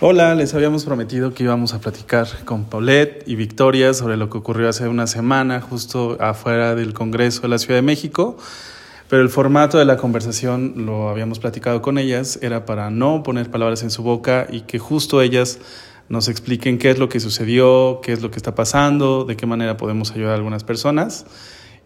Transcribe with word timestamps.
Hola, 0.00 0.34
les 0.34 0.52
habíamos 0.52 0.84
prometido 0.84 1.32
que 1.32 1.42
íbamos 1.44 1.72
a 1.72 1.80
platicar 1.80 2.26
con 2.44 2.64
Paulette 2.64 3.24
y 3.26 3.34
Victoria 3.34 3.94
sobre 3.94 4.18
lo 4.18 4.28
que 4.28 4.36
ocurrió 4.36 4.68
hace 4.68 4.88
una 4.88 5.06
semana 5.06 5.62
justo 5.62 6.18
afuera 6.20 6.74
del 6.74 6.92
Congreso 6.92 7.42
de 7.42 7.48
la 7.48 7.58
Ciudad 7.58 7.76
de 7.76 7.82
México, 7.82 8.36
pero 9.08 9.22
el 9.22 9.30
formato 9.30 9.78
de 9.78 9.86
la 9.86 9.96
conversación, 9.96 10.84
lo 10.84 11.08
habíamos 11.08 11.38
platicado 11.38 11.80
con 11.80 11.96
ellas, 11.96 12.38
era 12.42 12.66
para 12.66 12.90
no 12.90 13.22
poner 13.22 13.50
palabras 13.50 13.82
en 13.82 13.90
su 13.90 14.02
boca 14.02 14.46
y 14.50 14.62
que 14.62 14.78
justo 14.78 15.22
ellas 15.22 15.58
nos 16.10 16.28
expliquen 16.28 16.76
qué 16.76 16.90
es 16.90 16.98
lo 16.98 17.08
que 17.08 17.18
sucedió, 17.18 18.00
qué 18.02 18.12
es 18.12 18.20
lo 18.20 18.30
que 18.30 18.36
está 18.36 18.54
pasando, 18.54 19.24
de 19.24 19.36
qué 19.36 19.46
manera 19.46 19.78
podemos 19.78 20.10
ayudar 20.12 20.32
a 20.32 20.34
algunas 20.34 20.62
personas. 20.62 21.24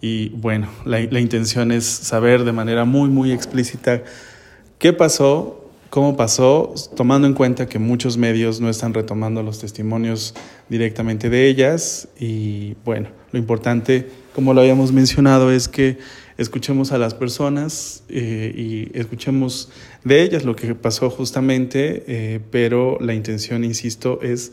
Y 0.01 0.31
bueno, 0.31 0.69
la 0.85 1.21
intención 1.21 1.71
es 1.71 1.85
saber 1.85 2.43
de 2.43 2.53
manera 2.53 2.85
muy, 2.85 3.09
muy 3.09 3.31
explícita 3.31 4.03
qué 4.81 4.93
pasó, 4.93 5.60
cómo 5.91 6.17
pasó, 6.17 6.73
tomando 6.97 7.27
en 7.27 7.35
cuenta 7.35 7.67
que 7.67 7.81
muchos 7.81 8.17
medios 8.17 8.61
no 8.61 8.71
están 8.71 8.95
retomando 8.95 9.43
los 9.43 9.59
testimonios 9.59 10.35
directamente 10.69 11.29
de 11.29 11.49
ellas. 11.49 12.09
Y 12.19 12.77
bueno, 12.85 13.09
lo 13.33 13.39
importante, 13.41 14.09
como 14.33 14.55
lo 14.55 14.61
habíamos 14.61 14.93
mencionado, 14.93 15.51
es 15.51 15.67
que 15.67 15.99
escuchemos 16.39 16.93
a 16.93 16.99
las 16.99 17.15
personas 17.15 18.05
eh, 18.09 18.55
y 18.57 18.97
escuchemos 18.97 19.71
de 20.05 20.23
ellas 20.23 20.45
lo 20.45 20.55
que 20.55 20.77
pasó 20.77 21.11
justamente, 21.11 22.05
eh, 22.07 22.41
pero 22.53 22.97
la 23.01 23.13
intención, 23.13 23.65
insisto, 23.65 24.21
es 24.23 24.53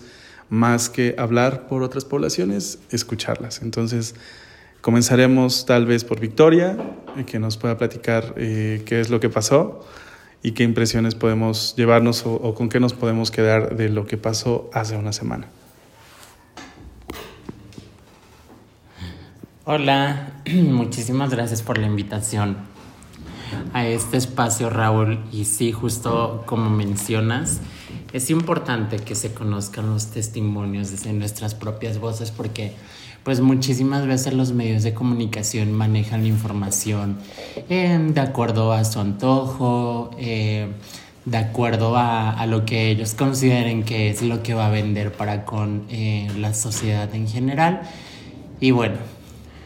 más 0.50 0.90
que 0.90 1.14
hablar 1.20 1.68
por 1.68 1.84
otras 1.84 2.04
poblaciones, 2.04 2.80
escucharlas. 2.90 3.62
Entonces, 3.62 4.16
comenzaremos 4.82 5.68
tal 5.68 5.86
vez 5.86 6.04
por 6.04 6.20
Victoria, 6.20 6.78
eh, 7.16 7.26
que 7.26 7.38
nos 7.38 7.58
pueda 7.58 7.78
platicar 7.78 8.34
qué 8.34 8.86
es 8.90 9.12
lo 9.12 9.20
que 9.20 9.30
pasó 9.30 9.86
y 10.44 10.52
qué 10.52 10.64
impresiones 10.64 11.16
podemos 11.16 11.76
llevarnos 11.76 12.26
o, 12.26 12.54
con 12.54 12.70
qué 12.70 12.80
nos 12.80 12.94
podemos 12.94 13.32
quedar 13.32 13.76
de 13.76 13.90
lo 13.90 14.06
que 14.06 14.18
pasó 14.18 14.70
hace 14.74 14.96
una 14.96 15.14
semana. 15.14 15.48
Hola, 19.66 20.32
muchísimas 20.54 21.32
gracias 21.32 21.62
por 21.62 21.78
la 21.78 21.88
invitación 21.88 22.58
a 23.74 23.86
este 23.86 24.18
espacio, 24.18 24.70
Raúl. 24.70 25.20
Y 25.32 25.46
sí, 25.46 25.72
justo 25.72 26.44
como 26.46 26.70
mencionas, 26.70 27.60
es 28.14 28.30
importante 28.30 28.98
que 28.98 29.16
se 29.16 29.34
conozcan 29.34 29.88
los 29.88 30.08
testimonios 30.08 30.92
desde 30.92 31.12
nuestras 31.14 31.56
propias 31.56 32.00
voces 32.00 32.32
porque 32.32 32.74
pues 33.28 33.42
muchísimas 33.42 34.08
veces 34.08 34.34
los 34.34 34.54
medios 34.54 34.84
de 34.84 34.94
comunicación 34.94 35.74
manejan 35.74 36.22
la 36.22 36.30
información 36.30 37.18
eh, 37.68 38.00
de 38.14 38.22
acuerdo 38.22 38.72
a 38.72 38.86
su 38.86 39.02
antojo, 39.02 40.12
eh, 40.18 40.72
de 41.26 41.38
acuerdo 41.38 41.98
a, 41.98 42.46
lo 42.46 42.64
que 42.64 42.90
ellos 42.90 43.16
consideren 43.16 43.84
que 43.84 44.10
es 44.10 44.22
lo 44.22 44.44
que 44.44 44.54
va 44.54 44.68
a 44.68 44.70
vender 44.70 45.12
para 45.12 45.44
con 45.44 45.88
eh, 45.90 46.30
la 46.38 46.54
sociedad 46.54 47.14
en 47.14 47.28
general. 47.28 47.82
Y 48.62 48.72
bueno, 48.72 48.96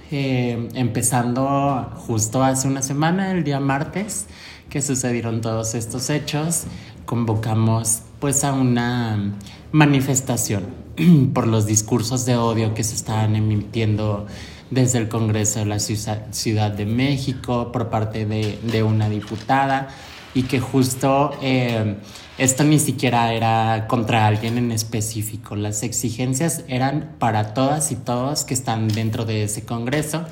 eh, 0.10 0.68
empezando 0.74 1.92
justo 2.08 2.44
hace 2.44 2.68
una 2.68 2.82
semana, 2.82 3.30
el 3.30 3.44
día 3.44 3.60
martes, 3.60 4.26
que 4.72 4.82
sucedieron 4.82 5.42
todos 5.42 5.76
estos 5.76 6.10
hechos, 6.10 6.64
convocamos 7.06 8.02
pues 8.20 8.44
a 8.44 8.54
una 8.54 9.34
manifestación 9.72 10.66
por 11.34 11.48
los 11.48 11.66
discursos 11.66 12.26
de 12.26 12.36
odio 12.36 12.74
que 12.74 12.84
se 12.84 12.96
estaban 12.96 13.36
emitiendo 13.36 14.28
desde 14.70 15.00
el 15.00 15.10
Congreso 15.10 15.60
de 15.60 15.66
la 15.66 15.80
Ciudad 15.80 16.72
de 16.72 16.86
México 16.86 17.72
por 17.72 17.90
parte 17.90 18.26
de, 18.26 18.84
una 18.84 19.10
diputada 19.10 19.90
y 20.34 20.44
que 20.44 20.62
justo 20.62 21.32
eh, 21.42 21.98
esto 22.38 22.64
ni 22.64 22.80
siquiera 22.80 23.34
era 23.34 23.86
contra 23.88 24.26
alguien 24.26 24.58
en 24.58 24.72
específico, 24.72 25.56
las 25.56 25.84
exigencias 25.84 26.64
eran 26.68 27.16
para 27.20 27.54
todas 27.54 27.92
y 27.92 27.96
todos 27.96 28.46
que 28.46 28.54
están 28.54 28.88
dentro 28.88 29.26
de 29.26 29.44
ese 29.44 29.66
Congreso 29.66 30.26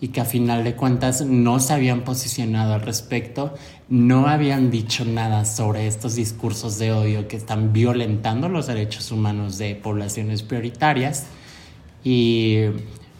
y 0.00 0.08
que 0.08 0.20
a 0.20 0.24
final 0.24 0.64
de 0.64 0.74
cuentas 0.74 1.22
no 1.22 1.60
se 1.60 1.72
habían 1.72 2.02
posicionado 2.02 2.74
al 2.74 2.82
respecto, 2.82 3.54
no 3.88 4.28
habían 4.28 4.70
dicho 4.70 5.04
nada 5.04 5.44
sobre 5.44 5.86
estos 5.86 6.14
discursos 6.14 6.78
de 6.78 6.92
odio 6.92 7.28
que 7.28 7.36
están 7.36 7.72
violentando 7.72 8.48
los 8.48 8.66
derechos 8.66 9.10
humanos 9.12 9.58
de 9.58 9.74
poblaciones 9.74 10.42
prioritarias. 10.42 11.26
Y 12.02 12.62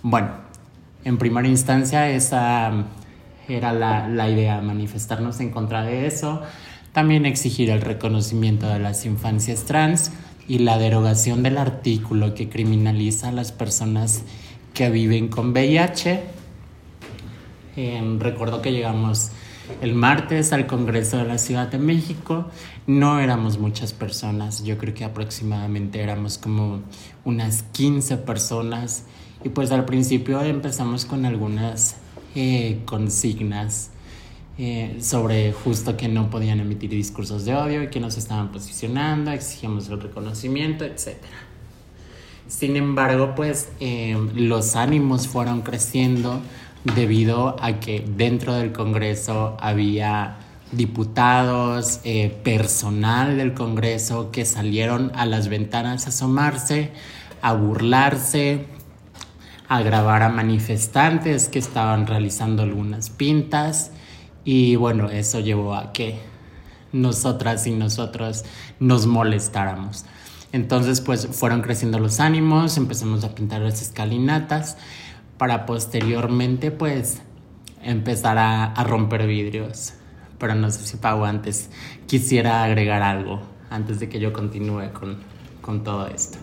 bueno, 0.02 0.30
en 1.04 1.18
primera 1.18 1.48
instancia 1.48 2.08
esa 2.08 2.86
era 3.48 3.72
la, 3.72 4.08
la 4.08 4.30
idea, 4.30 4.60
manifestarnos 4.60 5.40
en 5.40 5.50
contra 5.50 5.82
de 5.82 6.06
eso, 6.06 6.42
también 6.92 7.26
exigir 7.26 7.70
el 7.70 7.82
reconocimiento 7.82 8.68
de 8.68 8.78
las 8.78 9.04
infancias 9.04 9.64
trans 9.64 10.12
y 10.48 10.58
la 10.58 10.78
derogación 10.78 11.42
del 11.42 11.58
artículo 11.58 12.34
que 12.34 12.48
criminaliza 12.48 13.28
a 13.28 13.32
las 13.32 13.52
personas 13.52 14.22
que 14.72 14.90
viven 14.90 15.28
con 15.28 15.50
VIH 15.52 16.34
eh, 17.76 18.16
recuerdo 18.20 18.62
que 18.62 18.72
llegamos 18.72 19.30
el 19.80 19.94
martes 19.94 20.52
al 20.52 20.66
Congreso 20.66 21.18
de 21.18 21.24
la 21.24 21.38
Ciudad 21.38 21.68
de 21.68 21.78
México. 21.78 22.46
No 22.86 23.20
éramos 23.20 23.58
muchas 23.58 23.92
personas, 23.92 24.64
yo 24.64 24.78
creo 24.78 24.94
que 24.94 25.04
aproximadamente 25.04 26.00
éramos 26.00 26.38
como 26.38 26.82
unas 27.24 27.62
15 27.72 28.18
personas. 28.18 29.04
Y 29.44 29.50
pues 29.50 29.70
al 29.70 29.84
principio 29.84 30.40
empezamos 30.42 31.04
con 31.04 31.26
algunas 31.26 31.96
eh, 32.34 32.80
consignas 32.84 33.90
eh, 34.56 34.98
sobre 35.00 35.52
justo 35.52 35.96
que 35.96 36.08
no 36.08 36.30
podían 36.30 36.60
emitir 36.60 36.90
discursos 36.90 37.44
de 37.44 37.54
odio 37.54 37.82
y 37.82 37.88
que 37.88 37.98
nos 38.00 38.16
estaban 38.16 38.52
posicionando, 38.52 39.32
exigíamos 39.32 39.88
el 39.88 40.00
reconocimiento, 40.00 40.84
etc. 40.84 41.16
Sin 42.46 42.76
embargo, 42.76 43.34
pues 43.34 43.70
eh, 43.80 44.16
los 44.34 44.76
ánimos 44.76 45.26
fueron 45.26 45.62
creciendo 45.62 46.40
debido 46.84 47.56
a 47.60 47.80
que 47.80 48.04
dentro 48.06 48.54
del 48.54 48.72
Congreso 48.72 49.56
había 49.58 50.36
diputados, 50.72 52.00
eh, 52.04 52.36
personal 52.42 53.36
del 53.36 53.54
Congreso 53.54 54.30
que 54.30 54.44
salieron 54.44 55.12
a 55.14 55.26
las 55.26 55.48
ventanas 55.48 56.06
a 56.06 56.08
asomarse, 56.10 56.92
a 57.42 57.52
burlarse, 57.54 58.66
a 59.68 59.82
grabar 59.82 60.22
a 60.22 60.28
manifestantes 60.28 61.48
que 61.48 61.58
estaban 61.58 62.06
realizando 62.06 62.62
algunas 62.62 63.10
pintas 63.10 63.92
y 64.44 64.76
bueno, 64.76 65.10
eso 65.10 65.40
llevó 65.40 65.74
a 65.74 65.92
que 65.92 66.18
nosotras 66.92 67.66
y 67.66 67.70
nosotros 67.70 68.44
nos 68.78 69.06
molestáramos. 69.06 70.04
Entonces 70.52 71.00
pues 71.00 71.26
fueron 71.28 71.62
creciendo 71.62 71.98
los 71.98 72.20
ánimos, 72.20 72.76
empezamos 72.76 73.24
a 73.24 73.34
pintar 73.34 73.62
las 73.62 73.80
escalinatas 73.80 74.76
para 75.44 75.66
posteriormente 75.66 76.70
pues 76.70 77.20
empezar 77.82 78.38
a, 78.38 78.82
romper 78.84 79.26
vidrios. 79.26 79.92
Pero 80.38 80.54
no 80.54 80.70
sé 80.70 80.86
si 80.86 80.96
Pau 80.96 81.22
antes 81.26 81.68
quisiera 82.06 82.64
agregar 82.64 83.02
algo 83.02 83.42
antes 83.68 84.00
de 84.00 84.08
que 84.08 84.18
yo 84.18 84.32
continúe 84.32 84.90
con, 84.94 85.18
con 85.60 85.84
todo 85.84 86.06
esto. 86.06 86.38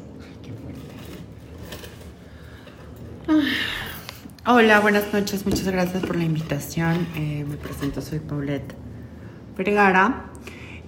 Hola, 4.45 4.79
buenas 4.81 5.11
noches, 5.11 5.47
muchas 5.47 5.67
gracias 5.67 6.05
por 6.05 6.15
la 6.15 6.25
invitación. 6.25 7.07
Eh, 7.15 7.43
me 7.49 7.57
presento, 7.57 8.01
soy 8.01 8.19
Paulette 8.19 8.75
Vergara, 9.57 10.25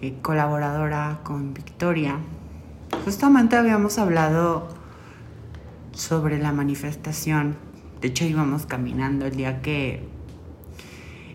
eh, 0.04 0.20
colaboradora 0.22 1.22
con 1.24 1.56
Victoria. 1.56 2.20
Justamente 3.06 3.56
habíamos 3.56 3.98
hablado 3.98 4.68
sobre 5.94 6.38
la 6.38 6.52
manifestación 6.52 7.73
de 8.04 8.10
hecho, 8.10 8.26
íbamos 8.26 8.66
caminando 8.66 9.26
el 9.26 9.38
día 9.38 9.62
que. 9.62 10.06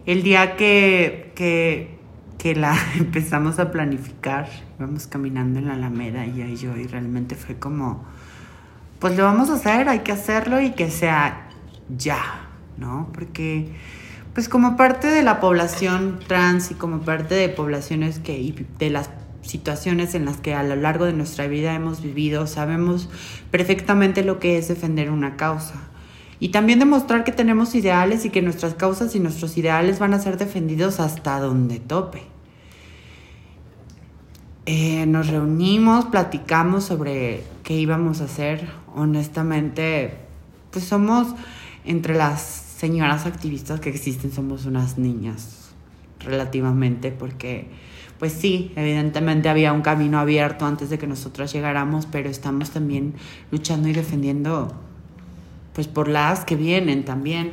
El 0.05 0.23
día 0.23 0.55
que, 0.55 1.33
que, 1.34 1.99
que 2.37 2.55
la 2.55 2.77
empezamos 2.99 3.59
a 3.59 3.71
planificar, 3.71 4.51
íbamos 4.79 5.06
caminando 5.06 5.61
en 5.61 5.69
la 5.69 5.75
Alameda, 5.75 6.26
ella 6.26 6.47
y 6.47 6.56
yo, 6.56 6.76
y 6.76 6.87
realmente 6.87 7.37
fue 7.37 7.59
como. 7.59 8.05
Pues 8.99 9.17
lo 9.17 9.25
vamos 9.25 9.49
a 9.49 9.55
hacer, 9.55 9.88
hay 9.88 10.00
que 10.00 10.12
hacerlo 10.12 10.61
y 10.61 10.73
que 10.73 10.91
sea 10.91 11.49
ya, 11.97 12.50
¿no? 12.76 13.09
Porque 13.15 13.73
pues 14.35 14.50
como 14.50 14.76
parte 14.76 15.06
de 15.06 15.23
la 15.23 15.41
población 15.41 16.19
trans 16.26 16.70
y 16.70 16.75
como 16.75 17.00
parte 17.00 17.35
de 17.35 17.49
poblaciones 17.49 18.19
que 18.19 18.38
y 18.38 18.67
de 18.79 18.91
las 18.91 19.09
situaciones 19.41 20.15
en 20.15 20.26
las 20.26 20.37
que 20.37 20.53
a 20.53 20.62
lo 20.62 20.76
largo 20.76 21.06
de 21.06 21.15
nuestra 21.15 21.47
vida 21.47 21.75
hemos 21.75 22.03
vivido, 22.03 22.47
sabemos 22.47 23.09
perfectamente 23.50 24.23
lo 24.23 24.38
que 24.38 24.59
es 24.59 24.69
defender 24.69 25.11
una 25.11 25.37
causa. 25.37 25.88
Y 26.40 26.50
también 26.50 26.79
demostrar 26.79 27.25
que 27.25 27.32
tenemos 27.32 27.75
ideales 27.75 28.25
y 28.25 28.31
que 28.31 28.43
nuestras 28.43 28.75
causas 28.75 29.14
y 29.14 29.20
nuestros 29.20 29.56
ideales 29.58 29.99
van 29.99 30.14
a 30.14 30.20
ser 30.20 30.38
defendidos 30.38 31.00
hasta 31.00 31.40
donde 31.40 31.81
tope. 31.81 32.23
Eh, 34.67 35.06
nos 35.06 35.29
reunimos, 35.29 36.05
platicamos 36.05 36.85
sobre 36.85 37.43
qué 37.64 37.75
íbamos 37.75 38.20
a 38.20 38.25
hacer. 38.25 38.69
Honestamente, 38.94 40.19
pues 40.70 40.85
somos 40.85 41.29
entre 41.85 42.14
las 42.14 42.43
señoras 42.43 43.26
activistas 43.26 43.81
que 43.81 43.88
existen, 43.88 44.31
somos 44.31 44.67
unas 44.67 44.99
niñas 44.99 45.70
relativamente, 46.20 47.11
porque 47.11 47.69
pues 48.19 48.32
sí, 48.32 48.73
evidentemente 48.76 49.49
había 49.49 49.73
un 49.73 49.82
camino 49.82 50.19
abierto 50.19 50.67
antes 50.67 50.91
de 50.91 50.99
que 50.99 51.06
nosotras 51.06 51.52
llegáramos, 51.52 52.06
pero 52.06 52.29
estamos 52.29 52.70
también 52.70 53.14
luchando 53.50 53.88
y 53.88 53.93
defendiendo 53.93 54.73
pues 55.79 55.87
por 55.87 56.09
las 56.09 56.45
que 56.45 56.57
vienen 56.57 57.05
también. 57.05 57.53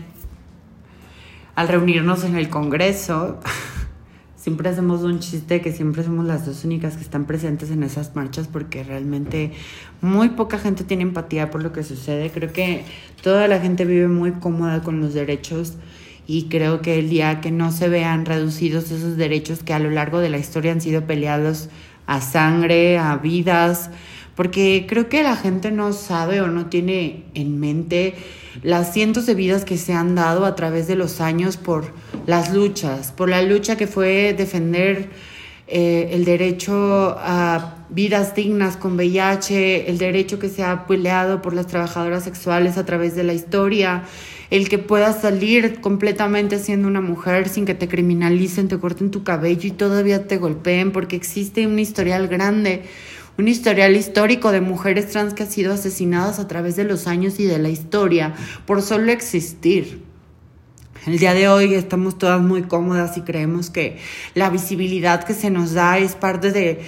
Al 1.54 1.68
reunirnos 1.68 2.24
en 2.24 2.36
el 2.36 2.50
Congreso, 2.50 3.39
siempre 4.36 4.68
hacemos 4.68 5.04
un 5.04 5.19
chiste 5.19 5.62
que 5.62 5.72
siempre 5.72 6.04
somos 6.04 6.25
las 6.25 6.44
dos 6.44 6.66
únicas 6.66 6.95
que 6.95 7.04
están 7.04 7.25
presentes 7.25 7.69
en 7.69 7.83
esas 7.83 8.16
marchas 8.16 8.48
porque 8.48 8.83
realmente 8.83 9.51
muy 10.01 10.30
poca 10.30 10.57
gente 10.57 10.83
tiene 10.83 11.04
empatía 11.04 11.51
por 11.51 11.62
lo 11.62 11.72
que 11.72 11.83
sucede. 11.83 12.31
Creo 12.31 12.51
que 12.51 12.83
toda 13.22 13.48
la 13.48 13.60
gente 13.60 13.86
vive 13.86 14.07
muy 14.07 14.31
cómoda 14.31 14.81
con 14.81 15.01
los 15.01 15.13
derechos 15.13 15.75
y 16.25 16.45
creo 16.45 16.81
que 16.81 16.98
el 16.98 17.10
día 17.10 17.42
que 17.42 17.51
no 17.51 17.72
se 17.72 17.89
vean 17.89 18.25
reducidos 18.25 18.89
esos 18.89 19.18
derechos 19.18 19.62
que 19.62 19.74
a 19.74 19.77
lo 19.77 19.92
largo 19.92 20.18
de 20.18 20.30
la 20.30 20.39
historia 20.39 20.72
han 20.72 20.81
sido 20.81 21.06
peleados 21.06 21.69
a 22.07 22.22
sangre, 22.22 22.98
a 22.98 23.18
vidas, 23.18 23.92
porque 24.35 24.85
creo 24.87 25.09
que 25.09 25.23
la 25.23 25.35
gente 25.35 25.71
no 25.71 25.93
sabe 25.93 26.41
o 26.41 26.47
no 26.47 26.67
tiene 26.67 27.23
en 27.33 27.59
mente 27.59 28.13
las 28.63 28.93
cientos 28.93 29.25
de 29.25 29.35
vidas 29.35 29.65
que 29.65 29.77
se 29.77 29.93
han 29.93 30.15
dado 30.15 30.45
a 30.45 30.55
través 30.55 30.87
de 30.87 30.95
los 30.95 31.21
años 31.21 31.57
por 31.57 31.93
las 32.25 32.53
luchas, 32.53 33.11
por 33.11 33.29
la 33.29 33.41
lucha 33.41 33.75
que 33.75 33.87
fue 33.87 34.33
defender 34.33 35.09
eh, 35.67 36.09
el 36.11 36.25
derecho 36.25 37.15
a 37.17 37.85
vidas 37.89 38.35
dignas 38.35 38.77
con 38.77 38.95
VIH, 38.95 39.89
el 39.89 39.97
derecho 39.97 40.38
que 40.38 40.49
se 40.49 40.63
ha 40.63 40.85
peleado 40.85 41.41
por 41.41 41.53
las 41.53 41.65
trabajadoras 41.65 42.23
sexuales 42.23 42.77
a 42.77 42.85
través 42.85 43.15
de 43.15 43.23
la 43.23 43.33
historia, 43.33 44.03
el 44.51 44.69
que 44.69 44.77
puedas 44.77 45.21
salir 45.21 45.81
completamente 45.81 46.59
siendo 46.59 46.88
una 46.88 47.01
mujer 47.01 47.49
sin 47.49 47.65
que 47.65 47.73
te 47.73 47.88
criminalicen, 47.88 48.67
te 48.67 48.77
corten 48.77 49.09
tu 49.09 49.23
cabello 49.23 49.67
y 49.67 49.71
todavía 49.71 50.27
te 50.27 50.38
golpeen, 50.38 50.91
porque 50.91 51.15
existe 51.15 51.65
un 51.65 51.79
historial 51.79 52.27
grande, 52.27 52.83
un 53.37 53.47
historial 53.47 53.95
histórico 53.95 54.51
de 54.51 54.61
mujeres 54.61 55.09
trans 55.09 55.33
que 55.33 55.43
han 55.43 55.51
sido 55.51 55.73
asesinadas 55.73 56.39
a 56.39 56.47
través 56.47 56.75
de 56.75 56.85
los 56.85 57.07
años 57.07 57.39
y 57.39 57.45
de 57.45 57.59
la 57.59 57.69
historia 57.69 58.33
por 58.65 58.81
solo 58.81 59.11
existir. 59.11 60.03
El 61.05 61.19
día 61.19 61.33
de 61.33 61.47
hoy 61.47 61.73
estamos 61.73 62.17
todas 62.17 62.41
muy 62.41 62.63
cómodas 62.63 63.17
y 63.17 63.21
creemos 63.21 63.69
que 63.69 63.97
la 64.33 64.49
visibilidad 64.49 65.23
que 65.23 65.33
se 65.33 65.51
nos 65.51 65.73
da 65.73 65.99
es 65.99 66.15
parte 66.15 66.51
de 66.51 66.79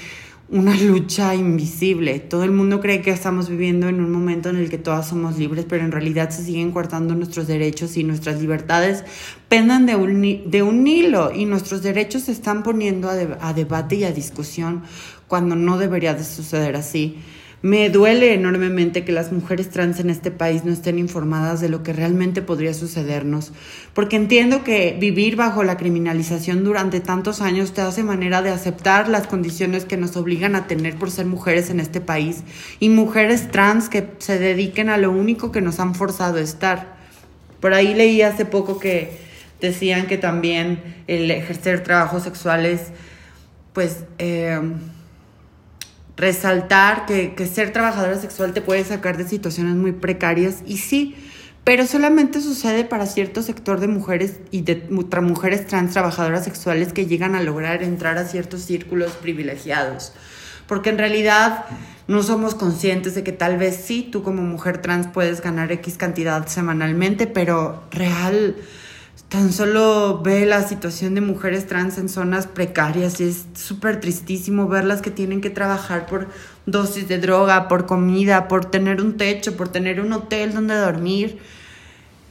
una 0.50 0.76
lucha 0.76 1.36
invisible. 1.36 2.20
Todo 2.20 2.44
el 2.44 2.52
mundo 2.52 2.80
cree 2.80 3.02
que 3.02 3.12
estamos 3.12 3.50
viviendo 3.50 3.90
en 3.90 4.00
un 4.00 4.12
momento 4.12 4.50
en 4.50 4.56
el 4.56 4.70
que 4.70 4.78
todas 4.78 5.10
somos 5.10 5.38
libres, 5.38 5.66
pero 5.68 5.84
en 5.84 5.92
realidad 5.92 6.30
se 6.30 6.44
siguen 6.44 6.72
cortando 6.72 7.16
nuestros 7.16 7.48
derechos 7.48 7.98
y 7.98 8.04
nuestras 8.04 8.40
libertades 8.42 9.04
pendan 9.50 9.86
de 9.86 9.96
un, 9.96 10.50
de 10.50 10.64
un 10.64 10.88
hilo 10.88 11.34
y 11.34 11.46
nuestros 11.46 11.84
derechos 11.84 12.24
se 12.24 12.32
están 12.32 12.64
poniendo 12.64 13.10
a, 13.10 13.16
a 13.42 13.54
debate 13.54 13.98
y 13.98 14.04
a 14.06 14.12
discusión 14.12 14.84
cuando 15.28 15.56
no 15.56 15.78
debería 15.78 16.14
de 16.14 16.24
suceder 16.24 16.76
así. 16.76 17.18
Me 17.64 17.90
duele 17.90 18.36
enormemente 18.36 19.04
que 19.04 19.12
las 19.12 19.32
mujeres 19.32 19.72
trans 19.72 20.00
en 20.00 20.12
este 20.12 20.30
país 20.30 20.64
no 20.64 20.72
estén 20.72 21.00
informadas 21.00 21.60
de 21.60 21.70
lo 21.70 21.82
que 21.82 21.92
realmente 21.92 22.44
podría 22.44 22.72
sucedernos, 22.72 23.52
porque 23.96 24.16
entiendo 24.16 24.64
que 24.64 24.96
vivir 25.00 25.36
bajo 25.36 25.64
la 25.64 25.76
criminalización 25.76 26.64
durante 26.64 27.00
tantos 27.00 27.42
años 27.42 27.74
te 27.74 27.82
hace 27.82 28.04
manera 28.04 28.44
de 28.44 28.52
aceptar 28.52 29.10
las 29.10 29.26
condiciones 29.26 29.86
que 29.86 29.98
nos 29.98 30.16
obligan 30.18 30.54
a 30.56 30.68
tener 30.68 30.98
por 30.98 31.10
ser 31.10 31.26
mujeres 31.26 31.72
en 31.72 31.80
este 31.80 32.00
país 32.00 32.44
y 32.80 32.90
mujeres 32.90 33.50
trans 33.50 33.90
que 33.90 34.08
se 34.20 34.38
dediquen 34.38 34.90
a 34.90 34.98
lo 34.98 35.10
único 35.10 35.52
que 35.52 35.62
nos 35.62 35.80
han 35.80 35.96
forzado 35.96 36.38
a 36.38 36.42
estar. 36.42 36.96
Por 37.60 37.74
ahí 37.74 37.96
leí 37.96 38.22
hace 38.22 38.46
poco 38.46 38.78
que 38.78 39.18
decían 39.62 40.06
que 40.06 40.20
también 40.20 41.04
el 41.08 41.32
ejercer 41.32 41.82
trabajos 41.82 42.22
sexuales, 42.22 42.92
pues... 43.74 44.04
Eh, 44.20 44.62
resaltar 46.18 47.06
que, 47.06 47.34
ser 47.46 47.72
trabajadora 47.72 48.18
sexual 48.18 48.54
te 48.54 48.62
puede 48.62 48.84
sacar 48.84 49.18
de 49.18 49.28
situaciones 49.28 49.76
muy 49.76 49.92
precarias 49.94 50.64
y 50.66 50.78
sí, 50.78 51.16
pero 51.64 51.86
solamente 51.86 52.42
sucede 52.42 52.84
para 52.84 53.06
cierto 53.06 53.44
sector 53.44 53.80
de 53.80 53.88
mujeres 53.88 54.38
y 54.52 54.62
de 54.62 54.84
mujeres 54.90 55.68
trans 55.68 55.94
trabajadoras 55.94 56.44
sexuales 56.44 56.92
que 56.92 57.06
llegan 57.06 57.36
a 57.36 57.44
lograr 57.44 57.84
entrar 57.84 58.18
a 58.18 58.26
ciertos 58.26 58.62
círculos 58.62 59.12
privilegiados. 59.12 60.14
Porque 60.66 60.90
en 60.90 60.98
realidad 60.98 61.66
no 62.08 62.24
somos 62.24 62.56
conscientes 62.56 63.16
de 63.16 63.24
que 63.24 63.32
tal 63.32 63.58
vez 63.58 63.76
sí, 63.86 64.08
tú 64.12 64.24
como 64.24 64.42
mujer 64.42 64.82
trans 64.82 65.08
puedes 65.08 65.42
ganar 65.42 65.72
X 65.72 65.98
cantidad 65.98 66.48
semanalmente, 66.48 67.28
pero 67.28 67.84
real 67.92 68.56
tan 69.30 69.52
solo 69.52 70.22
ve 70.24 70.46
la 70.46 70.66
situación 70.66 71.14
de 71.14 71.22
mujeres 71.22 71.68
trans 71.68 71.98
en 71.98 72.08
zonas 72.08 72.48
precarias 72.48 73.20
y 73.20 73.26
es 73.26 73.46
súper 73.56 74.00
tristísimo 74.00 74.68
verlas 74.68 75.02
que 75.02 75.12
tienen 75.12 75.42
que 75.42 75.50
trabajar 75.50 76.06
por 76.06 76.30
dosis 76.66 77.08
de 77.10 77.20
droga, 77.20 77.68
por 77.68 77.86
comida, 77.86 78.48
por 78.48 78.66
tener 78.66 79.02
un 79.02 79.18
techo, 79.18 79.58
por 79.58 79.68
tener 79.68 80.00
un 80.00 80.14
hotel 80.14 80.54
donde 80.54 80.76
dormir. 80.76 81.40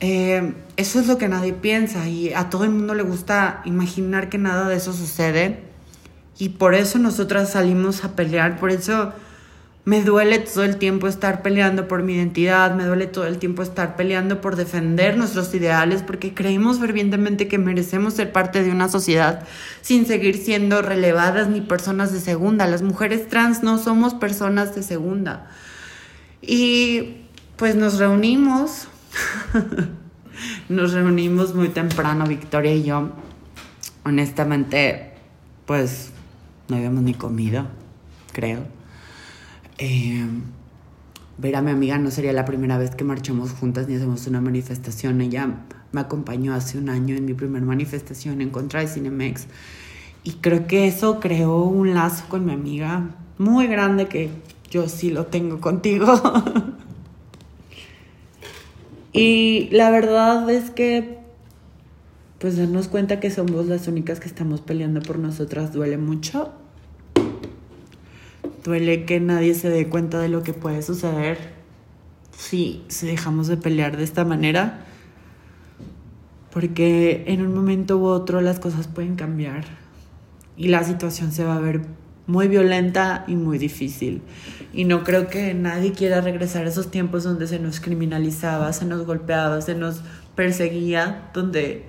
Eh, 0.00 0.54
eso 0.76 1.00
es 1.00 1.06
lo 1.06 1.18
que 1.18 1.28
nadie 1.28 1.52
piensa 1.52 2.08
y 2.08 2.32
a 2.32 2.48
todo 2.48 2.64
el 2.64 2.70
mundo 2.70 2.94
le 2.94 3.02
gusta 3.02 3.62
imaginar 3.64 4.28
que 4.28 4.38
nada 4.38 4.68
de 4.68 4.76
eso 4.76 4.92
sucede 4.92 5.60
y 6.38 6.50
por 6.50 6.74
eso 6.74 6.98
nosotras 6.98 7.52
salimos 7.52 8.04
a 8.04 8.14
pelear, 8.14 8.58
por 8.58 8.70
eso 8.70 9.12
me 9.86 10.02
duele 10.02 10.40
todo 10.40 10.64
el 10.64 10.78
tiempo 10.78 11.06
estar 11.06 11.42
peleando 11.42 11.86
por 11.86 12.02
mi 12.02 12.14
identidad, 12.16 12.74
me 12.74 12.84
duele 12.84 13.06
todo 13.06 13.24
el 13.28 13.38
tiempo 13.38 13.62
estar 13.62 13.94
peleando 13.94 14.40
por 14.40 14.56
defender 14.56 15.16
nuestros 15.16 15.54
ideales, 15.54 16.02
porque 16.02 16.34
creemos 16.34 16.80
fervientemente 16.80 17.46
que 17.46 17.56
merecemos 17.56 18.14
ser 18.14 18.32
parte 18.32 18.64
de 18.64 18.72
una 18.72 18.88
sociedad 18.88 19.46
sin 19.82 20.04
seguir 20.04 20.38
siendo 20.38 20.82
relevadas 20.82 21.46
ni 21.46 21.60
personas 21.60 22.12
de 22.12 22.18
segunda. 22.18 22.66
Las 22.66 22.82
mujeres 22.82 23.28
trans 23.28 23.62
no 23.62 23.78
somos 23.78 24.12
personas 24.12 24.74
de 24.74 24.82
segunda. 24.82 25.50
Y 26.42 27.18
pues 27.54 27.76
nos 27.76 27.98
reunimos, 27.98 28.88
nos 30.68 30.94
reunimos 30.94 31.54
muy 31.54 31.68
temprano, 31.68 32.26
Victoria 32.26 32.74
y 32.74 32.82
yo. 32.82 33.10
Honestamente, 34.04 35.12
pues 35.64 36.10
no 36.66 36.74
habíamos 36.74 37.04
ni 37.04 37.14
comido, 37.14 37.68
creo 38.32 38.75
eh, 39.78 40.26
ver 41.38 41.56
a 41.56 41.62
mi 41.62 41.70
amiga 41.70 41.98
no 41.98 42.10
sería 42.10 42.32
la 42.32 42.44
primera 42.44 42.78
vez 42.78 42.94
que 42.94 43.04
marchamos 43.04 43.52
juntas 43.52 43.88
ni 43.88 43.94
hacemos 43.94 44.26
una 44.26 44.40
manifestación. 44.40 45.20
Ella 45.20 45.48
me 45.92 46.00
acompañó 46.00 46.54
hace 46.54 46.78
un 46.78 46.88
año 46.88 47.16
en 47.16 47.24
mi 47.24 47.34
primera 47.34 47.64
manifestación 47.64 48.40
en 48.40 48.50
contra 48.50 48.80
de 48.80 48.88
Cinemex. 48.88 49.46
Y 50.24 50.32
creo 50.34 50.66
que 50.66 50.86
eso 50.86 51.20
creó 51.20 51.62
un 51.64 51.94
lazo 51.94 52.24
con 52.28 52.44
mi 52.44 52.52
amiga 52.52 53.10
muy 53.38 53.66
grande 53.66 54.06
que 54.06 54.30
yo 54.70 54.88
sí 54.88 55.10
lo 55.10 55.26
tengo 55.26 55.60
contigo. 55.60 56.06
y 59.12 59.68
la 59.70 59.90
verdad 59.90 60.48
es 60.50 60.70
que, 60.70 61.18
pues 62.38 62.56
darnos 62.56 62.88
cuenta 62.88 63.20
que 63.20 63.30
somos 63.30 63.66
las 63.66 63.88
únicas 63.88 64.20
que 64.20 64.26
estamos 64.26 64.60
peleando 64.60 65.00
por 65.02 65.18
nosotras 65.18 65.72
duele 65.72 65.98
mucho 65.98 66.52
Duele 68.66 69.04
que 69.04 69.20
nadie 69.20 69.54
se 69.54 69.70
dé 69.70 69.88
cuenta 69.88 70.18
de 70.18 70.28
lo 70.28 70.42
que 70.42 70.52
puede 70.52 70.82
suceder 70.82 71.38
si, 72.36 72.82
si 72.88 73.06
dejamos 73.06 73.46
de 73.46 73.56
pelear 73.56 73.96
de 73.96 74.02
esta 74.02 74.24
manera. 74.24 74.84
Porque 76.52 77.22
en 77.28 77.46
un 77.46 77.54
momento 77.54 77.96
u 77.96 78.06
otro 78.06 78.40
las 78.40 78.58
cosas 78.58 78.88
pueden 78.88 79.14
cambiar 79.14 79.66
y 80.56 80.66
la 80.66 80.82
situación 80.82 81.30
se 81.30 81.44
va 81.44 81.54
a 81.54 81.60
ver 81.60 81.82
muy 82.26 82.48
violenta 82.48 83.22
y 83.28 83.36
muy 83.36 83.56
difícil. 83.56 84.20
Y 84.72 84.84
no 84.84 85.04
creo 85.04 85.28
que 85.28 85.54
nadie 85.54 85.92
quiera 85.92 86.20
regresar 86.20 86.66
a 86.66 86.70
esos 86.70 86.90
tiempos 86.90 87.22
donde 87.22 87.46
se 87.46 87.60
nos 87.60 87.78
criminalizaba, 87.78 88.72
se 88.72 88.84
nos 88.84 89.06
golpeaba, 89.06 89.60
se 89.60 89.76
nos 89.76 90.02
perseguía, 90.34 91.30
donde 91.32 91.84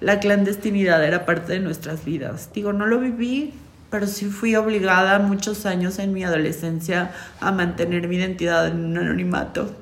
la 0.00 0.20
clandestinidad 0.20 1.02
era 1.02 1.24
parte 1.24 1.54
de 1.54 1.60
nuestras 1.60 2.04
vidas. 2.04 2.50
Digo, 2.52 2.74
no 2.74 2.84
lo 2.84 3.00
viví, 3.00 3.54
pero 3.90 4.06
sí 4.06 4.26
fui 4.26 4.54
obligada 4.54 5.18
muchos 5.18 5.66
años 5.66 5.98
en 5.98 6.12
mi 6.12 6.22
adolescencia 6.22 7.10
a 7.40 7.50
mantener 7.50 8.06
mi 8.08 8.16
identidad 8.16 8.68
en 8.68 8.84
un 8.84 8.98
anonimato. 8.98 9.74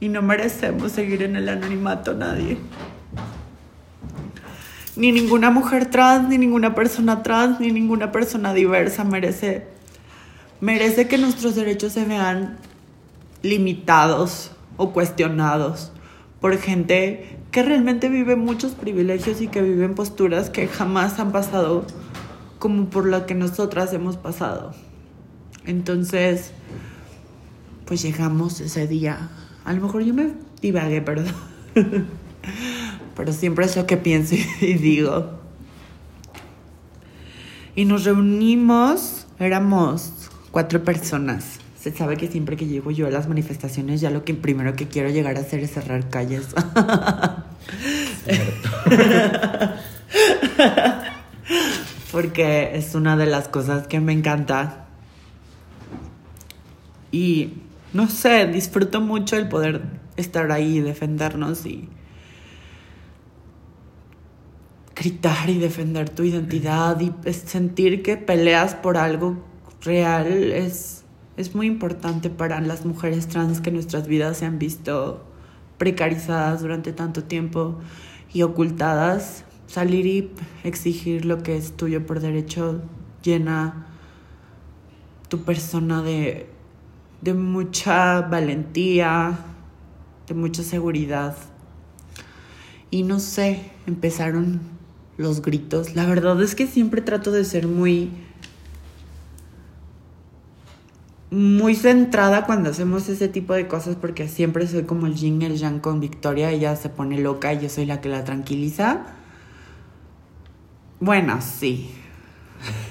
Y 0.00 0.08
no 0.08 0.20
merecemos 0.20 0.92
seguir 0.92 1.22
en 1.22 1.36
el 1.36 1.48
anonimato 1.48 2.14
nadie. 2.14 2.58
Ni 4.96 5.12
ninguna 5.12 5.50
mujer 5.50 5.86
trans, 5.86 6.28
ni 6.28 6.38
ninguna 6.38 6.74
persona 6.74 7.22
trans, 7.22 7.60
ni 7.60 7.72
ninguna 7.72 8.12
persona 8.12 8.52
diversa 8.52 9.04
merece, 9.04 9.66
merece 10.60 11.08
que 11.08 11.18
nuestros 11.18 11.54
derechos 11.54 11.92
se 11.92 12.04
vean 12.04 12.58
limitados 13.42 14.50
o 14.76 14.92
cuestionados 14.92 15.92
por 16.40 16.56
gente 16.58 17.38
que 17.50 17.62
realmente 17.62 18.08
vive 18.08 18.36
muchos 18.36 18.72
privilegios 18.72 19.40
y 19.40 19.48
que 19.48 19.62
vive 19.62 19.84
en 19.84 19.94
posturas 19.94 20.50
que 20.50 20.66
jamás 20.66 21.18
han 21.18 21.32
pasado 21.32 21.86
como 22.64 22.88
por 22.88 23.04
lo 23.04 23.26
que 23.26 23.34
nosotras 23.34 23.92
hemos 23.92 24.16
pasado. 24.16 24.72
Entonces, 25.66 26.52
pues 27.84 28.00
llegamos 28.00 28.58
ese 28.62 28.86
día. 28.86 29.28
A 29.66 29.74
lo 29.74 29.82
mejor 29.82 30.02
yo 30.02 30.14
me 30.14 30.32
divagué, 30.62 31.02
perdón. 31.02 31.34
Pero 33.16 33.32
siempre 33.34 33.66
es 33.66 33.76
lo 33.76 33.86
que 33.86 33.98
pienso 33.98 34.34
y 34.62 34.72
digo. 34.78 35.40
Y 37.76 37.84
nos 37.84 38.04
reunimos, 38.04 39.26
éramos 39.38 40.30
cuatro 40.50 40.82
personas. 40.82 41.58
Se 41.78 41.92
sabe 41.92 42.16
que 42.16 42.28
siempre 42.28 42.56
que 42.56 42.66
llego 42.66 42.92
yo 42.92 43.06
a 43.06 43.10
las 43.10 43.28
manifestaciones, 43.28 44.00
ya 44.00 44.08
lo 44.08 44.24
que 44.24 44.32
primero 44.32 44.74
que 44.74 44.88
quiero 44.88 45.10
llegar 45.10 45.36
a 45.36 45.40
hacer 45.40 45.60
es 45.60 45.72
cerrar 45.72 46.08
calles. 46.08 46.46
Porque 52.14 52.76
es 52.76 52.94
una 52.94 53.16
de 53.16 53.26
las 53.26 53.48
cosas 53.48 53.88
que 53.88 53.98
me 53.98 54.12
encanta. 54.12 54.86
Y 57.10 57.54
no 57.92 58.08
sé, 58.08 58.46
disfruto 58.46 59.00
mucho 59.00 59.36
el 59.36 59.48
poder 59.48 59.82
estar 60.16 60.52
ahí 60.52 60.76
y 60.76 60.80
defendernos 60.80 61.66
y 61.66 61.88
gritar 64.94 65.50
y 65.50 65.58
defender 65.58 66.08
tu 66.08 66.22
identidad 66.22 67.00
y 67.00 67.12
sentir 67.32 68.04
que 68.04 68.16
peleas 68.16 68.76
por 68.76 68.96
algo 68.96 69.42
real 69.82 70.52
es, 70.52 71.02
es 71.36 71.56
muy 71.56 71.66
importante 71.66 72.30
para 72.30 72.60
las 72.60 72.86
mujeres 72.86 73.26
trans 73.26 73.60
que 73.60 73.72
nuestras 73.72 74.06
vidas 74.06 74.36
se 74.36 74.46
han 74.46 74.60
visto 74.60 75.24
precarizadas 75.78 76.60
durante 76.60 76.92
tanto 76.92 77.24
tiempo 77.24 77.80
y 78.32 78.42
ocultadas. 78.42 79.44
Salir 79.74 80.06
y 80.06 80.30
exigir 80.62 81.24
lo 81.24 81.42
que 81.42 81.56
es 81.56 81.72
tuyo 81.72 82.06
por 82.06 82.20
derecho 82.20 82.80
llena 83.24 83.88
tu 85.28 85.42
persona 85.42 86.00
de, 86.00 86.46
de 87.22 87.34
mucha 87.34 88.20
valentía, 88.20 89.36
de 90.28 90.34
mucha 90.34 90.62
seguridad. 90.62 91.36
Y 92.92 93.02
no 93.02 93.18
sé, 93.18 93.68
empezaron 93.88 94.60
los 95.16 95.42
gritos. 95.42 95.96
La 95.96 96.06
verdad 96.06 96.40
es 96.40 96.54
que 96.54 96.68
siempre 96.68 97.02
trato 97.02 97.32
de 97.32 97.44
ser 97.44 97.66
muy 97.66 98.12
muy 101.32 101.74
centrada 101.74 102.46
cuando 102.46 102.70
hacemos 102.70 103.08
ese 103.08 103.26
tipo 103.26 103.54
de 103.54 103.66
cosas 103.66 103.96
porque 103.96 104.28
siempre 104.28 104.68
soy 104.68 104.84
como 104.84 105.08
el 105.08 105.16
yin 105.16 105.42
el 105.42 105.56
yang 105.56 105.80
con 105.80 105.98
Victoria, 105.98 106.52
ella 106.52 106.76
se 106.76 106.90
pone 106.90 107.18
loca 107.18 107.52
y 107.52 107.58
yo 107.58 107.68
soy 107.68 107.86
la 107.86 108.00
que 108.00 108.08
la 108.08 108.22
tranquiliza. 108.22 109.23
Bueno, 111.04 111.38
sí. 111.42 111.94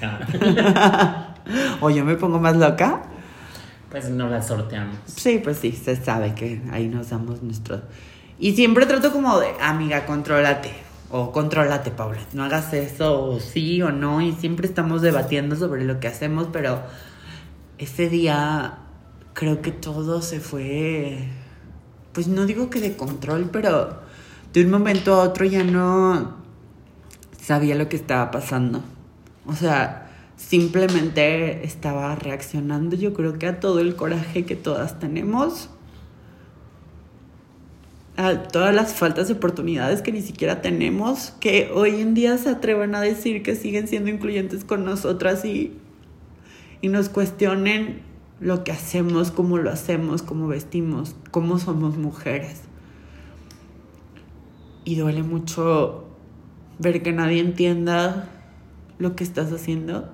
o 1.80 1.90
yo 1.90 2.04
me 2.04 2.14
pongo 2.14 2.38
más 2.38 2.56
loca. 2.56 3.02
Pues 3.90 4.08
no 4.08 4.28
la 4.28 4.40
sorteamos. 4.40 4.96
Sí, 5.06 5.40
pues 5.42 5.58
sí, 5.58 5.72
se 5.72 5.96
sabe 5.96 6.32
que 6.32 6.62
ahí 6.70 6.86
nos 6.86 7.10
damos 7.10 7.42
nuestro... 7.42 7.82
Y 8.38 8.54
siempre 8.54 8.86
trato 8.86 9.12
como 9.12 9.40
de, 9.40 9.48
amiga, 9.60 10.06
contrólate. 10.06 10.70
O 11.10 11.32
contrólate, 11.32 11.90
Paula. 11.90 12.20
No 12.34 12.44
hagas 12.44 12.72
eso, 12.72 13.20
o 13.20 13.40
sí 13.40 13.82
o 13.82 13.90
no. 13.90 14.20
Y 14.20 14.32
siempre 14.32 14.68
estamos 14.68 15.02
debatiendo 15.02 15.56
sobre 15.56 15.84
lo 15.84 15.98
que 15.98 16.06
hacemos, 16.06 16.46
pero 16.52 16.82
ese 17.78 18.08
día 18.08 18.78
creo 19.32 19.60
que 19.60 19.72
todo 19.72 20.22
se 20.22 20.38
fue, 20.38 21.18
pues 22.12 22.28
no 22.28 22.46
digo 22.46 22.70
que 22.70 22.80
de 22.80 22.96
control, 22.96 23.50
pero 23.52 23.98
de 24.52 24.64
un 24.64 24.70
momento 24.70 25.14
a 25.14 25.24
otro 25.24 25.44
ya 25.44 25.64
no 25.64 26.43
sabía 27.44 27.74
lo 27.74 27.88
que 27.88 27.96
estaba 27.96 28.30
pasando. 28.30 28.82
O 29.46 29.54
sea, 29.54 30.10
simplemente 30.36 31.64
estaba 31.64 32.14
reaccionando 32.16 32.96
yo 32.96 33.14
creo 33.14 33.38
que 33.38 33.46
a 33.46 33.60
todo 33.60 33.80
el 33.80 33.94
coraje 33.96 34.44
que 34.44 34.56
todas 34.56 34.98
tenemos, 34.98 35.70
a 38.16 38.34
todas 38.44 38.74
las 38.74 38.94
faltas 38.94 39.28
de 39.28 39.34
oportunidades 39.34 40.02
que 40.02 40.12
ni 40.12 40.22
siquiera 40.22 40.62
tenemos, 40.62 41.32
que 41.40 41.70
hoy 41.74 42.00
en 42.00 42.14
día 42.14 42.38
se 42.38 42.48
atrevan 42.48 42.94
a 42.94 43.00
decir 43.00 43.42
que 43.42 43.56
siguen 43.56 43.88
siendo 43.88 44.10
incluyentes 44.10 44.64
con 44.64 44.84
nosotras 44.84 45.44
y 45.44 45.76
y 46.84 46.88
nos 46.88 47.08
cuestionen 47.08 48.02
lo 48.40 48.62
que 48.62 48.70
hacemos, 48.70 49.30
cómo 49.30 49.56
lo 49.56 49.70
hacemos, 49.70 50.20
cómo 50.20 50.48
vestimos, 50.48 51.16
cómo 51.30 51.58
somos 51.58 51.96
mujeres. 51.96 52.60
Y 54.84 54.96
duele 54.96 55.22
mucho 55.22 56.03
ver 56.78 57.02
que 57.02 57.12
nadie 57.12 57.40
entienda 57.40 58.28
lo 58.98 59.16
que 59.16 59.24
estás 59.24 59.52
haciendo 59.52 60.10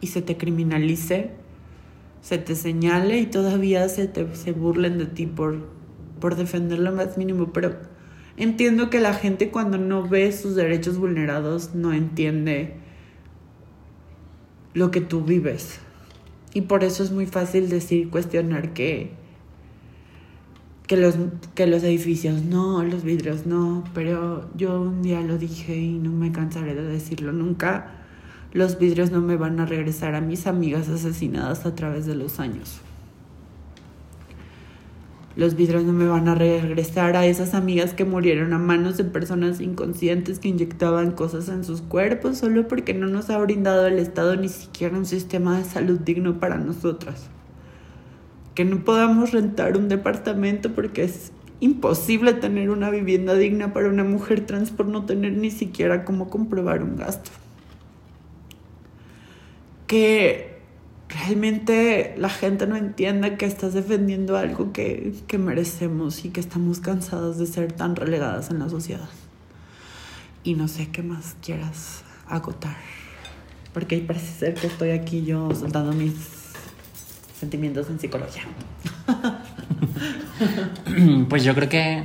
y 0.00 0.08
se 0.08 0.22
te 0.22 0.36
criminalice, 0.36 1.30
se 2.20 2.38
te 2.38 2.54
señale 2.54 3.18
y 3.18 3.26
todavía 3.26 3.88
se, 3.88 4.08
te, 4.08 4.34
se 4.34 4.52
burlen 4.52 4.98
de 4.98 5.06
ti 5.06 5.26
por, 5.26 5.68
por 6.20 6.36
defender 6.36 6.78
lo 6.78 6.92
más 6.92 7.18
mínimo. 7.18 7.52
Pero 7.52 7.76
entiendo 8.36 8.90
que 8.90 9.00
la 9.00 9.14
gente 9.14 9.50
cuando 9.50 9.78
no 9.78 10.08
ve 10.08 10.32
sus 10.32 10.54
derechos 10.54 10.98
vulnerados 10.98 11.74
no 11.74 11.92
entiende 11.92 12.74
lo 14.74 14.90
que 14.90 15.00
tú 15.00 15.22
vives. 15.22 15.80
Y 16.52 16.62
por 16.62 16.84
eso 16.84 17.02
es 17.02 17.12
muy 17.12 17.26
fácil 17.26 17.68
decir, 17.68 18.10
cuestionar 18.10 18.72
que, 18.72 19.12
que, 20.90 20.96
los, 20.96 21.14
que 21.54 21.68
los 21.68 21.84
edificios 21.84 22.42
no, 22.42 22.82
los 22.82 23.04
vidrios 23.04 23.46
no, 23.46 23.84
pero 23.94 24.50
yo 24.56 24.80
un 24.80 25.02
día 25.02 25.20
lo 25.20 25.38
dije 25.38 25.76
y 25.76 25.92
no 25.92 26.10
me 26.10 26.32
cansaré 26.32 26.74
de 26.74 26.82
decirlo 26.82 27.32
nunca. 27.32 27.92
Los 28.52 28.76
vidrios 28.80 29.12
no 29.12 29.20
me 29.20 29.36
van 29.36 29.60
a 29.60 29.66
regresar 29.66 30.16
a 30.16 30.20
mis 30.20 30.48
amigas 30.48 30.88
asesinadas 30.88 31.64
a 31.64 31.76
través 31.76 32.06
de 32.06 32.16
los 32.16 32.40
años 32.40 32.80
los 35.36 35.54
vidrios 35.54 35.84
no 35.84 35.92
me 35.92 36.08
van 36.08 36.26
a 36.26 36.34
regresar 36.34 37.16
a 37.16 37.24
esas 37.24 37.54
amigas 37.54 37.94
que 37.94 38.04
murieron 38.04 38.52
a 38.52 38.58
manos 38.58 38.96
de 38.96 39.04
personas 39.04 39.60
inconscientes 39.60 40.40
que 40.40 40.48
inyectaban 40.48 41.12
cosas 41.12 41.48
en 41.48 41.62
sus 41.62 41.82
cuerpos 41.82 42.38
solo 42.38 42.66
porque 42.66 42.94
no 42.94 43.06
nos 43.06 43.30
ha 43.30 43.38
brindado 43.38 43.86
el 43.86 44.00
Estado 44.00 44.34
ni 44.34 44.48
siquiera 44.48 44.98
un 44.98 45.06
sistema 45.06 45.56
de 45.56 45.64
salud 45.64 46.00
digno 46.00 46.40
para 46.40 46.58
nosotras. 46.58 47.30
Que 48.60 48.66
no 48.66 48.84
podamos 48.84 49.32
rentar 49.32 49.78
un 49.78 49.88
departamento 49.88 50.74
porque 50.74 51.04
es 51.04 51.32
imposible 51.60 52.34
tener 52.34 52.68
una 52.68 52.90
vivienda 52.90 53.34
digna 53.34 53.72
para 53.72 53.88
una 53.88 54.04
mujer 54.04 54.44
trans 54.44 54.70
por 54.70 54.84
no 54.84 55.06
tener 55.06 55.32
ni 55.32 55.50
siquiera 55.50 56.04
cómo 56.04 56.28
comprobar 56.28 56.82
un 56.82 56.96
gasto. 56.96 57.30
Que 59.86 60.58
realmente 61.08 62.14
la 62.18 62.28
gente 62.28 62.66
no 62.66 62.76
entiende 62.76 63.38
que 63.38 63.46
estás 63.46 63.72
defendiendo 63.72 64.36
algo 64.36 64.74
que, 64.74 65.14
que 65.26 65.38
merecemos 65.38 66.26
y 66.26 66.28
que 66.28 66.40
estamos 66.40 66.80
cansadas 66.80 67.38
de 67.38 67.46
ser 67.46 67.72
tan 67.72 67.96
relegadas 67.96 68.50
en 68.50 68.58
la 68.58 68.68
sociedad. 68.68 69.08
Y 70.44 70.52
no 70.52 70.68
sé 70.68 70.90
qué 70.90 71.02
más 71.02 71.34
quieras 71.40 72.02
agotar. 72.28 72.76
Porque 73.72 73.96
parece 74.00 74.38
ser 74.38 74.52
que 74.52 74.66
estoy 74.66 74.90
aquí 74.90 75.24
yo 75.24 75.50
soltando 75.54 75.94
mis 75.94 76.39
sentimientos 77.40 77.88
en 77.88 77.98
psicología. 77.98 78.42
pues 81.28 81.42
yo 81.42 81.54
creo 81.54 81.68
que 81.68 82.04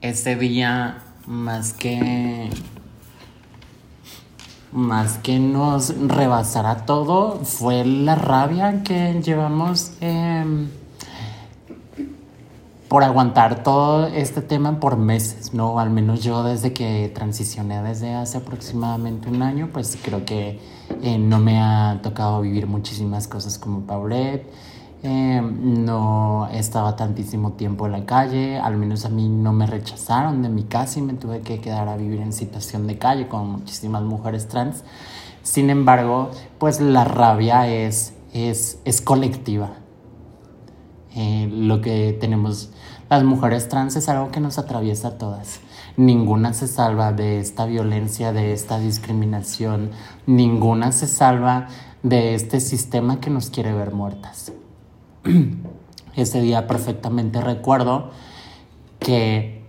ese 0.00 0.36
día, 0.36 1.02
más 1.26 1.72
que 1.72 2.50
más 4.70 5.16
que 5.18 5.38
nos 5.38 5.98
rebasara 5.98 6.84
todo, 6.84 7.40
fue 7.44 7.84
la 7.84 8.16
rabia 8.16 8.82
que 8.82 9.20
llevamos 9.22 9.92
em, 10.00 10.68
por 12.88 13.02
aguantar 13.02 13.62
todo 13.62 14.08
este 14.08 14.42
tema 14.42 14.78
por 14.78 14.98
meses, 14.98 15.54
¿no? 15.54 15.78
Al 15.78 15.88
menos 15.88 16.22
yo 16.22 16.42
desde 16.42 16.74
que 16.74 17.10
transicioné 17.14 17.82
desde 17.82 18.14
hace 18.14 18.38
aproximadamente 18.38 19.28
un 19.28 19.42
año, 19.42 19.70
pues 19.72 19.96
creo 20.02 20.26
que 20.26 20.60
eh, 21.02 21.18
no 21.18 21.38
me 21.38 21.60
ha 21.60 22.00
tocado 22.02 22.40
vivir 22.40 22.66
muchísimas 22.66 23.28
cosas 23.28 23.58
como 23.58 23.80
Paulette 23.80 24.46
eh, 25.04 25.40
no 25.40 26.48
estaba 26.52 26.96
tantísimo 26.96 27.52
tiempo 27.52 27.86
en 27.86 27.92
la 27.92 28.04
calle, 28.04 28.58
al 28.58 28.76
menos 28.76 29.04
a 29.04 29.08
mí 29.08 29.28
no 29.28 29.52
me 29.52 29.64
rechazaron 29.66 30.42
de 30.42 30.48
mi 30.48 30.64
casa 30.64 30.98
y 30.98 31.02
me 31.02 31.14
tuve 31.14 31.40
que 31.40 31.60
quedar 31.60 31.88
a 31.88 31.96
vivir 31.96 32.20
en 32.20 32.32
situación 32.32 32.88
de 32.88 32.98
calle 32.98 33.28
con 33.28 33.48
muchísimas 33.48 34.02
mujeres 34.02 34.48
trans. 34.48 34.82
Sin 35.42 35.70
embargo, 35.70 36.32
pues 36.58 36.80
la 36.80 37.04
rabia 37.04 37.68
es, 37.68 38.14
es, 38.32 38.80
es 38.84 39.00
colectiva. 39.00 39.70
Eh, 41.14 41.48
lo 41.52 41.80
que 41.80 42.16
tenemos 42.20 42.70
las 43.08 43.22
mujeres 43.22 43.68
trans 43.68 43.94
es 43.94 44.08
algo 44.08 44.32
que 44.32 44.40
nos 44.40 44.58
atraviesa 44.58 45.08
a 45.08 45.18
todas. 45.18 45.60
Ninguna 45.98 46.52
se 46.54 46.68
salva 46.68 47.10
de 47.10 47.40
esta 47.40 47.66
violencia, 47.66 48.32
de 48.32 48.52
esta 48.52 48.78
discriminación, 48.78 49.90
ninguna 50.26 50.92
se 50.92 51.08
salva 51.08 51.66
de 52.04 52.36
este 52.36 52.60
sistema 52.60 53.18
que 53.18 53.30
nos 53.30 53.50
quiere 53.50 53.72
ver 53.72 53.92
muertas. 53.92 54.52
Ese 56.14 56.40
día 56.40 56.68
perfectamente 56.68 57.40
recuerdo 57.40 58.10
que 59.00 59.66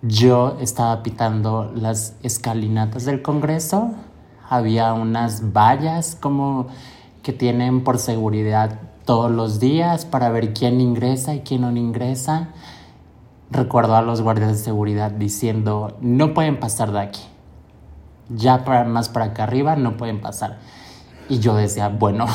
yo 0.00 0.56
estaba 0.62 1.02
pitando 1.02 1.70
las 1.74 2.16
escalinatas 2.22 3.04
del 3.04 3.20
Congreso. 3.20 3.90
Había 4.48 4.94
unas 4.94 5.52
vallas 5.52 6.16
como 6.18 6.68
que 7.22 7.34
tienen 7.34 7.84
por 7.84 7.98
seguridad 7.98 8.80
todos 9.04 9.30
los 9.30 9.60
días 9.60 10.06
para 10.06 10.30
ver 10.30 10.54
quién 10.54 10.80
ingresa 10.80 11.34
y 11.34 11.40
quién 11.40 11.60
no 11.60 11.76
ingresa. 11.76 12.48
Recuerdo 13.50 13.96
a 13.96 14.02
los 14.02 14.22
guardias 14.22 14.52
de 14.52 14.58
seguridad 14.58 15.10
diciendo, 15.10 15.96
no 16.00 16.34
pueden 16.34 16.60
pasar 16.60 16.92
de 16.92 17.00
aquí. 17.00 17.22
Ya 18.28 18.64
para, 18.64 18.84
más 18.84 19.08
para 19.08 19.26
acá 19.26 19.42
arriba 19.42 19.74
no 19.74 19.96
pueden 19.96 20.20
pasar. 20.20 20.58
Y 21.28 21.40
yo 21.40 21.56
decía, 21.56 21.88
bueno, 21.88 22.26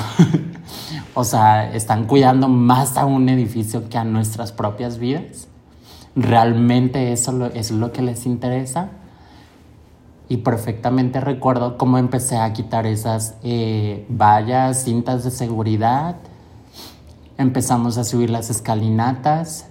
o 1.13 1.23
sea, 1.23 1.73
están 1.73 2.05
cuidando 2.05 2.49
más 2.49 2.97
a 2.97 3.05
un 3.05 3.29
edificio 3.29 3.87
que 3.87 3.97
a 3.97 4.03
nuestras 4.03 4.51
propias 4.51 4.97
vidas. 4.97 5.47
¿Realmente 6.17 7.13
eso 7.13 7.45
es 7.53 7.71
lo 7.71 7.93
que 7.93 8.01
les 8.01 8.25
interesa? 8.25 8.89
Y 10.27 10.37
perfectamente 10.37 11.21
recuerdo 11.21 11.77
cómo 11.77 11.97
empecé 11.97 12.37
a 12.37 12.51
quitar 12.51 12.85
esas 12.85 13.37
eh, 13.41 14.05
vallas, 14.09 14.83
cintas 14.83 15.23
de 15.23 15.31
seguridad. 15.31 16.17
Empezamos 17.37 17.97
a 17.97 18.03
subir 18.03 18.29
las 18.29 18.49
escalinatas 18.49 19.67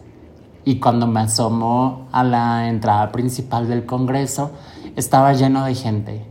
y 0.64 0.80
cuando 0.80 1.06
me 1.06 1.20
asomo 1.20 2.08
a 2.12 2.24
la 2.24 2.68
entrada 2.68 3.12
principal 3.12 3.68
del 3.68 3.86
Congreso, 3.86 4.50
estaba 4.96 5.32
lleno 5.32 5.64
de 5.64 5.74
gente. 5.74 6.26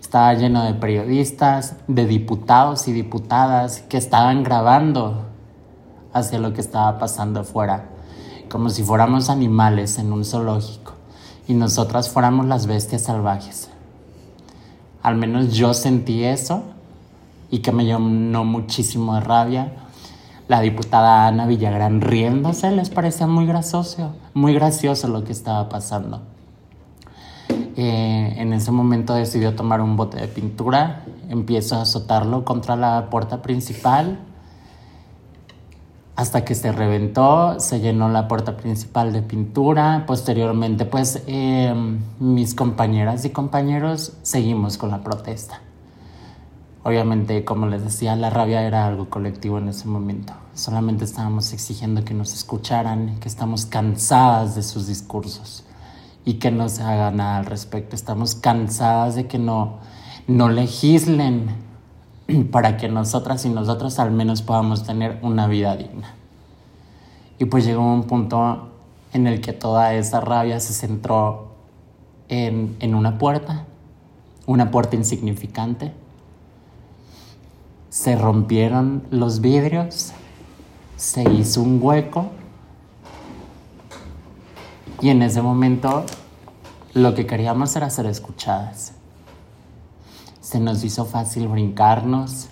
Estaba 0.00 0.34
lleno 0.34 0.64
de 0.64 0.74
periodistas, 0.74 1.76
de 1.88 2.06
diputados 2.06 2.86
y 2.88 2.92
diputadas 2.92 3.80
que 3.82 3.96
estaban 3.96 4.42
grabando 4.42 5.26
hacia 6.12 6.38
lo 6.38 6.52
que 6.52 6.60
estaba 6.60 6.98
pasando 6.98 7.40
afuera, 7.40 7.88
como 8.50 8.68
si 8.68 8.82
fuéramos 8.82 9.30
animales 9.30 9.98
en 9.98 10.12
un 10.12 10.24
zoológico 10.24 10.92
y 11.48 11.54
nosotras 11.54 12.08
fuéramos 12.08 12.46
las 12.46 12.66
bestias 12.66 13.02
salvajes. 13.02 13.68
Al 15.02 15.16
menos 15.16 15.54
yo 15.54 15.74
sentí 15.74 16.24
eso 16.24 16.62
y 17.50 17.58
que 17.58 17.72
me 17.72 17.84
llenó 17.84 18.44
muchísimo 18.44 19.14
de 19.14 19.20
rabia. 19.20 19.72
La 20.52 20.60
diputada 20.60 21.28
Ana 21.28 21.46
Villagrán 21.46 22.02
riéndose 22.02 22.70
les 22.72 22.90
parecía 22.90 23.26
muy 23.26 23.46
gracioso, 23.46 24.14
muy 24.34 24.52
gracioso 24.52 25.08
lo 25.08 25.24
que 25.24 25.32
estaba 25.32 25.70
pasando. 25.70 26.20
Eh, 27.74 28.34
en 28.36 28.52
ese 28.52 28.70
momento 28.70 29.14
decidió 29.14 29.54
tomar 29.54 29.80
un 29.80 29.96
bote 29.96 30.18
de 30.18 30.28
pintura, 30.28 31.06
empiezo 31.30 31.76
a 31.76 31.80
azotarlo 31.80 32.44
contra 32.44 32.76
la 32.76 33.08
puerta 33.08 33.40
principal 33.40 34.18
hasta 36.16 36.44
que 36.44 36.54
se 36.54 36.70
reventó, 36.70 37.58
se 37.58 37.80
llenó 37.80 38.10
la 38.10 38.28
puerta 38.28 38.58
principal 38.58 39.14
de 39.14 39.22
pintura. 39.22 40.04
Posteriormente, 40.06 40.84
pues 40.84 41.22
em, 41.28 41.98
mis 42.20 42.54
compañeras 42.54 43.24
y 43.24 43.30
compañeros 43.30 44.18
seguimos 44.20 44.76
con 44.76 44.90
la 44.90 45.02
protesta. 45.02 45.61
Obviamente, 46.84 47.44
como 47.44 47.66
les 47.66 47.84
decía, 47.84 48.16
la 48.16 48.28
rabia 48.28 48.62
era 48.62 48.86
algo 48.86 49.08
colectivo 49.08 49.58
en 49.58 49.68
ese 49.68 49.86
momento. 49.86 50.32
Solamente 50.54 51.04
estábamos 51.04 51.52
exigiendo 51.52 52.04
que 52.04 52.12
nos 52.12 52.34
escucharan, 52.34 53.20
que 53.20 53.28
estamos 53.28 53.66
cansadas 53.66 54.56
de 54.56 54.64
sus 54.64 54.88
discursos 54.88 55.64
y 56.24 56.34
que 56.34 56.50
no 56.50 56.68
se 56.68 56.82
haga 56.82 57.12
nada 57.12 57.38
al 57.38 57.46
respecto. 57.46 57.94
Estamos 57.94 58.34
cansadas 58.34 59.14
de 59.14 59.28
que 59.28 59.38
no, 59.38 59.78
no 60.26 60.48
legislen 60.48 61.54
para 62.50 62.76
que 62.76 62.88
nosotras 62.88 63.44
y 63.44 63.50
nosotros 63.50 64.00
al 64.00 64.10
menos 64.10 64.42
podamos 64.42 64.84
tener 64.84 65.20
una 65.22 65.46
vida 65.46 65.76
digna. 65.76 66.16
Y 67.38 67.44
pues 67.44 67.64
llegó 67.64 67.82
un 67.82 68.04
punto 68.04 68.70
en 69.12 69.28
el 69.28 69.40
que 69.40 69.52
toda 69.52 69.94
esa 69.94 70.20
rabia 70.20 70.58
se 70.58 70.72
centró 70.72 71.52
en, 72.28 72.76
en 72.80 72.96
una 72.96 73.18
puerta, 73.18 73.66
una 74.46 74.72
puerta 74.72 74.96
insignificante. 74.96 76.01
Se 77.92 78.16
rompieron 78.16 79.02
los 79.10 79.42
vidrios, 79.42 80.12
se 80.96 81.30
hizo 81.30 81.60
un 81.60 81.78
hueco 81.78 82.30
y 85.02 85.10
en 85.10 85.20
ese 85.20 85.42
momento 85.42 86.06
lo 86.94 87.14
que 87.14 87.26
queríamos 87.26 87.76
era 87.76 87.90
ser 87.90 88.06
escuchadas. 88.06 88.94
Se 90.40 90.58
nos 90.58 90.82
hizo 90.84 91.04
fácil 91.04 91.48
brincarnos, 91.48 92.48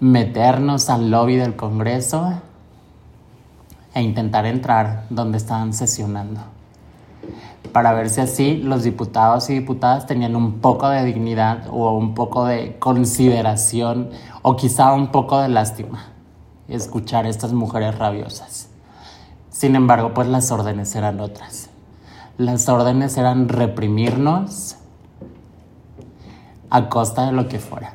meternos 0.00 0.90
al 0.90 1.10
lobby 1.10 1.36
del 1.36 1.56
Congreso 1.56 2.42
e 3.94 4.02
intentar 4.02 4.44
entrar 4.44 5.06
donde 5.08 5.38
estaban 5.38 5.72
sesionando, 5.72 6.42
para 7.72 7.92
ver 7.92 8.10
si 8.10 8.20
así 8.20 8.56
los 8.56 8.82
diputados 8.82 9.48
y 9.50 9.54
diputadas 9.54 10.06
tenían 10.06 10.36
un 10.36 10.60
poco 10.60 10.88
de 10.88 11.04
dignidad 11.04 11.66
o 11.70 11.92
un 11.92 12.14
poco 12.14 12.44
de 12.44 12.78
consideración 12.78 14.10
o 14.42 14.56
quizá 14.56 14.92
un 14.92 15.10
poco 15.10 15.40
de 15.40 15.48
lástima 15.48 16.06
escuchar 16.68 17.26
a 17.26 17.28
estas 17.28 17.52
mujeres 17.52 17.98
rabiosas. 17.98 18.68
Sin 19.50 19.76
embargo, 19.76 20.14
pues 20.14 20.28
las 20.28 20.50
órdenes 20.50 20.94
eran 20.96 21.20
otras. 21.20 21.70
Las 22.38 22.68
órdenes 22.68 23.16
eran 23.16 23.48
reprimirnos, 23.48 24.76
a 26.72 26.88
costa 26.88 27.26
de 27.26 27.32
lo 27.32 27.48
que 27.48 27.58
fuera. 27.58 27.92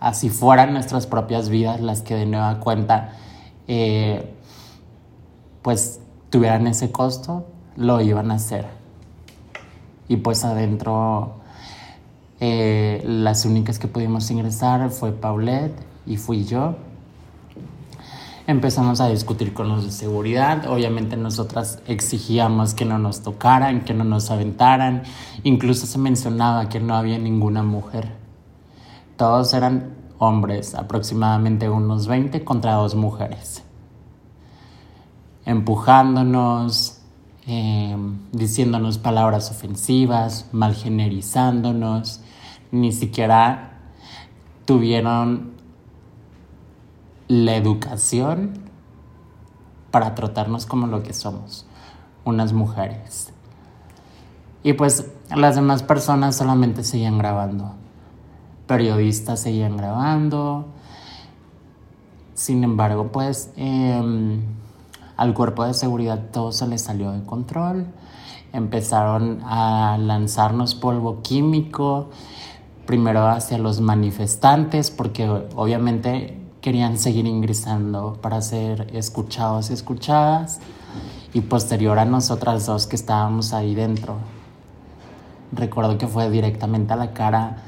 Así 0.00 0.28
fueran 0.28 0.72
nuestras 0.72 1.06
propias 1.06 1.48
vidas 1.48 1.80
las 1.80 2.02
que 2.02 2.16
de 2.16 2.26
nueva 2.26 2.58
cuenta 2.58 3.12
eh, 3.68 4.34
pues 5.62 6.00
tuvieran 6.30 6.66
ese 6.66 6.90
costo, 6.90 7.46
lo 7.80 8.00
iban 8.02 8.30
a 8.30 8.34
hacer. 8.34 8.66
Y 10.06 10.18
pues 10.18 10.44
adentro 10.44 11.40
eh, 12.38 13.02
las 13.06 13.46
únicas 13.46 13.78
que 13.78 13.88
pudimos 13.88 14.30
ingresar 14.30 14.90
fue 14.90 15.12
Paulette 15.12 15.74
y 16.06 16.18
fui 16.18 16.44
yo. 16.44 16.76
Empezamos 18.46 19.00
a 19.00 19.08
discutir 19.08 19.54
con 19.54 19.68
los 19.68 19.84
de 19.84 19.92
seguridad. 19.92 20.66
Obviamente 20.68 21.16
nosotras 21.16 21.80
exigíamos 21.86 22.74
que 22.74 22.84
no 22.84 22.98
nos 22.98 23.22
tocaran, 23.22 23.82
que 23.82 23.94
no 23.94 24.04
nos 24.04 24.30
aventaran. 24.30 25.04
Incluso 25.42 25.86
se 25.86 25.98
mencionaba 25.98 26.68
que 26.68 26.80
no 26.80 26.94
había 26.94 27.18
ninguna 27.18 27.62
mujer. 27.62 28.12
Todos 29.16 29.54
eran 29.54 29.94
hombres, 30.18 30.74
aproximadamente 30.74 31.70
unos 31.70 32.08
20 32.08 32.44
contra 32.44 32.74
dos 32.74 32.94
mujeres. 32.94 33.62
Empujándonos, 35.46 36.99
em, 37.50 38.20
diciéndonos 38.30 38.98
palabras 38.98 39.50
ofensivas, 39.50 40.46
malgenerizándonos. 40.52 42.20
Ni 42.70 42.92
siquiera 42.92 43.72
tuvieron 44.66 45.50
la 47.26 47.56
educación 47.56 48.52
para 49.90 50.14
tratarnos 50.14 50.64
como 50.64 50.86
lo 50.86 51.02
que 51.02 51.12
somos, 51.12 51.66
unas 52.24 52.52
mujeres. 52.52 53.32
Y 54.62 54.74
pues 54.74 55.10
las 55.34 55.56
demás 55.56 55.82
personas 55.82 56.36
solamente 56.36 56.84
seguían 56.84 57.18
grabando. 57.18 57.74
Periodistas 58.68 59.40
seguían 59.40 59.76
grabando. 59.76 60.66
Sin 62.34 62.62
embargo, 62.62 63.10
pues 63.10 63.50
em, 63.56 64.42
al 65.20 65.34
cuerpo 65.34 65.66
de 65.66 65.74
seguridad 65.74 66.30
todo 66.32 66.50
se 66.50 66.66
le 66.66 66.78
salió 66.78 67.12
de 67.12 67.22
control. 67.24 67.84
Empezaron 68.54 69.42
a 69.44 69.98
lanzarnos 70.00 70.74
polvo 70.74 71.20
químico, 71.20 72.08
primero 72.86 73.28
hacia 73.28 73.58
los 73.58 73.82
manifestantes, 73.82 74.90
porque 74.90 75.28
obviamente 75.28 76.40
querían 76.62 76.96
seguir 76.96 77.26
ingresando 77.26 78.16
para 78.22 78.40
ser 78.40 78.88
escuchados 78.96 79.68
y 79.68 79.74
escuchadas 79.74 80.60
y 81.34 81.42
posterior 81.42 81.98
a 81.98 82.06
nosotras 82.06 82.64
dos 82.64 82.86
que 82.86 82.96
estábamos 82.96 83.52
ahí 83.52 83.74
dentro. 83.74 84.16
Recuerdo 85.52 85.98
que 85.98 86.06
fue 86.06 86.30
directamente 86.30 86.94
a 86.94 86.96
la 86.96 87.12
cara, 87.12 87.58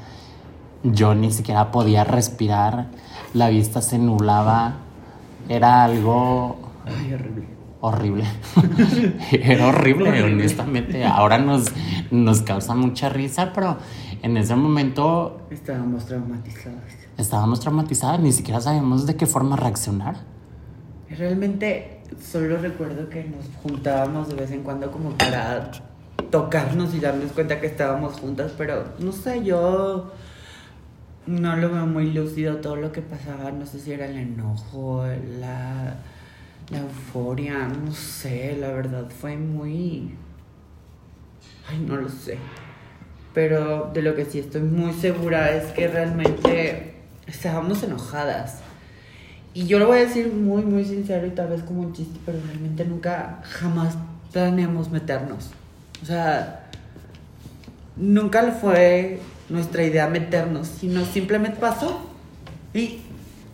yo 0.81 1.13
ni 1.13 1.31
siquiera 1.31 1.71
podía 1.71 2.03
respirar, 2.03 2.87
la 3.35 3.49
vista 3.49 3.83
se 3.83 3.99
nublaba, 3.99 4.73
era 5.47 5.83
algo... 5.83 6.62
horrible. 6.85 7.47
Horrible. 7.81 8.25
era 9.31 9.67
horrible, 9.67 10.23
honestamente. 10.23 11.03
Ahora 11.03 11.37
nos, 11.37 11.65
nos 12.11 12.41
causa 12.41 12.75
mucha 12.75 13.09
risa, 13.09 13.51
pero 13.53 13.77
en 14.21 14.37
ese 14.37 14.55
momento... 14.55 15.41
Estábamos 15.49 16.05
traumatizados 16.05 17.03
estábamos 17.17 17.59
traumatizadas, 17.59 18.19
ni 18.19 18.31
siquiera 18.31 18.59
sabíamos 18.61 19.05
de 19.05 19.15
qué 19.15 19.25
forma 19.25 19.55
reaccionar. 19.55 20.15
Realmente 21.09 22.01
solo 22.21 22.57
recuerdo 22.57 23.09
que 23.09 23.23
nos 23.23 23.45
juntábamos 23.61 24.29
de 24.29 24.35
vez 24.35 24.51
en 24.51 24.63
cuando 24.63 24.91
como 24.91 25.11
para 25.11 25.71
tocarnos 26.29 26.93
y 26.93 26.99
darnos 26.99 27.31
cuenta 27.31 27.59
que 27.59 27.67
estábamos 27.67 28.19
juntas, 28.19 28.53
pero 28.57 28.85
no 28.99 29.11
sé, 29.11 29.43
yo 29.43 30.11
no 31.27 31.55
lo 31.55 31.71
veo 31.71 31.85
muy 31.85 32.11
lúcido 32.11 32.57
todo 32.57 32.75
lo 32.75 32.91
que 32.91 33.01
pasaba, 33.01 33.51
no 33.51 33.65
sé 33.65 33.79
si 33.79 33.91
era 33.91 34.07
el 34.07 34.17
enojo, 34.17 35.05
la, 35.39 35.97
la 36.69 36.79
euforia, 36.79 37.67
no 37.67 37.91
sé, 37.91 38.55
la 38.59 38.69
verdad 38.69 39.09
fue 39.09 39.37
muy... 39.37 40.15
Ay, 41.67 41.79
no 41.79 41.97
lo 41.97 42.09
sé. 42.09 42.37
Pero 43.33 43.91
de 43.93 44.01
lo 44.01 44.15
que 44.15 44.25
sí 44.25 44.39
estoy 44.39 44.61
muy 44.61 44.93
segura 44.93 45.55
es 45.55 45.71
que 45.73 45.87
realmente 45.87 46.95
estábamos 47.27 47.83
enojadas. 47.83 48.59
Y 49.53 49.67
yo 49.67 49.79
lo 49.79 49.87
voy 49.87 49.99
a 49.99 50.01
decir 50.01 50.31
muy, 50.31 50.63
muy 50.63 50.83
sincero 50.83 51.27
y 51.27 51.31
tal 51.31 51.49
vez 51.49 51.63
como 51.63 51.81
un 51.81 51.93
chiste, 51.93 52.19
pero 52.25 52.39
realmente 52.45 52.85
nunca, 52.85 53.41
jamás 53.43 53.97
planeamos 54.31 54.89
meternos. 54.89 55.51
O 56.01 56.05
sea, 56.05 56.69
nunca 57.95 58.51
fue 58.53 59.19
nuestra 59.49 59.83
idea 59.83 60.07
meternos, 60.07 60.67
sino 60.67 61.05
simplemente 61.05 61.59
pasó. 61.59 62.01
Y, 62.73 63.01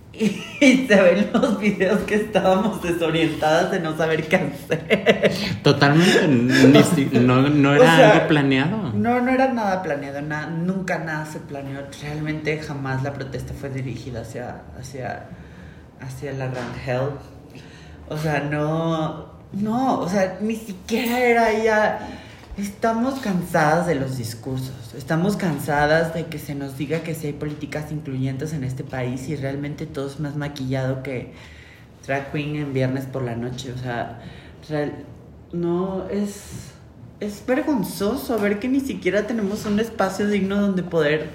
y, 0.14 0.88
se 0.88 1.02
ven 1.02 1.30
los 1.34 1.60
videos 1.60 2.00
que 2.02 2.16
estábamos 2.16 2.82
desorientadas 2.82 3.72
de 3.72 3.80
no 3.80 3.96
saber 3.96 4.28
qué 4.28 4.36
hacer. 4.38 5.32
Totalmente, 5.62 6.28
no, 7.20 7.42
no 7.44 7.74
era 7.76 8.12
algo 8.14 8.28
planeado. 8.28 8.92
No, 8.94 9.22
no 9.22 9.32
era 9.32 9.54
nada 9.54 9.84
planeado, 9.84 10.22
nada, 10.22 10.48
nunca 10.48 11.00
nada 11.00 11.26
se 11.26 11.40
planeó. 11.40 11.82
Realmente 12.02 12.58
jamás 12.60 13.04
la 13.04 13.14
protesta 13.14 13.54
fue 13.54 13.70
dirigida 13.70 14.22
hacia, 14.22 14.62
hacia, 14.80 15.28
hacia 16.02 16.34
la 16.34 16.48
Rangel. 16.48 17.12
O 18.10 18.18
sea, 18.18 18.40
no, 18.40 19.34
no, 19.54 20.00
o 20.00 20.10
sea, 20.10 20.38
ni 20.42 20.56
siquiera 20.56 21.20
era 21.20 21.52
ella 21.52 22.00
Estamos 22.60 23.22
cansadas 23.22 23.88
de 23.88 23.96
los 23.96 24.18
discursos, 24.18 24.94
estamos 24.94 25.38
cansadas 25.38 26.14
de 26.14 26.26
que 26.26 26.38
se 26.38 26.56
nos 26.56 26.78
diga 26.78 27.04
que 27.04 27.16
si 27.16 27.28
hay 27.28 27.34
políticas 27.34 27.90
incluyentes 27.90 28.52
en 28.52 28.66
este 28.66 28.84
país 28.84 29.30
y 29.30 29.38
realmente 29.38 29.86
todo 29.86 30.08
es 30.08 30.20
más 30.20 30.36
maquillado 30.36 31.02
que 31.02 31.32
drag 32.06 32.34
queen 32.34 32.58
en 32.58 32.74
viernes 32.74 33.06
por 33.06 33.22
la 33.22 33.38
noche. 33.38 33.72
O 33.72 33.78
sea, 33.78 34.20
no 35.54 36.10
es, 36.10 36.72
es 37.22 37.42
vergonzoso 37.48 38.38
ver 38.40 38.60
que 38.60 38.68
ni 38.68 38.82
siquiera 38.82 39.26
tenemos 39.26 39.66
un 39.66 39.80
espacio 39.80 40.28
digno 40.28 40.60
donde 40.60 40.84
poder, 40.84 41.30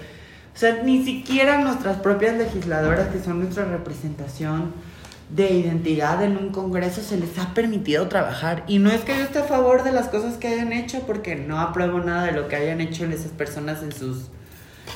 o 0.54 0.58
sea, 0.58 0.82
ni 0.82 1.06
siquiera 1.06 1.58
nuestras 1.58 1.96
propias 1.96 2.36
legisladoras 2.36 3.08
que 3.08 3.18
son 3.18 3.40
nuestra 3.40 3.64
representación 3.64 4.74
de 5.30 5.50
identidad 5.50 6.22
en 6.22 6.36
un 6.36 6.50
congreso 6.50 7.00
se 7.00 7.16
les 7.16 7.38
ha 7.38 7.54
permitido 7.54 8.08
trabajar. 8.08 8.64
Y 8.68 8.78
no 8.78 8.90
es 8.90 9.02
que 9.02 9.16
yo 9.16 9.24
esté 9.24 9.40
a 9.40 9.44
favor 9.44 9.82
de 9.82 9.92
las 9.92 10.08
cosas 10.08 10.36
que 10.36 10.48
hayan 10.48 10.72
hecho, 10.72 11.00
porque 11.06 11.36
no 11.36 11.60
apruebo 11.60 12.00
nada 12.00 12.24
de 12.24 12.32
lo 12.32 12.48
que 12.48 12.56
hayan 12.56 12.80
hecho 12.80 13.04
esas 13.06 13.32
personas 13.32 13.82
en 13.82 13.92
sus, 13.92 14.28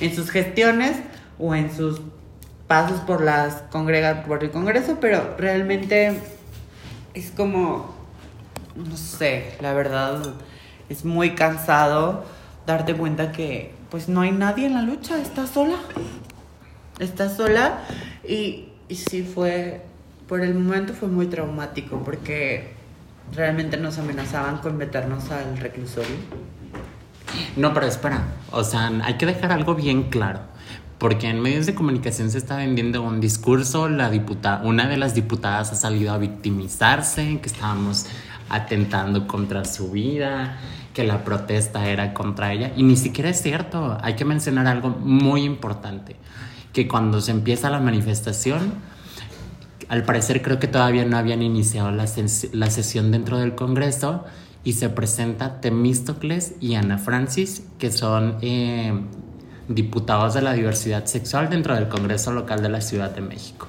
en 0.00 0.14
sus 0.14 0.30
gestiones 0.30 0.96
o 1.38 1.54
en 1.54 1.74
sus 1.74 2.00
pasos 2.66 3.00
por, 3.00 3.22
las 3.22 3.62
congrega, 3.70 4.24
por 4.24 4.44
el 4.44 4.50
congreso, 4.50 4.98
pero 5.00 5.36
realmente 5.38 6.20
es 7.14 7.30
como, 7.30 7.94
no 8.76 8.96
sé, 8.96 9.56
la 9.60 9.72
verdad 9.72 10.22
es 10.88 11.04
muy 11.04 11.34
cansado 11.34 12.24
darte 12.66 12.94
cuenta 12.94 13.32
que 13.32 13.72
pues 13.90 14.08
no 14.08 14.20
hay 14.20 14.32
nadie 14.32 14.66
en 14.66 14.74
la 14.74 14.82
lucha, 14.82 15.18
estás 15.18 15.50
sola. 15.50 15.76
Estás 16.98 17.36
sola 17.36 17.78
y, 18.28 18.68
y 18.88 18.96
sí 18.96 19.22
fue 19.22 19.87
por 20.28 20.42
el 20.42 20.54
momento 20.54 20.92
fue 20.92 21.08
muy 21.08 21.26
traumático 21.26 22.02
porque 22.04 22.74
realmente 23.34 23.76
nos 23.76 23.98
amenazaban 23.98 24.58
con 24.58 24.76
meternos 24.76 25.30
al 25.30 25.56
reclusorio. 25.56 26.16
No, 27.56 27.74
pero 27.74 27.86
espera, 27.86 28.22
o 28.50 28.62
sea, 28.64 28.90
hay 29.04 29.14
que 29.14 29.26
dejar 29.26 29.52
algo 29.52 29.74
bien 29.74 30.04
claro. 30.04 30.40
Porque 30.98 31.28
en 31.28 31.40
medios 31.40 31.66
de 31.66 31.76
comunicación 31.76 32.28
se 32.30 32.38
está 32.38 32.56
vendiendo 32.56 33.02
un 33.02 33.20
discurso, 33.20 33.88
la 33.88 34.10
diputada, 34.10 34.62
una 34.64 34.88
de 34.88 34.96
las 34.96 35.14
diputadas 35.14 35.70
ha 35.70 35.76
salido 35.76 36.12
a 36.12 36.18
victimizarse, 36.18 37.38
que 37.40 37.48
estábamos 37.48 38.06
atentando 38.48 39.28
contra 39.28 39.64
su 39.64 39.92
vida, 39.92 40.58
que 40.94 41.04
la 41.04 41.22
protesta 41.22 41.88
era 41.88 42.14
contra 42.14 42.52
ella, 42.52 42.72
y 42.76 42.82
ni 42.82 42.96
siquiera 42.96 43.30
es 43.30 43.40
cierto. 43.40 43.96
Hay 44.02 44.16
que 44.16 44.24
mencionar 44.24 44.66
algo 44.66 44.88
muy 44.88 45.44
importante, 45.44 46.16
que 46.72 46.88
cuando 46.88 47.20
se 47.20 47.30
empieza 47.30 47.70
la 47.70 47.78
manifestación, 47.78 48.72
al 49.88 50.04
parecer 50.04 50.42
creo 50.42 50.58
que 50.58 50.68
todavía 50.68 51.04
no 51.04 51.16
habían 51.16 51.42
iniciado 51.42 51.90
la, 51.90 52.06
la 52.52 52.70
sesión 52.70 53.10
dentro 53.10 53.38
del 53.38 53.54
Congreso 53.54 54.24
y 54.64 54.74
se 54.74 54.90
presenta 54.90 55.60
Temístocles 55.60 56.54
y 56.60 56.74
Ana 56.74 56.98
Francis, 56.98 57.62
que 57.78 57.90
son 57.90 58.36
eh, 58.42 58.92
diputados 59.68 60.34
de 60.34 60.42
la 60.42 60.52
diversidad 60.52 61.06
sexual 61.06 61.48
dentro 61.48 61.74
del 61.74 61.88
Congreso 61.88 62.32
local 62.32 62.60
de 62.60 62.68
la 62.68 62.80
Ciudad 62.80 63.10
de 63.10 63.22
México. 63.22 63.66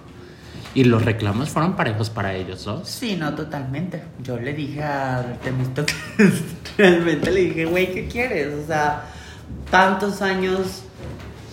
Y 0.76 0.84
los 0.84 1.04
reclamos 1.04 1.50
fueron 1.50 1.76
parejos 1.76 2.10
para 2.12 2.36
ellos 2.36 2.68
¿no? 2.68 2.86
Sí, 2.86 3.16
no, 3.16 3.34
totalmente. 3.34 4.04
Yo 4.22 4.38
le 4.38 4.54
dije 4.54 4.84
a 4.84 5.38
Temístocles, 5.42 5.96
realmente 6.78 7.32
le 7.32 7.42
dije, 7.42 7.66
güey, 7.66 7.94
¿qué 7.94 8.08
quieres? 8.08 8.54
O 8.54 8.68
sea, 8.68 9.06
tantos 9.72 10.22
años, 10.22 10.84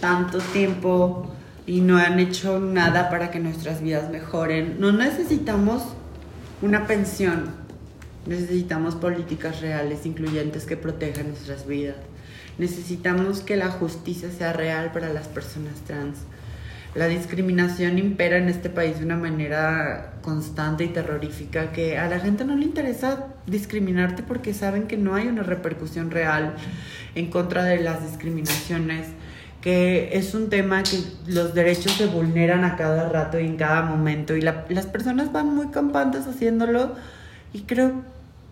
tanto 0.01 0.39
tiempo 0.39 1.36
y 1.67 1.81
no 1.81 1.99
han 1.99 2.21
hecho 2.21 2.61
nada 2.61 3.11
para 3.11 3.31
que 3.31 3.41
nuestras 3.41 3.83
vidas 3.83 4.11
mejoren. 4.11 4.77
No 4.79 4.93
necesitamos 4.93 5.83
una 6.63 6.87
pensión, 6.87 7.51
necesitamos 8.27 8.95
políticas 8.95 9.61
reales, 9.61 10.07
incluyentes 10.07 10.65
que 10.65 10.77
protejan 10.77 11.29
nuestras 11.29 11.67
vidas. 11.67 11.97
Necesitamos 12.59 13.41
que 13.41 13.57
la 13.57 13.69
justicia 13.69 14.31
sea 14.31 14.53
real 14.53 14.93
para 14.93 15.13
las 15.13 15.29
personas 15.29 15.75
trans. 15.87 16.19
La 16.95 17.09
discriminación 17.09 17.99
impera 17.99 18.39
en 18.39 18.49
este 18.49 18.71
país 18.71 18.99
de 18.99 19.05
una 19.05 19.19
manera 19.19 20.15
constante 20.23 20.85
y 20.85 20.89
terrorífica 20.89 21.71
que 21.71 21.99
a 21.99 22.09
la 22.09 22.21
gente 22.21 22.47
no 22.47 22.57
le 22.57 22.65
interesa 22.65 23.27
discriminarte 23.47 24.23
porque 24.23 24.55
saben 24.55 24.85
que 24.85 24.97
no 24.97 25.15
hay 25.15 25.27
una 25.27 25.43
repercusión 25.43 26.11
real 26.11 26.55
en 27.15 27.29
contra 27.29 27.65
de 27.65 27.81
las 27.81 28.03
discriminaciones 28.03 29.09
que 29.67 30.11
es 30.17 30.33
un 30.35 30.49
tema 30.49 30.85
que 30.85 30.97
los 31.27 31.53
derechos 31.53 31.91
se 31.91 32.07
vulneran 32.07 32.63
a 32.63 32.77
cada 32.77 33.09
rato 33.09 33.41
y 33.41 33.47
en 33.47 33.57
cada 33.57 33.83
momento 33.83 34.37
y 34.37 34.41
las 34.41 34.87
personas 34.87 35.33
van 35.33 35.57
muy 35.57 35.71
campantes 35.71 36.29
haciéndolo 36.29 36.93
y 37.53 37.63
creo 37.63 38.05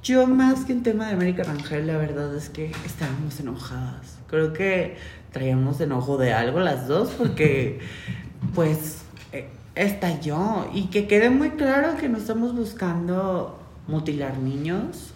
yo 0.02 0.26
más 0.26 0.64
que 0.64 0.72
en 0.72 0.82
tema 0.82 1.06
de 1.06 1.12
América 1.12 1.44
Rangel 1.44 1.86
la 1.86 1.98
verdad 1.98 2.34
es 2.34 2.48
que 2.48 2.72
estábamos 2.84 3.38
enojadas. 3.38 4.18
Creo 4.26 4.52
que 4.52 4.96
traíamos 5.30 5.80
enojo 5.80 6.18
de 6.18 6.32
algo 6.32 6.58
las 6.58 6.88
dos 6.88 7.10
porque 7.10 7.78
pues 8.56 9.04
eh, 9.30 9.46
estalló 9.76 10.68
y 10.74 10.86
que 10.86 11.06
quede 11.06 11.30
muy 11.30 11.50
claro 11.50 11.96
que 11.96 12.08
no 12.08 12.18
estamos 12.18 12.56
buscando 12.56 13.62
mutilar 13.86 14.38
niños. 14.38 15.12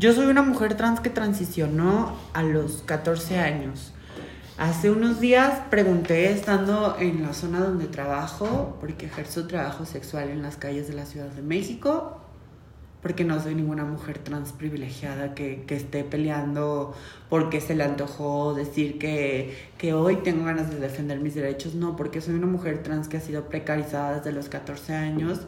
Yo 0.00 0.12
soy 0.14 0.26
una 0.26 0.42
mujer 0.42 0.74
trans 0.74 0.98
que 0.98 1.10
transicionó 1.10 2.16
a 2.32 2.42
los 2.42 2.82
14 2.84 3.38
años 3.38 3.92
Hace 4.58 4.90
unos 4.90 5.20
días 5.20 5.62
pregunté, 5.70 6.32
estando 6.32 6.96
en 6.98 7.22
la 7.22 7.32
zona 7.32 7.60
donde 7.60 7.86
trabajo, 7.86 8.76
porque 8.80 9.06
ejerzo 9.06 9.46
trabajo 9.46 9.84
sexual 9.84 10.30
en 10.30 10.42
las 10.42 10.56
calles 10.56 10.88
de 10.88 10.94
la 10.94 11.06
Ciudad 11.06 11.28
de 11.28 11.42
México, 11.42 12.20
porque 13.00 13.22
no 13.22 13.40
soy 13.40 13.54
ninguna 13.54 13.84
mujer 13.84 14.18
trans 14.18 14.50
privilegiada 14.50 15.32
que, 15.32 15.62
que 15.64 15.76
esté 15.76 16.02
peleando 16.02 16.92
porque 17.30 17.60
se 17.60 17.76
le 17.76 17.84
antojó 17.84 18.52
decir 18.52 18.98
que, 18.98 19.56
que, 19.78 19.94
hoy 19.94 20.16
tengo 20.24 20.44
ganas 20.44 20.68
de 20.72 20.80
defender 20.80 21.20
mis 21.20 21.36
derechos. 21.36 21.76
No, 21.76 21.94
porque 21.94 22.20
soy 22.20 22.34
una 22.34 22.48
mujer 22.48 22.82
trans 22.82 23.06
que 23.06 23.18
ha 23.18 23.20
sido 23.20 23.48
precarizada 23.48 24.16
desde 24.16 24.32
los 24.32 24.48
14 24.48 24.92
años 24.92 25.42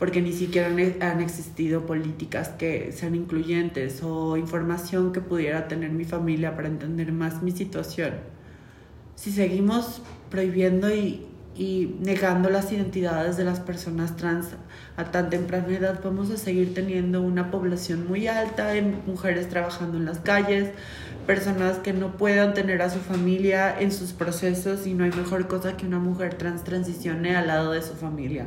porque 0.00 0.22
ni 0.22 0.32
siquiera 0.32 0.68
han 0.68 1.20
existido 1.20 1.84
políticas 1.84 2.48
que 2.48 2.90
sean 2.90 3.14
incluyentes 3.14 4.02
o 4.02 4.38
información 4.38 5.12
que 5.12 5.20
pudiera 5.20 5.68
tener 5.68 5.90
mi 5.90 6.06
familia 6.06 6.56
para 6.56 6.68
entender 6.68 7.12
más 7.12 7.42
mi 7.42 7.50
situación. 7.50 8.14
Si 9.14 9.30
seguimos 9.30 10.00
prohibiendo 10.30 10.88
y, 10.88 11.26
y 11.54 11.96
negando 12.00 12.48
las 12.48 12.72
identidades 12.72 13.36
de 13.36 13.44
las 13.44 13.60
personas 13.60 14.16
trans 14.16 14.46
a 14.96 15.04
tan 15.10 15.28
temprana 15.28 15.68
edad, 15.68 16.00
vamos 16.02 16.30
a 16.30 16.38
seguir 16.38 16.72
teniendo 16.72 17.20
una 17.20 17.50
población 17.50 18.08
muy 18.08 18.26
alta 18.26 18.68
de 18.68 18.80
mujeres 18.80 19.50
trabajando 19.50 19.98
en 19.98 20.06
las 20.06 20.20
calles, 20.20 20.70
personas 21.26 21.76
que 21.76 21.92
no 21.92 22.16
puedan 22.16 22.54
tener 22.54 22.80
a 22.80 22.88
su 22.88 23.00
familia 23.00 23.78
en 23.78 23.92
sus 23.92 24.14
procesos 24.14 24.86
y 24.86 24.94
no 24.94 25.04
hay 25.04 25.10
mejor 25.10 25.46
cosa 25.46 25.76
que 25.76 25.84
una 25.84 25.98
mujer 25.98 26.36
trans 26.36 26.64
transicione 26.64 27.36
al 27.36 27.48
lado 27.48 27.72
de 27.72 27.82
su 27.82 27.92
familia 27.92 28.46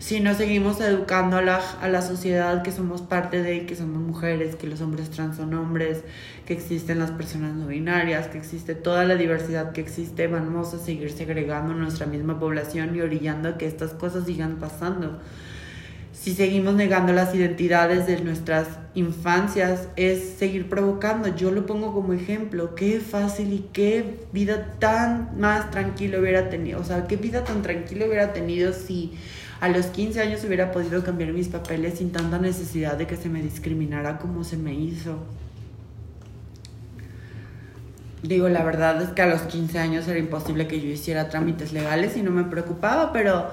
si 0.00 0.18
no 0.20 0.34
seguimos 0.34 0.80
educando 0.80 1.36
a 1.36 1.42
la, 1.42 1.60
a 1.80 1.88
la 1.88 2.00
sociedad 2.00 2.62
que 2.62 2.72
somos 2.72 3.02
parte 3.02 3.42
de, 3.42 3.66
que 3.66 3.76
somos 3.76 4.00
mujeres, 4.00 4.56
que 4.56 4.66
los 4.66 4.80
hombres 4.80 5.10
trans 5.10 5.36
son 5.36 5.52
hombres, 5.52 6.04
que 6.46 6.54
existen 6.54 6.98
las 6.98 7.10
personas 7.10 7.54
no 7.54 7.66
binarias, 7.66 8.26
que 8.28 8.38
existe 8.38 8.74
toda 8.74 9.04
la 9.04 9.14
diversidad 9.16 9.72
que 9.72 9.82
existe, 9.82 10.26
vamos 10.26 10.72
a 10.72 10.78
seguir 10.78 11.12
segregando 11.12 11.74
nuestra 11.74 12.06
misma 12.06 12.40
población 12.40 12.96
y 12.96 13.02
orillando 13.02 13.50
a 13.50 13.58
que 13.58 13.66
estas 13.66 13.92
cosas 13.92 14.24
sigan 14.24 14.56
pasando. 14.56 15.20
Si 16.12 16.34
seguimos 16.34 16.74
negando 16.74 17.12
las 17.12 17.34
identidades 17.34 18.06
de 18.06 18.20
nuestras 18.20 18.68
infancias, 18.94 19.88
es 19.96 20.34
seguir 20.38 20.68
provocando. 20.68 21.34
Yo 21.34 21.50
lo 21.50 21.64
pongo 21.64 21.94
como 21.94 22.12
ejemplo. 22.12 22.74
Qué 22.74 23.00
fácil 23.00 23.52
y 23.52 23.66
qué 23.72 24.18
vida 24.32 24.76
tan 24.78 25.38
más 25.38 25.70
tranquila 25.70 26.18
hubiera 26.18 26.50
tenido. 26.50 26.80
O 26.80 26.84
sea, 26.84 27.06
qué 27.06 27.16
vida 27.16 27.44
tan 27.44 27.62
tranquila 27.62 28.06
hubiera 28.06 28.34
tenido 28.34 28.74
si 28.74 29.12
a 29.60 29.68
los 29.68 29.86
15 29.86 30.20
años 30.20 30.44
hubiera 30.44 30.72
podido 30.72 31.04
cambiar 31.04 31.32
mis 31.32 31.48
papeles 31.48 31.98
sin 31.98 32.12
tanta 32.12 32.38
necesidad 32.38 32.96
de 32.96 33.06
que 33.06 33.16
se 33.16 33.28
me 33.28 33.42
discriminara 33.42 34.18
como 34.18 34.42
se 34.42 34.56
me 34.56 34.74
hizo. 34.74 35.18
Digo, 38.22 38.48
la 38.48 38.64
verdad 38.64 39.00
es 39.02 39.10
que 39.10 39.22
a 39.22 39.26
los 39.26 39.42
15 39.42 39.78
años 39.78 40.08
era 40.08 40.18
imposible 40.18 40.66
que 40.66 40.80
yo 40.80 40.88
hiciera 40.88 41.28
trámites 41.28 41.72
legales 41.72 42.16
y 42.16 42.22
no 42.22 42.30
me 42.30 42.44
preocupaba, 42.44 43.12
pero 43.12 43.50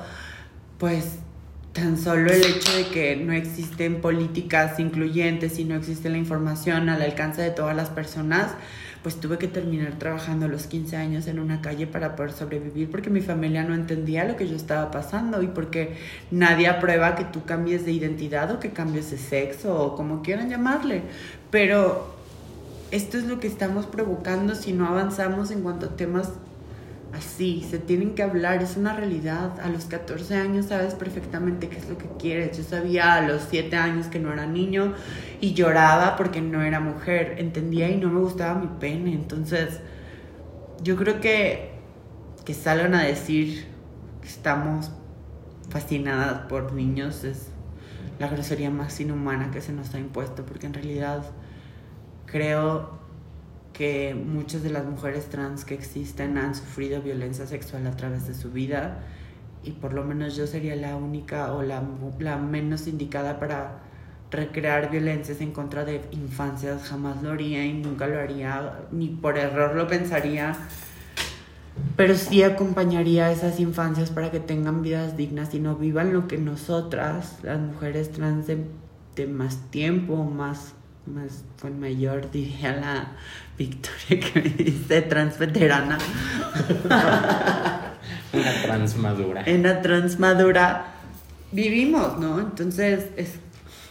pues 0.78 1.20
tan 1.74 1.98
solo 1.98 2.32
el 2.32 2.43
hecho 2.43 2.76
de 2.76 2.88
que 2.88 3.15
no 3.17 3.34
existen 3.34 4.02
políticas 4.02 4.80
incluyentes 4.80 5.60
y 5.60 5.63
no 5.65 5.76
existe 5.76 6.10
la 6.10 6.17
información 6.17 6.89
al 6.89 7.02
alcance 7.02 7.41
de 7.41 7.52
todas 7.52 7.76
las 7.76 7.89
personas, 7.89 8.52
pues 9.04 9.20
tuve 9.20 9.38
que 9.38 9.48
terminar 9.48 10.00
trabajando 10.00 10.46
a 10.46 10.50
los 10.50 10.68
15 10.68 10.98
años 10.98 11.28
en 11.28 11.40
una 11.40 11.62
calle 11.62 11.88
para 11.88 12.16
poder 12.16 12.32
sobrevivir 12.32 12.90
porque 12.90 13.10
mi 13.10 13.22
familia 13.22 13.64
no 13.64 13.74
entendía 13.74 14.26
lo 14.26 14.36
que 14.36 14.48
yo 14.48 14.56
estaba 14.56 14.92
pasando 14.92 15.42
y 15.42 15.48
porque 15.48 15.98
nadie 16.32 16.68
aprueba 16.68 17.16
que 17.16 17.24
tú 17.26 17.46
cambies 17.46 17.86
de 17.86 17.92
identidad 17.92 18.52
o 18.52 18.60
que 18.60 18.72
cambies 18.72 19.12
de 19.12 19.18
sexo 19.18 19.76
o 19.76 19.96
como 19.96 20.22
quieran 20.22 20.50
llamarle. 20.50 21.04
Pero 21.52 22.16
esto 22.92 23.18
es 23.18 23.26
lo 23.26 23.40
que 23.40 23.48
estamos 23.48 23.86
provocando 23.86 24.56
si 24.56 24.74
no 24.74 24.88
avanzamos 24.88 25.52
en 25.52 25.62
cuanto 25.62 25.88
a 25.88 25.96
temas 25.96 26.32
así, 27.13 27.65
se 27.70 27.80
tienen 27.80 28.15
que 28.15 28.24
hablar, 28.24 28.62
es 28.62 28.78
una 28.78 28.93
realidad. 28.93 29.60
A 29.60 29.70
los 29.70 29.86
14 29.86 30.36
años 30.36 30.67
sabes 30.67 30.93
perfectamente 30.93 31.70
qué 31.70 31.78
es 31.78 31.89
lo 31.89 31.98
que 31.98 32.08
quieres. 32.20 32.58
Yo 32.58 32.63
sabía 32.63 33.15
a 33.15 33.22
los 33.22 33.43
7 33.50 33.76
años 33.76 34.08
que 34.08 34.20
no 34.20 34.34
era 34.34 34.46
niño 34.46 34.93
y 35.41 35.54
lloraba 35.54 36.15
porque 36.15 36.41
no 36.41 36.62
era 36.62 36.80
mujer. 36.80 37.36
Entendía 37.38 37.89
y 37.89 37.98
no 37.98 38.10
me 38.10 38.20
gustaba 38.20 38.60
mi 38.60 38.67
pene. 38.80 39.13
Entonces, 39.13 39.80
yo 40.84 40.96
creo 40.96 41.20
que 41.20 41.78
que 42.48 42.54
salgan 42.54 42.96
a 42.96 43.04
decir 43.04 43.65
que 44.22 44.28
estamos 44.30 44.89
fascinadas 45.70 46.48
por 46.48 46.72
niños 46.72 47.26
es 47.26 47.50
la 48.20 48.30
grosería 48.30 48.70
más 48.70 48.98
inhumana 49.02 49.52
que 49.52 49.60
se 49.60 49.74
nos 49.74 49.93
ha 49.93 50.00
impuesto, 50.00 50.46
porque 50.46 50.65
en 50.65 50.74
realidad 50.74 51.26
creo 52.26 53.00
que 53.78 54.16
muchas 54.16 54.63
de 54.63 54.72
las 54.72 54.86
mujeres 54.86 55.28
trans 55.28 55.63
que 55.63 55.76
existen 55.76 56.38
han 56.38 56.56
sufrido 56.56 57.02
violencia 57.02 57.46
sexual 57.46 57.86
a 57.86 57.96
través 57.96 58.28
de 58.28 58.34
su 58.34 58.52
vida 58.52 59.04
y 59.63 59.72
por 59.72 59.94
lo 59.94 60.04
menos 60.04 60.36
yo 60.36 60.48
sería 60.48 60.76
la 60.76 60.96
única 60.96 61.54
o 61.54 61.62
la, 61.62 61.84
la 62.20 62.38
menos 62.38 62.88
indicada 62.88 63.40
para 63.40 63.80
recrear 64.32 64.90
violencias 64.90 65.42
en 65.42 65.52
contra 65.52 65.86
de 65.86 66.02
infancias. 66.12 66.84
Jamás 66.84 67.22
lo 67.22 67.32
haría 67.32 67.66
y 67.66 67.74
nunca 67.74 68.08
lo 68.08 68.20
haría, 68.20 68.80
ni 68.92 69.10
por 69.10 69.38
error 69.38 69.76
lo 69.76 69.88
pensaría. 69.88 70.56
Pero 71.96 72.16
sí 72.16 72.44
acompañaría 72.44 73.28
a 73.28 73.32
esas 73.32 73.60
infancias 73.60 74.10
para 74.10 74.32
que 74.32 74.40
tengan 74.40 74.82
vidas 74.82 75.16
dignas 75.16 75.54
y 75.54 75.60
no 75.60 75.76
vivan 75.76 76.13
lo 76.13 76.28
que 76.28 76.38
nosotras, 76.38 77.38
las 77.44 77.60
mujeres 77.60 78.12
trans 78.12 78.48
de, 78.48 78.66
de 79.16 79.28
más 79.28 79.70
tiempo, 79.70 80.24
más 80.24 80.74
más 81.08 81.43
con 81.62 81.80
mayor, 81.80 82.30
diría 82.32 82.76
la 82.76 83.12
Victoria 83.58 84.20
que 84.20 84.41
me 84.41 84.50
dice 84.50 85.04
transveterana. 85.04 85.98
Una 88.34 88.62
transmadura. 88.63 89.43
En 89.46 89.63
la 89.63 89.82
transmadura 89.82 90.98
vivimos, 91.52 92.20
¿no? 92.20 92.39
Entonces 92.39 93.08
es, 93.15 93.36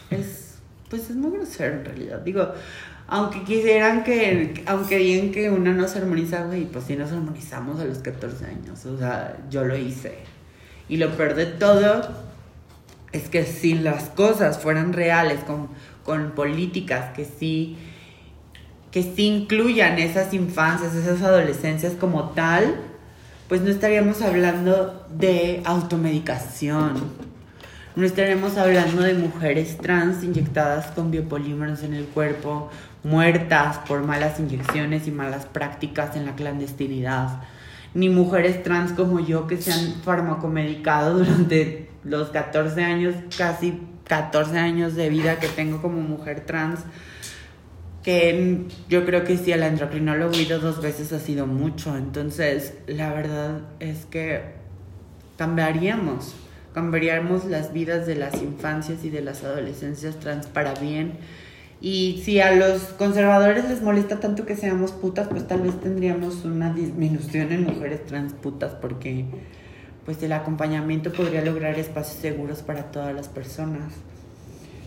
es, 0.09 0.55
pues 0.89 1.09
es 1.09 1.15
muy 1.15 1.31
grosero 1.31 1.75
en 1.75 1.85
realidad. 1.85 2.19
Digo, 2.19 2.51
aunque 3.07 3.43
quisieran 3.43 4.03
que, 4.03 4.63
aunque 4.65 4.97
bien 4.97 5.31
que 5.31 5.49
una 5.49 5.73
no 5.73 5.87
se 5.87 5.99
armoniza, 5.99 6.45
güey, 6.45 6.65
pues 6.65 6.85
sí 6.85 6.95
nos 6.95 7.11
armonizamos 7.11 7.79
a 7.79 7.85
los 7.85 7.99
14 7.99 8.45
años. 8.45 8.85
O 8.85 8.97
sea, 8.97 9.37
yo 9.49 9.63
lo 9.63 9.77
hice. 9.77 10.17
Y 10.89 10.97
lo 10.97 11.15
peor 11.15 11.35
de 11.35 11.45
todo 11.45 12.07
es 13.11 13.29
que 13.29 13.45
si 13.45 13.75
las 13.75 14.09
cosas 14.09 14.59
fueran 14.59 14.93
reales, 14.93 15.39
como 15.45 15.69
con 16.07 16.31
políticas 16.31 17.13
que 17.13 17.25
sí, 17.25 17.75
que 18.91 19.03
sí 19.03 19.25
incluyan 19.25 19.99
esas 19.99 20.33
infancias, 20.33 20.95
esas 20.95 21.21
adolescencias 21.21 21.95
como 21.99 22.29
tal, 22.29 22.77
pues 23.49 23.59
no 23.59 23.69
estaríamos 23.69 24.21
hablando 24.21 25.05
de 25.09 25.61
automedicación. 25.65 26.95
No 27.97 28.05
estaríamos 28.05 28.57
hablando 28.57 29.01
de 29.01 29.15
mujeres 29.15 29.77
trans 29.79 30.23
inyectadas 30.23 30.87
con 30.91 31.11
biopolímeros 31.11 31.83
en 31.83 31.93
el 31.93 32.05
cuerpo, 32.05 32.69
muertas 33.03 33.79
por 33.79 34.01
malas 34.01 34.39
inyecciones 34.39 35.07
y 35.09 35.11
malas 35.11 35.45
prácticas 35.45 36.15
en 36.15 36.25
la 36.25 36.35
clandestinidad. 36.35 37.41
Ni 37.93 38.07
mujeres 38.07 38.63
trans 38.63 38.93
como 38.93 39.19
yo 39.19 39.45
que 39.45 39.57
se 39.57 39.73
han 39.73 39.95
farmacomedicado 40.03 41.17
durante 41.17 41.89
los 42.05 42.29
14 42.29 42.81
años 42.81 43.13
casi 43.37 43.81
14 44.07 44.57
años 44.57 44.95
de 44.95 45.09
vida 45.09 45.39
que 45.39 45.47
tengo 45.47 45.81
como 45.81 46.01
mujer 46.01 46.41
trans, 46.45 46.79
que 48.03 48.65
yo 48.87 49.05
creo 49.05 49.23
que 49.25 49.37
si 49.37 49.51
el 49.51 49.63
endocrinólogo 49.63 50.33
he 50.33 50.45
dos 50.45 50.81
veces 50.81 51.11
ha 51.11 51.19
sido 51.19 51.45
mucho. 51.45 51.97
Entonces, 51.97 52.73
la 52.87 53.13
verdad 53.13 53.61
es 53.79 54.05
que 54.05 54.55
cambiaríamos, 55.37 56.33
cambiaríamos 56.73 57.45
las 57.45 57.73
vidas 57.73 58.07
de 58.07 58.15
las 58.15 58.41
infancias 58.41 59.03
y 59.03 59.09
de 59.09 59.21
las 59.21 59.43
adolescencias 59.43 60.19
trans 60.19 60.47
para 60.47 60.73
bien. 60.75 61.17
Y 61.79 62.21
si 62.23 62.39
a 62.39 62.55
los 62.55 62.81
conservadores 62.93 63.69
les 63.69 63.81
molesta 63.81 64.19
tanto 64.19 64.45
que 64.45 64.55
seamos 64.55 64.93
putas, 64.93 65.27
pues 65.27 65.45
tal 65.47 65.61
vez 65.61 65.79
tendríamos 65.79 66.43
una 66.43 66.73
disminución 66.73 67.51
en 67.51 67.65
mujeres 67.65 68.05
trans 68.05 68.33
putas 68.33 68.73
porque 68.73 69.25
pues 70.07 70.23
el 70.23 70.31
acompañamiento 70.31 71.11
podría 71.11 71.43
lograr 71.43 71.77
espacios 71.77 72.21
seguros 72.21 72.61
para 72.61 72.91
todas 72.91 73.13
las 73.13 73.27
personas. 73.27 73.91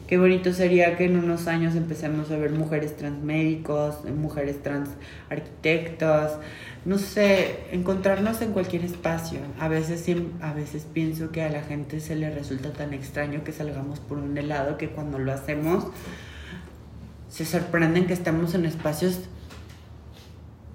Qué 0.07 0.17
bonito 0.17 0.55
sería 0.55 0.97
que 0.97 1.05
en 1.05 1.19
unos 1.19 1.47
años 1.47 1.77
empecemos 1.77 2.31
a 2.31 2.39
ver 2.39 2.53
mujeres 2.53 2.97
trans 2.97 3.23
médicos, 3.23 4.03
mujeres 4.07 4.63
trans 4.63 4.89
arquitectos, 5.29 6.39
no 6.87 6.97
sé, 6.97 7.65
encontrarnos 7.71 8.41
en 8.41 8.53
cualquier 8.53 8.83
espacio. 8.83 9.41
A 9.61 9.69
veces, 9.69 10.07
a 10.41 10.55
veces 10.55 10.87
pienso 10.91 11.31
que 11.31 11.43
a 11.43 11.51
la 11.51 11.61
gente 11.65 12.01
se 12.01 12.17
le 12.17 12.31
resulta 12.31 12.73
tan 12.73 12.95
extraño 12.95 13.45
que 13.45 13.53
salgamos 13.53 14.01
por 14.01 14.17
un 14.17 14.39
helado 14.39 14.79
que 14.79 14.89
cuando 14.89 15.19
lo 15.19 15.33
hacemos 15.33 15.85
se 17.29 17.45
sorprenden 17.45 18.07
que 18.07 18.15
estamos 18.15 18.55
en 18.55 18.65
espacios 18.65 19.21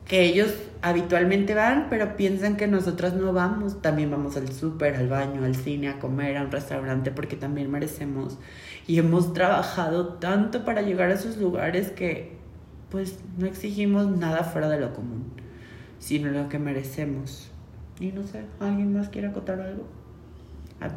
que 0.07 0.23
ellos 0.23 0.53
habitualmente 0.81 1.55
van, 1.55 1.87
pero 1.89 2.15
piensan 2.15 2.57
que 2.57 2.67
nosotras 2.67 3.13
no 3.13 3.33
vamos. 3.33 3.81
También 3.81 4.11
vamos 4.11 4.37
al 4.37 4.51
súper, 4.53 4.95
al 4.95 5.07
baño, 5.07 5.43
al 5.43 5.55
cine, 5.55 5.89
a 5.89 5.99
comer, 5.99 6.37
a 6.37 6.43
un 6.43 6.51
restaurante, 6.51 7.11
porque 7.11 7.35
también 7.35 7.71
merecemos. 7.71 8.37
Y 8.87 8.99
hemos 8.99 9.33
trabajado 9.33 10.13
tanto 10.13 10.63
para 10.63 10.83
llegar 10.83 11.09
a 11.09 11.15
esos 11.15 11.37
lugares 11.37 11.89
que 11.89 12.35
pues 12.91 13.19
no 13.37 13.47
exigimos 13.47 14.07
nada 14.07 14.43
fuera 14.43 14.69
de 14.69 14.79
lo 14.79 14.93
común, 14.93 15.25
sino 15.97 16.29
lo 16.29 16.49
que 16.49 16.59
merecemos. 16.59 17.49
Y 17.99 18.11
no 18.11 18.23
sé, 18.23 18.43
¿alguien 18.59 18.93
más 18.93 19.09
quiere 19.09 19.29
acotar 19.29 19.59
algo? 19.59 19.87
Ah. 20.79 20.91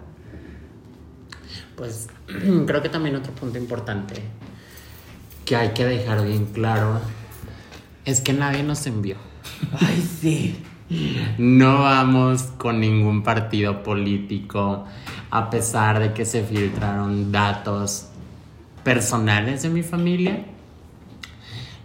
Pues 1.77 2.09
creo 2.67 2.83
que 2.83 2.89
también 2.91 3.17
otro 3.17 3.33
punto 3.33 3.57
importante 3.57 4.17
que 5.47 5.57
hay 5.57 5.71
que 5.71 5.87
dejar 5.87 6.27
bien 6.27 6.45
claro 6.45 7.01
es 8.09 8.23
que 8.23 8.33
nadie 8.33 8.63
nos 8.63 8.87
envió. 8.87 9.17
Ay, 9.81 10.09
sí. 10.21 10.63
No 11.37 11.81
vamos 11.81 12.45
con 12.57 12.81
ningún 12.81 13.23
partido 13.23 13.83
político, 13.83 14.87
a 15.31 15.51
pesar 15.51 15.99
de 16.01 16.15
que 16.15 16.25
se 16.25 16.43
filtraron 16.43 17.31
datos 17.31 18.09
personales 18.83 19.63
de 19.63 19.69
mi 19.69 19.83
familia. 19.83 20.47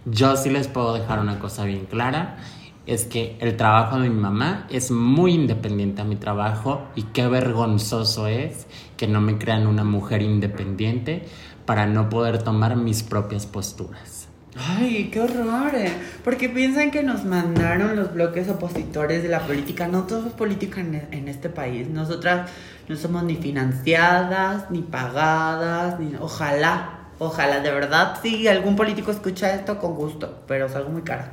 Yo 0.06 0.34
sí 0.38 0.48
les 0.48 0.66
puedo 0.66 0.94
dejar 0.94 1.20
una 1.20 1.38
cosa 1.38 1.66
bien 1.66 1.84
clara, 1.84 2.38
es 2.86 3.04
que 3.04 3.36
el 3.40 3.58
trabajo 3.58 4.00
de 4.00 4.08
mi 4.08 4.18
mamá 4.18 4.66
es 4.70 4.90
muy 4.90 5.34
independiente 5.34 6.00
a 6.00 6.04
mi 6.06 6.16
trabajo 6.16 6.88
y 6.94 7.02
qué 7.02 7.26
vergonzoso 7.26 8.28
es 8.28 8.66
que 8.96 9.06
no 9.06 9.20
me 9.20 9.36
crean 9.36 9.66
una 9.66 9.84
mujer 9.84 10.22
independiente 10.22 11.28
para 11.66 11.86
no 11.86 12.08
poder 12.08 12.42
tomar 12.42 12.76
mis 12.76 13.02
propias 13.02 13.44
posturas. 13.44 14.23
Ay, 14.56 15.10
qué 15.12 15.20
horror. 15.20 15.74
Eh. 15.74 15.92
Porque 16.22 16.48
piensan 16.48 16.90
que 16.90 17.02
nos 17.02 17.24
mandaron 17.24 17.96
los 17.96 18.14
bloques 18.14 18.48
opositores 18.48 19.22
de 19.22 19.28
la 19.28 19.40
política. 19.40 19.88
No 19.88 20.04
todos 20.04 20.32
políticos 20.32 20.78
en, 20.78 21.08
en 21.10 21.28
este 21.28 21.48
país. 21.48 21.88
Nosotras 21.88 22.50
no 22.88 22.96
somos 22.96 23.24
ni 23.24 23.36
financiadas, 23.36 24.70
ni 24.70 24.82
pagadas, 24.82 25.98
ni... 25.98 26.14
Ojalá, 26.16 27.08
ojalá, 27.18 27.60
de 27.60 27.70
verdad, 27.70 28.18
si 28.22 28.46
algún 28.46 28.76
político 28.76 29.10
escucha 29.10 29.54
esto, 29.54 29.78
con 29.78 29.94
gusto, 29.94 30.42
pero 30.46 30.66
es 30.66 30.74
algo 30.74 30.90
muy 30.90 31.02
caro. 31.02 31.24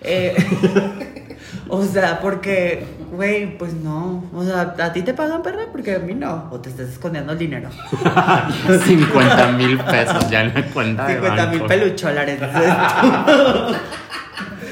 Eh, 0.00 0.34
o 1.68 1.84
sea, 1.84 2.20
porque, 2.20 2.84
güey, 3.12 3.56
pues 3.58 3.74
no. 3.74 4.24
O 4.34 4.44
sea, 4.44 4.74
¿a 4.78 4.92
ti 4.92 5.02
te 5.02 5.14
pagan, 5.14 5.42
perra? 5.42 5.66
Porque 5.70 5.96
a 5.96 5.98
mí 5.98 6.14
no. 6.14 6.48
O 6.50 6.60
te 6.60 6.70
estás 6.70 6.88
escondiendo 6.88 7.32
el 7.32 7.38
dinero. 7.38 7.70
50 8.86 9.52
mil 9.52 9.78
pesos 9.78 10.30
ya 10.30 10.42
en 10.42 10.54
la 10.54 10.66
cuenta 10.66 11.06
50 11.06 11.46
mil 11.48 11.62
pelucholares. 11.62 12.40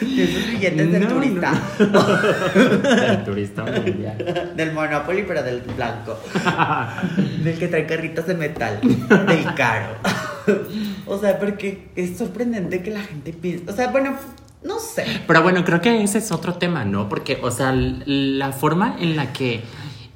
Esos 0.03 0.46
billetes 0.46 0.92
del 0.92 1.09
turista. 1.09 1.53
del 1.79 3.25
turista 3.25 3.64
mundial. 3.64 4.53
Del 4.57 4.72
Monopoly, 4.72 5.25
pero 5.27 5.42
del 5.42 5.61
blanco. 5.61 6.18
del 7.44 7.59
que 7.59 7.68
trae 7.68 7.87
carritos 7.87 8.27
de 8.27 8.35
metal. 8.35 8.81
Del 8.81 9.55
caro. 9.55 9.94
o 11.07 11.18
sea, 11.18 11.38
porque 11.38 11.88
es 11.96 12.18
sorprendente 12.18 12.83
que 12.83 12.90
la 12.90 13.01
gente 13.01 13.33
piense. 13.33 13.70
O 13.70 13.75
sea, 13.75 13.88
bueno, 13.88 14.16
no 14.64 14.79
sé. 14.79 15.05
Pero 15.27 15.42
bueno, 15.42 15.64
creo 15.64 15.81
que 15.81 16.03
ese 16.03 16.18
es 16.18 16.31
otro 16.33 16.55
tema, 16.55 16.85
¿no? 16.85 17.09
Porque, 17.09 17.38
o 17.42 17.51
sea, 17.51 17.72
la 17.75 18.53
forma 18.53 18.96
en 19.01 19.16
la 19.16 19.33
que 19.33 19.62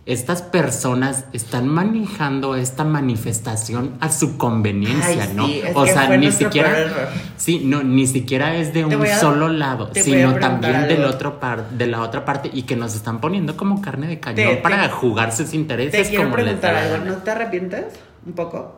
estas 0.07 0.41
personas 0.41 1.25
están 1.33 1.67
manejando 1.67 2.55
esta 2.55 2.85
manifestación 2.85 3.95
a 3.99 4.13
su 4.13 4.39
conveniencia, 4.39 5.25
Ay, 5.25 5.33
¿no? 5.35 5.47
sí, 5.49 5.61
es 5.65 5.75
o 5.75 5.85
sea, 5.85 6.17
ni 6.17 6.31
siquiera, 6.31 7.11
sí, 7.37 7.63
no, 7.65 7.83
ni 7.83 8.07
siquiera 8.07 8.55
es 8.55 8.73
de 8.73 8.85
Te 8.85 8.97
un 8.97 9.05
a- 9.05 9.19
solo 9.19 9.49
lado, 9.49 9.89
te 9.89 10.05
sino 10.05 10.37
también 10.37 10.87
del 10.87 11.05
otro 11.07 11.41
par, 11.41 11.71
de 11.71 11.89
la 11.89 12.03
otra 12.03 12.25
parte 12.25 12.49
y 12.53 12.63
que 12.63 12.77
nos 12.77 12.95
están 12.95 13.21
poniendo 13.21 13.57
como 13.57 13.81
carne 13.83 14.07
de 14.07 14.21
cañón 14.21 14.37
Te- 14.37 14.55
te- 14.57 14.63
para 14.63 14.89
jugar 14.91 15.33
sus 15.35 15.51
Te 15.51 15.57
intereses 15.57 16.09
quiero 16.09 16.31
como 16.31 16.37
les 16.37 16.63
algo. 16.63 17.05
¿no 17.05 17.15
te 17.17 17.31
arrepientes 17.33 17.85
un 18.25 18.33
poco? 18.35 18.77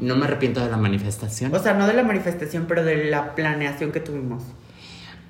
No 0.00 0.16
me 0.16 0.24
arrepiento 0.24 0.58
de 0.60 0.70
la 0.70 0.76
manifestación. 0.76 1.54
O 1.54 1.58
sea, 1.60 1.74
no 1.74 1.86
de 1.86 1.94
la 1.94 2.02
manifestación, 2.02 2.64
pero 2.66 2.82
de 2.84 3.04
la 3.10 3.36
planeación 3.36 3.92
que 3.92 4.00
tuvimos. 4.00 4.42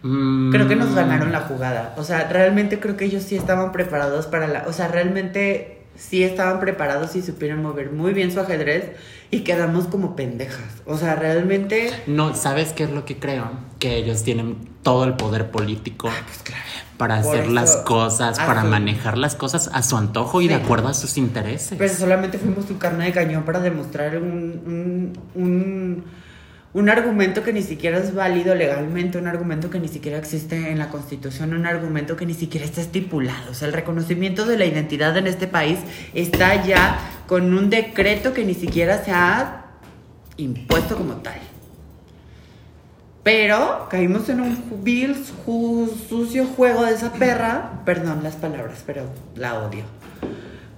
Mm, 0.04 0.50
Creo 0.52 0.68
que 0.68 0.76
nos 0.76 0.94
ganaron 0.94 1.32
la 1.32 1.40
jugada. 1.40 1.94
O 1.96 2.04
sea, 2.04 2.28
realmente 2.28 2.78
creo 2.78 2.94
que 2.96 3.06
ellos 3.06 3.22
sí 3.22 3.36
estaban 3.36 3.72
preparados 3.72 4.26
para 4.26 4.46
la... 4.46 4.64
O 4.68 4.72
sea, 4.74 4.88
realmente 4.88 5.78
sí 5.96 6.22
estaban 6.22 6.60
preparados 6.60 7.16
y 7.16 7.22
supieron 7.22 7.62
mover 7.62 7.90
muy 7.90 8.12
bien 8.12 8.30
su 8.30 8.38
ajedrez 8.38 8.92
y 9.30 9.40
quedamos 9.40 9.86
como 9.86 10.14
pendejas. 10.14 10.82
O 10.84 10.98
sea, 10.98 11.14
realmente... 11.14 11.90
No, 12.06 12.34
¿sabes 12.34 12.74
qué 12.74 12.84
es 12.84 12.90
lo 12.90 13.06
que 13.06 13.18
creo? 13.18 13.50
Que 13.78 13.96
ellos 13.96 14.22
tienen 14.24 14.56
todo 14.82 15.04
el 15.04 15.14
poder 15.14 15.50
político 15.50 16.08
para 16.08 17.16
Ah, 17.16 17.22
pues 17.22 17.32
Por 17.32 17.34
hacer 17.40 17.48
las 17.48 17.76
cosas, 17.78 18.38
para 18.38 18.62
manejar 18.64 19.16
las 19.16 19.34
cosas 19.34 19.70
a 19.72 19.82
su 19.82 19.96
antojo 19.96 20.42
y 20.42 20.48
de 20.48 20.56
acuerdo 20.56 20.88
a 20.88 20.94
sus 20.94 21.16
intereses. 21.16 21.78
Pero 21.78 21.94
solamente 21.94 22.36
fuimos 22.36 22.66
su 22.66 22.76
carne 22.76 23.06
de 23.06 23.12
cañón 23.12 23.44
para 23.44 23.60
demostrar 23.60 24.18
un, 24.18 25.12
un, 25.34 25.42
un, 25.42 26.04
un 26.74 26.90
argumento 26.90 27.44
que 27.44 27.52
ni 27.52 27.62
siquiera 27.62 27.98
es 27.98 28.14
válido 28.14 28.56
legalmente, 28.56 29.16
un 29.16 29.28
argumento 29.28 29.70
que 29.70 29.78
ni 29.78 29.87
siquiera 29.87 30.18
existe 30.18 30.72
en 30.72 30.80
la 30.80 30.88
Constitución, 30.88 31.54
un 31.54 31.66
argumento 31.66 32.16
que 32.16 32.26
ni 32.26 32.34
siquiera 32.34 32.66
está 32.66 32.80
estipulado. 32.80 33.52
O 33.52 33.54
sea, 33.54 33.68
el 33.68 33.74
reconocimiento 33.74 34.44
de 34.44 34.58
la 34.58 34.66
identidad 34.66 35.16
en 35.16 35.28
este 35.28 35.46
país 35.46 35.78
está 36.14 36.64
ya 36.64 36.98
con 37.28 37.54
un 37.54 37.70
decreto 37.70 38.34
que 38.34 38.44
ni 38.44 38.54
siquiera 38.54 39.04
se 39.04 39.12
ha 39.12 39.66
impuesto 40.37 40.96
como 40.96 41.14
tal. 41.14 41.38
Pero 43.22 43.87
caímos 43.88 44.28
en 44.28 44.40
un 44.40 44.82
vil, 44.82 45.14
sucio 46.08 46.44
juego 46.44 46.84
de 46.84 46.94
esa 46.94 47.12
perra. 47.12 47.82
Perdón 47.84 48.24
las 48.24 48.34
palabras, 48.34 48.82
pero 48.84 49.04
la 49.37 49.60
odio. 49.60 49.84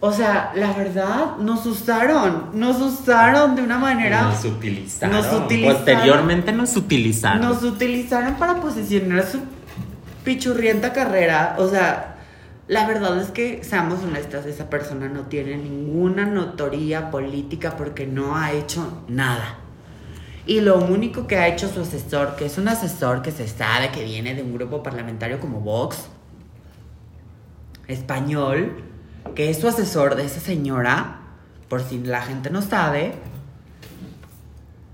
O 0.01 0.13
sea, 0.13 0.53
la 0.55 0.73
verdad, 0.73 1.37
nos 1.39 1.65
usaron. 1.67 2.51
Nos 2.53 2.81
usaron 2.81 3.57
de 3.57 3.63
una 3.63 3.79
manera. 3.79 4.23
nos 4.25 4.45
utilizaron. 4.45 5.17
nos 5.17 5.33
utilizaron. 5.33 5.77
Posteriormente 5.77 6.53
nos 6.53 6.77
utilizaron. 6.77 7.41
Nos 7.41 7.63
utilizaron 7.63 8.35
para 8.35 8.61
posicionar 8.61 9.25
su 9.27 9.41
pichurrienta 10.25 10.93
carrera. 10.93 11.57
O 11.59 11.69
sea, 11.69 12.17
la 12.69 12.87
verdad 12.87 13.21
es 13.21 13.31
que, 13.31 13.65
seamos 13.65 14.03
honestas, 14.03 14.45
esa 14.45 14.69
persona 14.69 15.09
no 15.09 15.23
tiene 15.23 15.57
ninguna 15.57 16.27
notoría 16.27 17.11
política 17.11 17.77
porque 17.77 18.07
no 18.07 18.37
ha 18.37 18.53
hecho 18.53 19.03
nada. 19.09 19.59
Y 20.47 20.61
lo 20.61 20.79
único 20.79 21.27
que 21.27 21.37
ha 21.37 21.49
hecho 21.49 21.69
su 21.69 21.81
asesor, 21.81 22.37
que 22.37 22.47
es 22.47 22.59
un 22.59 22.69
asesor 22.69 23.23
que 23.23 23.33
se 23.33 23.49
sabe 23.49 23.91
que 23.91 24.05
viene 24.05 24.35
de 24.35 24.43
un 24.43 24.53
grupo 24.53 24.83
parlamentario 24.83 25.41
como 25.41 25.61
Vox, 25.61 26.09
español, 27.89 28.83
que 29.35 29.51
es 29.51 29.59
su 29.59 29.69
asesor 29.69 30.15
de 30.15 30.25
esa 30.25 30.41
señora, 30.41 31.21
por 31.69 31.83
si 31.83 31.99
la 31.99 32.23
gente 32.23 32.51
no 32.51 32.63
sabe, 32.63 33.15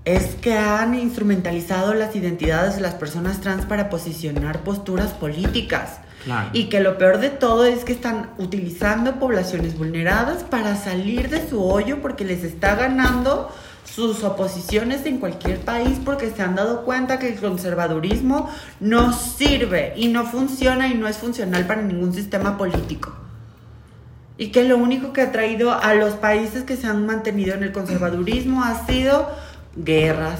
es 0.05 0.35
que 0.35 0.57
han 0.57 0.95
instrumentalizado 0.95 1.93
las 1.93 2.15
identidades 2.15 2.75
de 2.75 2.81
las 2.81 2.95
personas 2.95 3.39
trans 3.41 3.65
para 3.65 3.89
posicionar 3.89 4.63
posturas 4.63 5.11
políticas. 5.11 5.99
Claro. 6.25 6.49
Y 6.53 6.65
que 6.65 6.79
lo 6.79 6.97
peor 6.97 7.19
de 7.19 7.29
todo 7.29 7.65
es 7.65 7.83
que 7.83 7.91
están 7.91 8.29
utilizando 8.37 9.19
poblaciones 9.19 9.77
vulneradas 9.77 10.43
para 10.43 10.75
salir 10.75 11.29
de 11.29 11.47
su 11.47 11.63
hoyo 11.63 12.01
porque 12.01 12.23
les 12.23 12.43
está 12.43 12.75
ganando 12.75 13.49
sus 13.83 14.23
oposiciones 14.23 15.05
en 15.05 15.19
cualquier 15.19 15.59
país 15.59 15.99
porque 16.03 16.31
se 16.31 16.41
han 16.41 16.55
dado 16.55 16.83
cuenta 16.83 17.19
que 17.19 17.27
el 17.27 17.39
conservadurismo 17.39 18.49
no 18.79 19.13
sirve 19.13 19.93
y 19.97 20.07
no 20.07 20.25
funciona 20.25 20.87
y 20.87 20.95
no 20.95 21.07
es 21.07 21.17
funcional 21.17 21.67
para 21.67 21.81
ningún 21.81 22.13
sistema 22.13 22.57
político. 22.57 23.22
Y 24.37 24.47
que 24.51 24.63
lo 24.63 24.77
único 24.77 25.13
que 25.13 25.21
ha 25.21 25.31
traído 25.31 25.71
a 25.71 25.93
los 25.93 26.13
países 26.13 26.63
que 26.63 26.75
se 26.75 26.87
han 26.87 27.05
mantenido 27.05 27.53
en 27.53 27.63
el 27.63 27.71
conservadurismo 27.71 28.63
ha 28.63 28.85
sido 28.85 29.29
guerras 29.75 30.39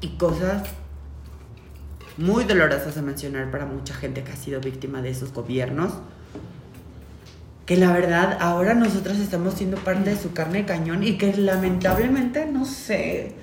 y 0.00 0.08
cosas 0.16 0.62
muy 2.16 2.44
dolorosas 2.44 2.94
de 2.94 3.02
mencionar 3.02 3.50
para 3.50 3.66
mucha 3.66 3.94
gente 3.94 4.22
que 4.22 4.32
ha 4.32 4.36
sido 4.36 4.60
víctima 4.60 5.02
de 5.02 5.10
esos 5.10 5.32
gobiernos. 5.32 5.92
Que 7.66 7.76
la 7.78 7.92
verdad 7.92 8.36
ahora 8.40 8.74
nosotras 8.74 9.18
estamos 9.18 9.54
siendo 9.54 9.78
parte 9.78 10.10
de 10.10 10.16
su 10.16 10.32
carne 10.32 10.58
de 10.58 10.64
cañón 10.66 11.02
y 11.02 11.16
que 11.16 11.34
lamentablemente, 11.34 12.44
no 12.44 12.66
sé, 12.66 13.34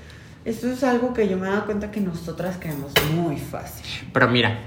esto 0.46 0.72
es 0.72 0.84
algo 0.84 1.14
que 1.14 1.28
yo 1.28 1.38
me 1.38 1.48
he 1.48 1.52
dado 1.52 1.66
cuenta 1.66 1.92
que 1.92 2.02
nosotras 2.02 2.58
caemos 2.58 2.94
muy 3.16 3.38
fácil. 3.38 3.86
Pero 4.14 4.28
mira, 4.28 4.60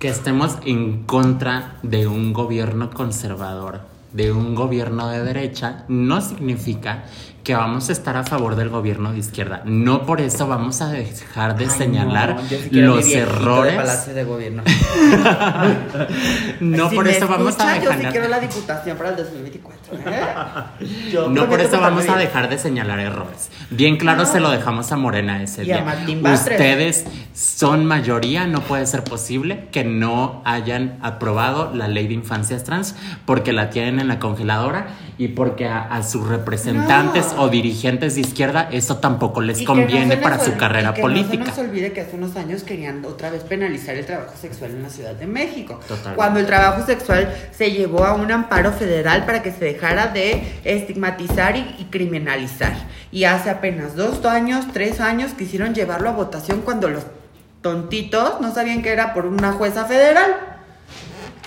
que 0.00 0.08
estemos 0.08 0.56
en 0.64 1.04
contra 1.04 1.76
de 1.82 2.06
un 2.08 2.32
gobierno 2.32 2.90
conservador, 2.90 3.82
de 4.14 4.32
un 4.32 4.54
gobierno 4.54 5.08
de 5.10 5.22
derecha, 5.22 5.84
no 5.88 6.22
significa 6.22 7.04
que 7.42 7.54
vamos 7.54 7.88
a 7.88 7.92
estar 7.92 8.16
a 8.16 8.24
favor 8.24 8.54
del 8.54 8.68
gobierno 8.68 9.12
de 9.12 9.18
izquierda. 9.18 9.62
No 9.64 10.04
por 10.04 10.20
eso 10.20 10.46
vamos 10.46 10.80
a 10.82 10.88
dejar 10.90 11.56
de 11.56 11.64
Ay, 11.64 11.70
señalar 11.70 12.36
no, 12.70 12.80
los 12.96 13.06
errores. 13.08 13.74
Palacio 13.76 14.14
de 14.14 14.24
Gobierno. 14.24 14.62
No 16.60 16.90
Si 16.90 16.96
por 16.96 17.08
eso 17.08 17.26
vamos 17.28 17.58
a 17.58 17.76
escucha, 17.76 17.82
Yo 17.84 17.90
sí 17.92 17.96
dejar. 17.96 18.12
quiero 18.12 18.28
la 18.28 18.40
diputación 18.40 18.96
para 18.96 19.10
el 19.10 19.16
2024. 19.16 19.96
¿eh? 19.96 21.08
Yo 21.12 21.28
No 21.28 21.48
por 21.48 21.60
eso 21.60 21.80
vamos 21.80 22.08
a 22.08 22.16
dejar 22.16 22.48
de 22.48 22.58
señalar 22.58 23.00
errores. 23.00 23.50
Bien 23.70 23.96
claro 23.96 24.24
No. 24.24 24.26
se 24.32 24.40
lo 24.40 24.50
dejamos 24.50 24.92
a 24.92 24.96
Morena 24.96 25.42
ese 25.42 25.64
Y 25.64 25.72
a 25.72 25.76
día. 25.76 25.84
Martín 25.84 26.22
Batres. 26.22 26.40
Ustedes 26.60 27.04
son 27.34 27.86
mayoría, 27.86 28.46
no 28.46 28.60
puede 28.60 28.86
ser 28.86 29.02
posible 29.04 29.68
que 29.72 29.84
no 29.84 30.42
hayan 30.44 30.98
aprobado 31.02 31.72
la 31.74 31.88
ley 31.88 32.06
de 32.08 32.14
infancias 32.14 32.64
trans 32.64 32.94
porque 33.24 33.52
la 33.52 33.70
tienen 33.70 34.00
en 34.00 34.08
la 34.08 34.18
congeladora 34.18 34.88
y 35.18 35.28
porque 35.28 35.68
a, 35.68 35.80
a 35.82 36.02
sus 36.02 36.26
representantes 36.26 37.29
O 37.38 37.48
dirigentes 37.48 38.14
de 38.14 38.22
izquierda 38.22 38.68
eso 38.72 38.96
tampoco 38.98 39.40
les 39.40 39.60
Y 39.60 39.64
que 39.64 39.72
no 39.72 39.80
conviene 39.80 40.16
para 40.16 40.38
su 40.38 40.50
olvide- 40.50 40.56
carrera 40.58 40.90
y 40.90 40.94
que 40.94 41.00
política. 41.02 41.44
No 41.44 41.54
se 41.54 41.60
nos 41.62 41.70
olvide 41.70 41.92
que 41.92 42.00
hace 42.02 42.16
unos 42.16 42.36
años 42.36 42.62
querían 42.62 43.04
otra 43.04 43.30
vez 43.30 43.42
penalizar 43.44 43.94
el 43.96 44.06
trabajo 44.06 44.34
sexual 44.40 44.70
en 44.72 44.82
la 44.82 44.90
Ciudad 44.90 45.14
de 45.14 45.26
México. 45.26 45.74
Totalmente. 45.86 46.16
Cuando 46.16 46.40
el 46.40 46.46
trabajo 46.46 46.84
sexual 46.86 47.34
se 47.52 47.70
llevó 47.72 48.04
a 48.04 48.14
un 48.14 48.30
amparo 48.30 48.72
federal 48.72 49.24
para 49.26 49.42
que 49.42 49.52
se 49.52 49.64
dejara 49.64 50.08
de 50.08 50.42
estigmatizar 50.64 51.56
y, 51.56 51.76
y 51.78 51.84
criminalizar. 51.90 52.72
Y 53.12 53.24
hace 53.24 53.50
apenas 53.50 53.96
dos 53.96 54.24
años, 54.24 54.66
tres 54.72 55.00
años, 55.00 55.32
quisieron 55.32 55.74
llevarlo 55.74 56.08
a 56.10 56.12
votación 56.12 56.60
cuando 56.62 56.88
los 56.88 57.04
tontitos 57.62 58.40
no 58.40 58.54
sabían 58.54 58.82
que 58.82 58.90
era 58.90 59.12
por 59.14 59.26
una 59.26 59.52
jueza 59.52 59.84
federal. 59.84 60.30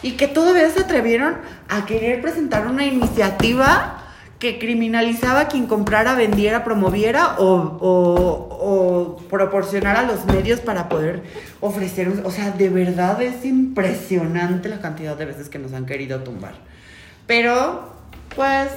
Y 0.01 0.11
que 0.13 0.27
todavía 0.27 0.69
se 0.69 0.81
atrevieron 0.81 1.37
a 1.69 1.85
querer 1.85 2.21
presentar 2.21 2.67
una 2.67 2.85
iniciativa 2.85 4.02
que 4.43 4.59
criminalizaba 4.59 5.39
a 5.39 5.47
quien 5.47 5.67
comprara, 5.67 6.15
vendiera, 6.15 6.65
promoviera 6.65 7.35
o, 7.39 7.45
o- 7.79 8.59
o 8.65 9.17
proporcionara 9.29 10.03
los 10.03 10.25
medios 10.25 10.59
para 10.59 10.89
poder 10.89 11.23
ofrecer. 11.61 12.11
O 12.25 12.29
sea, 12.29 12.51
de 12.51 12.67
verdad 12.67 13.21
es 13.21 13.45
impresionante 13.45 14.67
la 14.67 14.79
cantidad 14.81 15.15
de 15.15 15.23
veces 15.23 15.47
que 15.47 15.59
nos 15.59 15.71
han 15.71 15.85
querido 15.85 16.19
tumbar. 16.23 16.55
Pero, 17.25 17.87
pues, 18.35 18.67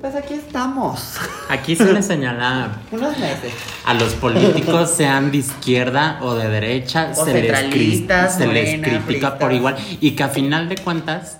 pues 0.00 0.16
aquí 0.16 0.34
estamos. 0.34 1.18
Aquí 1.48 1.76
se 1.76 1.92
le 1.92 2.02
señala 2.02 2.72
Unos 2.90 3.16
meses. 3.16 3.52
a 3.86 3.94
los 3.94 4.14
políticos, 4.14 4.90
sean 4.90 5.30
de 5.30 5.36
izquierda 5.38 6.18
o 6.20 6.34
de 6.34 6.48
derecha, 6.48 7.12
O 7.16 7.24
se, 7.24 7.42
les, 7.42 8.32
se 8.34 8.46
les 8.48 8.80
critica 8.82 9.38
por 9.38 9.52
igual 9.52 9.76
y 10.00 10.10
que 10.16 10.24
a 10.24 10.28
final 10.30 10.68
de 10.68 10.76
cuentas, 10.78 11.38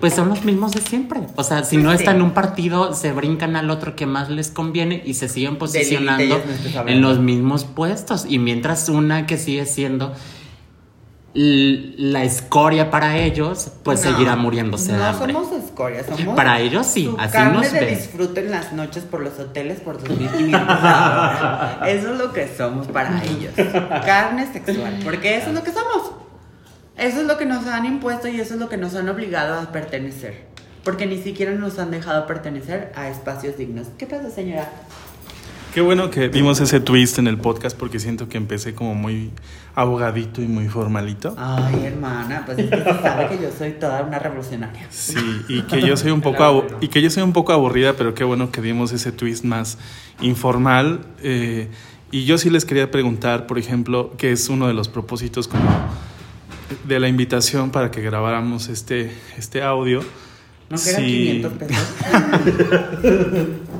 pues 0.00 0.14
son 0.14 0.28
los 0.28 0.44
mismos 0.44 0.72
de 0.72 0.80
siempre. 0.80 1.20
O 1.36 1.44
sea, 1.44 1.64
si 1.64 1.76
no 1.76 1.92
están 1.92 2.16
en 2.16 2.22
un 2.22 2.30
partido, 2.32 2.92
se 2.94 3.12
brincan 3.12 3.56
al 3.56 3.70
otro 3.70 3.96
que 3.96 4.06
más 4.06 4.28
les 4.28 4.50
conviene 4.50 5.02
y 5.04 5.14
se 5.14 5.28
siguen 5.28 5.56
posicionando 5.56 6.42
en 6.86 7.00
los 7.00 7.18
mismos 7.18 7.64
puestos. 7.64 8.24
Y 8.28 8.38
mientras 8.38 8.88
una 8.88 9.26
que 9.26 9.38
sigue 9.38 9.64
siendo 9.66 10.12
la 11.34 12.24
escoria 12.24 12.90
para 12.90 13.16
ellos, 13.16 13.70
pues 13.82 14.04
No, 14.04 14.10
seguirá 14.10 14.36
muriéndose 14.36 14.92
de 14.92 14.98
No 14.98 15.04
hambre. 15.04 15.32
somos 15.32 15.52
escoria, 15.64 16.04
somos. 16.04 16.36
Para 16.36 16.60
ellos 16.60 16.86
sí, 16.86 17.06
su 17.06 17.16
así 17.18 17.32
carne 17.32 17.54
nos 17.58 17.72
de 17.72 17.80
ven. 17.80 17.88
disfrute 17.96 18.40
en 18.40 18.50
las 18.50 18.72
noches 18.74 19.04
por 19.04 19.20
los 19.22 19.38
hoteles 19.38 19.80
por 19.80 19.98
2.500 20.02 20.50
dólares. 20.50 21.78
Eso 22.00 22.12
es 22.12 22.18
lo 22.18 22.32
que 22.34 22.48
somos 22.54 22.86
para 22.88 23.22
ellos. 23.24 23.54
Carne 24.04 24.52
sexual. 24.52 24.98
Porque 25.02 25.38
eso 25.38 25.48
es 25.48 25.54
lo 25.54 25.62
que 25.62 25.72
somos. 25.72 26.12
Eso 26.96 27.20
es 27.20 27.26
lo 27.26 27.38
que 27.38 27.46
nos 27.46 27.66
han 27.66 27.84
impuesto 27.86 28.28
y 28.28 28.40
eso 28.40 28.54
es 28.54 28.60
lo 28.60 28.68
que 28.68 28.76
nos 28.76 28.94
han 28.94 29.08
obligado 29.08 29.58
a 29.58 29.72
pertenecer. 29.72 30.44
Porque 30.84 31.06
ni 31.06 31.22
siquiera 31.22 31.52
nos 31.52 31.78
han 31.78 31.90
dejado 31.90 32.26
pertenecer 32.26 32.92
a 32.96 33.08
espacios 33.08 33.56
dignos. 33.56 33.88
¿Qué 33.98 34.06
pasa, 34.06 34.30
señora? 34.30 34.70
Qué 35.72 35.80
bueno 35.80 36.10
que 36.10 36.28
vimos 36.28 36.60
ese 36.60 36.80
twist 36.80 37.18
en 37.18 37.26
el 37.26 37.38
podcast 37.38 37.78
porque 37.78 37.98
siento 37.98 38.28
que 38.28 38.36
empecé 38.36 38.74
como 38.74 38.94
muy 38.94 39.30
abogadito 39.74 40.42
y 40.42 40.46
muy 40.46 40.68
formalito. 40.68 41.34
Ay, 41.38 41.86
hermana, 41.86 42.42
pues 42.44 42.58
es 42.58 42.68
que 42.68 42.76
se 42.76 42.84
sabe 43.00 43.28
que 43.28 43.42
yo 43.42 43.48
soy 43.56 43.72
toda 43.72 44.02
una 44.02 44.18
revolucionaria. 44.18 44.86
Sí, 44.90 45.16
y 45.48 45.62
que 45.62 45.80
yo 45.80 45.96
soy 45.96 46.10
un 46.10 46.20
poco 46.20 46.66
y 46.82 46.88
que 46.88 47.00
yo 47.00 47.08
soy 47.08 47.22
un 47.22 47.32
poco 47.32 47.54
aburrida, 47.54 47.94
pero 47.94 48.12
qué 48.12 48.22
bueno 48.22 48.50
que 48.50 48.60
dimos 48.60 48.92
ese 48.92 49.12
twist 49.12 49.44
más 49.44 49.78
informal. 50.20 51.06
eh, 51.22 51.70
y 52.10 52.26
yo 52.26 52.36
sí 52.36 52.50
les 52.50 52.66
quería 52.66 52.90
preguntar, 52.90 53.46
por 53.46 53.58
ejemplo, 53.58 54.12
que 54.18 54.32
es 54.32 54.50
uno 54.50 54.68
de 54.68 54.74
los 54.74 54.88
propósitos 54.90 55.48
como 55.48 55.64
de 56.84 57.00
la 57.00 57.08
invitación 57.08 57.70
para 57.70 57.90
que 57.90 58.00
grabáramos 58.00 58.68
este, 58.68 59.12
este 59.36 59.62
audio. 59.62 60.02
¿No 60.68 60.78
que 60.78 60.90
eran 60.90 61.02
Sí. 61.02 61.42
500 61.42 61.52
pesos? 61.52 61.88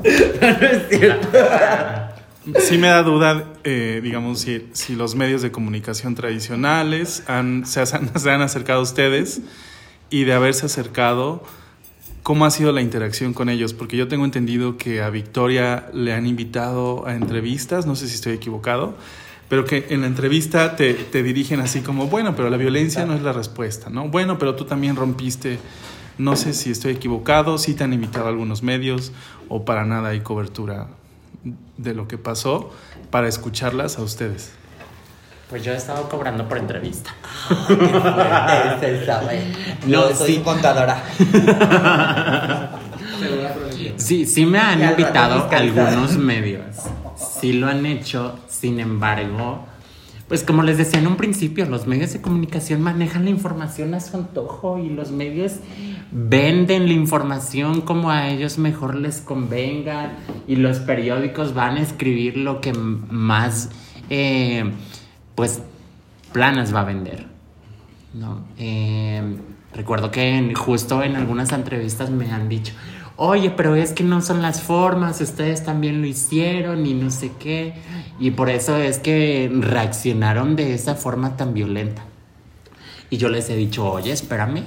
no 0.03 0.67
es 0.67 0.89
cierto. 0.89 1.27
Sí 2.59 2.77
me 2.77 2.87
da 2.87 3.03
duda, 3.03 3.45
eh, 3.63 4.01
digamos, 4.03 4.41
si, 4.41 4.67
si 4.73 4.95
los 4.95 5.15
medios 5.15 5.41
de 5.41 5.51
comunicación 5.51 6.13
tradicionales 6.13 7.23
han, 7.27 7.65
se, 7.65 7.79
han, 7.79 8.19
se 8.19 8.31
han 8.31 8.41
acercado 8.41 8.79
a 8.79 8.83
ustedes 8.83 9.41
y 10.09 10.25
de 10.25 10.33
haberse 10.33 10.65
acercado, 10.65 11.43
¿cómo 12.21 12.45
ha 12.45 12.51
sido 12.51 12.73
la 12.73 12.81
interacción 12.81 13.33
con 13.33 13.47
ellos? 13.49 13.73
Porque 13.73 13.95
yo 13.95 14.07
tengo 14.09 14.25
entendido 14.25 14.77
que 14.77 15.01
a 15.01 15.09
Victoria 15.09 15.89
le 15.93 16.13
han 16.13 16.27
invitado 16.27 17.07
a 17.07 17.15
entrevistas, 17.15 17.85
no 17.85 17.95
sé 17.95 18.09
si 18.09 18.15
estoy 18.15 18.33
equivocado, 18.33 18.95
pero 19.53 19.65
que 19.65 19.85
en 19.91 20.01
la 20.01 20.07
entrevista 20.07 20.75
te, 20.75 20.95
te 20.95 21.21
dirigen 21.21 21.59
así 21.59 21.81
como, 21.81 22.07
bueno, 22.07 22.35
pero 22.35 22.49
la 22.49 22.57
violencia 22.57 23.05
no 23.05 23.13
es 23.13 23.21
la 23.21 23.33
respuesta, 23.33 23.91
¿no? 23.91 24.07
Bueno, 24.09 24.39
pero 24.39 24.55
tú 24.55 24.65
también 24.65 24.95
rompiste, 24.95 25.59
no 26.17 26.35
sé 26.35 26.53
si 26.55 26.71
estoy 26.71 26.93
equivocado, 26.93 27.59
si 27.59 27.75
te 27.75 27.83
han 27.83 27.93
invitado 27.93 28.25
a 28.25 28.29
algunos 28.29 28.63
medios 28.63 29.11
o 29.49 29.63
para 29.63 29.85
nada 29.85 30.09
hay 30.09 30.21
cobertura 30.21 30.87
de 31.77 31.93
lo 31.93 32.07
que 32.07 32.17
pasó 32.17 32.71
para 33.11 33.27
escucharlas 33.27 33.99
a 33.99 34.01
ustedes. 34.01 34.53
Pues 35.51 35.63
yo 35.63 35.71
he 35.71 35.77
estado 35.77 36.09
cobrando 36.09 36.49
por 36.49 36.57
entrevista. 36.57 37.13
Se 38.79 39.05
sabe. 39.05 39.51
No, 39.85 40.09
Yo 40.09 40.15
soy 40.15 40.37
sí. 40.37 40.41
contadora. 40.43 41.03
Sí, 43.97 44.25
sí 44.25 44.47
me 44.47 44.57
han 44.57 44.81
invitado 44.81 45.47
algunos 45.51 46.17
medios. 46.17 46.65
Sí 47.39 47.53
lo 47.53 47.67
han 47.67 47.85
hecho, 47.85 48.39
sin 48.63 48.79
embargo, 48.79 49.65
pues 50.29 50.41
como 50.45 50.63
les 50.63 50.77
decía 50.77 50.97
en 50.97 51.07
un 51.07 51.17
principio, 51.17 51.65
los 51.65 51.85
medios 51.85 52.13
de 52.13 52.21
comunicación 52.21 52.81
manejan 52.81 53.25
la 53.25 53.29
información 53.29 53.93
a 53.93 53.99
su 53.99 54.15
antojo 54.15 54.79
y 54.79 54.87
los 54.89 55.11
medios 55.11 55.55
venden 56.13 56.87
la 56.87 56.93
información 56.93 57.81
como 57.81 58.09
a 58.09 58.29
ellos 58.29 58.57
mejor 58.59 58.95
les 58.95 59.19
convenga 59.19 60.13
y 60.47 60.55
los 60.55 60.79
periódicos 60.79 61.53
van 61.53 61.75
a 61.75 61.81
escribir 61.81 62.37
lo 62.37 62.61
que 62.61 62.71
más, 62.71 63.69
eh, 64.09 64.71
pues, 65.35 65.61
planas 66.31 66.73
va 66.73 66.79
a 66.79 66.85
vender. 66.85 67.27
No, 68.13 68.45
eh, 68.57 69.39
recuerdo 69.73 70.09
que 70.09 70.53
justo 70.55 71.03
en 71.03 71.17
algunas 71.17 71.51
entrevistas 71.51 72.11
me 72.11 72.31
han 72.31 72.47
dicho, 72.47 72.73
oye, 73.15 73.49
pero 73.51 73.75
es 73.75 73.93
que 73.93 74.03
no 74.03 74.21
son 74.21 74.41
las 74.41 74.61
formas, 74.61 75.21
ustedes 75.21 75.63
también 75.63 76.01
lo 76.01 76.07
hicieron 76.07 76.85
y 76.85 76.93
no 76.93 77.11
sé 77.11 77.31
qué. 77.39 77.73
Y 78.19 78.31
por 78.31 78.49
eso 78.49 78.77
es 78.77 78.99
que 78.99 79.51
reaccionaron 79.53 80.55
de 80.55 80.73
esa 80.73 80.95
forma 80.95 81.37
tan 81.37 81.53
violenta. 81.53 82.03
Y 83.09 83.17
yo 83.17 83.29
les 83.29 83.49
he 83.49 83.55
dicho, 83.55 83.85
oye, 83.85 84.11
espérame. 84.11 84.63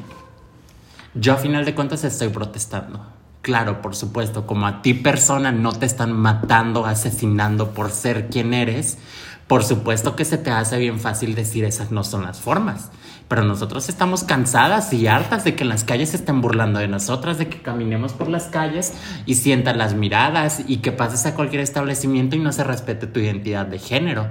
Yo 1.14 1.32
a 1.32 1.36
final 1.36 1.64
de 1.64 1.74
cuentas 1.74 2.04
estoy 2.04 2.28
protestando. 2.28 3.04
Claro, 3.42 3.80
por 3.80 3.94
supuesto, 3.94 4.46
como 4.46 4.66
a 4.66 4.82
ti 4.82 4.92
persona 4.94 5.52
no 5.52 5.72
te 5.72 5.86
están 5.86 6.12
matando, 6.12 6.84
asesinando 6.84 7.70
por 7.70 7.90
ser 7.90 8.28
quien 8.28 8.52
eres, 8.52 8.98
por 9.46 9.62
supuesto 9.62 10.16
que 10.16 10.24
se 10.24 10.36
te 10.36 10.50
hace 10.50 10.78
bien 10.78 10.98
fácil 10.98 11.34
decir 11.34 11.64
esas 11.64 11.92
no 11.92 12.02
son 12.02 12.24
las 12.24 12.40
formas. 12.40 12.90
Pero 13.28 13.42
nosotros 13.42 13.88
estamos 13.88 14.22
cansadas 14.22 14.92
y 14.92 15.08
hartas 15.08 15.44
de 15.44 15.56
que 15.56 15.64
en 15.64 15.68
las 15.68 15.82
calles 15.82 16.10
se 16.10 16.16
estén 16.16 16.40
burlando 16.40 16.78
de 16.78 16.86
nosotras, 16.86 17.38
de 17.38 17.48
que 17.48 17.60
caminemos 17.60 18.12
por 18.12 18.28
las 18.28 18.44
calles 18.44 18.94
y 19.26 19.34
sientan 19.34 19.78
las 19.78 19.94
miradas 19.94 20.62
y 20.66 20.78
que 20.78 20.92
pases 20.92 21.26
a 21.26 21.34
cualquier 21.34 21.62
establecimiento 21.62 22.36
y 22.36 22.38
no 22.38 22.52
se 22.52 22.62
respete 22.62 23.06
tu 23.06 23.18
identidad 23.18 23.66
de 23.66 23.78
género. 23.78 24.28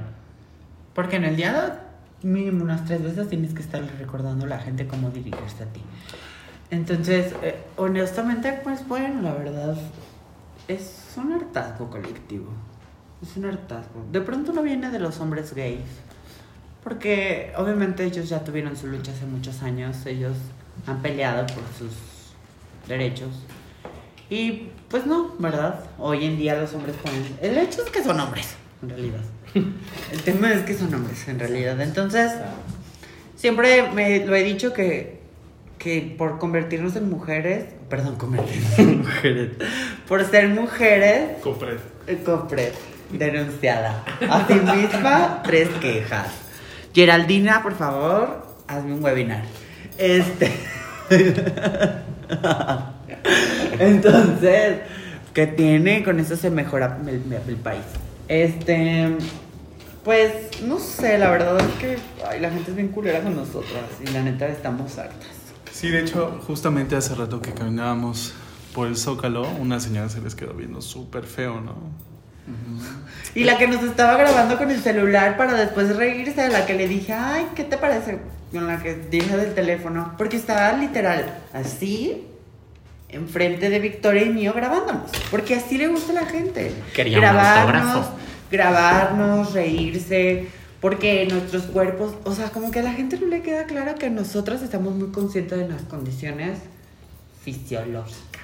Porque 0.94 1.18
en 1.18 1.26
el 1.26 1.36
día 1.36 1.82
mínimo 2.24 2.64
unas 2.64 2.86
tres 2.86 3.04
veces 3.04 3.30
tienes 3.30 3.54
que 3.54 3.62
estar 3.62 3.82
recordando 4.00 4.46
a 4.46 4.50
la 4.50 4.60
gente 4.60 4.88
cómo 4.88 5.10
dirigirse 5.10 5.64
a 5.64 5.68
ti. 5.68 5.82
Entonces, 6.72 7.34
eh, 7.44 7.64
honestamente, 7.78 8.60
pues 8.64 8.88
bueno, 8.88 9.22
la 9.22 9.34
verdad, 9.34 9.76
es 10.68 11.14
un 11.18 11.34
hartazgo 11.34 11.90
colectivo. 11.90 12.48
Es 13.22 13.38
un 13.38 13.46
hartazgo. 13.46 14.06
De 14.12 14.22
pronto 14.22 14.52
no 14.52 14.62
viene 14.62 14.90
de 14.90 15.00
los 15.00 15.20
hombres 15.20 15.54
gays. 15.54 15.82
Porque 16.86 17.52
obviamente 17.58 18.06
ellos 18.06 18.30
ya 18.30 18.44
tuvieron 18.44 18.78
su 18.78 18.86
lucha 18.86 19.12
hace 19.12 19.26
muchos 19.26 19.64
años. 19.64 20.06
Ellos 20.06 20.38
han 20.86 21.02
peleado 21.02 21.46
por 21.48 21.64
sus 21.78 21.92
derechos. 22.88 23.30
Y 24.30 24.70
pues 24.88 25.06
no, 25.08 25.34
¿verdad? 25.40 25.80
Hoy 25.98 26.26
en 26.26 26.38
día 26.38 26.56
los 26.56 26.74
hombres 26.76 26.96
pueden... 27.02 27.26
El 27.42 27.58
hecho 27.58 27.84
es 27.84 27.90
que 27.90 28.04
son 28.04 28.20
hombres, 28.20 28.56
en 28.84 28.90
realidad. 28.90 29.20
El 30.12 30.22
tema 30.24 30.54
es 30.54 30.62
que 30.62 30.76
son 30.76 30.94
hombres, 30.94 31.28
en 31.28 31.40
realidad. 31.40 31.82
Entonces, 31.82 32.32
siempre 33.36 33.90
me 33.92 34.24
lo 34.24 34.36
he 34.36 34.44
dicho 34.44 34.72
que, 34.72 35.22
que 35.80 36.16
por 36.18 36.38
convertirnos 36.38 36.96
en 36.96 37.10
mujeres, 37.10 37.66
perdón, 37.90 38.16
convertirnos 38.16 38.78
en 38.80 38.98
mujeres, 39.00 39.50
por 40.08 40.24
ser 40.24 40.50
mujeres, 40.50 41.42
Compre. 41.42 41.78
eh, 42.06 42.22
compré, 42.24 42.74
denunciada. 43.12 44.04
A 44.30 44.46
sí 44.48 44.54
misma, 44.54 45.42
tres 45.44 45.70
quejas. 45.82 46.28
Geraldina, 46.96 47.62
por 47.62 47.76
favor, 47.76 48.48
hazme 48.68 48.94
un 48.94 49.04
webinar. 49.04 49.44
Este. 49.98 50.50
Entonces, 53.80 54.80
¿qué 55.34 55.46
tiene? 55.46 56.06
Con 56.06 56.22
eso 56.22 56.38
se 56.38 56.50
mejora 56.50 56.98
el, 57.06 57.58
país. 57.58 57.84
Este. 58.30 59.18
Pues, 60.06 60.62
no 60.62 60.80
sé, 60.80 61.18
la 61.18 61.32
verdad 61.32 61.60
es 61.60 61.76
que 61.80 61.98
ay, 62.30 62.40
la 62.40 62.50
gente 62.50 62.72
es 62.72 62.78
bien 62.78 62.88
culera 62.90 63.22
con 63.22 63.36
nosotras 63.36 63.84
y 64.02 64.08
la 64.12 64.22
neta 64.22 64.48
estamos 64.48 64.98
hartas. 64.98 65.28
Sí, 65.74 65.90
de 65.90 66.00
hecho, 66.00 66.40
justamente 66.48 66.96
hace 66.96 67.14
rato 67.16 67.42
que 67.42 67.52
caminábamos 67.52 68.34
por 68.74 68.88
el 68.88 68.96
Zócalo, 68.96 69.50
una 69.60 69.82
señora 69.82 70.08
se 70.08 70.22
les 70.22 70.34
quedó 70.34 70.54
viendo 70.54 70.82
súper 70.82 71.26
feo, 71.26 71.60
¿no? 71.60 71.76
Y 73.34 73.44
la 73.44 73.58
que 73.58 73.68
nos 73.68 73.84
estaba 73.84 74.16
grabando 74.18 74.58
con 74.58 74.72
el 74.72 74.82
celular 74.82 75.36
para 75.36 75.54
después 75.54 75.96
reírse, 75.96 76.42
a 76.42 76.50
la 76.50 76.66
que 76.66 76.74
le 76.74 76.88
dije, 76.88 77.14
ay, 77.14 77.48
¿qué 77.56 77.64
te 77.64 77.78
parece? 77.78 78.20
Con 78.52 78.68
la 78.68 78.82
que 78.82 78.96
dije 78.96 79.36
del 79.36 79.54
teléfono. 79.54 80.14
Porque 80.18 80.38
estaba 80.38 80.72
literal 80.74 81.40
así, 81.54 82.28
enfrente 83.10 83.70
de 83.70 83.80
Victoria 83.80 84.24
y 84.24 84.30
mío 84.30 84.54
grabándonos. 84.54 85.12
Porque 85.32 85.56
así 85.56 85.78
le 85.78 85.88
gusta 85.88 86.12
a 86.12 86.24
la 86.24 86.26
gente. 86.28 86.72
Grabarnos, 86.96 88.08
grabarnos, 88.52 89.54
reírse. 89.54 90.48
Porque 90.80 91.28
nuestros 91.30 91.64
cuerpos, 91.64 92.14
o 92.26 92.36
sea, 92.36 92.50
como 92.52 92.70
que 92.70 92.80
a 92.80 92.84
la 92.84 92.94
gente 92.94 93.18
no 93.20 93.28
le 93.28 93.42
queda 93.42 93.66
claro 93.66 93.96
que 93.96 94.10
nosotras 94.10 94.62
estamos 94.62 94.94
muy 94.94 95.10
conscientes 95.10 95.58
de 95.58 95.68
las 95.68 95.82
condiciones 95.82 96.60
fisiológicas. 97.44 98.44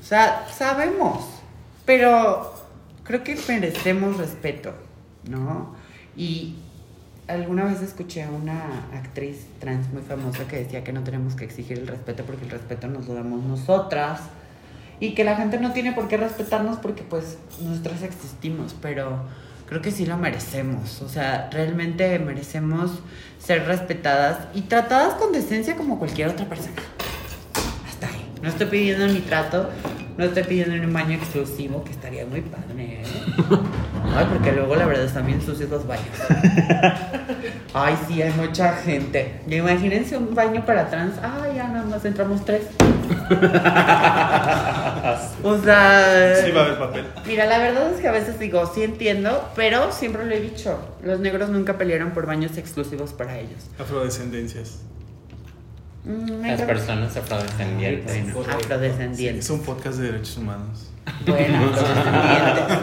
O 0.00 0.04
sea, 0.04 0.46
sabemos, 0.56 1.41
pero 1.84 2.52
creo 3.04 3.24
que 3.24 3.36
merecemos 3.48 4.16
respeto, 4.16 4.72
¿no? 5.28 5.74
Y 6.16 6.56
alguna 7.28 7.64
vez 7.64 7.80
escuché 7.82 8.22
a 8.22 8.30
una 8.30 8.88
actriz 8.92 9.46
trans 9.60 9.92
muy 9.92 10.02
famosa 10.02 10.46
que 10.46 10.56
decía 10.56 10.84
que 10.84 10.92
no 10.92 11.02
tenemos 11.02 11.34
que 11.34 11.44
exigir 11.44 11.78
el 11.78 11.86
respeto 11.86 12.24
porque 12.24 12.44
el 12.44 12.50
respeto 12.50 12.88
nos 12.88 13.06
lo 13.06 13.14
damos 13.14 13.42
nosotras 13.44 14.20
y 15.00 15.14
que 15.14 15.24
la 15.24 15.36
gente 15.36 15.58
no 15.58 15.72
tiene 15.72 15.92
por 15.92 16.08
qué 16.08 16.16
respetarnos 16.16 16.78
porque 16.78 17.02
pues 17.02 17.38
nosotras 17.60 18.02
existimos, 18.02 18.74
pero 18.80 19.24
creo 19.66 19.82
que 19.82 19.90
sí 19.90 20.06
lo 20.06 20.16
merecemos, 20.16 21.00
o 21.02 21.08
sea, 21.08 21.48
realmente 21.50 22.18
merecemos 22.18 23.00
ser 23.38 23.66
respetadas 23.66 24.48
y 24.54 24.62
tratadas 24.62 25.14
con 25.14 25.32
decencia 25.32 25.76
como 25.76 25.98
cualquier 25.98 26.28
otra 26.28 26.46
persona. 26.46 26.82
Hasta 27.88 28.06
ahí. 28.08 28.32
No 28.42 28.48
estoy 28.48 28.66
pidiendo 28.66 29.06
ni 29.08 29.20
trato, 29.20 29.70
no 30.16 30.24
estoy 30.24 30.42
pidiendo 30.44 30.74
un 30.74 30.92
baño 30.92 31.16
exclusivo, 31.16 31.82
que 31.84 31.90
estaría 31.92 32.26
muy 32.26 32.40
padre, 32.42 33.00
¿eh? 33.00 33.02
Ay, 34.14 34.26
porque 34.30 34.52
luego 34.52 34.76
la 34.76 34.86
verdad 34.86 35.04
están 35.04 35.26
bien 35.26 35.40
sucios 35.40 35.70
los 35.70 35.86
baños. 35.86 36.06
Ay, 37.74 37.96
sí, 38.06 38.20
hay 38.20 38.32
mucha 38.32 38.74
gente. 38.74 39.40
Y 39.48 39.56
Imagínense 39.56 40.16
un 40.16 40.34
baño 40.34 40.64
para 40.66 40.90
trans. 40.90 41.14
Ay, 41.22 41.56
ya 41.56 41.68
nada 41.68 41.84
más 41.84 42.04
entramos 42.04 42.44
tres. 42.44 42.62
o 45.42 45.58
sea. 45.58 46.36
Sí, 46.44 46.50
va 46.50 46.60
a 46.60 46.64
haber 46.64 46.78
papel. 46.78 47.06
Mira, 47.26 47.46
la 47.46 47.58
verdad 47.58 47.92
es 47.92 48.00
que 48.00 48.08
a 48.08 48.12
veces 48.12 48.38
digo, 48.38 48.70
sí 48.74 48.82
entiendo, 48.82 49.48
pero 49.56 49.90
siempre 49.92 50.26
lo 50.26 50.34
he 50.34 50.40
dicho. 50.40 50.78
Los 51.02 51.20
negros 51.20 51.48
nunca 51.48 51.78
pelearon 51.78 52.10
por 52.10 52.26
baños 52.26 52.58
exclusivos 52.58 53.12
para 53.12 53.38
ellos. 53.38 53.70
Afrodescendencias. 53.78 54.80
Mm, 56.04 56.42
Las 56.46 56.62
personas 56.62 57.16
afrodescendientes. 57.16 58.36
Afrodescendientes. 58.36 59.44
Es 59.44 59.50
un 59.50 59.60
podcast 59.62 59.98
de 59.98 60.12
derechos 60.12 60.36
humanos. 60.38 60.90
Bueno, 61.26 61.58
afrodescendientes. 61.72 62.78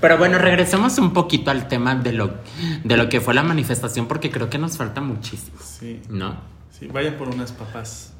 Pero 0.00 0.16
bueno, 0.16 0.38
regresemos 0.38 0.96
un 0.98 1.12
poquito 1.12 1.50
al 1.50 1.68
tema 1.68 1.94
de 1.94 2.12
lo, 2.12 2.36
de 2.84 2.96
lo 2.96 3.08
que 3.10 3.20
fue 3.20 3.34
la 3.34 3.42
manifestación, 3.42 4.06
porque 4.08 4.30
creo 4.30 4.48
que 4.48 4.56
nos 4.56 4.78
falta 4.78 5.02
muchísimo, 5.02 5.58
Sí. 5.62 6.00
¿no? 6.08 6.36
Sí, 6.78 6.86
vayan 6.86 7.14
por 7.14 7.28
unas 7.28 7.52
papas. 7.52 8.14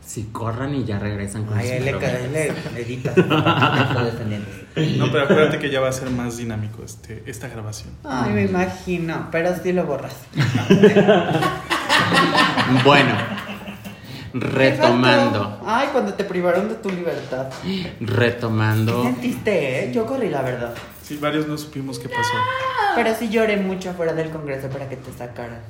Si 0.00 0.22
corran 0.32 0.74
y 0.74 0.84
ya 0.84 0.98
regresan 0.98 1.44
con 1.44 1.58
Ay, 1.58 1.68
sus 1.68 1.80
le. 1.84 1.92
No, 4.96 5.10
pero 5.12 5.24
acuérdate 5.24 5.58
que 5.58 5.68
ya 5.70 5.80
va 5.80 5.88
a 5.88 5.92
ser 5.92 6.08
más 6.10 6.38
dinámico 6.38 6.82
este, 6.82 7.22
esta 7.26 7.48
grabación. 7.48 7.90
Ay, 8.04 8.32
me 8.32 8.44
imagino, 8.44 9.28
pero 9.30 9.54
sí 9.62 9.72
lo 9.72 9.84
borras. 9.84 10.14
Bueno, 12.84 13.14
¿Qué 14.32 14.38
retomando? 14.40 15.60
Ay, 15.64 15.88
cuando 15.92 16.14
te 16.14 16.24
privaron 16.24 16.68
de 16.68 16.74
tu 16.76 16.90
libertad. 16.90 17.48
¿Qué 17.62 17.92
retomando. 18.00 19.02
sentiste, 19.04 19.84
eh? 19.88 19.92
Yo 19.92 20.04
corrí, 20.06 20.28
la 20.28 20.42
verdad. 20.42 20.74
Sí, 21.02 21.16
varios 21.16 21.46
no 21.46 21.56
supimos 21.56 21.98
qué 21.98 22.08
pasó. 22.08 22.32
Pero 22.94 23.14
sí 23.14 23.28
lloré 23.28 23.56
mucho 23.56 23.90
afuera 23.90 24.12
del 24.12 24.30
Congreso 24.30 24.68
para 24.68 24.88
que 24.88 24.96
te 24.96 25.12
sacaran. 25.16 25.60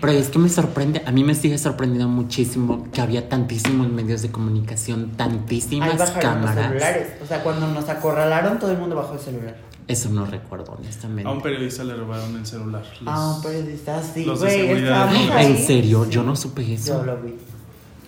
Pero 0.00 0.12
es 0.12 0.28
que 0.28 0.38
me 0.38 0.48
sorprende, 0.48 1.02
a 1.04 1.10
mí 1.10 1.24
me 1.24 1.34
sigue 1.34 1.58
sorprendiendo 1.58 2.06
muchísimo 2.08 2.86
que 2.92 3.00
había 3.00 3.28
tantísimos 3.28 3.88
medios 3.88 4.22
de 4.22 4.30
comunicación, 4.30 5.10
Ahí 5.10 5.16
tantísimas 5.16 5.98
bajaron 5.98 6.14
los 6.14 6.24
cámaras. 6.24 6.66
celulares. 6.68 7.08
O 7.22 7.26
sea, 7.26 7.42
cuando 7.42 7.66
nos 7.68 7.88
acorralaron, 7.88 8.58
todo 8.60 8.70
el 8.70 8.78
mundo 8.78 8.94
bajó 8.94 9.14
el 9.14 9.20
celular. 9.20 9.56
Eso 9.86 10.08
no 10.08 10.24
recuerdo, 10.24 10.72
honestamente. 10.78 11.28
A 11.28 11.32
un 11.32 11.42
periodista 11.42 11.84
le 11.84 11.94
robaron 11.94 12.34
el 12.36 12.46
celular. 12.46 12.82
Los- 13.02 13.14
Ah, 13.14 13.34
un 13.36 13.42
periodista, 13.42 14.02
sí, 14.02 14.24
los 14.24 14.40
de 14.40 14.66
güey. 14.66 15.44
¿En 15.46 15.58
serio? 15.66 16.08
Yo 16.08 16.22
no 16.22 16.34
supe 16.36 16.64
Yo 16.66 16.72
eso. 16.74 17.04
lo 17.04 17.16
vi. 17.18 17.34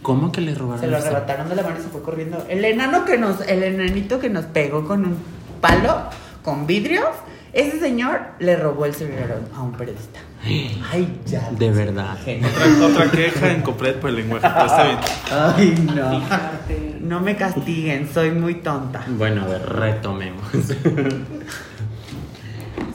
¿Cómo 0.03 0.31
que 0.33 0.41
le 0.41 0.55
robaron 0.55 0.81
Se 0.81 0.87
lo 0.87 0.97
arrebataron 0.97 1.49
de 1.49 1.57
la 1.57 1.62
mano 1.62 1.77
y 1.79 1.83
se 1.83 1.89
fue 1.89 2.01
corriendo. 2.03 2.45
El 2.49 2.64
enano 2.64 3.05
que 3.05 3.18
nos, 3.18 3.41
el 3.43 3.62
enanito 3.62 4.18
que 4.20 4.31
nos 4.31 4.45
pegó 4.47 4.87
con 4.87 5.05
un 5.05 5.16
palo, 5.61 5.97
con 6.43 6.66
vidrios, 6.66 7.09
ese 7.53 7.81
señor 7.81 8.20
le 8.39 8.57
robó 8.57 8.85
el 8.87 8.95
celular 8.95 9.41
a 9.55 9.61
un 9.62 9.72
periodista. 9.72 10.20
Ay, 10.93 11.20
ya. 11.27 11.51
De 11.51 11.70
verdad. 11.72 12.16
Otra, 12.20 12.87
otra 12.87 13.11
queja 13.11 13.51
en 13.53 13.62
Copret 13.62 13.99
por 14.01 14.11
el 14.11 14.16
lenguaje, 14.16 14.47
pero 14.49 14.66
está 14.66 14.85
bien. 14.85 14.99
Ay, 15.31 15.93
no. 15.95 16.22
No 17.07 17.21
me 17.21 17.37
castiguen, 17.37 18.09
soy 18.13 18.31
muy 18.33 18.57
tonta. 18.57 19.05
Bueno, 19.09 19.43
a 19.43 19.47
ver, 19.47 19.63
retomemos. 19.69 20.45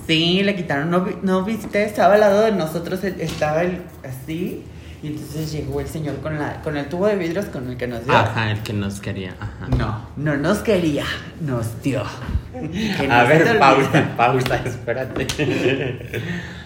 Sí, 0.08 0.42
le 0.44 0.56
quitaron. 0.56 0.90
¿No, 0.92 1.08
no 1.22 1.44
viste? 1.44 1.84
Estaba 1.86 2.16
al 2.16 2.20
lado 2.20 2.42
de 2.44 2.52
nosotros, 2.52 3.02
el- 3.04 3.22
estaba 3.22 3.62
el, 3.62 3.82
así. 4.04 4.66
Y 5.04 5.08
entonces 5.08 5.52
llegó 5.52 5.80
el 5.80 5.88
señor 5.88 6.18
con, 6.18 6.38
la, 6.38 6.62
con 6.62 6.76
el 6.76 6.88
tubo 6.88 7.08
de 7.08 7.16
vidrios 7.16 7.46
con 7.46 7.70
el 7.70 7.78
que 7.78 7.88
nos 7.88 8.04
dio. 8.04 8.14
Ajá, 8.14 8.52
el 8.52 8.60
que 8.62 8.74
nos 8.74 9.00
quería. 9.00 9.36
Ajá. 9.40 9.68
No, 9.78 10.08
no 10.18 10.36
nos 10.38 10.60
quería, 10.60 11.06
nos 11.40 11.82
dio. 11.82 12.04
Que 12.52 13.08
A 13.12 13.24
ver, 13.24 13.58
pausa, 13.58 14.10
pausa, 14.18 14.56
espérate. 14.66 15.28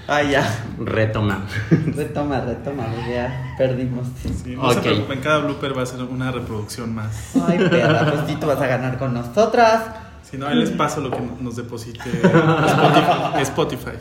Ay, 0.08 0.32
ya. 0.32 0.48
Retomamos. 0.80 1.52
Retoma, 1.96 2.40
retoma, 2.42 2.84
ya 3.10 3.56
perdimos. 3.58 4.08
Sí, 4.22 4.56
no 4.56 4.72
se 4.72 4.78
Ok. 4.80 4.84
preocupen, 4.84 5.20
cada 5.22 5.40
blooper 5.40 5.78
va 5.78 5.82
a 5.84 5.86
ser 5.86 6.02
una 6.04 6.32
reproducción 6.32 6.94
más. 6.94 7.36
Ay, 7.48 7.58
perra, 7.70 8.12
pues 8.12 8.22
sí, 8.28 8.36
tú 8.40 8.46
vas 8.48 8.62
a 8.62 8.68
ganar 8.68 8.98
con 9.00 9.14
nosotras. 9.14 9.82
Si 10.30 10.38
no, 10.38 10.48
ahí 10.48 10.56
les 10.56 10.72
paso 10.72 11.02
lo 11.02 11.12
que 11.12 11.20
nos 11.40 11.56
deposite 11.56 12.00
Spotify. 13.42 13.42
Spotify. 13.42 13.98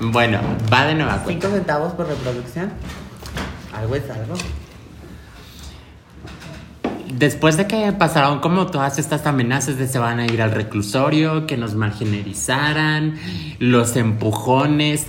Bueno, 0.00 0.38
va 0.72 0.84
de 0.86 0.94
nueva 0.94 1.18
cuenta. 1.22 1.46
Cinco 1.46 1.56
centavos 1.56 1.92
por 1.92 2.06
reproducción. 2.08 2.70
Algo 3.76 3.94
es 3.94 4.08
algo. 4.10 4.34
Después 7.18 7.56
de 7.56 7.66
que 7.66 7.90
pasaron 7.92 8.38
como 8.38 8.66
todas 8.66 9.00
estas 9.00 9.26
amenazas 9.26 9.76
de 9.76 9.88
se 9.88 9.98
van 9.98 10.20
a 10.20 10.26
ir 10.26 10.40
al 10.40 10.52
reclusorio, 10.52 11.48
que 11.48 11.56
nos 11.56 11.74
marginalizaran, 11.74 13.16
los 13.58 13.96
empujones, 13.96 15.08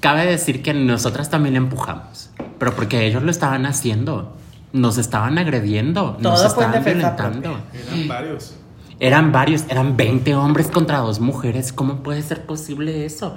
cabe 0.00 0.26
decir 0.26 0.62
que 0.62 0.74
nosotras 0.74 1.30
también 1.30 1.56
empujamos, 1.56 2.28
pero 2.58 2.74
porque 2.74 3.06
ellos 3.06 3.22
lo 3.22 3.30
estaban 3.30 3.64
haciendo, 3.64 4.36
nos 4.74 4.98
estaban 4.98 5.38
agrediendo, 5.38 6.18
nos 6.20 6.40
Todo 6.40 6.46
estaban 6.48 6.84
violentando. 6.84 7.58
Eran 7.72 8.08
varios. 8.08 8.54
Eran 9.00 9.32
varios, 9.32 9.64
eran 9.70 9.96
20 9.96 10.34
hombres 10.34 10.66
contra 10.66 10.98
dos 10.98 11.20
mujeres. 11.20 11.72
¿Cómo 11.72 12.02
puede 12.02 12.22
ser 12.22 12.44
posible 12.44 13.06
eso? 13.06 13.34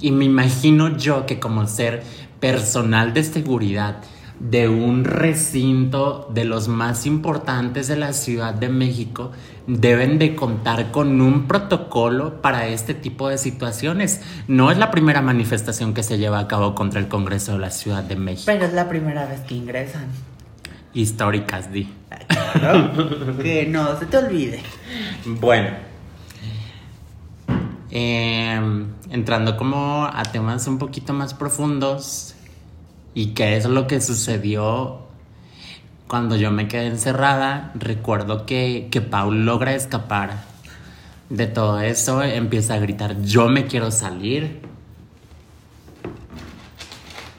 Y 0.00 0.10
me 0.10 0.26
imagino 0.26 0.96
yo 0.96 1.24
que 1.24 1.40
como 1.40 1.66
ser 1.66 2.02
personal 2.38 3.14
de 3.14 3.24
seguridad 3.24 3.96
de 4.40 4.68
un 4.68 5.04
recinto 5.04 6.28
de 6.32 6.44
los 6.44 6.68
más 6.68 7.06
importantes 7.06 7.88
de 7.88 7.96
la 7.96 8.12
Ciudad 8.12 8.54
de 8.54 8.68
México, 8.68 9.32
deben 9.66 10.18
de 10.18 10.34
contar 10.36 10.90
con 10.90 11.20
un 11.20 11.46
protocolo 11.48 12.40
para 12.40 12.66
este 12.68 12.94
tipo 12.94 13.28
de 13.28 13.38
situaciones. 13.38 14.22
No 14.46 14.70
es 14.70 14.78
la 14.78 14.90
primera 14.90 15.22
manifestación 15.22 15.92
que 15.92 16.02
se 16.02 16.18
lleva 16.18 16.38
a 16.38 16.48
cabo 16.48 16.74
contra 16.74 17.00
el 17.00 17.08
Congreso 17.08 17.52
de 17.52 17.58
la 17.58 17.70
Ciudad 17.70 18.02
de 18.04 18.16
México. 18.16 18.44
Pero 18.46 18.66
es 18.66 18.72
la 18.72 18.88
primera 18.88 19.26
vez 19.26 19.40
que 19.40 19.54
ingresan. 19.54 20.06
Históricas, 20.94 21.72
di. 21.72 21.92
Claro. 22.54 23.36
que 23.42 23.66
no 23.66 23.98
se 23.98 24.06
te 24.06 24.16
olvide. 24.16 24.62
Bueno. 25.26 25.88
Eh, 27.90 28.86
entrando 29.10 29.56
como 29.56 30.04
a 30.04 30.22
temas 30.24 30.66
un 30.66 30.78
poquito 30.78 31.12
más 31.14 31.32
profundos 31.34 32.34
y 33.18 33.34
qué 33.34 33.56
es 33.56 33.64
lo 33.64 33.88
que 33.88 34.00
sucedió 34.00 35.00
cuando 36.06 36.36
yo 36.36 36.52
me 36.52 36.68
quedé 36.68 36.86
encerrada, 36.86 37.72
recuerdo 37.74 38.46
que, 38.46 38.86
que 38.92 39.00
Paul 39.00 39.44
logra 39.44 39.74
escapar 39.74 40.44
de 41.28 41.48
todo 41.48 41.80
eso, 41.80 42.22
empieza 42.22 42.74
a 42.74 42.78
gritar, 42.78 43.20
yo 43.22 43.48
me 43.48 43.66
quiero 43.66 43.90
salir. 43.90 44.60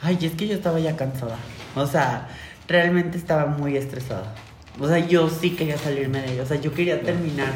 Ay, 0.01 0.17
es 0.21 0.33
que 0.33 0.49
yo 0.49 0.53
estaba 0.55 0.81
ya 0.81 0.97
cansada. 0.97 1.37
O 1.77 1.87
sea, 1.87 2.27
realmente 2.67 3.17
estaba 3.17 3.45
muy 3.45 3.77
estresada. 3.77 4.35
O 4.81 4.87
sea, 4.89 4.99
yo 4.99 5.29
sí 5.29 5.51
quería 5.51 5.77
salirme 5.77 6.19
de 6.19 6.33
ello. 6.33 6.43
O 6.43 6.45
sea, 6.45 6.59
yo 6.59 6.73
quería 6.73 7.01
terminar 7.01 7.53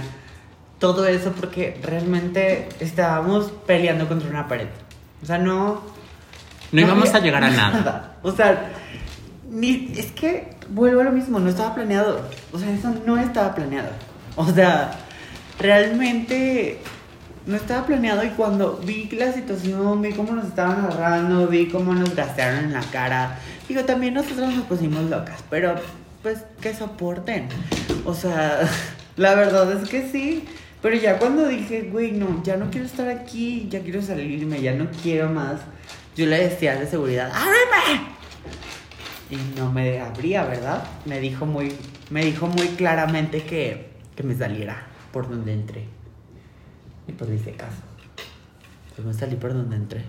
todo 0.80 1.06
eso 1.08 1.34
porque 1.34 1.78
realmente 1.84 2.70
estábamos 2.80 3.52
peleando 3.68 4.08
contra 4.08 4.30
una 4.30 4.48
pared. 4.48 4.70
O 5.22 5.26
sea, 5.26 5.40
no. 5.40 6.03
No 6.74 6.82
íbamos 6.82 7.14
a 7.14 7.20
llegar 7.20 7.44
a 7.44 7.52
nada. 7.52 8.18
O 8.24 8.32
sea, 8.32 8.72
ni, 9.50 9.94
es 9.96 10.12
que 10.12 10.56
vuelvo 10.70 11.02
a 11.02 11.04
lo 11.04 11.12
mismo, 11.12 11.40
no 11.40 11.50
estaba 11.50 11.76
planeado. 11.76 12.28
O 12.52 12.60
sea, 12.60 12.72
eso 12.72 12.94
no 13.06 13.18
estaba 13.18 13.54
planeado. 13.54 13.90
O 14.36 14.46
sea, 14.48 14.92
realmente 15.60 16.80
no 17.46 17.56
estaba 17.56 17.86
planeado 17.86 18.24
y 18.24 18.30
cuando 18.30 18.78
vi 18.78 19.08
la 19.12 19.32
situación, 19.34 20.02
vi 20.02 20.14
cómo 20.14 20.34
nos 20.34 20.46
estaban 20.46 20.86
agarrando, 20.86 21.48
vi 21.48 21.68
cómo 21.68 21.94
nos 21.94 22.16
gastaron 22.16 22.66
en 22.66 22.74
la 22.74 22.82
cara, 22.82 23.38
digo, 23.68 23.84
también 23.84 24.14
nosotros 24.14 24.54
nos 24.54 24.66
pusimos 24.66 25.04
locas, 25.10 25.44
pero 25.50 25.76
pues 26.24 26.40
que 26.60 26.74
soporten. 26.74 27.50
O 28.06 28.14
sea, 28.14 28.62
la 29.18 29.36
verdad 29.36 29.72
es 29.74 29.88
que 29.90 30.10
sí. 30.10 30.46
Pero 30.82 30.98
ya 30.98 31.18
cuando 31.18 31.48
dije, 31.48 31.90
güey, 31.92 32.12
no, 32.12 32.44
ya 32.44 32.58
no 32.58 32.70
quiero 32.70 32.86
estar 32.86 33.08
aquí, 33.08 33.68
ya 33.70 33.80
quiero 33.80 34.02
salirme, 34.02 34.62
ya 34.62 34.74
no 34.74 34.88
quiero 35.02 35.30
más. 35.30 35.62
Yo 36.16 36.26
le 36.28 36.50
decía 36.50 36.74
al 36.74 36.80
de 36.80 36.88
seguridad, 36.88 37.32
¡ábreme! 37.34 38.14
Y 39.32 39.58
no 39.58 39.72
me 39.72 40.00
abría, 40.00 40.44
¿verdad? 40.46 40.84
Me 41.06 41.20
dijo 41.20 41.46
muy, 41.46 41.74
me 42.12 42.24
dijo 42.24 42.48
muy 42.48 42.68
claramente 42.70 43.44
que, 43.44 43.90
que 44.16 44.24
me 44.24 44.36
saliera 44.36 44.86
por 45.12 45.30
donde 45.30 45.54
entré. 45.54 45.86
Y 47.08 47.14
pues 47.14 47.32
hice 47.32 47.54
caso. 47.54 47.82
Pues 48.96 49.08
me 49.08 49.14
salí 49.14 49.36
por 49.36 49.54
donde 49.54 49.76
entré. 49.76 50.04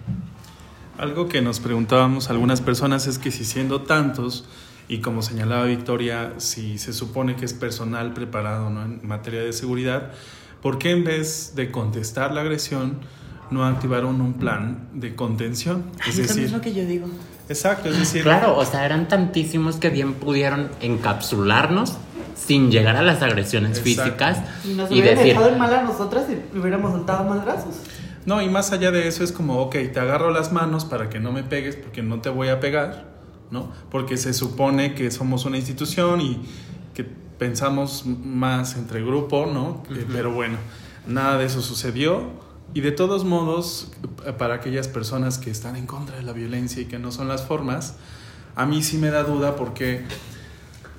Algo 0.98 1.28
que 1.28 1.40
nos 1.40 1.58
preguntábamos 1.58 2.28
algunas 2.30 2.60
personas 2.60 3.06
es 3.06 3.18
que 3.18 3.30
si 3.30 3.44
siendo 3.44 3.82
tantos, 3.82 4.46
y 4.88 4.98
como 4.98 5.22
señalaba 5.22 5.64
Victoria, 5.64 6.34
si 6.36 6.78
se 6.78 6.92
supone 6.92 7.36
que 7.36 7.46
es 7.46 7.54
personal 7.54 8.12
preparado 8.12 8.68
¿no? 8.70 8.82
en 8.82 9.06
materia 9.06 9.42
de 9.42 9.52
seguridad, 9.52 10.12
¿por 10.60 10.78
qué 10.78 10.90
en 10.90 11.04
vez 11.04 11.54
de 11.56 11.70
contestar 11.70 12.32
la 12.32 12.42
agresión 12.42 13.00
no 13.50 13.64
activaron 13.66 14.20
un 14.20 14.34
plan 14.34 14.88
de 14.94 15.14
contención? 15.14 15.84
Ay, 16.00 16.10
Es 16.10 16.18
eso 16.18 16.28
decir, 16.28 16.44
es 16.44 16.52
lo 16.52 16.60
que 16.60 16.72
yo 16.74 16.84
digo. 16.86 17.06
exacto, 17.48 17.88
es 17.88 17.98
decir, 17.98 18.22
Claro, 18.22 18.56
o 18.56 18.64
sea, 18.64 18.84
eran 18.84 19.08
tantísimos 19.08 19.76
que 19.76 19.90
bien 19.90 20.14
pudieron 20.14 20.70
encapsularnos 20.80 21.94
sin 22.34 22.70
llegar 22.70 22.96
a 22.96 23.02
las 23.02 23.22
agresiones 23.22 23.78
Exacto. 23.78 24.02
físicas 24.02 24.38
Y 24.64 24.74
nos 24.74 24.90
y 24.90 24.94
hubieran 24.94 25.16
decir, 25.16 25.32
dejado 25.34 25.48
en 25.50 25.58
mal 25.58 25.72
a 25.74 25.82
nosotras 25.82 26.26
y 26.28 26.58
hubiéramos 26.58 26.92
soltado 26.92 27.24
más 27.24 27.44
brazos. 27.44 27.76
No, 28.26 28.40
y 28.42 28.48
más 28.48 28.72
allá 28.72 28.90
de 28.90 29.06
eso 29.06 29.22
es 29.22 29.32
como, 29.32 29.58
ok, 29.60 29.76
te 29.92 30.00
agarro 30.00 30.30
las 30.30 30.50
manos 30.52 30.84
para 30.84 31.08
que 31.10 31.20
no 31.20 31.30
me 31.30 31.42
pegues 31.42 31.76
porque 31.76 32.02
no 32.02 32.20
te 32.20 32.30
voy 32.30 32.48
a 32.48 32.58
pegar, 32.58 33.04
¿no? 33.50 33.70
Porque 33.90 34.16
se 34.16 34.32
supone 34.32 34.94
que 34.94 35.10
somos 35.10 35.44
una 35.44 35.58
institución 35.58 36.20
y 36.22 36.40
que 36.94 37.04
pensamos 37.04 38.04
más 38.06 38.76
entre 38.76 39.02
grupo, 39.02 39.46
¿no? 39.52 39.82
Eh, 39.94 40.06
Pero 40.10 40.32
bueno, 40.32 40.56
nada 41.06 41.36
de 41.38 41.44
eso 41.44 41.60
sucedió. 41.60 42.42
Y 42.74 42.80
de 42.80 42.90
todos 42.90 43.24
modos, 43.24 43.92
para 44.36 44.54
aquellas 44.54 44.88
personas 44.88 45.38
que 45.38 45.48
están 45.48 45.76
en 45.76 45.86
contra 45.86 46.16
de 46.16 46.24
la 46.24 46.32
violencia 46.32 46.82
y 46.82 46.86
que 46.86 46.98
no 46.98 47.12
son 47.12 47.28
las 47.28 47.46
formas, 47.46 47.94
a 48.56 48.66
mí 48.66 48.82
sí 48.82 48.98
me 48.98 49.10
da 49.10 49.22
duda 49.22 49.54
porque 49.54 50.02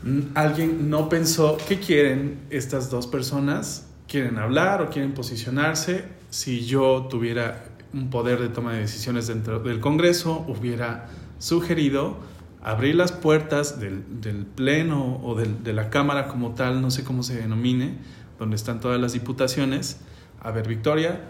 mm, 0.03 0.19
alguien 0.35 0.89
no 0.89 1.09
pensó 1.09 1.57
qué 1.67 1.81
quieren 1.81 2.39
estas 2.49 2.89
dos 2.89 3.07
personas, 3.07 3.87
quieren 4.07 4.37
hablar 4.37 4.81
o 4.81 4.89
quieren 4.89 5.13
posicionarse. 5.13 6.05
Si 6.29 6.65
yo 6.65 7.07
tuviera 7.09 7.65
un 7.93 8.09
poder 8.09 8.39
de 8.39 8.47
toma 8.47 8.71
de 8.71 8.79
decisiones 8.79 9.27
dentro 9.27 9.59
del 9.59 9.81
Congreso, 9.81 10.45
hubiera 10.47 11.09
sugerido 11.39 12.15
abrir 12.63 12.95
las 12.95 13.11
puertas 13.11 13.81
del, 13.81 14.21
del 14.21 14.45
Pleno 14.45 15.19
o 15.21 15.35
del, 15.35 15.61
de 15.61 15.73
la 15.73 15.89
Cámara 15.89 16.29
como 16.29 16.55
tal, 16.55 16.81
no 16.81 16.89
sé 16.89 17.03
cómo 17.03 17.21
se 17.21 17.35
denomine, 17.35 17.97
donde 18.39 18.55
están 18.55 18.79
todas 18.79 18.99
las 18.99 19.11
diputaciones. 19.11 19.99
A 20.39 20.51
ver, 20.51 20.67
Victoria, 20.67 21.21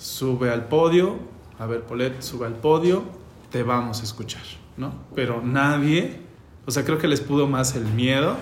sube 0.00 0.50
al 0.50 0.64
podio. 0.66 1.18
A 1.58 1.66
ver, 1.66 1.82
Polet, 1.82 2.20
sube 2.22 2.46
al 2.46 2.54
podio. 2.54 3.04
Te 3.50 3.62
vamos 3.62 4.00
a 4.00 4.04
escuchar, 4.04 4.42
¿no? 4.76 4.92
Pero 5.14 5.42
nadie, 5.42 6.20
o 6.66 6.70
sea, 6.70 6.84
creo 6.84 6.98
que 6.98 7.08
les 7.08 7.20
pudo 7.20 7.46
más 7.46 7.76
el 7.76 7.84
miedo 7.84 8.36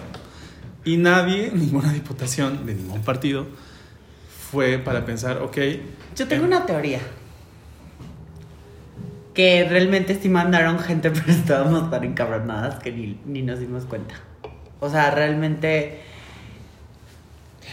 y 0.85 0.97
nadie, 0.97 1.51
ninguna 1.55 1.93
diputación 1.93 2.65
de 2.65 2.75
ningún 2.75 3.03
partido, 3.03 3.47
fue 4.51 4.79
para 4.79 5.05
pensar, 5.05 5.43
ok. 5.43 5.59
Yo 6.15 6.29
tengo 6.29 6.45
una 6.45 6.65
teoría. 6.65 7.01
Que 9.35 9.67
realmente 9.69 10.19
sí 10.21 10.29
mandaron 10.29 10.79
gente, 10.79 11.11
pero 11.13 11.31
estábamos 11.31 11.91
tan 11.91 12.05
encabronadas 12.05 12.79
que 12.83 12.93
ni, 12.93 13.19
ni 13.27 13.43
nos 13.43 13.59
dimos 13.61 13.85
cuenta. 13.85 14.15
O 14.81 14.89
sea, 14.91 15.11
realmente, 15.11 16.01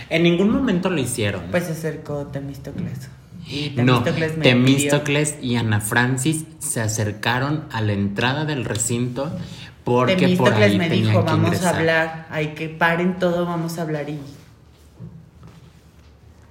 En 0.10 0.24
ningún 0.24 0.50
momento 0.52 0.90
lo 0.90 1.00
hicieron. 1.00 1.44
pues 1.52 1.66
se 1.66 1.72
acercó 1.74 2.28
Temístocles. 2.28 3.10
Y 3.48 3.74
no, 3.76 4.04
Temístocles 4.04 5.38
y 5.42 5.56
Ana 5.56 5.80
Francis 5.80 6.46
se 6.60 6.82
acercaron 6.82 7.66
a 7.72 7.82
la 7.82 7.94
entrada 7.94 8.46
del 8.46 8.66
recinto 8.66 9.32
porque 9.84 10.36
por 10.36 10.52
ahí 10.54 10.80
me 10.80 10.90
tenían 10.90 11.10
dijo, 11.10 11.24
que 11.24 11.32
vamos 11.32 11.64
a 11.64 11.70
hablar. 11.70 12.28
Hay 12.32 12.56
que 12.56 12.70
paren 12.70 13.20
todo, 13.20 13.46
vamos 13.46 13.78
a 13.78 13.84
hablar. 13.84 14.10
Y 14.10 14.20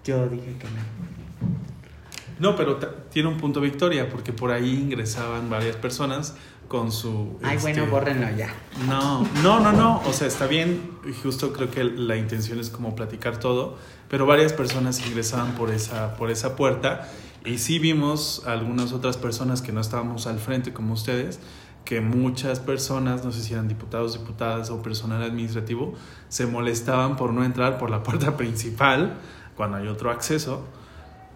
yo 0.04 0.28
dije 0.28 0.54
que 0.58 0.66
no. 0.66 0.94
No, 2.38 2.56
pero 2.56 2.76
tiene 3.10 3.28
un 3.28 3.38
punto 3.38 3.60
Victoria, 3.60 4.08
porque 4.08 4.32
por 4.32 4.52
ahí 4.52 4.74
ingresaban 4.74 5.50
varias 5.50 5.76
personas 5.76 6.36
con 6.68 6.92
su... 6.92 7.38
Ay, 7.42 7.56
este, 7.56 7.72
bueno, 7.72 7.90
bórrenlo 7.90 8.36
ya. 8.36 8.52
No, 8.88 9.26
no, 9.42 9.60
no, 9.60 9.72
no. 9.72 10.02
O 10.06 10.12
sea, 10.12 10.26
está 10.26 10.46
bien. 10.46 10.98
Justo 11.22 11.52
creo 11.52 11.70
que 11.70 11.84
la 11.84 12.16
intención 12.16 12.58
es 12.58 12.70
como 12.70 12.94
platicar 12.94 13.38
todo. 13.38 13.76
Pero 14.08 14.26
varias 14.26 14.52
personas 14.52 15.06
ingresaban 15.06 15.54
por 15.54 15.70
esa, 15.70 16.16
por 16.16 16.30
esa 16.30 16.56
puerta. 16.56 17.08
Y 17.44 17.58
sí 17.58 17.78
vimos 17.78 18.42
algunas 18.46 18.92
otras 18.92 19.16
personas 19.16 19.62
que 19.62 19.72
no 19.72 19.80
estábamos 19.80 20.26
al 20.26 20.38
frente 20.38 20.72
como 20.72 20.94
ustedes. 20.94 21.40
Que 21.84 22.00
muchas 22.00 22.60
personas, 22.60 23.24
no 23.24 23.32
sé 23.32 23.42
si 23.42 23.52
eran 23.52 23.68
diputados, 23.68 24.18
diputadas 24.18 24.70
o 24.70 24.82
personal 24.82 25.22
administrativo, 25.22 25.94
se 26.28 26.46
molestaban 26.46 27.16
por 27.16 27.32
no 27.32 27.44
entrar 27.44 27.78
por 27.78 27.90
la 27.90 28.02
puerta 28.02 28.36
principal 28.38 29.18
cuando 29.56 29.76
hay 29.76 29.88
otro 29.88 30.10
acceso. 30.10 30.64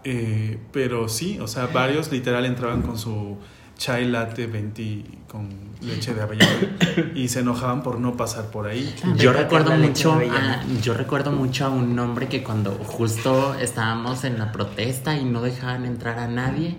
Eh, 0.05 0.59
pero 0.72 1.09
sí, 1.09 1.39
o 1.41 1.47
sea, 1.47 1.66
varios 1.66 2.11
literal 2.11 2.47
entraban 2.47 2.83
con 2.83 2.97
su 2.97 3.37
chai 3.79 4.11
latte 4.11 4.47
20 4.47 5.05
con 5.29 5.49
leche 5.81 6.12
de 6.12 6.20
avellana 6.20 6.76
y 7.14 7.29
se 7.29 7.41
enojaban 7.41 7.83
por 7.83 8.01
no 8.01 8.16
pasar 8.16 8.47
por 8.51 8.66
ahí. 8.66 8.93
Yo 9.16 9.33
recuerdo 9.33 9.70
mucho, 9.76 10.12
a, 10.14 10.64
yo 10.83 10.95
recuerdo 10.95 11.31
mucho 11.31 11.66
a 11.66 11.68
un 11.70 11.97
hombre 11.99 12.26
que 12.29 12.43
cuando 12.43 12.72
justo 12.72 13.55
estábamos 13.55 14.24
en 14.24 14.39
la 14.39 14.51
protesta 14.51 15.16
y 15.16 15.24
no 15.24 15.41
dejaban 15.41 15.87
entrar 15.87 16.18
a 16.18 16.26
nadie, 16.26 16.76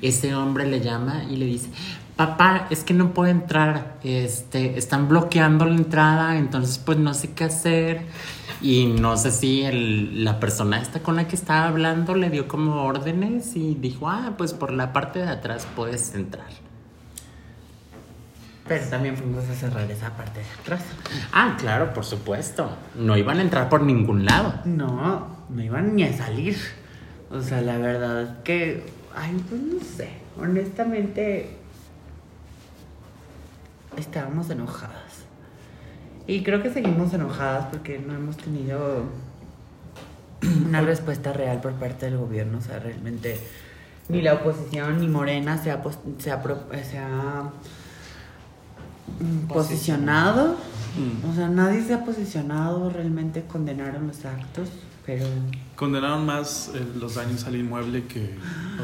ese 0.00 0.34
hombre 0.34 0.66
le 0.66 0.80
llama 0.80 1.24
y 1.28 1.36
le 1.36 1.44
dice, 1.44 1.68
papá, 2.16 2.66
es 2.70 2.82
que 2.82 2.94
no 2.94 3.12
puedo 3.12 3.30
entrar, 3.30 3.98
este, 4.02 4.78
están 4.78 5.06
bloqueando 5.06 5.66
la 5.66 5.76
entrada, 5.76 6.38
entonces 6.38 6.78
pues 6.78 6.98
no 6.98 7.12
sé 7.12 7.32
qué 7.32 7.44
hacer. 7.44 8.06
Y 8.60 8.86
no 8.86 9.16
sé 9.16 9.30
si 9.30 9.62
el- 9.62 10.24
la 10.24 10.40
persona 10.40 10.80
esta 10.80 11.00
con 11.00 11.14
la 11.16 11.28
que 11.28 11.36
estaba 11.36 11.68
hablando 11.68 12.14
le 12.14 12.28
dio 12.30 12.48
como 12.48 12.82
órdenes 12.84 13.54
y 13.56 13.74
dijo, 13.74 14.08
ah, 14.08 14.34
pues 14.36 14.52
por 14.52 14.72
la 14.72 14.92
parte 14.92 15.20
de 15.20 15.28
atrás 15.28 15.66
puedes 15.76 16.14
entrar. 16.14 16.46
Pero 18.66 18.84
también 18.88 19.16
fuimos 19.16 19.48
a 19.48 19.54
cerrar 19.54 19.90
esa 19.90 20.10
parte 20.16 20.40
de 20.40 20.46
atrás. 20.60 20.82
Ah, 21.32 21.56
claro, 21.58 21.94
por 21.94 22.04
supuesto. 22.04 22.68
No 22.96 23.16
iban 23.16 23.38
a 23.38 23.42
entrar 23.42 23.68
por 23.68 23.82
ningún 23.82 24.24
lado. 24.26 24.54
No, 24.66 25.26
no 25.48 25.62
iban 25.62 25.94
ni 25.96 26.02
a 26.02 26.12
salir. 26.16 26.58
O 27.30 27.40
sea, 27.40 27.60
la 27.62 27.78
verdad 27.78 28.22
es 28.22 28.28
que, 28.44 28.84
ay, 29.16 29.42
pues 29.48 29.60
no 29.60 29.80
sé, 29.80 30.10
honestamente 30.38 31.56
estábamos 33.96 34.50
enojadas. 34.50 35.07
Y 36.28 36.42
creo 36.44 36.62
que 36.62 36.70
seguimos 36.72 37.12
enojadas 37.14 37.66
porque 37.72 37.98
no 37.98 38.14
hemos 38.14 38.36
tenido 38.36 39.04
una 40.66 40.80
respuesta 40.82 41.32
real 41.32 41.60
por 41.60 41.72
parte 41.72 42.06
del 42.06 42.18
gobierno. 42.18 42.58
O 42.58 42.60
sea, 42.60 42.78
realmente 42.78 43.40
ni 44.08 44.22
la 44.22 44.34
oposición 44.34 45.00
ni 45.00 45.08
Morena 45.08 45.58
se 45.62 45.70
ha, 45.70 45.82
pos- 45.82 45.98
se 46.18 46.30
ha, 46.30 46.42
pro- 46.42 46.66
se 46.88 46.98
ha, 46.98 47.50
mm, 49.20 49.46
posicionado. 49.48 50.56
O 51.30 51.34
sea, 51.34 51.48
nadie 51.48 51.82
se 51.84 51.94
ha 51.94 52.04
posicionado, 52.04 52.90
realmente 52.90 53.42
condenaron 53.44 54.06
los 54.08 54.24
actos, 54.24 54.68
pero... 55.08 55.24
Condenaron 55.74 56.26
más 56.26 56.70
eh, 56.74 56.84
los 57.00 57.14
daños 57.14 57.46
al 57.46 57.56
inmueble 57.56 58.04
que 58.04 58.34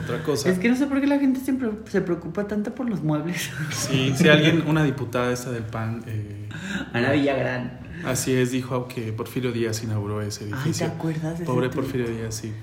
otra 0.02 0.22
cosa. 0.22 0.48
Es 0.48 0.58
que 0.58 0.70
no 0.70 0.74
sé 0.76 0.86
por 0.86 0.98
qué 0.98 1.06
la 1.06 1.18
gente 1.18 1.38
siempre 1.38 1.68
se 1.90 2.00
preocupa 2.00 2.46
tanto 2.46 2.74
por 2.74 2.88
los 2.88 3.02
muebles. 3.02 3.50
Sí, 3.70 4.14
si 4.16 4.30
alguien, 4.30 4.64
una 4.66 4.82
diputada 4.82 5.30
esta 5.30 5.50
del 5.50 5.64
PAN, 5.64 6.02
eh, 6.06 6.48
Ana 6.94 7.12
Villagrán. 7.12 7.78
así 8.06 8.32
es, 8.32 8.52
dijo 8.52 8.88
que 8.88 9.12
Porfirio 9.12 9.52
Díaz 9.52 9.82
inauguró 9.84 10.22
ese 10.22 10.44
Ay, 10.44 10.50
¿te 10.50 10.56
edificio. 10.56 10.86
acuerdas 10.86 11.40
de 11.40 11.44
Pobre 11.44 11.68
tuit? 11.68 11.82
Porfirio 11.82 12.08
Díaz, 12.08 12.34
sí. 12.36 12.54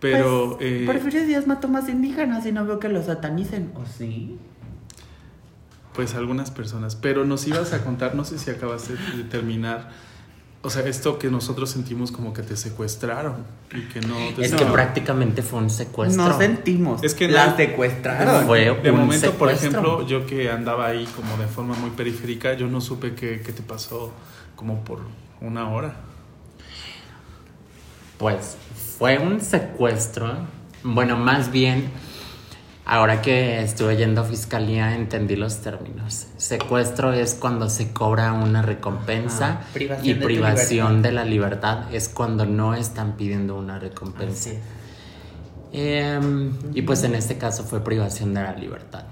Pero... 0.00 0.56
Pues, 0.58 0.70
eh, 0.70 0.84
Porfirio 0.84 1.24
Díaz 1.24 1.46
mató 1.46 1.68
más 1.68 1.88
indígenas 1.88 2.44
y 2.44 2.52
no 2.52 2.66
veo 2.66 2.78
que 2.78 2.90
los 2.90 3.06
satanicen. 3.06 3.72
¿O 3.74 3.86
sí? 3.86 4.36
Pues 5.94 6.14
algunas 6.14 6.50
personas. 6.50 6.94
Pero 6.94 7.24
nos 7.24 7.46
ibas 7.46 7.72
a 7.72 7.82
contar, 7.82 8.14
no 8.14 8.24
sé 8.24 8.38
si 8.38 8.50
acabas 8.50 8.86
de, 8.88 8.96
de 9.16 9.24
terminar. 9.24 10.07
O 10.68 10.70
sea, 10.70 10.82
esto 10.86 11.18
que 11.18 11.30
nosotros 11.30 11.70
sentimos 11.70 12.12
como 12.12 12.34
que 12.34 12.42
te 12.42 12.54
secuestraron 12.54 13.36
y 13.74 13.88
que 13.88 14.02
no 14.02 14.16
te 14.36 14.44
Es 14.44 14.50
No. 14.52 14.58
que 14.58 14.66
prácticamente 14.66 15.40
fue 15.40 15.60
un 15.60 15.70
secuestro. 15.70 16.22
No 16.28 16.36
sentimos. 16.36 17.02
Es 17.02 17.14
que 17.14 17.26
la 17.26 17.46
no- 17.46 17.56
secuestraron. 17.56 18.46
Fue 18.46 18.64
De 18.82 18.90
un 18.90 18.98
momento, 19.00 19.32
por 19.32 19.50
ejemplo, 19.50 20.06
yo 20.06 20.26
que 20.26 20.50
andaba 20.50 20.88
ahí 20.88 21.06
como 21.16 21.38
de 21.38 21.46
forma 21.46 21.74
muy 21.76 21.88
periférica, 21.88 22.52
yo 22.52 22.66
no 22.66 22.82
supe 22.82 23.14
qué 23.14 23.40
qué 23.40 23.50
te 23.54 23.62
pasó 23.62 24.12
como 24.56 24.84
por 24.84 25.00
una 25.40 25.70
hora. 25.70 25.96
Pues 28.18 28.58
fue 28.98 29.18
un 29.18 29.40
secuestro. 29.40 30.34
Bueno, 30.82 31.16
más 31.16 31.50
bien, 31.50 31.88
ahora 32.88 33.20
que 33.20 33.62
estuve 33.62 33.96
yendo 33.96 34.22
a 34.22 34.24
fiscalía 34.24 34.94
entendí 34.94 35.36
los 35.36 35.58
términos. 35.58 36.26
Secuestro 36.38 37.12
es 37.12 37.34
cuando 37.34 37.68
se 37.68 37.92
cobra 37.92 38.32
una 38.32 38.62
recompensa 38.62 39.60
Ah, 39.60 39.66
privación 39.74 40.06
y 40.06 40.14
de 40.14 40.24
privación 40.24 41.02
de 41.02 41.12
la 41.12 41.24
libertad 41.24 41.94
es 41.94 42.08
cuando 42.08 42.46
no 42.46 42.74
están 42.74 43.16
pidiendo 43.16 43.56
una 43.56 43.78
recompensa. 43.78 44.50
Em, 45.70 46.54
y 46.74 46.80
pues 46.80 47.04
en 47.04 47.14
este 47.14 47.36
caso 47.36 47.62
fue 47.62 47.84
privación 47.84 48.32
de 48.32 48.42
la 48.42 48.54
libertad. 48.54 49.04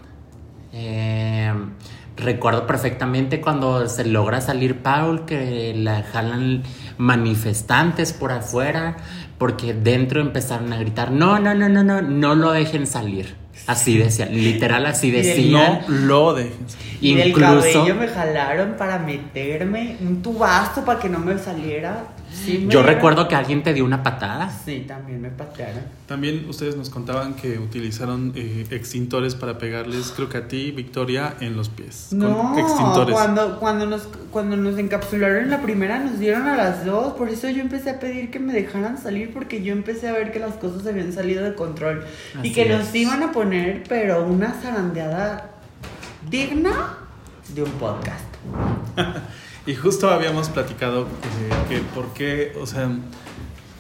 Em, 0.73 1.73
recuerdo 2.17 2.67
perfectamente 2.67 3.43
cuando 3.43 3.87
se 3.89 4.07
logra 4.07 4.41
salir 4.41 4.83
Paul, 4.83 5.27
que 5.27 5.75
la 5.77 6.03
jalan 6.03 6.63
manifestantes 6.97 8.15
por 8.15 8.33
afuera, 8.33 8.97
porque 9.37 9.75
dentro 9.75 10.23
empezaron 10.23 10.73
a 10.73 10.79
gritar, 10.79 11.11
no, 11.11 11.39
no, 11.39 11.55
no, 11.55 11.69
no, 11.69 11.85
no, 11.85 12.01
no 12.01 12.35
lo 12.35 12.53
dejen 12.53 12.87
salir. 12.87 13.46
Así 13.67 13.99
decía, 13.99 14.27
literal 14.27 14.87
así 14.87 15.11
decían. 15.11 15.81
No 15.89 15.89
lo 15.89 16.35
dejes. 16.35 16.77
Y 17.01 17.15
del 17.15 17.29
Incluso 17.29 17.61
cabello 17.61 17.95
me 17.95 18.09
jalaron 18.09 18.75
para 18.79 18.99
meterme 18.99 19.97
un 20.01 20.23
tubazo 20.23 20.85
para 20.85 21.01
que 21.01 21.09
no 21.09 21.19
me 21.19 21.39
saliera. 21.39 22.05
Sí 22.45 22.67
yo 22.69 22.81
era- 22.81 22.93
recuerdo 22.93 23.27
que 23.29 23.35
alguien 23.35 23.63
te 23.63 23.73
dio 23.73 23.85
una 23.85 24.03
patada. 24.03 24.51
Sí, 24.65 24.85
también 24.87 25.21
me 25.21 25.31
patearon. 25.31 25.83
También 26.07 26.47
ustedes 26.49 26.77
nos 26.77 26.91
contaban 26.91 27.35
que 27.35 27.59
utilizaron 27.59 28.33
eh, 28.37 28.67
extintores 28.71 29.35
para 29.35 29.59
pegarles, 29.59 30.13
creo 30.15 30.29
que 30.29 30.39
a 30.39 30.47
ti, 30.49 30.71
Victoria, 30.71 31.35
en 31.41 31.57
los 31.57 31.69
pies. 31.69 32.09
con 32.11 32.19
No, 32.21 32.59
extintores. 32.59 33.15
cuando, 33.15 33.59
cuando, 33.59 33.87
nos, 33.87 34.03
cuando 34.31 34.57
nos 34.57 34.79
encapsularon 34.79 35.45
en 35.45 35.51
la 35.51 35.63
primera 35.63 35.99
nos 35.99 36.19
dieron 36.19 36.47
a 36.47 36.57
las 36.57 36.85
dos, 36.85 37.15
por 37.15 37.29
eso 37.29 37.49
yo 37.49 37.61
empecé 37.63 37.91
a 37.91 37.99
pedir 37.99 38.31
que 38.31 38.39
me 38.39 38.53
dejaran 38.53 38.99
salir 38.99 39.33
porque 39.33 39.63
yo 39.63 39.73
empecé 39.73 40.09
a 40.09 40.13
ver 40.13 40.31
que 40.31 40.39
las 40.39 40.55
cosas 40.55 40.87
habían 40.87 41.13
salido 41.13 41.43
de 41.43 41.55
control 41.55 42.05
y 42.43 42.53
que 42.53 42.69
nos 42.69 42.95
iban 42.95 43.23
a 43.23 43.33
poner, 43.33 43.83
pero 43.89 44.25
una 44.27 44.53
zarandeada 44.53 45.51
digna 46.31 46.99
de 47.55 47.63
un 47.63 47.71
podcast. 47.73 48.25
Y 49.67 49.75
justo 49.75 50.11
habíamos 50.11 50.49
platicado 50.49 51.03
eh, 51.03 51.51
que 51.69 51.79
por 51.81 52.13
qué, 52.15 52.57
o 52.61 52.67
sea, 52.67 52.89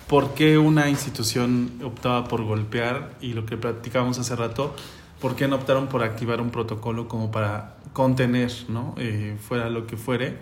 por 0.08 0.34
qué 0.34 0.58
una 0.58 0.90
institución 0.90 1.80
optaba 1.84 2.26
por 2.26 2.42
golpear 2.42 3.16
y 3.20 3.34
lo 3.34 3.46
que 3.46 3.56
platicábamos 3.56 4.18
hace 4.18 4.34
rato, 4.34 4.74
por 5.20 5.36
qué 5.36 5.46
no 5.46 5.54
optaron 5.54 5.86
por 5.86 6.02
activar 6.02 6.40
un 6.40 6.50
protocolo 6.50 7.06
como 7.06 7.30
para 7.30 7.76
contener, 7.92 8.52
¿no? 8.68 8.96
Eh, 8.98 9.36
fuera 9.40 9.70
lo 9.70 9.86
que 9.86 9.96
fuere, 9.96 10.36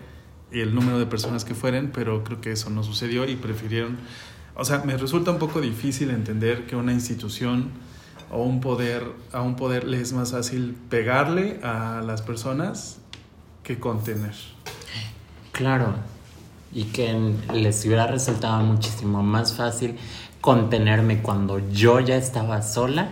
el 0.51 0.73
número 0.73 0.97
de 0.97 1.05
personas 1.05 1.45
que 1.45 1.53
fueren, 1.53 1.91
pero 1.93 2.23
creo 2.23 2.41
que 2.41 2.51
eso 2.51 2.71
no 2.71 2.81
sucedió 2.81 3.29
y 3.29 3.35
prefirieron, 3.35 3.97
o 4.55 4.65
sea, 4.65 4.79
me 4.79 4.97
resulta 4.97 5.29
un 5.29 5.37
poco 5.37 5.61
difícil 5.61 6.09
entender 6.09 6.65
que 6.65 6.75
una 6.75 6.91
institución 6.91 7.69
o 8.31 8.41
un 8.41 8.61
poder, 8.61 9.03
a 9.31 9.41
un 9.41 9.55
poder 9.55 9.83
le 9.83 10.01
es 10.01 10.11
más 10.11 10.31
fácil 10.31 10.75
pegarle 10.89 11.59
a 11.61 12.01
las 12.03 12.23
personas 12.23 12.99
que 13.61 13.79
contener. 13.79 14.33
Claro, 15.55 15.95
y 16.73 16.83
que 16.83 17.33
les 17.53 17.85
hubiera 17.85 18.07
resultado 18.07 18.61
muchísimo 18.61 19.23
más 19.23 19.53
fácil 19.53 19.95
contenerme 20.41 21.21
cuando 21.21 21.59
yo 21.69 22.01
ya 22.01 22.17
estaba 22.17 22.61
sola 22.61 23.07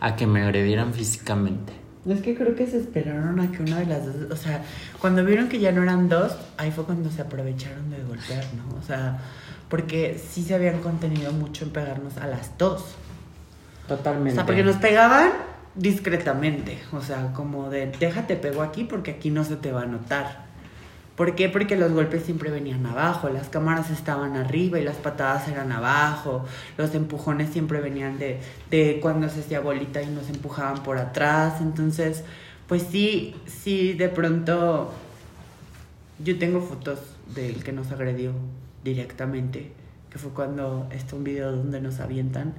a 0.00 0.16
que 0.16 0.26
me 0.26 0.42
agredieran 0.42 0.92
físicamente. 0.92 1.72
Es 2.08 2.22
que 2.22 2.34
creo 2.34 2.56
que 2.56 2.66
se 2.66 2.78
esperaron 2.78 3.38
a 3.38 3.52
que 3.52 3.62
una 3.62 3.78
de 3.78 3.86
las 3.86 4.04
dos, 4.04 4.32
o 4.32 4.36
sea, 4.36 4.64
cuando 5.00 5.24
vieron 5.24 5.48
que 5.48 5.60
ya 5.60 5.70
no 5.70 5.84
eran 5.84 6.08
dos, 6.08 6.36
ahí 6.56 6.72
fue 6.72 6.84
cuando 6.84 7.08
se 7.08 7.22
aprovecharon 7.22 7.88
de 7.88 8.02
golpear, 8.02 8.44
¿no? 8.56 8.76
O 8.76 8.82
sea, 8.82 9.18
porque 9.68 10.18
sí 10.18 10.42
se 10.42 10.56
habían 10.56 10.80
contenido 10.80 11.30
mucho 11.32 11.64
en 11.64 11.70
pegarnos 11.70 12.16
a 12.16 12.26
las 12.26 12.58
dos. 12.58 12.96
Totalmente. 13.86 14.32
O 14.32 14.34
sea, 14.34 14.46
porque 14.46 14.64
nos 14.64 14.76
pegaban 14.76 15.30
discretamente, 15.76 16.80
o 16.92 17.00
sea, 17.00 17.32
como 17.32 17.70
de, 17.70 17.92
déjate 18.00 18.34
pego 18.34 18.62
aquí 18.62 18.82
porque 18.82 19.12
aquí 19.12 19.30
no 19.30 19.44
se 19.44 19.54
te 19.54 19.70
va 19.70 19.82
a 19.82 19.86
notar. 19.86 20.49
¿Por 21.20 21.34
qué? 21.34 21.50
Porque 21.50 21.76
los 21.76 21.92
golpes 21.92 22.22
siempre 22.22 22.50
venían 22.50 22.86
abajo, 22.86 23.28
las 23.28 23.50
cámaras 23.50 23.90
estaban 23.90 24.38
arriba 24.38 24.78
y 24.78 24.84
las 24.84 24.96
patadas 24.96 25.48
eran 25.48 25.70
abajo, 25.70 26.46
los 26.78 26.94
empujones 26.94 27.50
siempre 27.50 27.82
venían 27.82 28.18
de, 28.18 28.38
de 28.70 29.00
cuando 29.02 29.28
se 29.28 29.40
hacía 29.40 29.60
bolita 29.60 30.00
y 30.00 30.06
nos 30.06 30.30
empujaban 30.30 30.82
por 30.82 30.96
atrás. 30.96 31.60
Entonces, 31.60 32.24
pues 32.66 32.86
sí, 32.90 33.34
sí, 33.44 33.92
de 33.92 34.08
pronto 34.08 34.94
yo 36.24 36.38
tengo 36.38 36.62
fotos 36.62 36.98
del 37.34 37.62
que 37.62 37.72
nos 37.72 37.92
agredió 37.92 38.32
directamente, 38.82 39.72
que 40.08 40.18
fue 40.18 40.30
cuando 40.30 40.88
está 40.90 41.16
un 41.16 41.24
video 41.24 41.52
donde 41.52 41.82
nos 41.82 42.00
avientan. 42.00 42.54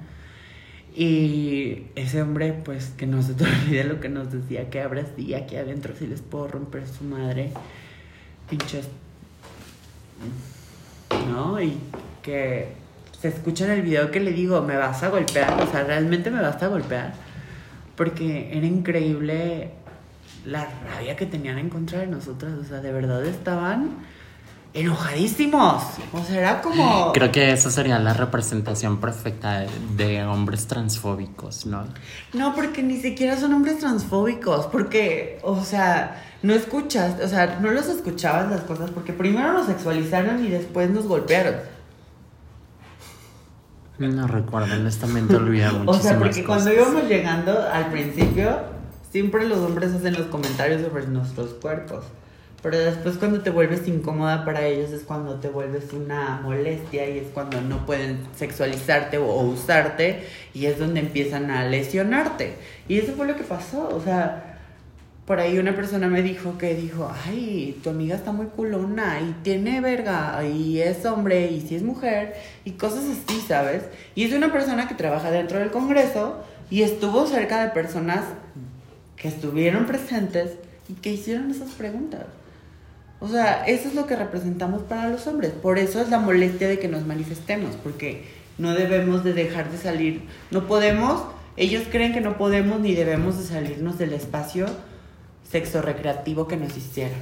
Y 0.94 1.86
ese 1.96 2.22
hombre, 2.22 2.52
pues 2.64 2.90
que 2.96 3.08
no 3.08 3.22
se 3.22 3.34
te 3.34 3.42
olvide 3.66 3.82
lo 3.82 3.98
que 3.98 4.08
nos 4.08 4.30
decía, 4.30 4.70
que 4.70 4.80
abras 4.80 5.08
y 5.16 5.34
aquí 5.34 5.56
adentro 5.56 5.96
si 5.98 6.06
les 6.06 6.20
puedo 6.20 6.46
romper 6.46 6.86
su 6.86 7.02
madre 7.02 7.50
pinches. 8.52 8.86
¿No? 11.30 11.60
Y 11.60 11.78
que 12.22 12.74
se 13.18 13.28
escucha 13.28 13.64
en 13.64 13.70
el 13.70 13.82
video 13.82 14.10
que 14.10 14.20
le 14.20 14.32
digo, 14.32 14.60
me 14.60 14.76
vas 14.76 15.02
a 15.02 15.08
golpear, 15.08 15.60
o 15.62 15.66
sea, 15.66 15.84
realmente 15.84 16.30
me 16.30 16.42
vas 16.42 16.62
a 16.62 16.68
golpear. 16.68 17.14
Porque 17.96 18.50
era 18.52 18.66
increíble 18.66 19.70
la 20.44 20.68
rabia 20.84 21.16
que 21.16 21.24
tenían 21.24 21.58
en 21.58 21.70
contra 21.70 22.00
de 22.00 22.08
nosotras, 22.08 22.52
o 22.58 22.64
sea, 22.64 22.80
de 22.80 22.92
verdad 22.92 23.24
estaban 23.24 23.90
enojadísimos. 24.74 25.82
O 26.12 26.24
sea, 26.24 26.38
era 26.38 26.62
como... 26.62 27.12
Creo 27.12 27.30
que 27.30 27.52
esa 27.52 27.70
sería 27.70 27.98
la 27.98 28.14
representación 28.14 29.00
perfecta 29.00 29.66
de 29.96 30.24
hombres 30.24 30.66
transfóbicos, 30.66 31.66
¿no? 31.66 31.84
No, 32.32 32.54
porque 32.54 32.82
ni 32.82 32.98
siquiera 33.00 33.38
son 33.38 33.52
hombres 33.52 33.78
transfóbicos, 33.78 34.66
porque, 34.66 35.38
o 35.42 35.62
sea, 35.62 36.22
no 36.42 36.54
escuchas, 36.54 37.20
o 37.22 37.28
sea, 37.28 37.58
no 37.60 37.70
los 37.70 37.86
escuchabas 37.86 38.50
las 38.50 38.62
cosas, 38.62 38.90
porque 38.90 39.12
primero 39.12 39.52
nos 39.52 39.66
sexualizaron 39.66 40.44
y 40.44 40.48
después 40.48 40.90
nos 40.90 41.06
golpearon. 41.06 41.56
No 43.98 44.26
recuerdo, 44.26 44.74
honestamente 44.74 45.36
olvidé 45.36 45.70
muchísimas 45.70 45.96
O 46.00 46.02
sea, 46.02 46.18
porque 46.18 46.44
cuando 46.44 46.72
íbamos 46.72 47.04
llegando 47.04 47.62
al 47.70 47.90
principio, 47.90 48.58
siempre 49.10 49.46
los 49.46 49.58
hombres 49.58 49.92
hacen 49.92 50.14
los 50.14 50.26
comentarios 50.26 50.82
sobre 50.82 51.06
nuestros 51.06 51.50
cuerpos. 51.54 52.04
Pero 52.62 52.78
después 52.78 53.16
cuando 53.16 53.40
te 53.40 53.50
vuelves 53.50 53.88
incómoda 53.88 54.44
para 54.44 54.64
ellos 54.64 54.92
es 54.92 55.02
cuando 55.02 55.40
te 55.40 55.48
vuelves 55.48 55.92
una 55.92 56.40
molestia 56.42 57.08
y 57.10 57.18
es 57.18 57.26
cuando 57.34 57.60
no 57.60 57.84
pueden 57.84 58.20
sexualizarte 58.36 59.18
o, 59.18 59.40
usarte 59.40 60.24
y 60.54 60.66
es 60.66 60.78
donde 60.78 61.00
empiezan 61.00 61.50
a 61.50 61.64
lesionarte. 61.64 62.54
Y 62.86 62.98
eso 62.98 63.14
fue 63.14 63.26
lo 63.26 63.36
que 63.36 63.42
pasó, 63.42 63.88
o 63.88 64.00
sea, 64.00 64.60
por 65.26 65.40
ahí 65.40 65.58
una 65.58 65.74
persona 65.74 66.06
me 66.06 66.22
dijo 66.22 66.56
que 66.56 66.76
dijo, 66.76 67.10
ay, 67.26 67.80
tu 67.82 67.90
amiga 67.90 68.14
está 68.14 68.30
muy 68.30 68.46
culona 68.46 69.20
y 69.20 69.34
tiene 69.42 69.80
verga 69.80 70.44
y 70.44 70.80
es 70.80 71.04
hombre 71.04 71.50
y 71.50 71.62
si 71.62 71.74
es 71.74 71.82
mujer 71.82 72.34
y 72.64 72.72
cosas 72.72 73.04
así, 73.06 73.40
¿sabes? 73.40 73.82
Y 74.14 74.24
es 74.24 74.32
una 74.32 74.52
persona 74.52 74.86
que 74.86 74.94
trabaja 74.94 75.32
dentro 75.32 75.58
del 75.58 75.72
Congreso 75.72 76.44
y 76.70 76.82
estuvo 76.82 77.26
cerca 77.26 77.64
de 77.64 77.70
personas 77.70 78.24
que 79.16 79.26
estuvieron 79.26 79.86
presentes 79.86 80.52
y 80.88 80.94
que 80.94 81.12
hicieron 81.12 81.50
esas 81.50 81.70
preguntas. 81.70 82.26
O 83.22 83.28
sea, 83.28 83.64
eso 83.66 83.88
es 83.88 83.94
lo 83.94 84.06
que 84.06 84.16
representamos 84.16 84.82
para 84.82 85.08
los 85.08 85.28
hombres. 85.28 85.52
Por 85.52 85.78
eso 85.78 86.00
es 86.00 86.08
la 86.08 86.18
molestia 86.18 86.66
de 86.66 86.80
que 86.80 86.88
nos 86.88 87.06
manifestemos, 87.06 87.76
porque 87.76 88.24
no 88.58 88.74
debemos 88.74 89.22
de 89.22 89.32
dejar 89.32 89.70
de 89.70 89.78
salir. 89.78 90.22
No 90.50 90.66
podemos, 90.66 91.22
ellos 91.56 91.84
creen 91.88 92.12
que 92.12 92.20
no 92.20 92.36
podemos 92.36 92.80
ni 92.80 92.96
debemos 92.96 93.38
de 93.38 93.44
salirnos 93.44 93.96
del 93.96 94.12
espacio 94.12 94.66
sexo 95.48 95.82
recreativo 95.82 96.48
que 96.48 96.56
nos 96.56 96.76
hicieron. 96.76 97.18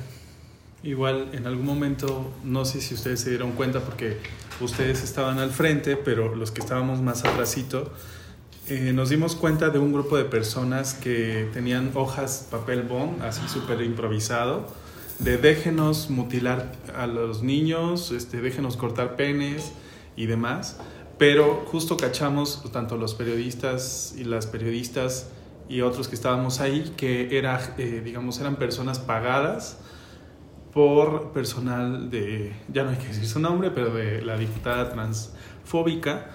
Igual 0.83 1.29
en 1.33 1.47
algún 1.47 1.67
momento, 1.67 2.33
no 2.45 2.65
sé 2.65 2.81
si 2.81 2.95
ustedes 2.95 3.21
se 3.21 3.29
dieron 3.29 3.53
cuenta 3.53 3.81
porque 3.81 4.17
ustedes 4.63 5.03
estaban 5.03 5.39
al 5.39 5.51
frente, 5.51 5.97
pero 5.97 6.35
los 6.35 6.51
que 6.51 6.61
estábamos 6.61 7.03
más 7.03 7.27
atrásito, 7.27 7.93
eh, 8.69 8.93
nos 8.95 9.11
dimos 9.11 9.37
cuenta 9.37 9.69
de 9.69 9.79
un 9.79 9.93
grupo 9.93 10.17
de 10.17 10.25
personas 10.25 10.95
que 10.95 11.51
tenían 11.53 11.91
hojas 11.93 12.47
papel 12.51 12.85
bond, 12.85 13.23
así 13.23 13.43
súper 13.49 13.83
improvisado, 13.83 14.67
de 15.21 15.37
déjenos 15.37 16.09
mutilar 16.11 16.73
a 16.97 17.07
los 17.07 17.43
niños, 17.43 18.11
este, 18.11 18.41
déjenos 18.41 18.77
cortar 18.77 19.17
penes 19.17 19.73
y 20.17 20.27
demás, 20.27 20.79
pero 21.19 21.67
justo 21.67 21.97
cachamos 21.97 22.63
tanto 22.73 22.97
los 22.97 23.15
periodistas 23.15 24.15
y 24.17 24.25
las 24.25 24.47
periodistas 24.47 25.29
y 25.69 25.83
otros 25.83 26.09
que 26.09 26.15
estábamos 26.15 26.61
ahí 26.61 26.93
que 26.97 27.37
era, 27.37 27.75
eh, 27.77 28.01
digamos, 28.03 28.41
eran 28.41 28.57
personas 28.57 28.99
pagadas 28.99 29.79
por 30.73 31.33
personal 31.33 32.11
de, 32.11 32.55
ya 32.73 32.85
no 32.85 32.91
hay 32.91 32.97
que 32.97 33.09
decir 33.09 33.27
su 33.27 33.41
nombre, 33.41 33.71
pero 33.71 33.93
de 33.93 34.23
la 34.23 34.39
diputada 34.39 34.91
transfóbica, 34.91 36.31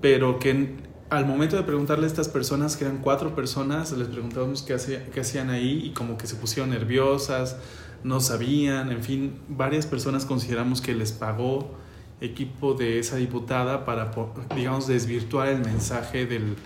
pero 0.00 0.38
que 0.38 0.76
al 1.10 1.26
momento 1.26 1.56
de 1.56 1.62
preguntarle 1.62 2.04
a 2.04 2.08
estas 2.08 2.28
personas, 2.28 2.76
que 2.76 2.84
eran 2.84 2.98
cuatro 2.98 3.34
personas, 3.34 3.92
les 3.92 4.08
preguntábamos 4.08 4.62
qué, 4.62 4.76
qué 5.12 5.20
hacían 5.20 5.50
ahí 5.50 5.82
y 5.84 5.90
como 5.92 6.16
que 6.16 6.26
se 6.26 6.36
pusieron 6.36 6.70
nerviosas, 6.70 7.58
no 8.04 8.20
sabían, 8.20 8.92
en 8.92 9.02
fin, 9.02 9.40
varias 9.48 9.86
personas 9.86 10.26
consideramos 10.26 10.80
que 10.80 10.94
les 10.94 11.12
pagó 11.12 11.74
equipo 12.20 12.74
de 12.74 12.98
esa 12.98 13.16
diputada 13.16 13.84
para, 13.84 14.12
digamos, 14.54 14.86
desvirtuar 14.86 15.48
el 15.48 15.60
mensaje 15.60 16.26
del, 16.26 16.56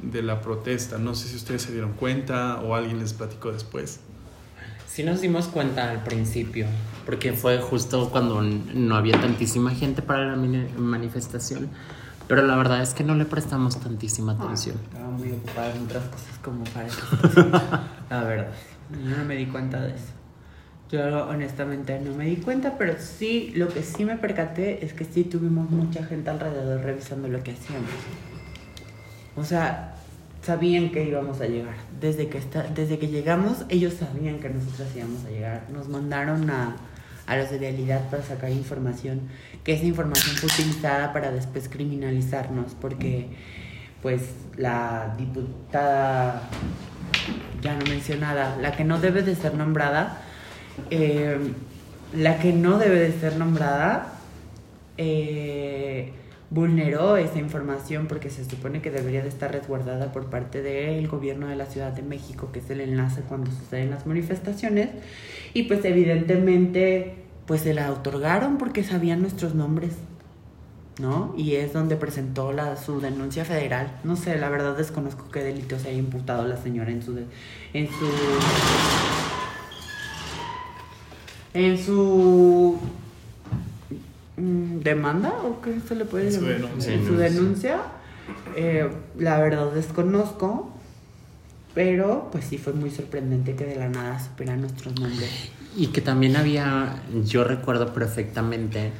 de 0.00 0.22
la 0.22 0.40
protesta. 0.40 0.98
No 0.98 1.14
sé 1.14 1.28
si 1.28 1.36
ustedes 1.36 1.62
se 1.62 1.72
dieron 1.72 1.92
cuenta 1.94 2.60
o 2.60 2.74
alguien 2.74 2.98
les 3.00 3.12
platicó 3.12 3.52
después. 3.52 4.00
Sí 4.86 5.02
nos 5.02 5.20
dimos 5.20 5.48
cuenta 5.48 5.90
al 5.90 6.02
principio, 6.04 6.66
porque 7.04 7.32
fue 7.32 7.58
justo 7.58 8.08
cuando 8.10 8.40
no 8.40 8.96
había 8.96 9.20
tantísima 9.20 9.72
gente 9.72 10.00
para 10.00 10.34
la 10.34 10.36
manifestación, 10.78 11.68
pero 12.28 12.46
la 12.46 12.56
verdad 12.56 12.80
es 12.80 12.94
que 12.94 13.04
no 13.04 13.14
le 13.14 13.26
prestamos 13.26 13.78
tantísima 13.78 14.32
ah, 14.38 14.44
atención. 14.44 14.76
estaba 14.84 15.10
muy 15.10 15.32
ocupada 15.32 15.74
en 15.74 15.84
otras 15.84 16.04
cosas 16.04 16.38
como 16.42 16.64
para 16.64 16.86
eso. 16.86 17.02
la 18.08 18.22
verdad, 18.22 18.52
yo 18.90 19.16
no 19.18 19.24
me 19.24 19.36
di 19.36 19.46
cuenta 19.46 19.82
de 19.82 19.90
eso. 19.90 20.12
Yo 20.90 21.26
honestamente 21.26 21.98
no 21.98 22.14
me 22.14 22.26
di 22.26 22.36
cuenta, 22.36 22.78
pero 22.78 22.94
sí, 22.98 23.52
lo 23.56 23.68
que 23.68 23.82
sí 23.82 24.04
me 24.04 24.16
percaté 24.16 24.84
es 24.84 24.92
que 24.92 25.04
sí 25.04 25.24
tuvimos 25.24 25.68
mucha 25.70 26.04
gente 26.04 26.30
alrededor 26.30 26.80
revisando 26.82 27.26
lo 27.26 27.42
que 27.42 27.52
hacíamos. 27.52 27.90
O 29.34 29.44
sea, 29.44 29.94
sabían 30.42 30.90
que 30.90 31.04
íbamos 31.04 31.40
a 31.40 31.46
llegar. 31.46 31.74
Desde 32.00 32.28
que, 32.28 32.38
está, 32.38 32.62
desde 32.62 32.98
que 32.98 33.08
llegamos, 33.08 33.66
ellos 33.68 33.94
sabían 33.94 34.38
que 34.38 34.48
nosotros 34.48 34.88
íbamos 34.94 35.24
a 35.24 35.30
llegar. 35.30 35.66
Nos 35.72 35.88
mandaron 35.88 36.48
a, 36.50 36.76
a 37.26 37.36
los 37.36 37.50
de 37.50 37.58
realidad 37.58 38.08
para 38.08 38.22
sacar 38.22 38.50
información, 38.50 39.22
que 39.64 39.72
esa 39.72 39.84
información 39.84 40.36
fue 40.36 40.48
utilizada 40.48 41.12
para 41.12 41.32
después 41.32 41.68
criminalizarnos, 41.68 42.74
porque 42.80 43.28
pues 44.02 44.22
la 44.56 45.14
diputada 45.18 46.42
ya 47.60 47.74
no 47.74 47.84
mencionada, 47.86 48.56
la 48.56 48.72
que 48.72 48.84
no 48.84 49.00
debe 49.00 49.22
de 49.22 49.34
ser 49.34 49.54
nombrada, 49.54 50.22
eh, 50.90 51.38
la 52.14 52.38
que 52.38 52.52
no 52.52 52.78
debe 52.78 52.98
de 52.98 53.12
ser 53.18 53.36
nombrada 53.36 54.12
eh, 54.98 56.12
vulneró 56.50 57.16
esa 57.16 57.38
información 57.38 58.06
porque 58.06 58.30
se 58.30 58.44
supone 58.44 58.80
que 58.80 58.90
debería 58.90 59.22
de 59.22 59.28
estar 59.28 59.52
resguardada 59.52 60.12
por 60.12 60.26
parte 60.26 60.62
del 60.62 61.08
gobierno 61.08 61.48
de 61.48 61.56
la 61.56 61.66
Ciudad 61.66 61.92
de 61.92 62.02
México, 62.02 62.50
que 62.52 62.60
es 62.60 62.70
el 62.70 62.80
enlace 62.80 63.22
cuando 63.22 63.50
suceden 63.50 63.90
las 63.90 64.06
manifestaciones. 64.06 64.90
Y 65.54 65.64
pues 65.64 65.84
evidentemente 65.84 67.14
pues 67.46 67.62
se 67.62 67.74
la 67.74 67.92
otorgaron 67.92 68.58
porque 68.58 68.84
sabían 68.84 69.20
nuestros 69.20 69.54
nombres. 69.54 69.92
¿no? 70.98 71.34
Y 71.36 71.56
es 71.56 71.74
donde 71.74 71.96
presentó 71.96 72.52
la, 72.52 72.76
su 72.76 73.00
denuncia 73.00 73.44
federal. 73.44 73.98
No 74.02 74.16
sé, 74.16 74.38
la 74.38 74.48
verdad 74.48 74.76
desconozco 74.76 75.28
qué 75.30 75.42
delito 75.42 75.78
se 75.78 75.88
haya 75.88 75.98
imputado 75.98 76.46
la 76.46 76.56
señora 76.56 76.90
en 76.90 77.02
su, 77.02 77.18
en 77.74 77.86
su 77.88 78.06
En 81.56 81.78
su 81.78 82.78
mm, 84.36 84.80
demanda, 84.80 85.32
o 85.44 85.60
qué 85.62 85.78
se 85.86 85.94
le 85.94 86.04
puede 86.04 86.30
Su 86.30 86.40
llamar? 86.42 86.56
denuncia. 86.60 86.92
En 86.92 87.06
su 87.06 87.16
denuncia, 87.16 87.78
eh, 88.56 88.90
la 89.18 89.38
verdad 89.40 89.72
desconozco, 89.72 90.70
pero 91.74 92.28
pues 92.30 92.44
sí 92.44 92.58
fue 92.58 92.72
muy 92.74 92.90
sorprendente 92.90 93.54
que 93.54 93.64
de 93.64 93.76
la 93.76 93.88
nada 93.88 94.22
supieran 94.22 94.60
nuestros 94.60 94.98
nombres. 95.00 95.30
Y 95.76 95.88
que 95.88 96.00
también 96.00 96.36
había, 96.36 97.02
yo 97.24 97.44
recuerdo 97.44 97.92
perfectamente 97.92 98.92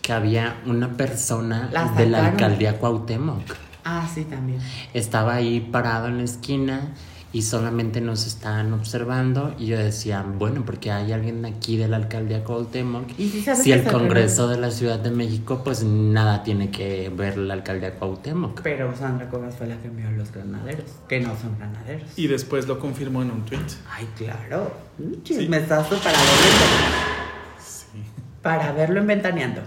que 0.00 0.12
había 0.12 0.56
una 0.66 0.96
persona 0.96 1.68
La 1.72 1.92
de 1.92 2.06
la 2.06 2.26
alcaldía 2.28 2.78
Cuauhtémoc. 2.78 3.42
Ah, 3.84 4.08
sí, 4.12 4.24
también. 4.24 4.60
Estaba 4.94 5.34
ahí 5.34 5.60
parado 5.60 6.08
en 6.08 6.18
la 6.18 6.24
esquina 6.24 6.88
y 7.34 7.42
solamente 7.42 8.00
nos 8.02 8.26
estaban 8.26 8.72
observando 8.74 9.54
y 9.58 9.66
yo 9.66 9.78
decía, 9.78 10.22
bueno, 10.38 10.64
porque 10.66 10.90
hay 10.90 11.12
alguien 11.12 11.44
aquí 11.46 11.78
de 11.78 11.88
la 11.88 11.96
alcaldía 11.96 12.44
Cuauhtémoc. 12.44 13.18
¿Y 13.18 13.28
si 13.30 13.42
Si 13.54 13.72
el? 13.72 13.84
Congreso 13.84 14.48
de 14.48 14.58
la 14.58 14.70
Ciudad 14.70 14.98
de 14.98 15.10
México, 15.10 15.62
pues 15.64 15.82
nada 15.82 16.42
tiene 16.42 16.70
que 16.70 17.10
ver 17.14 17.38
la 17.38 17.54
alcaldía 17.54 17.94
Cuauhtémoc. 17.94 18.60
Pero 18.62 18.94
Sandra 18.96 19.28
Cuevas 19.30 19.56
fue 19.56 19.66
la 19.66 19.76
que 19.80 19.88
envió 19.88 20.08
a 20.08 20.10
los 20.12 20.30
granaderos, 20.30 20.84
que 21.08 21.20
no 21.20 21.30
son 21.40 21.56
granaderos. 21.58 22.10
Y 22.16 22.26
después 22.26 22.68
lo 22.68 22.78
confirmó 22.78 23.22
en 23.22 23.30
un 23.30 23.44
tweet. 23.46 23.60
Ay, 23.90 24.06
claro. 24.16 24.70
Un 24.98 25.22
chismesazo 25.22 25.96
para 25.98 26.18
verlo, 26.18 27.56
Sí, 27.58 27.98
para 28.42 28.72
verlo 28.72 29.00
en 29.00 29.06
Ventaneando. 29.06 29.60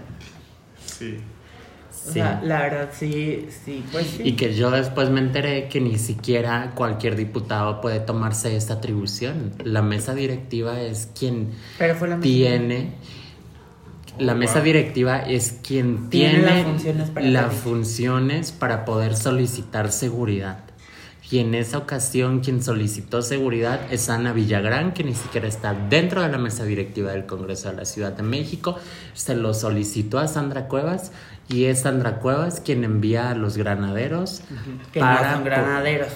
sí. 0.84 1.18
O 2.06 2.12
Sí. 2.12 2.12
sea, 2.14 2.40
la 2.44 2.60
verdad, 2.60 2.90
sí, 2.96 3.46
sí, 3.64 3.84
pues 3.90 4.06
sí. 4.06 4.22
Y 4.24 4.32
que 4.36 4.54
yo 4.54 4.70
después 4.70 5.10
me 5.10 5.18
enteré 5.20 5.66
que 5.68 5.80
ni 5.80 5.98
siquiera 5.98 6.72
cualquier 6.76 7.16
diputado 7.16 7.80
puede 7.80 7.98
tomarse 8.00 8.56
esta 8.56 8.74
atribución. 8.74 9.52
La 9.64 9.82
mesa 9.82 10.14
directiva 10.14 10.80
es 10.80 11.08
quien 11.18 11.50
Pero 11.78 11.94
fue 11.96 12.08
la 12.08 12.16
misma. 12.16 12.22
tiene. 12.32 12.92
La 14.18 14.32
Oh, 14.32 14.36
mesa 14.36 14.60
directiva 14.62 15.18
es 15.18 15.58
quien 15.62 16.08
Tiene 16.08 16.38
tiene, 16.38 16.46
las 16.46 16.64
funciones 16.64 17.10
para 17.10 17.26
las 17.26 17.54
funciones 17.54 18.52
para 18.52 18.84
poder 18.84 19.14
solicitar 19.16 19.92
seguridad. 19.92 20.60
Y 21.28 21.40
en 21.40 21.56
esa 21.56 21.78
ocasión 21.78 22.38
quien 22.38 22.62
solicitó 22.62 23.20
seguridad 23.20 23.80
es 23.90 24.08
Ana 24.08 24.32
Villagrán, 24.32 24.94
que 24.94 25.02
ni 25.02 25.12
siquiera 25.12 25.48
está 25.48 25.74
dentro 25.74 26.22
de 26.22 26.28
la 26.28 26.38
mesa 26.38 26.62
directiva 26.64 27.10
del 27.10 27.26
Congreso 27.26 27.68
de 27.68 27.74
la 27.76 27.84
Ciudad 27.84 28.12
de 28.12 28.22
México. 28.22 28.76
Se 29.12 29.34
lo 29.34 29.52
solicitó 29.52 30.20
a 30.20 30.28
Sandra 30.28 30.68
Cuevas 30.68 31.10
y 31.48 31.64
es 31.66 31.80
Sandra 31.82 32.18
Cuevas 32.18 32.60
quien 32.64 32.84
envía 32.84 33.30
a 33.30 33.34
los 33.34 33.56
granaderos 33.56 34.42
Que 34.92 35.00
para 35.00 35.28
no 35.30 35.34
son 35.36 35.44
granaderos. 35.44 36.12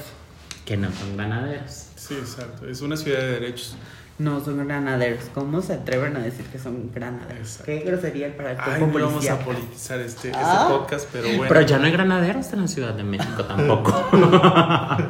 que 0.64 0.76
no 0.76 0.88
son 0.92 1.16
granaderos. 1.16 1.86
Sí, 1.96 2.14
exacto. 2.14 2.66
Es 2.68 2.80
una 2.80 2.96
ciudad 2.96 3.20
de 3.20 3.32
derechos. 3.40 3.76
No 4.18 4.44
son 4.44 4.66
granaderos. 4.66 5.24
¿Cómo 5.34 5.62
se 5.62 5.72
atreven 5.74 6.14
a 6.16 6.20
decir 6.20 6.44
que 6.46 6.58
son 6.58 6.90
granaderos? 6.92 7.38
Exacto. 7.38 7.64
Qué 7.66 7.78
grosería 7.80 8.36
para 8.36 8.52
el 8.52 8.58
Ay, 8.60 8.80
no 8.80 8.86
vamos 8.88 9.28
a 9.30 9.38
politizar 9.38 9.98
este, 10.00 10.28
este 10.30 10.40
Ah. 10.42 10.66
podcast, 10.68 11.08
pero 11.12 11.26
bueno. 11.28 11.44
Pero 11.48 11.60
ya 11.62 11.78
no 11.78 11.84
hay 11.86 11.92
granaderos 11.92 12.52
en 12.52 12.60
la 12.62 12.68
Ciudad 12.68 12.92
de 12.94 13.02
México 13.04 13.44
tampoco. 13.44 13.92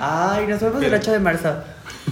Ay, 0.00 0.46
nos 0.46 0.60
vemos 0.60 0.82
el 0.82 0.90
Pero- 0.90 0.96
8 0.96 1.12
de 1.12 1.20
marzo. 1.20 1.54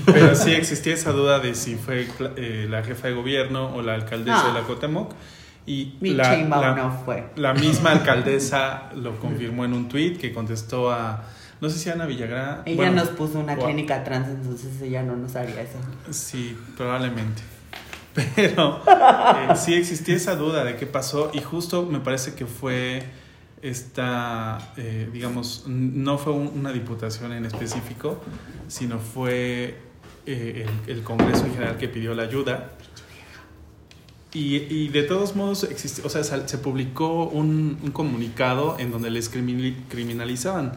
Pero 0.05 0.35
sí 0.35 0.53
existía 0.53 0.95
esa 0.95 1.11
duda 1.13 1.41
de 1.41 1.55
si 1.55 1.77
fue 1.77 2.07
eh, 2.37 2.67
la 2.69 2.83
jefa 2.85 3.09
de 3.09 3.15
gobierno 3.15 3.75
o 3.75 3.83
la 3.83 3.95
alcaldesa 3.95 4.43
Ah. 4.45 4.49
de 4.49 4.61
la 4.61 4.67
Cuauhtémoc. 4.67 5.13
Y 5.67 5.97
la, 6.01 6.37
la- 6.37 6.75
no 6.77 6.93
fue. 7.05 7.27
la 7.37 7.53
misma 7.53 7.91
alcaldesa 7.93 8.91
lo 8.95 9.19
confirmó 9.19 9.65
en 9.65 9.73
un 9.75 9.89
tuit 9.89 10.17
que 10.19 10.33
contestó 10.33 10.93
a, 10.93 11.25
no 11.61 11.69
sé 11.71 11.79
si 11.79 11.91
Ana 11.91 12.07
Villagrán. 12.07 12.63
Ella 12.67 12.77
bueno, 12.77 12.93
nos 13.03 13.09
puso 13.09 13.41
una 13.41 13.55
a- 13.55 13.57
clínica 13.59 14.05
trans, 14.05 14.29
entonces 14.29 14.81
ella 14.81 15.03
no 15.03 15.17
nos 15.17 15.35
haría 15.35 15.61
eso. 15.63 15.79
Sí, 16.11 16.57
probablemente. 16.77 17.43
Pero 18.37 18.81
eh, 18.87 19.57
sí 19.57 19.75
existía 19.75 20.15
esa 20.17 20.37
duda 20.37 20.65
de 20.65 20.77
qué 20.77 20.87
pasó 20.87 21.31
y 21.35 21.41
justo 21.41 21.83
me 21.85 21.99
parece 22.01 22.35
que 22.35 22.47
fue 22.47 23.03
esta, 23.61 24.59
eh, 24.77 25.09
digamos, 25.13 25.65
no 25.67 26.17
fue 26.19 26.33
un- 26.33 26.49
una 26.55 26.73
diputación 26.73 27.33
en 27.33 27.45
específico, 27.45 28.23
sino 28.69 28.99
fue 28.99 29.79
eh, 30.27 30.67
el, 30.87 30.97
el 30.97 31.03
Congreso 31.03 31.47
en 31.47 31.53
general 31.55 31.77
que 31.77 31.89
pidió 31.89 32.15
la 32.15 32.23
ayuda. 32.23 32.71
Y, 34.37 34.57
y 34.69 34.89
de 34.89 35.03
todos 35.03 35.35
modos, 35.35 35.65
existe, 35.65 36.03
o 36.05 36.11
sea, 36.11 36.23
se 36.25 36.59
publicó 36.59 37.25
un, 37.25 37.79
un 37.83 37.91
comunicado 37.91 38.77
en 38.79 38.91
donde 38.91 39.09
les 39.11 39.33
criminali- 39.33 39.77
criminalizaban, 39.89 40.73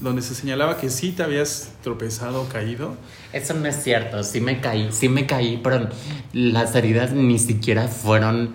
donde 0.00 0.22
se 0.22 0.34
señalaba 0.34 0.78
que 0.78 0.88
sí 0.88 1.12
te 1.12 1.22
habías 1.22 1.72
tropezado 1.82 2.40
o 2.42 2.48
caído, 2.48 2.96
Eso 3.34 3.52
no 3.54 3.66
es 3.68 3.82
cierto, 3.82 4.24
sí 4.24 4.40
me 4.40 4.60
caí, 4.62 4.88
sí 4.92 5.08
me 5.10 5.26
caí, 5.26 5.60
pero 5.62 5.88
las 6.32 6.74
heridas 6.74 7.12
ni 7.12 7.38
siquiera 7.38 7.86
fueron... 7.88 8.54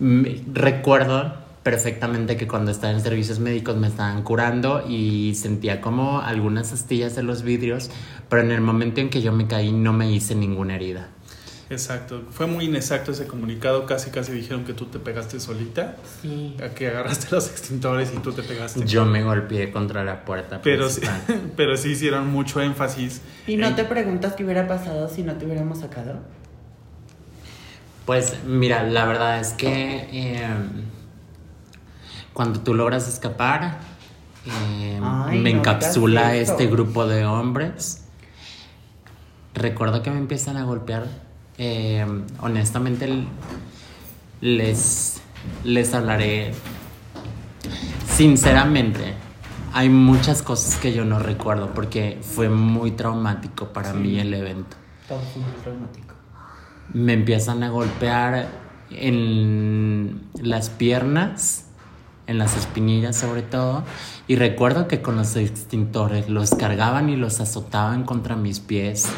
Me- 0.00 0.42
Recuerdo 0.52 1.34
perfectamente 1.62 2.36
que 2.36 2.46
cuando 2.48 2.70
estaba 2.72 2.92
en 2.92 3.00
servicios 3.00 3.38
médicos 3.38 3.76
me 3.76 3.86
estaban 3.88 4.22
curando 4.24 4.84
y 4.88 5.34
sentía 5.36 5.80
como 5.80 6.20
algunas 6.20 6.72
astillas 6.72 7.18
en 7.18 7.26
los 7.26 7.42
vidrios, 7.42 7.90
pero 8.28 8.42
en 8.42 8.50
el 8.50 8.60
momento 8.60 9.00
en 9.00 9.10
que 9.10 9.22
yo 9.22 9.32
me 9.32 9.46
caí 9.46 9.72
no 9.72 9.92
me 9.92 10.10
hice 10.12 10.34
ninguna 10.34 10.74
herida. 10.76 11.08
Exacto, 11.68 12.22
fue 12.30 12.46
muy 12.46 12.66
inexacto 12.66 13.10
ese 13.10 13.26
comunicado, 13.26 13.86
casi 13.86 14.10
casi 14.10 14.30
dijeron 14.30 14.64
que 14.64 14.72
tú 14.72 14.84
te 14.86 15.00
pegaste 15.00 15.40
solita, 15.40 15.96
Sí. 16.22 16.56
a 16.64 16.68
que 16.68 16.86
agarraste 16.88 17.26
los 17.34 17.48
extintores 17.50 18.12
y 18.14 18.18
tú 18.20 18.32
te 18.32 18.44
pegaste. 18.44 18.84
Yo 18.86 19.04
me 19.04 19.24
golpeé 19.24 19.72
contra 19.72 20.04
la 20.04 20.24
puerta. 20.24 20.60
pero, 20.62 20.88
sí, 20.88 21.00
pero 21.56 21.76
sí 21.76 21.90
hicieron 21.90 22.28
mucho 22.30 22.60
énfasis. 22.60 23.20
¿Y 23.48 23.56
no 23.56 23.66
en- 23.66 23.74
te 23.76 23.84
preguntas 23.84 24.34
qué 24.34 24.44
hubiera 24.44 24.68
pasado 24.68 25.08
si 25.08 25.24
no 25.24 25.34
te 25.34 25.44
hubiéramos 25.46 25.80
sacado? 25.80 26.20
Pues 28.04 28.36
mira, 28.46 28.84
la 28.84 29.04
verdad 29.04 29.40
es 29.40 29.52
que 29.52 30.08
eh, 30.12 30.46
cuando 32.32 32.60
tú 32.60 32.74
logras 32.74 33.08
escapar, 33.08 33.78
eh, 34.46 35.00
Ay, 35.02 35.40
me 35.40 35.52
no 35.52 35.58
encapsula 35.58 36.36
este 36.36 36.68
grupo 36.68 37.08
de 37.08 37.24
hombres. 37.24 38.04
Recuerdo 39.54 40.02
que 40.04 40.12
me 40.12 40.18
empiezan 40.18 40.56
a 40.56 40.62
golpear. 40.62 41.25
Eh, 41.58 42.06
honestamente, 42.40 43.08
les, 44.40 45.20
les 45.64 45.94
hablaré 45.94 46.52
sinceramente. 48.08 49.14
Hay 49.72 49.88
muchas 49.88 50.42
cosas 50.42 50.76
que 50.76 50.92
yo 50.92 51.04
no 51.04 51.18
recuerdo 51.18 51.74
porque 51.74 52.18
fue 52.22 52.48
muy 52.48 52.92
traumático 52.92 53.72
para 53.74 53.92
mí 53.92 54.18
el 54.18 54.32
evento 54.32 54.76
Todo 55.06 55.20
fue 55.20 55.42
muy 55.42 55.52
traumático. 55.62 56.14
me 56.94 57.12
empiezan 57.12 57.62
a 57.62 57.68
golpear 57.68 58.48
en 58.90 60.22
las 60.40 60.70
piernas, 60.70 61.66
en 62.26 62.38
las 62.38 62.56
espinillas 62.56 63.16
sobre 63.16 63.42
todo, 63.42 63.84
y 64.28 64.36
recuerdo 64.36 64.88
que 64.88 65.02
con 65.02 65.16
los 65.16 65.36
extintores 65.36 66.28
los 66.30 66.50
cargaban 66.54 67.10
y 67.10 67.16
los 67.16 67.40
azotaban 67.40 68.04
contra 68.04 68.34
mis 68.36 68.60
pies. 68.60 69.08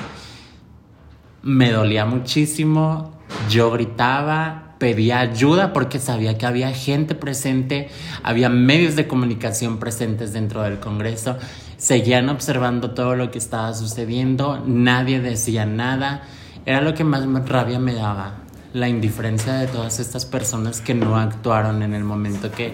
Me 1.43 1.70
dolía 1.70 2.05
muchísimo, 2.05 3.12
yo 3.49 3.70
gritaba, 3.70 4.74
pedía 4.78 5.20
ayuda 5.20 5.72
porque 5.72 5.99
sabía 5.99 6.36
que 6.39 6.47
había 6.47 6.72
gente 6.72 7.14
presente, 7.14 7.89
había 8.22 8.49
medios 8.49 8.97
de 8.97 9.07
comunicación 9.07 9.78
presentes 9.78 10.32
dentro 10.32 10.62
del 10.62 10.78
Congreso, 10.78 11.36
seguían 11.76 12.28
observando 12.28 12.91
todo 12.91 13.14
lo 13.14 13.30
que 13.30 13.39
estaba 13.39 13.72
sucediendo, 13.74 14.62
nadie 14.66 15.20
decía 15.20 15.66
nada, 15.66 16.22
era 16.66 16.80
lo 16.80 16.95
que 16.95 17.05
más 17.05 17.24
rabia 17.49 17.78
me 17.78 17.95
daba, 17.95 18.34
la 18.74 18.89
indiferencia 18.89 19.55
de 19.55 19.66
todas 19.68 20.01
estas 20.01 20.26
personas 20.26 20.80
que 20.80 20.95
no 20.95 21.16
actuaron 21.16 21.82
en 21.82 21.95
el 21.95 22.05
momento 22.05 22.51
que, 22.51 22.72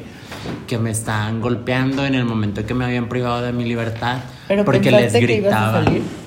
que 0.66 0.78
me 0.78 0.90
estaban 0.90 1.40
golpeando, 1.40 2.04
en 2.04 2.14
el 2.14 2.24
momento 2.24 2.64
que 2.66 2.74
me 2.74 2.84
habían 2.84 3.08
privado 3.08 3.42
de 3.42 3.52
mi 3.52 3.64
libertad, 3.64 4.18
Pero 4.48 4.64
porque 4.64 4.90
les 4.90 5.12
pensaste 5.12 5.26
que 5.26 5.36
ibas 5.36 5.52
a 5.52 5.58
gritaba. 5.58 5.84
salir. 5.84 6.23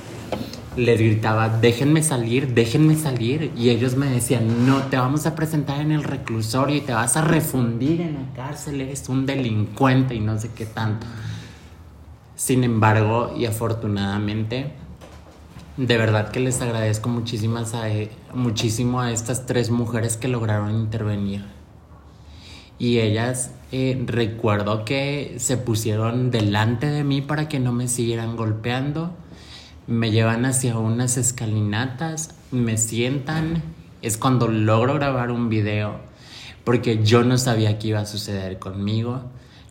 Les 0.77 0.99
gritaba, 0.99 1.49
déjenme 1.49 2.03
salir, 2.03 2.53
déjenme 2.53 2.95
salir. 2.95 3.51
Y 3.57 3.69
ellos 3.69 3.95
me 3.95 4.07
decían, 4.07 4.67
no, 4.67 4.83
te 4.83 4.97
vamos 4.97 5.25
a 5.25 5.35
presentar 5.35 5.81
en 5.81 5.91
el 5.91 6.03
reclusorio 6.03 6.75
y 6.75 6.81
te 6.81 6.93
vas 6.93 7.17
a 7.17 7.21
refundir 7.21 8.01
en 8.01 8.13
la 8.13 8.33
cárcel, 8.35 8.81
eres 8.81 9.09
un 9.09 9.25
delincuente 9.25 10.15
y 10.15 10.19
no 10.19 10.37
sé 10.39 10.51
qué 10.55 10.65
tanto. 10.65 11.07
Sin 12.35 12.63
embargo, 12.63 13.33
y 13.35 13.45
afortunadamente, 13.45 14.71
de 15.77 15.97
verdad 15.97 16.29
que 16.29 16.39
les 16.39 16.61
agradezco 16.61 17.09
muchísimas 17.09 17.73
a, 17.73 17.85
muchísimo 18.33 19.01
a 19.01 19.11
estas 19.11 19.45
tres 19.45 19.71
mujeres 19.71 20.17
que 20.17 20.27
lograron 20.27 20.75
intervenir. 20.75 21.45
Y 22.79 22.99
ellas, 22.99 23.51
eh, 23.71 24.03
recuerdo 24.05 24.85
que 24.85 25.35
se 25.39 25.57
pusieron 25.57 26.29
delante 26.29 26.85
de 26.87 27.03
mí 27.03 27.21
para 27.21 27.49
que 27.49 27.59
no 27.59 27.73
me 27.73 27.87
siguieran 27.87 28.35
golpeando. 28.35 29.15
Me 29.87 30.11
llevan 30.11 30.45
hacia 30.45 30.77
unas 30.77 31.15
escalinatas, 31.15 32.35
me 32.51 32.77
sientan. 32.77 33.63
Es 34.01 34.17
cuando 34.17 34.49
logro 34.49 34.95
grabar 34.95 35.31
un 35.31 35.47
video, 35.47 35.95
porque 36.65 37.03
yo 37.05 37.23
no 37.23 37.37
sabía 37.37 37.79
qué 37.79 37.87
iba 37.89 38.01
a 38.01 38.05
suceder 38.05 38.59
conmigo. 38.59 39.21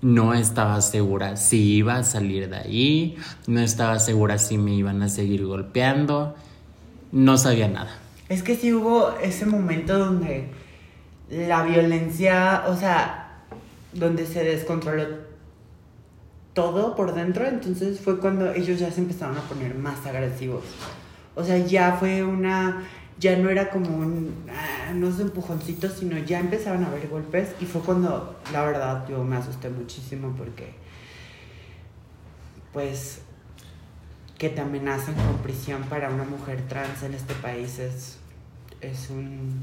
No 0.00 0.32
estaba 0.32 0.80
segura 0.80 1.36
si 1.36 1.74
iba 1.74 1.96
a 1.96 2.02
salir 2.02 2.48
de 2.48 2.56
ahí, 2.56 3.16
no 3.46 3.60
estaba 3.60 3.98
segura 3.98 4.38
si 4.38 4.56
me 4.56 4.74
iban 4.74 5.02
a 5.02 5.10
seguir 5.10 5.44
golpeando, 5.44 6.34
no 7.12 7.36
sabía 7.36 7.68
nada. 7.68 7.90
Es 8.30 8.42
que 8.42 8.56
sí 8.56 8.72
hubo 8.72 9.18
ese 9.22 9.44
momento 9.44 9.98
donde 9.98 10.48
la 11.30 11.62
violencia, 11.62 12.64
o 12.68 12.76
sea, 12.76 13.42
donde 13.92 14.26
se 14.26 14.44
descontroló 14.44 15.26
todo 16.57 16.96
por 16.96 17.14
dentro, 17.14 17.46
entonces 17.46 18.00
fue 18.00 18.18
cuando 18.18 18.50
ellos 18.54 18.80
ya 18.80 18.90
se 18.90 19.02
empezaron 19.02 19.36
a 19.36 19.42
poner 19.42 19.74
más 19.74 20.07
agresivos. 20.07 20.64
O 21.34 21.44
sea, 21.44 21.59
ya 21.59 21.98
fue 22.00 22.24
una, 22.24 22.82
ya 23.20 23.36
no 23.36 23.50
era 23.50 23.68
como 23.68 23.94
un, 23.94 24.34
ah, 24.48 24.90
unos 24.90 25.20
empujoncitos, 25.20 25.92
sino 25.92 26.16
ya 26.16 26.40
empezaron 26.40 26.82
a 26.82 26.86
haber 26.86 27.09
golpes 27.09 27.50
y 27.61 27.66
fue 27.66 27.82
cuando, 27.82 28.40
la 28.54 28.64
verdad, 28.64 29.07
yo 29.07 29.22
me 29.22 29.36
asusté 29.36 29.68
muchísimo 29.68 30.34
porque, 30.34 30.72
pues, 32.72 33.20
que 34.38 34.48
te 34.48 34.62
amenacen 34.62 35.14
con 35.14 35.36
prisión 35.42 35.82
para 35.82 36.09
una 36.09 36.24
mujer 36.24 36.62
trans 36.68 37.02
en 37.02 37.12
este 37.12 37.34
país 37.34 37.78
es, 37.78 38.16
es 38.80 39.11
un 39.11 39.62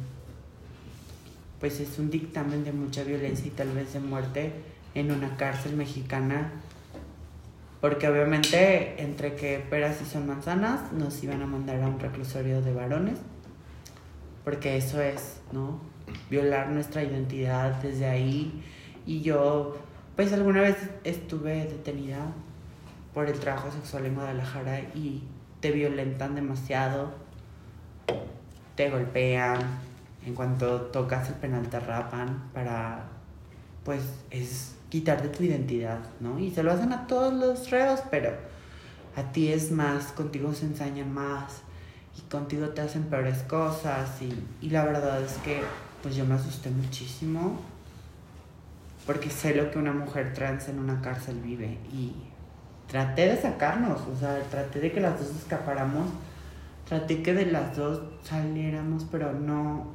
pues 1.59 1.79
es 1.79 1.97
un 1.97 2.09
dictamen 2.09 2.65
de 2.65 2.73
mucha 2.73 3.03
violencia 3.03 3.47
y 3.47 3.49
tal 3.49 3.69
vez 3.69 3.93
de 3.93 3.99
muerte 4.01 4.51
en 4.95 5.11
una 5.11 5.37
cárcel 5.37 5.77
mexicana 5.77 6.51
porque 7.84 8.07
obviamente 8.07 9.03
entre 9.03 9.36
que 9.36 9.59
peras 9.59 10.01
y 10.01 10.05
son 10.05 10.25
manzanas 10.25 10.93
nos 10.93 11.21
iban 11.21 11.41
a 11.41 11.45
mandar 11.45 11.81
a 11.81 11.88
un 11.88 11.99
reclusorio 11.99 12.61
de 12.61 12.73
varones 12.73 13.19
porque 14.45 14.77
eso 14.77 15.01
es, 15.01 15.41
¿no? 15.51 15.81
Violar 16.29 16.69
nuestra 16.69 17.03
identidad 17.03 17.81
desde 17.81 18.05
ahí 18.05 18.63
y 19.05 19.19
yo 19.19 19.75
pues 20.15 20.31
alguna 20.31 20.61
vez 20.61 20.77
estuve 21.03 21.65
detenida 21.65 22.25
por 23.13 23.27
el 23.27 23.38
trabajo 23.38 23.69
sexual 23.69 24.05
en 24.05 24.15
Guadalajara 24.15 24.79
y 24.95 25.23
te 25.59 25.71
violentan 25.71 26.36
demasiado, 26.36 27.11
te 28.75 28.91
golpean, 28.91 29.59
en 30.25 30.34
cuanto 30.36 30.84
tocas 30.84 31.27
el 31.27 31.36
penal 31.36 31.67
te 31.67 31.81
rapan 31.81 32.49
para, 32.53 33.07
pues, 33.84 34.23
es 34.31 34.77
quitarte 34.93 35.27
tu 35.29 35.41
identidad, 35.41 35.97
¿no? 36.19 36.37
Y 36.37 36.51
se 36.51 36.61
lo 36.61 36.71
hacen 36.71 36.93
a 36.93 37.07
todos 37.07 37.33
los 37.33 37.71
reos, 37.71 38.01
pero 38.11 38.29
a 39.15 39.23
ti 39.31 39.51
es 39.51 39.71
más, 39.71 40.11
contigo 40.11 40.53
se 40.53 40.67
ensañan 40.67 41.11
más 41.11 41.63
y 42.15 42.21
contigo 42.29 42.69
te 42.69 42.81
hacen 42.81 43.05
peores 43.05 43.39
cosas 43.41 44.21
y, 44.21 44.31
y 44.63 44.69
la 44.69 44.85
verdad 44.85 45.19
es 45.19 45.33
que, 45.37 45.63
pues 46.03 46.15
yo 46.15 46.25
me 46.25 46.35
asusté 46.35 46.69
muchísimo 46.69 47.59
porque 49.07 49.31
sé 49.31 49.55
lo 49.55 49.71
que 49.71 49.79
una 49.79 49.93
mujer 49.93 50.31
trans 50.35 50.69
en 50.69 50.77
una 50.77 51.01
cárcel 51.01 51.41
vive 51.41 51.79
y 51.91 52.13
traté 52.85 53.29
de 53.29 53.41
sacarnos, 53.41 53.99
o 54.01 54.15
sea, 54.15 54.43
traté 54.51 54.79
de 54.79 54.91
que 54.91 55.01
las 55.01 55.19
dos 55.19 55.35
escapáramos, 55.35 56.07
traté 56.87 57.23
que 57.23 57.33
de 57.33 57.47
las 57.47 57.75
dos 57.75 57.99
saliéramos, 58.21 59.07
pero 59.11 59.33
no, 59.33 59.87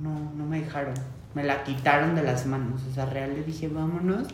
no, 0.00 0.32
no 0.36 0.46
me 0.46 0.60
dejaron, 0.60 0.94
me 1.34 1.44
la 1.44 1.64
quitaron 1.64 2.14
de 2.14 2.22
las 2.22 2.46
manos, 2.46 2.82
o 2.90 2.94
sea, 2.94 3.06
real 3.06 3.34
le 3.34 3.42
dije 3.42 3.68
vámonos 3.68 4.28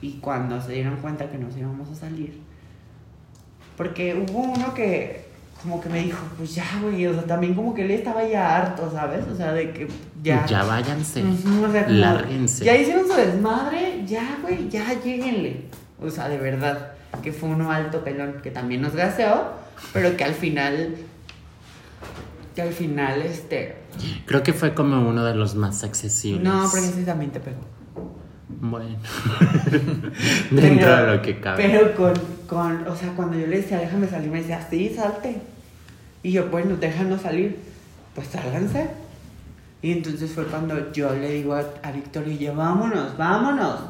y 0.00 0.14
cuando 0.14 0.60
se 0.60 0.72
dieron 0.72 0.96
cuenta 0.96 1.30
que 1.30 1.38
nos 1.38 1.56
íbamos 1.56 1.88
a 1.90 1.94
salir, 1.94 2.40
porque 3.76 4.14
hubo 4.14 4.38
uno 4.40 4.74
que 4.74 5.22
como 5.62 5.80
que 5.80 5.88
me 5.88 6.00
dijo, 6.00 6.18
pues 6.36 6.56
ya, 6.56 6.64
güey, 6.82 7.06
o 7.06 7.14
sea, 7.14 7.22
también 7.22 7.54
como 7.54 7.72
que 7.72 7.84
él 7.84 7.92
estaba 7.92 8.26
ya 8.26 8.56
harto, 8.56 8.90
¿sabes? 8.90 9.24
O 9.28 9.36
sea, 9.36 9.52
de 9.52 9.70
que 9.70 9.86
ya... 10.20 10.44
Ya 10.44 10.64
váyanse, 10.64 11.22
o 11.22 11.70
sea, 11.70 11.88
lárguense. 11.88 12.64
Ya 12.64 12.74
hicieron 12.74 13.06
su 13.06 13.14
desmadre, 13.14 14.02
ya, 14.04 14.38
güey, 14.42 14.68
ya 14.68 15.00
lleguenle. 15.00 15.66
O 16.00 16.10
sea, 16.10 16.28
de 16.28 16.38
verdad, 16.38 16.94
que 17.22 17.32
fue 17.32 17.48
uno 17.48 17.70
alto 17.70 18.02
pelón 18.02 18.40
que 18.42 18.50
también 18.50 18.82
nos 18.82 18.96
gaseó, 18.96 19.52
pero 19.92 20.16
que 20.16 20.24
al 20.24 20.34
final, 20.34 20.96
que 22.54 22.62
al 22.62 22.72
final, 22.72 23.22
este, 23.22 23.76
Creo 24.26 24.42
que 24.42 24.52
fue 24.52 24.74
como 24.74 25.08
uno 25.08 25.24
de 25.24 25.34
los 25.34 25.54
más 25.54 25.84
accesibles. 25.84 26.42
no, 26.42 26.62
porque 26.70 26.86
ese 26.86 27.04
también 27.04 27.30
te 27.30 27.40
pegó. 27.40 27.60
Bueno. 28.60 28.96
Dentro 30.50 30.86
Pero- 30.86 30.96
de 31.06 31.16
lo 31.16 31.22
que 31.22 31.40
cabe. 31.40 31.62
Pero 31.68 31.94
con, 31.94 32.12
con, 32.46 32.86
o 32.88 32.96
sea, 32.96 33.12
cuando 33.14 33.38
yo 33.38 33.46
le 33.46 33.56
decía, 33.58 33.78
déjame 33.78 34.06
salir, 34.08 34.30
me 34.30 34.38
decía, 34.40 34.66
sí, 34.68 34.92
salte. 34.94 35.40
Y 36.22 36.32
yo, 36.32 36.48
bueno, 36.48 36.76
déjanos 36.76 37.22
salir. 37.22 37.58
Pues 38.14 38.28
sálganse. 38.28 38.90
Y 39.80 39.92
entonces 39.92 40.30
fue 40.30 40.44
cuando 40.44 40.92
yo 40.92 41.12
le 41.14 41.30
digo 41.30 41.54
a, 41.54 41.64
a 41.82 41.90
Victoria, 41.92 42.34
yo, 42.36 42.54
vámonos, 42.54 43.16
vámonos. 43.16 43.80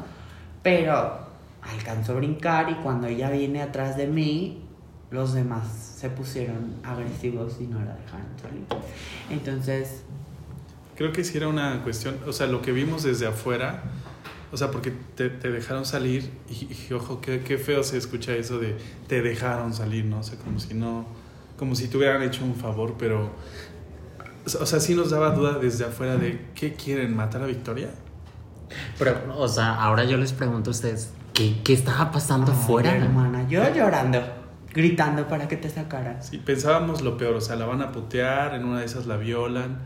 Pero 0.63 1.19
alcanzó 1.61 2.13
a 2.13 2.15
brincar 2.15 2.69
y 2.71 2.75
cuando 2.75 3.07
ella 3.07 3.29
viene 3.29 3.61
atrás 3.61 3.95
de 3.97 4.07
mí, 4.07 4.62
los 5.13 5.33
demás 5.33 5.67
se 5.97 6.09
pusieron 6.09 6.73
agresivos 6.83 7.57
y 7.59 7.67
no 7.67 7.79
la 7.79 7.95
dejaron 7.95 8.27
salir. 8.41 8.65
Entonces, 9.29 10.01
Creo 10.97 11.11
que 11.11 11.23
sí 11.23 11.37
era 11.37 11.47
una 11.47 11.83
cuestión, 11.83 12.17
o 12.27 12.33
sea, 12.33 12.47
lo 12.47 12.61
que 12.61 12.71
vimos 12.71 13.03
desde 13.03 13.25
afuera, 13.25 13.83
o 14.51 14.57
sea, 14.57 14.69
porque 14.69 14.91
te, 15.15 15.29
te 15.29 15.49
dejaron 15.49 15.85
salir 15.85 16.31
y, 16.49 16.67
y, 16.71 16.93
ojo, 16.93 17.19
qué, 17.21 17.41
qué 17.41 17.57
feo 17.57 17.83
se 17.83 17.97
escucha 17.97 18.35
eso 18.35 18.59
de 18.59 18.75
te 19.07 19.21
dejaron 19.21 19.73
salir, 19.73 20.05
¿no? 20.05 20.19
O 20.19 20.23
sea, 20.23 20.37
como 20.37 20.59
si 20.59 20.73
no, 20.75 21.05
como 21.57 21.75
si 21.75 21.87
te 21.87 21.97
hubieran 21.97 22.21
hecho 22.21 22.43
un 22.43 22.55
favor, 22.55 22.95
pero, 22.99 23.31
o 24.59 24.65
sea, 24.65 24.79
sí 24.79 24.93
nos 24.93 25.09
daba 25.09 25.31
duda 25.31 25.57
desde 25.57 25.85
afuera 25.85 26.17
de 26.17 26.47
qué 26.53 26.73
quieren, 26.73 27.15
matar 27.15 27.41
a 27.41 27.45
Victoria. 27.45 27.89
Pero, 28.99 29.35
o 29.37 29.47
sea, 29.47 29.75
ahora 29.75 30.03
yo 30.03 30.17
les 30.17 30.33
pregunto 30.33 30.69
a 30.69 30.73
ustedes, 30.73 31.09
¿qué, 31.33 31.59
qué 31.63 31.73
estaba 31.73 32.11
pasando 32.11 32.51
ay, 32.51 32.57
fuera? 32.67 32.95
hermana, 32.95 33.47
yo 33.47 33.63
llorando, 33.73 34.42
gritando 34.73 35.27
para 35.27 35.47
que 35.47 35.57
te 35.57 35.69
sacaran. 35.69 36.21
Sí, 36.23 36.37
pensábamos 36.37 37.01
lo 37.01 37.17
peor, 37.17 37.35
o 37.35 37.41
sea, 37.41 37.55
la 37.55 37.65
van 37.65 37.81
a 37.81 37.91
putear, 37.91 38.55
en 38.55 38.65
una 38.65 38.79
de 38.79 38.85
esas 38.85 39.05
la 39.05 39.17
violan. 39.17 39.79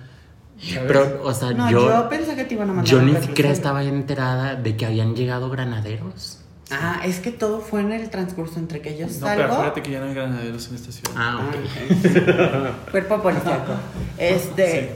Pero, 0.88 1.22
o 1.24 1.34
sea, 1.34 1.52
No, 1.52 1.70
yo, 1.70 1.88
yo, 1.88 2.10
pensé 2.10 2.36
que 2.36 2.44
te 2.46 2.56
iban 2.56 2.70
a 2.70 2.74
mandar 2.74 2.92
yo 2.92 3.02
ni 3.02 3.16
siquiera 3.18 3.52
estaba 3.52 3.84
enterada 3.84 4.56
de 4.56 4.76
que 4.76 4.86
habían 4.88 5.16
llegado 5.16 5.50
granaderos. 5.50 6.40
Ah, 6.72 7.02
es 7.06 7.20
que 7.20 7.32
todo 7.32 7.62
fue 7.62 7.80
en 7.82 7.92
el 7.94 8.10
transcurso 8.10 8.60
entre 8.60 8.82
que 8.82 8.98
yo 8.98 9.06
No, 9.08 9.14
salgo. 9.14 9.36
pero 9.44 9.54
acuérdate 9.54 9.82
que 9.84 9.92
ya 9.92 10.00
no 10.00 10.08
hay 10.08 10.14
granaderos 10.16 10.68
en 10.70 10.76
esta 10.76 10.92
ciudad. 10.92 11.12
Ah, 11.16 11.40
Ah, 11.40 11.48
ok. 11.48 12.76
ok. 12.86 12.92
Cuerpo 12.92 13.22
policíaco. 13.22 13.74
Este. 14.18 14.96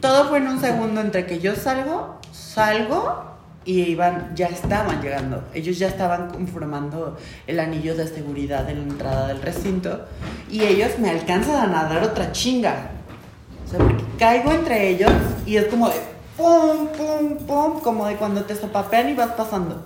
Todo 0.00 0.28
fue 0.28 0.38
en 0.38 0.48
un 0.48 0.60
segundo 0.60 1.00
entre 1.00 1.26
que 1.26 1.40
yo 1.40 1.54
salgo, 1.54 2.20
salgo 2.32 3.37
y 3.68 3.82
iban, 3.82 4.34
ya 4.34 4.46
estaban 4.46 5.02
llegando. 5.02 5.44
Ellos 5.52 5.78
ya 5.78 5.88
estaban 5.88 6.30
conformando 6.30 7.18
el 7.46 7.60
anillo 7.60 7.94
de 7.94 8.08
seguridad 8.08 8.66
en 8.70 8.78
la 8.78 8.92
entrada 8.94 9.28
del 9.28 9.42
recinto 9.42 10.06
y 10.50 10.62
ellos 10.62 10.98
me 10.98 11.10
alcanzan 11.10 11.74
a 11.74 11.84
dar 11.84 12.02
otra 12.02 12.32
chinga. 12.32 12.92
O 13.66 13.70
sea, 13.70 13.80
porque 13.80 14.02
caigo 14.18 14.52
entre 14.52 14.88
ellos 14.88 15.12
y 15.44 15.56
es 15.56 15.66
como 15.66 15.90
de 15.90 15.96
pum, 16.38 16.88
pum, 16.96 17.36
pum, 17.46 17.80
como 17.80 18.06
de 18.06 18.16
cuando 18.16 18.42
te 18.46 18.54
sopapean 18.54 19.10
y 19.10 19.14
vas 19.14 19.32
pasando. 19.32 19.84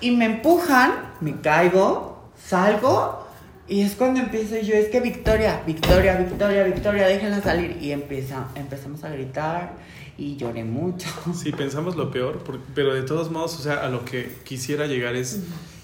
Y 0.00 0.12
me 0.12 0.26
empujan, 0.26 0.92
me 1.20 1.40
caigo, 1.40 2.22
salgo 2.46 3.26
y 3.66 3.82
es 3.82 3.96
cuando 3.96 4.20
empiezo 4.20 4.56
yo, 4.58 4.74
es 4.74 4.90
que 4.90 5.00
Victoria, 5.00 5.62
Victoria, 5.66 6.16
Victoria, 6.16 6.62
Victoria, 6.62 7.08
déjenla 7.08 7.42
salir. 7.42 7.78
Y 7.80 7.90
empieza, 7.90 8.44
empezamos 8.54 9.02
a 9.02 9.08
gritar 9.08 9.72
y 10.20 10.36
lloré 10.36 10.62
mucho. 10.64 11.08
Sí, 11.34 11.50
pensamos 11.52 11.96
lo 11.96 12.10
peor, 12.10 12.38
por- 12.38 12.60
pero 12.74 12.94
de 12.94 13.02
todos 13.02 13.30
modos, 13.30 13.58
o 13.58 13.62
sea, 13.62 13.84
a 13.84 13.88
lo 13.88 14.04
que 14.04 14.30
quisiera 14.44 14.86
llegar 14.86 15.16
es, 15.16 15.40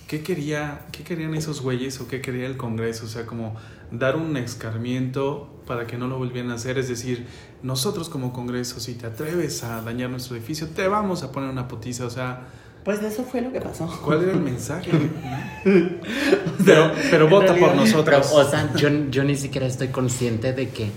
¿qué, 0.07 0.23
quería, 0.23 0.87
¿qué 0.93 1.03
querían 1.03 1.35
esos 1.35 1.61
güeyes 1.63 2.01
o 2.01 2.07
qué 2.09 2.21
quería 2.21 2.47
el 2.47 2.57
Congreso? 2.57 3.07
O 3.07 3.09
sea, 3.09 3.25
como 3.27 3.57
dar 3.91 4.17
un 4.17 4.37
escarmiento 4.37 5.49
para 5.67 5.87
que 5.87 5.97
no 5.97 6.07
lo 6.07 6.19
volvieran 6.19 6.51
a 6.51 6.55
hacer, 6.55 6.77
es 6.79 6.89
decir, 6.89 7.27
nosotros 7.63 8.09
como 8.09 8.33
Congreso, 8.33 8.79
si 8.79 8.95
te 8.95 9.07
atreves 9.07 9.65
a 9.65 9.81
dañar 9.83 10.11
nuestro 10.11 10.37
edificio, 10.37 10.69
te 10.69 10.87
vamos 10.87 11.23
a 11.23 11.33
poner 11.33 11.49
una 11.51 11.67
potiza, 11.67 12.05
o 12.07 12.11
sea, 12.11 12.47
Pues 12.85 13.03
eso 13.03 13.25
fue 13.25 13.41
lo 13.41 13.51
que 13.53 13.61
pasó. 13.61 13.87
¿cuál 14.05 14.23
era 14.23 14.33
el 14.33 14.41
mensaje? 14.41 14.91
pero 16.65 16.93
pero 17.11 17.29
vota 17.29 17.55
por 17.55 17.71
Pero, 17.71 17.75
nosotros. 17.75 18.31
o 18.33 18.49
sea, 18.49 18.73
yo, 18.77 18.89
yo 19.11 19.25
ni 19.25 19.37
siquiera 19.37 19.67
estoy 19.67 19.89
consciente 19.89 20.53
de 20.53 20.69
que, 20.69 20.91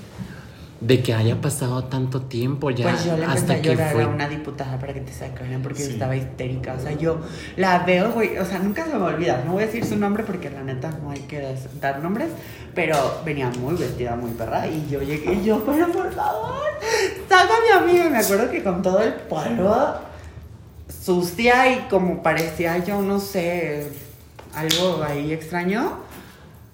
de 0.82 1.04
que 1.04 1.14
haya 1.14 1.42
pasado 1.42 1.84
tanto 1.84 2.22
tiempo 2.22 2.70
ya 2.72 2.90
Pues 2.90 3.04
yo 3.04 3.18
le 3.18 3.24
empecé 3.26 3.40
hasta 3.42 3.54
a 3.54 3.62
que 3.62 3.70
llorar 3.70 3.94
fue. 3.94 4.04
a 4.04 4.08
una 4.08 4.30
diputada 4.30 4.80
para 4.80 4.94
que 4.94 5.02
te 5.02 5.12
sacaran 5.12 5.62
porque 5.62 5.84
yo 5.84 5.90
estaba 5.90 6.16
histérica. 6.16 6.76
O 6.78 6.82
sea, 6.82 6.94
yo 6.94 7.20
la 7.58 7.80
veo, 7.80 8.12
güey. 8.14 8.38
O 8.38 8.46
sea, 8.46 8.60
nunca 8.60 8.86
se 8.86 8.94
me 8.94 9.00
va 9.00 9.12
a 9.12 9.14
olvidar. 9.16 9.44
No 9.46 9.54
voy 9.54 9.64
a 9.64 9.66
decir 9.66 9.86
su 9.86 9.98
nombre 9.98 10.24
porque 10.24 10.50
la 10.50 10.64
neta 10.64 10.90
no 11.04 11.12
hay 11.12 11.20
que 11.20 11.56
dar 11.82 12.00
nombres. 12.00 12.30
Pero 12.74 12.96
venía 13.26 13.50
muy 13.60 13.76
vestida, 13.76 14.16
muy 14.16 14.32
perra. 14.32 14.68
Y 14.68 14.88
yo 14.90 15.02
llegué 15.02 15.34
y 15.34 15.44
yo, 15.44 15.62
pero 15.66 15.92
por 15.92 16.14
favor, 16.14 16.64
saca 17.28 17.44
a 17.44 17.84
mi 17.84 17.92
amiga. 17.92 18.06
Y 18.06 18.10
me 18.12 18.20
acuerdo 18.20 18.50
que 18.50 18.64
con 18.64 18.82
todo 18.82 19.02
el 19.04 19.14
polvo 19.14 19.96
sucia 21.04 21.72
y 21.74 21.88
como 21.90 22.24
parecía 22.24 22.78
yo, 22.86 23.02
no 23.02 23.20
sé, 23.20 23.88
algo 24.56 25.04
ahí 25.04 25.34
extraño. 25.34 25.98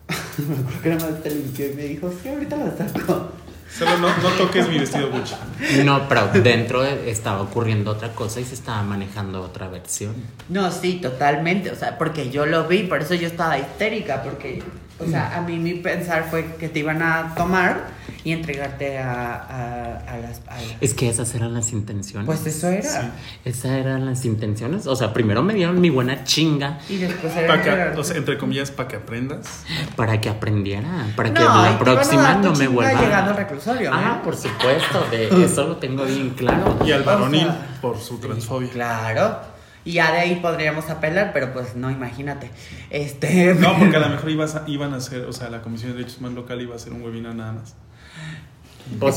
me 0.37 0.55
acuerdo 0.57 0.81
que 0.83 0.89
nada 0.89 1.09
más 1.11 1.23
te 1.23 1.29
limpió 1.31 1.71
y 1.71 1.73
me 1.73 1.83
dijo, 1.83 2.11
sí, 2.21 2.29
ahorita 2.29 2.55
la 2.57 2.77
saco. 2.77 3.29
Solo 3.77 3.97
no, 3.97 4.07
no 4.07 4.29
toques 4.37 4.69
mi 4.69 4.77
vestido 4.79 5.09
Gucci. 5.09 5.35
No, 5.83 6.07
pero 6.07 6.27
dentro 6.27 6.81
de- 6.81 7.09
estaba 7.11 7.41
ocurriendo 7.41 7.91
otra 7.91 8.09
cosa 8.13 8.39
y 8.39 8.45
se 8.45 8.53
estaba 8.53 8.81
manejando 8.83 9.41
otra 9.41 9.67
versión. 9.67 10.13
No, 10.49 10.71
sí, 10.71 10.99
totalmente. 11.01 11.71
O 11.71 11.75
sea, 11.75 11.97
porque 11.97 12.29
yo 12.29 12.45
lo 12.45 12.67
vi, 12.67 12.83
por 12.83 13.01
eso 13.01 13.15
yo 13.15 13.27
estaba 13.27 13.57
histérica, 13.59 14.23
porque 14.23 14.63
O 14.97 15.05
sea, 15.05 15.37
a 15.37 15.41
mí 15.41 15.57
mi 15.57 15.73
pensar 15.73 16.27
fue 16.29 16.55
que 16.57 16.69
te 16.69 16.79
iban 16.79 17.01
a 17.01 17.33
tomar 17.35 17.87
y 18.23 18.31
entregarte 18.31 18.97
a, 18.97 19.33
a, 19.35 19.97
a 20.13 20.17
las... 20.19 20.41
a 20.47 20.55
las- 20.55 20.75
Es 20.79 20.93
que 20.93 21.09
esas 21.09 21.35
eran 21.35 21.53
las 21.53 21.73
intenciones. 21.73 22.25
Pues 22.25 22.45
eso 22.47 22.69
era. 22.69 23.11
Esas 23.43 23.71
eran 23.71 24.05
las 24.05 24.23
intenciones. 24.23 24.87
O 24.87 24.95
sea, 24.95 25.11
primero 25.13 25.43
me 25.43 25.53
dieron 25.53 25.81
mi 25.81 25.89
buena 25.89 26.23
chinga 26.23 26.79
Y 26.89 26.95
después 26.97 27.35
era 27.35 27.47
Para 27.47 27.61
que, 27.61 27.69
entregarte. 27.69 27.99
o 27.99 28.03
sea, 28.05 28.15
entre 28.17 28.37
comillas, 28.37 28.71
para 28.71 28.87
que 28.87 28.95
aprendas. 28.95 29.63
para 29.97 30.21
que 30.21 30.29
aprendiera, 30.29 31.07
para 31.17 31.33
que 31.33 31.41
No, 31.41 31.61
la 31.63 31.77
próxima 31.77 32.33
no 32.35 32.53
me 32.53 32.67
vuelva. 32.67 33.01
llegando 33.01 33.31
al 33.31 33.37
reclusorio, 33.37 33.91
Ah, 33.93 34.15
¿eh? 34.17 34.21
por 34.23 34.37
supuesto, 34.37 35.05
de 35.11 35.43
eso 35.45 35.67
lo 35.67 35.75
tengo 35.77 36.05
bien 36.05 36.29
claro. 36.31 36.79
Y 36.85 36.91
al 36.93 37.01
O 37.01 37.05
varonil 37.05 37.41
sea, 37.41 37.77
por 37.81 37.99
su 37.99 38.17
transfobia. 38.19 38.69
Claro. 38.71 39.54
Y 39.85 39.93
ya 39.93 40.11
de 40.11 40.17
ahí 40.19 40.35
podríamos 40.41 40.89
apelar, 40.89 41.31
pero 41.31 41.53
pues 41.53 41.75
no, 41.75 41.89
imagínate. 41.91 42.49
Este. 42.89 43.53
No, 43.53 43.77
porque 43.79 43.95
a 43.95 43.99
lo 43.99 44.09
mejor 44.15 44.29
ibas 44.31 44.55
a- 44.55 44.63
iban 44.67 44.93
a 44.93 44.97
hacer, 44.97 45.25
o 45.25 45.31
sea, 45.31 45.49
la 45.49 45.61
Comisión 45.61 45.91
de 45.91 45.97
Derechos 45.99 46.17
Humanos 46.17 46.37
Local 46.37 46.61
iba 46.61 46.73
a 46.73 46.75
hacer 46.77 46.91
un 46.91 47.03
webinar 47.03 47.35
nada 47.35 47.53
más. 47.53 47.75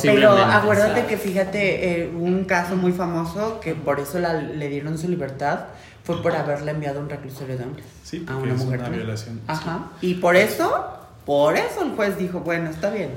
Pero 0.03 0.31
acuérdate 0.33 1.05
que 1.07 1.17
fíjate, 1.19 2.03
eh, 2.05 2.09
un 2.09 2.45
caso 2.45 2.77
muy 2.77 2.93
famoso 2.93 3.61
que 3.61 3.75
por 3.75 4.01
eso 4.01 4.19
la- 4.19 4.35
le 4.41 4.69
dieron 4.69 4.97
su 4.97 5.09
libertad 5.09 5.61
fue 6.05 6.23
por 6.23 6.35
haberle 6.35 6.71
enviado 6.71 7.01
a 7.01 7.03
un 7.03 7.11
reclusorio 7.11 7.59
de 7.59 7.65
hombres. 7.65 7.85
Sí, 8.03 8.25
a 8.27 8.37
una 8.37 8.55
es 8.55 8.65
mujer. 8.65 8.81
una 8.81 8.89
violación. 8.89 9.41
Ajá. 9.47 9.91
Y 10.01 10.15
por 10.15 10.37
eso, 10.37 10.87
por 11.27 11.57
eso 11.57 11.83
el 11.83 11.91
juez 11.93 12.17
dijo, 12.19 12.41
bueno, 12.41 12.71
está 12.71 12.89
bien. 12.91 13.11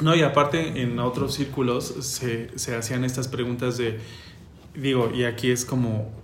No, 0.00 0.14
y 0.14 0.22
aparte 0.22 0.80
en 0.82 0.98
otros 1.00 1.34
círculos 1.34 1.84
se, 2.06 2.56
se 2.56 2.76
hacían 2.76 3.04
estas 3.04 3.26
preguntas 3.26 3.76
de, 3.76 3.98
digo, 4.74 5.10
y 5.12 5.24
aquí 5.24 5.50
es 5.50 5.64
como, 5.64 6.10
¿Qué 6.12 6.21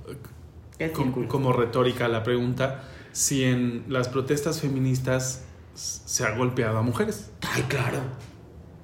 como, 1.29 1.53
retórica 1.53 2.09
la 2.09 2.23
pregunta, 2.23 2.85
si 3.13 3.45
en 3.45 3.85
las 3.89 4.09
protestas 4.09 4.61
feministas 4.61 5.45
se 5.75 6.25
ha 6.25 6.37
golpeado 6.37 6.79
a 6.79 6.83
mujeres. 6.83 7.31
Ay, 7.55 7.63
claro. 7.63 8.01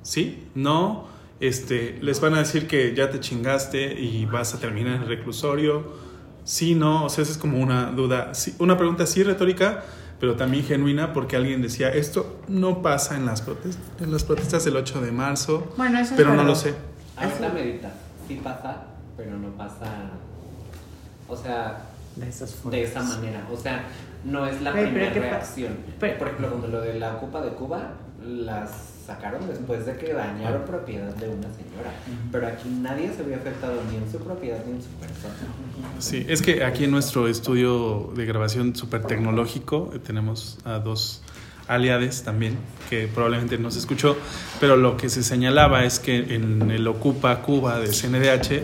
¿Sí? 0.03 0.49
No, 0.55 1.07
este, 1.41 1.99
les 2.01 2.21
van 2.21 2.35
a 2.35 2.39
decir 2.39 2.67
que 2.67 2.95
ya 2.95 3.11
te 3.11 3.21
chingaste 3.21 4.01
y 4.01 4.27
vas 4.27 4.55
a 4.55 4.61
terminar 4.61 4.97
en 4.97 5.03
el 5.03 5.09
reclusorio. 5.09 5.93
Sí, 6.45 6.75
no, 6.75 7.05
o 7.05 7.09
sea, 7.09 7.23
esa 7.23 7.33
es 7.33 7.39
como 7.39 7.59
una 7.59 7.91
duda, 7.91 8.35
sí, 8.35 8.55
una 8.59 8.77
pregunta 8.77 9.07
sí 9.07 9.23
retórica, 9.23 9.83
pero 10.21 10.37
también 10.37 10.65
genuina 10.65 11.13
porque 11.13 11.37
alguien 11.37 11.63
decía, 11.63 11.89
esto 11.89 12.41
no 12.49 12.83
pasa 12.83 13.17
en 13.17 13.25
las 13.27 13.41
protestas, 13.43 13.83
en 14.01 14.13
las 14.13 14.25
protestas 14.25 14.65
del 14.65 14.77
8 14.77 15.01
de 15.01 15.13
marzo, 15.13 15.73
Bueno, 15.77 15.99
eso 15.99 16.15
es 16.15 16.17
pero 16.17 16.35
no 16.35 16.45
lo 16.45 16.55
sé. 16.55 16.75
Ahorita 17.17 17.49
medita, 17.51 17.95
sí 18.29 18.41
pasa, 18.43 18.85
pero 19.17 19.39
no 19.39 19.49
pasa, 19.57 20.11
o 21.29 21.37
sea, 21.37 21.87
De 22.17 22.29
esas 22.29 22.55
de 22.71 22.83
esa 22.85 23.03
manera. 23.03 23.45
O 23.53 23.57
sea, 23.57 23.85
no 24.25 24.47
es 24.47 24.63
la 24.63 24.73
Pero, 24.73 24.85
pero 24.85 24.95
primera 24.95 25.13
¿qué 25.13 25.21
pa- 25.21 25.27
reacción. 25.31 25.77
pero- 25.99 26.19
Por 26.19 26.29
ejemplo, 26.29 26.49
cuando 26.51 26.69
lo 26.69 26.81
de 26.81 26.95
la 27.01 27.19
Copa 27.19 27.41
de 27.43 27.51
Cuba, 27.51 27.95
las 28.25 28.71
sacaron 29.05 29.47
después 29.49 29.85
de 29.85 29.97
que 29.99 30.15
dañaron 30.15 30.63
propiedad 30.65 31.13
de 31.17 31.29
una 31.29 31.49
señora. 31.53 31.91
Pero 32.33 32.47
aquí 32.47 32.69
nadie 32.71 33.13
se 33.15 33.23
había 33.23 33.37
afectado 33.37 33.75
ni 33.91 33.97
en 33.97 34.11
su 34.11 34.19
propiedad 34.19 34.65
ni 34.65 34.73
en 34.77 34.83
su 34.83 34.89
persona. 34.91 35.35
Sí, 35.99 36.25
es 36.29 36.41
que 36.41 36.65
aquí 36.65 36.85
en 36.85 36.91
nuestro 36.93 37.27
estudio 37.29 38.13
de 38.17 38.25
grabación 38.25 38.75
súper 38.77 39.03
tecnológico 39.03 39.91
eh, 39.95 39.99
tenemos 39.99 40.59
a 40.65 40.79
dos 40.79 41.21
aliades 41.69 42.23
también, 42.23 42.57
que 42.89 43.09
probablemente 43.09 43.59
no 43.59 43.71
se 43.71 43.79
escuchó, 43.81 44.17
pero 44.61 44.77
lo 44.77 44.97
que 44.97 45.09
se 45.11 45.23
señalaba 45.23 45.85
es 45.85 45.99
que 45.99 46.35
en 46.35 46.71
el 46.71 46.87
Ocupa 46.87 47.43
Cuba 47.43 47.81
de 47.81 47.89
CNDH, 47.89 48.63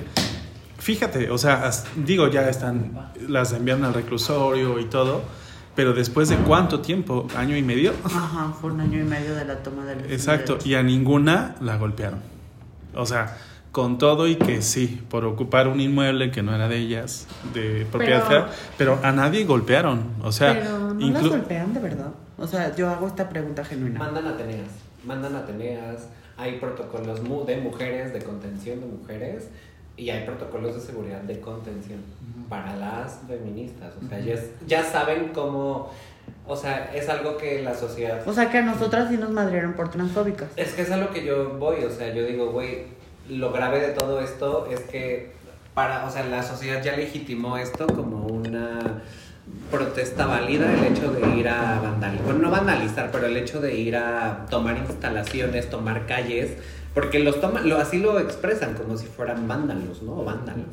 fíjate, 0.80 1.30
o 1.30 1.38
sea, 1.38 1.64
as- 1.66 1.84
digo, 1.96 2.28
ya 2.28 2.48
están, 2.48 3.12
las 3.28 3.52
enviaron 3.52 3.84
al 3.84 3.94
reclusorio 3.94 4.78
y 4.80 4.86
todo, 4.86 5.22
pero 5.76 5.92
después 5.92 6.28
de 6.28 6.36
cuánto 6.36 6.80
tiempo, 6.80 7.26
año 7.36 7.56
y 7.56 7.62
medio, 7.62 7.92
Ajá, 8.04 8.52
fue 8.60 8.72
un 8.72 8.80
año 8.80 8.98
y 9.00 9.04
medio 9.04 9.34
de 9.34 9.44
la 9.44 9.62
toma 9.62 9.84
del 9.84 10.00
exacto, 10.12 10.58
y 10.64 10.74
a 10.74 10.82
ninguna 10.82 11.54
la 11.60 11.76
golpearon. 11.76 12.18
O 12.94 13.06
sea, 13.06 13.36
con 13.70 13.98
todo 13.98 14.26
y 14.26 14.34
que 14.34 14.62
sí, 14.62 15.00
por 15.08 15.24
ocupar 15.24 15.68
un 15.68 15.80
inmueble 15.80 16.32
que 16.32 16.42
no 16.42 16.52
era 16.54 16.66
de 16.66 16.78
ellas, 16.78 17.28
de 17.54 17.86
propiedad 17.90 18.24
Pero- 18.28 18.46
pero 18.76 18.98
a 19.04 19.12
nadie 19.12 19.44
golpearon. 19.44 20.02
O 20.24 20.32
sea, 20.32 20.54
Pero 20.54 20.92
no 20.94 21.08
las 21.10 21.28
golpean 21.28 21.72
de 21.72 21.78
verdad. 21.80 22.10
O 22.36 22.46
sea, 22.48 22.74
yo 22.74 22.90
hago 22.90 23.06
esta 23.06 23.28
pregunta 23.28 23.64
genuina. 23.64 23.98
Mandan 24.00 24.26
Ateneas, 24.26 24.70
mandan 25.06 25.36
Ateneas, 25.36 26.08
hay 26.36 26.58
protocolos 26.58 27.22
mu- 27.22 27.44
de 27.44 27.58
mujeres, 27.58 28.12
de 28.12 28.22
contención 28.22 28.80
de 28.80 28.86
mujeres, 28.86 29.48
y 30.00 30.08
hay 30.10 30.24
protocolos 30.24 30.74
de 30.74 30.80
seguridad 30.80 31.20
de 31.20 31.40
contención 31.40 32.00
para 32.48 32.74
las 32.76 33.20
feministas. 33.28 33.92
O 34.04 34.08
sea, 34.08 34.18
ya, 34.20 34.34
es- 34.34 34.50
ya 34.66 34.82
saben 34.82 35.30
cómo, 35.34 35.90
o 36.46 36.56
sea, 36.56 36.90
es 36.94 37.08
algo 37.08 37.36
que 37.36 37.62
la 37.62 37.74
sociedad... 37.74 38.26
O 38.26 38.32
sea, 38.32 38.50
que 38.50 38.58
a 38.58 38.62
nosotras 38.62 39.10
sí 39.10 39.16
nos 39.18 39.30
madrieron 39.30 39.74
por 39.74 39.90
transfóbicas. 39.90 40.48
Es 40.56 40.72
que 40.72 40.82
es 40.82 40.90
a 40.90 40.96
lo 40.96 41.10
que 41.10 41.24
yo 41.24 41.50
voy, 41.58 41.84
o 41.84 41.90
sea, 41.90 42.12
yo 42.14 42.24
digo, 42.24 42.50
güey, 42.50 42.84
lo 43.28 43.52
grave 43.52 43.80
de 43.80 43.88
todo 43.92 44.20
esto 44.20 44.66
es 44.70 44.80
que 44.80 45.32
para, 45.74 46.06
o 46.06 46.10
sea, 46.10 46.24
la 46.24 46.42
sociedad 46.42 46.82
ya 46.82 46.96
legitimó 46.96 47.56
esto 47.58 47.86
como 47.86 48.26
una 48.26 49.02
protesta 49.70 50.26
válida, 50.26 50.72
el 50.72 50.84
hecho 50.92 51.10
de 51.12 51.36
ir 51.36 51.48
a 51.48 51.80
vandalizar, 51.80 52.24
bueno, 52.24 52.40
no 52.40 52.50
vandalizar, 52.50 53.10
pero 53.12 53.26
el 53.26 53.36
hecho 53.36 53.60
de 53.60 53.74
ir 53.76 53.96
a 53.96 54.46
tomar 54.48 54.76
instalaciones, 54.78 55.68
tomar 55.70 56.06
calles, 56.06 56.52
porque 56.94 57.18
los 57.20 57.40
toman, 57.40 57.68
lo, 57.68 57.76
así 57.78 57.98
lo 57.98 58.18
expresan, 58.18 58.74
como 58.74 58.96
si 58.96 59.06
fueran 59.06 59.46
vándalos, 59.48 60.02
¿no? 60.02 60.20
O 60.20 60.24
vándalos. 60.24 60.66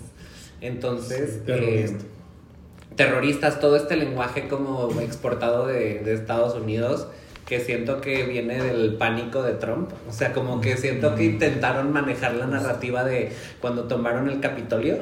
Entonces, 0.61 1.45
Terrorista. 1.45 2.03
eh, 2.03 2.07
terroristas, 2.95 3.59
todo 3.59 3.75
este 3.75 3.95
lenguaje 3.95 4.47
como 4.47 4.89
exportado 5.01 5.67
de, 5.67 5.99
de 5.99 6.13
Estados 6.13 6.55
Unidos, 6.55 7.07
que 7.47 7.61
siento 7.61 8.01
que 8.01 8.23
viene 8.23 8.61
del 8.61 8.95
pánico 8.95 9.41
de 9.41 9.53
Trump. 9.53 9.91
O 10.09 10.11
sea, 10.11 10.33
como 10.33 10.59
que 10.59 10.75
siento 10.75 11.15
que 11.15 11.23
intentaron 11.23 11.93
manejar 11.93 12.35
la 12.35 12.45
narrativa 12.45 13.05
de 13.05 13.31
cuando 13.61 13.85
tomaron 13.85 14.29
el 14.29 14.41
Capitolio. 14.41 14.97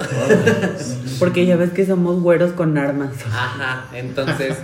Porque 1.20 1.48
ya 1.48 1.56
ves 1.56 1.72
que 1.72 1.88
somos 1.88 2.22
güeros 2.22 2.52
con 2.52 2.78
armas. 2.78 3.14
Ajá, 3.26 3.88
entonces 3.96 4.58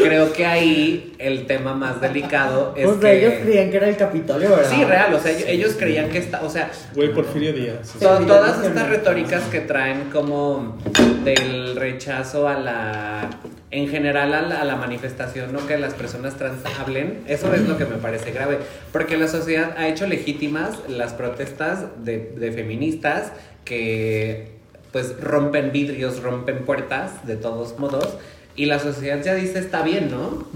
creo 0.00 0.32
que 0.32 0.46
ahí 0.46 1.16
el 1.18 1.46
tema 1.46 1.74
más 1.74 2.00
delicado 2.00 2.72
es 2.76 2.86
o 2.86 3.00
sea, 3.00 3.10
que... 3.10 3.26
ellos 3.26 3.34
creían 3.42 3.70
que 3.70 3.76
era 3.78 3.88
el 3.88 3.96
Capitolio, 3.96 4.50
¿verdad? 4.50 4.70
Sí, 4.70 4.84
real, 4.84 5.14
o 5.14 5.18
sea, 5.18 5.32
ellos, 5.32 5.48
ellos 5.48 5.74
creían 5.76 6.10
que 6.10 6.18
está, 6.18 6.40
o 6.42 6.48
sea, 6.48 6.70
güey, 6.94 7.12
Porfirio 7.12 7.52
Díaz. 7.52 7.96
Sí, 7.98 7.98
todas 7.98 8.64
estas 8.64 8.88
retóricas 8.88 9.42
que 9.50 9.60
traen 9.60 10.08
como 10.12 10.78
del 11.24 11.74
rechazo 11.74 12.46
a 12.46 12.54
la 12.60 13.30
en 13.76 13.88
general 13.88 14.32
a 14.34 14.42
la, 14.42 14.60
a 14.60 14.64
la 14.64 14.76
manifestación 14.76 15.52
no 15.52 15.66
que 15.66 15.76
las 15.78 15.94
personas 15.94 16.36
trans 16.36 16.58
hablen 16.80 17.20
eso 17.26 17.52
es 17.54 17.68
lo 17.68 17.76
que 17.76 17.84
me 17.86 17.96
parece 17.96 18.30
grave 18.30 18.58
porque 18.92 19.16
la 19.16 19.26
sociedad 19.28 19.74
ha 19.76 19.88
hecho 19.88 20.06
legítimas 20.06 20.78
las 20.88 21.12
protestas 21.12 21.86
de, 22.04 22.32
de 22.38 22.52
feministas 22.52 23.32
que 23.64 24.52
pues 24.92 25.18
rompen 25.20 25.72
vidrios 25.72 26.22
rompen 26.22 26.64
puertas 26.64 27.26
de 27.26 27.36
todos 27.36 27.78
modos 27.78 28.08
y 28.56 28.66
la 28.66 28.78
sociedad 28.78 29.20
ya 29.24 29.34
dice 29.34 29.58
está 29.58 29.82
bien 29.82 30.08
no, 30.12 30.46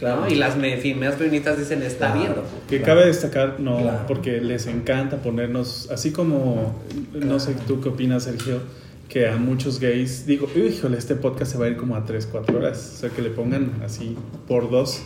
¿No? 0.00 0.28
y 0.28 0.34
las 0.34 0.54
feministas 0.54 1.56
dicen 1.58 1.82
está 1.82 2.12
bien 2.12 2.34
Que 2.68 2.82
cabe 2.82 3.06
destacar, 3.06 3.60
no, 3.60 3.78
Claro. 3.78 4.00
porque 4.08 4.40
les 4.40 4.66
encanta 4.66 5.18
ponernos, 5.18 5.88
así 5.92 6.10
como, 6.10 6.74
no 7.14 7.38
sé 7.38 7.54
tú 7.68 7.80
qué 7.80 7.90
opinas, 7.90 8.24
Sergio, 8.24 8.62
que 9.08 9.28
a 9.28 9.36
muchos 9.36 9.78
gays, 9.80 10.26
digo, 10.26 10.48
híjole, 10.54 10.98
este 10.98 11.14
podcast 11.14 11.52
se 11.52 11.58
va 11.58 11.66
a 11.66 11.68
ir 11.68 11.76
como 11.76 11.96
a 11.96 12.04
3, 12.04 12.28
4 12.30 12.58
horas, 12.58 12.92
o 12.94 13.00
sea, 13.00 13.10
que 13.10 13.22
le 13.22 13.30
pongan 13.30 13.72
así 13.84 14.16
por 14.48 14.70
dos, 14.70 15.00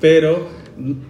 pero, 0.00 0.48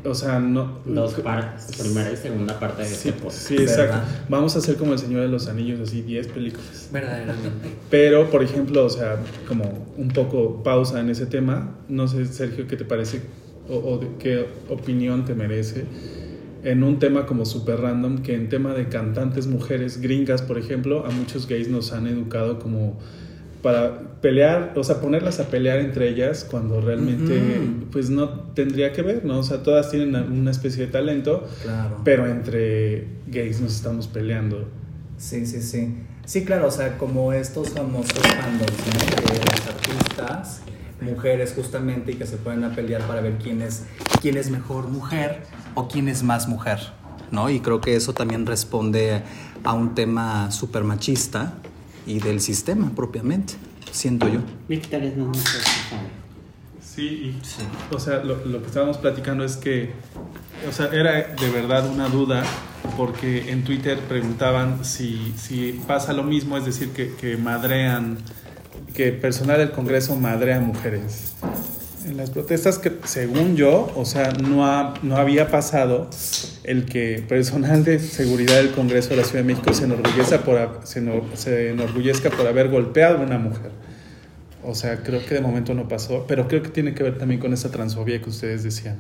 o 0.05 0.15
sea, 0.15 0.39
no... 0.41 0.81
Dos 0.85 1.15
partes, 1.15 1.77
primera 1.81 2.11
y 2.13 2.17
segunda 2.17 2.59
parte 2.59 2.83
de 2.83 2.89
Sí, 2.89 3.09
este 3.09 3.13
podcast. 3.13 3.47
sí, 3.49 3.55
exacto. 3.55 3.97
¿Verdad? 3.97 4.27
Vamos 4.29 4.57
a 4.57 4.59
hacer 4.59 4.77
como 4.77 4.93
el 4.93 4.99
Señor 4.99 5.23
de 5.23 5.29
los 5.29 5.47
Anillos, 5.49 5.81
así 5.81 6.03
10 6.03 6.27
películas. 6.29 6.89
verdaderamente 6.93 7.49
Pero, 7.91 8.29
por 8.29 8.43
ejemplo, 8.43 8.85
o 8.85 8.91
sea, 8.91 9.17
como 9.47 9.87
un 9.97 10.09
poco 10.09 10.63
pausa 10.63 11.01
en 11.01 11.11
ese 11.11 11.27
tema, 11.27 11.79
no 11.89 12.09
sé, 12.09 12.27
Sergio, 12.27 12.67
¿qué 12.67 12.77
te 12.77 12.85
parece 12.85 13.21
o, 13.69 13.77
o 13.77 13.99
de 13.99 14.09
qué 14.19 14.47
opinión 14.69 15.25
te 15.25 15.35
merece 15.35 15.85
en 16.65 16.83
un 16.85 16.99
tema 16.99 17.27
como 17.27 17.45
super 17.45 17.81
random, 17.81 18.19
que 18.23 18.35
en 18.35 18.49
tema 18.49 18.73
de 18.75 18.89
cantantes 18.89 19.47
mujeres 19.47 20.01
gringas, 20.01 20.43
por 20.43 20.59
ejemplo, 20.59 21.05
a 21.07 21.11
muchos 21.11 21.49
gays 21.49 21.69
nos 21.69 21.93
han 21.93 22.07
educado 22.07 22.59
como 22.59 22.99
para 23.63 24.19
pelear, 24.21 24.73
o 24.77 24.83
sea, 24.83 25.01
ponerlas 25.01 25.39
a 25.39 25.49
pelear 25.49 25.79
entre 25.79 26.09
ellas 26.09 26.45
cuando 26.51 26.81
realmente, 26.81 27.41
pues 27.93 28.11
no 28.11 28.29
tendría 28.55 28.93
que 28.93 29.03
ver, 29.03 29.25
¿no? 29.25 29.39
O 29.39 29.43
sea, 29.45 29.63
todas 29.63 29.91
tienen 29.91 30.15
una 30.17 30.51
especie 30.51 30.87
de 30.87 30.93
talento, 30.93 31.47
Claro. 31.63 32.01
pero 32.05 32.27
entre 32.27 33.07
gays 33.29 33.61
nos 33.61 33.75
estamos 33.77 34.09
peleando. 34.09 34.69
Sí, 35.17 35.47
sí, 35.47 35.63
sí. 35.63 35.95
Sí, 36.25 36.45
claro, 36.45 36.69
o 36.69 36.71
sea, 36.71 36.99
como 36.99 37.33
estos 37.33 37.71
famosos 37.71 38.19
fandoms, 38.19 38.73
¿no? 38.87 39.33
De 39.33 39.39
los 39.39 39.67
artistas, 39.69 40.63
mujeres 41.03 41.53
justamente, 41.55 42.13
y 42.13 42.15
que 42.17 42.27
se 42.27 42.37
pueden 42.37 42.65
a 42.65 42.75
pelear 42.75 43.03
para 43.07 43.21
ver 43.21 43.39
quién 43.43 43.63
es, 43.63 43.85
quién 44.21 44.37
es 44.37 44.51
mejor 44.51 44.89
mujer 44.89 45.43
o 45.75 45.89
quién 45.89 46.09
es 46.09 46.23
más 46.23 46.49
mujer, 46.49 46.79
¿no? 47.31 47.51
Y 47.51 47.61
creo 47.61 47.81
que 47.81 47.97
eso 47.97 48.13
también 48.13 48.47
responde 48.47 49.23
a 49.65 49.73
un 49.73 49.95
tema 49.95 50.51
súper 50.51 50.85
machista 50.85 51.55
y 52.07 52.21
del 52.21 52.41
sistema 52.41 52.91
propiamente, 52.95 53.55
siento 53.91 54.29
yo. 54.29 54.41
Victoria 54.69 55.09
es 55.09 55.17
más. 55.17 55.37
Sí, 56.81 57.03
y, 57.03 57.43
o 57.95 57.99
sea, 57.99 58.23
lo, 58.23 58.45
lo 58.45 58.61
que 58.61 58.67
estábamos 58.67 58.99
platicando 58.99 59.45
es 59.45 59.57
que, 59.57 59.93
o 60.69 60.73
sea, 60.73 60.87
era 60.93 61.13
de 61.35 61.51
verdad 61.51 61.89
una 61.89 62.09
duda 62.09 62.45
porque 62.97 63.51
en 63.51 63.65
Twitter 63.65 63.99
preguntaban 63.99 64.85
si, 64.85 65.33
si 65.37 65.81
pasa 65.87 66.13
lo 66.13 66.23
mismo, 66.23 66.57
es 66.57 66.65
decir, 66.65 66.91
que, 66.91 67.15
que 67.15 67.37
madrean, 67.37 68.19
que 68.95 69.13
personal 69.13 69.59
del 69.59 69.71
Congreso 69.73 70.17
madrea 70.17 70.61
mujeres. 70.61 71.33
En 72.07 72.17
las 72.17 72.31
protestas 72.31 72.79
que, 72.79 72.93
según 73.05 73.55
yo, 73.57 73.93
o 73.95 74.05
sea, 74.05 74.33
no, 74.33 74.67
ha- 74.67 74.95
no 75.03 75.17
había 75.17 75.49
pasado 75.51 76.11
el 76.65 76.85
que 76.85 77.25
personal 77.29 77.85
de 77.85 77.99
seguridad 78.01 78.57
del 78.57 78.73
Congreso 78.73 79.11
de 79.11 79.17
la 79.17 79.25
Ciudad 79.25 79.45
de 79.45 79.55
México 79.55 79.73
se 79.73 79.85
enorgullezca 79.85 80.39
por, 80.43 80.81
se, 80.85 81.01
se 81.35 81.71
enorgullezca 81.71 82.31
por 82.31 82.47
haber 82.47 82.69
golpeado 82.71 83.19
a 83.19 83.21
una 83.21 83.39
mujer. 83.39 83.71
O 84.65 84.75
sea, 84.75 84.97
creo 85.03 85.25
que 85.25 85.35
de 85.35 85.41
momento 85.41 85.75
no 85.75 85.87
pasó, 85.89 86.25
pero 86.27 86.49
creo 86.49 86.63
que 86.63 86.71
tiene 86.71 86.93
que 86.95 87.03
ver 87.05 87.19
también 87.19 87.41
con 87.41 87.53
esa 87.53 87.71
transfobia 87.71 88.21
que 88.21 88.31
ustedes 88.31 88.63
decían. 88.65 88.97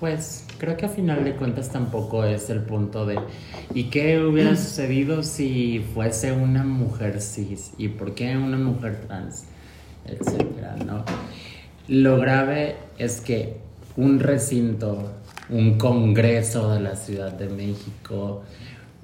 Pues 0.00 0.46
creo 0.56 0.78
que 0.78 0.86
a 0.86 0.88
final 0.88 1.24
de 1.24 1.36
cuentas 1.36 1.68
tampoco 1.68 2.24
es 2.24 2.48
el 2.48 2.62
punto 2.62 3.04
de 3.04 3.18
¿y 3.74 3.90
qué 3.90 4.18
hubiera 4.18 4.56
sucedido 4.56 5.22
si 5.22 5.84
fuese 5.92 6.32
una 6.32 6.64
mujer 6.64 7.20
cis? 7.20 7.72
¿Y 7.76 7.88
por 7.88 8.14
qué 8.14 8.34
una 8.34 8.56
mujer 8.56 9.02
trans? 9.06 9.44
Etcétera, 10.06 10.76
¿no? 10.86 11.04
Lo 11.86 12.18
grave 12.18 12.76
es 12.96 13.20
que 13.20 13.58
un 13.98 14.20
recinto, 14.20 15.12
un 15.50 15.76
congreso 15.76 16.72
de 16.72 16.80
la 16.80 16.96
Ciudad 16.96 17.32
de 17.34 17.50
México, 17.50 18.42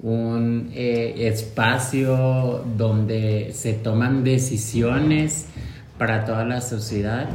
un 0.01 0.71
eh, 0.73 1.27
espacio 1.27 2.63
donde 2.75 3.51
se 3.53 3.73
toman 3.73 4.23
decisiones 4.23 5.45
para 5.99 6.25
toda 6.25 6.43
la 6.43 6.61
sociedad, 6.61 7.29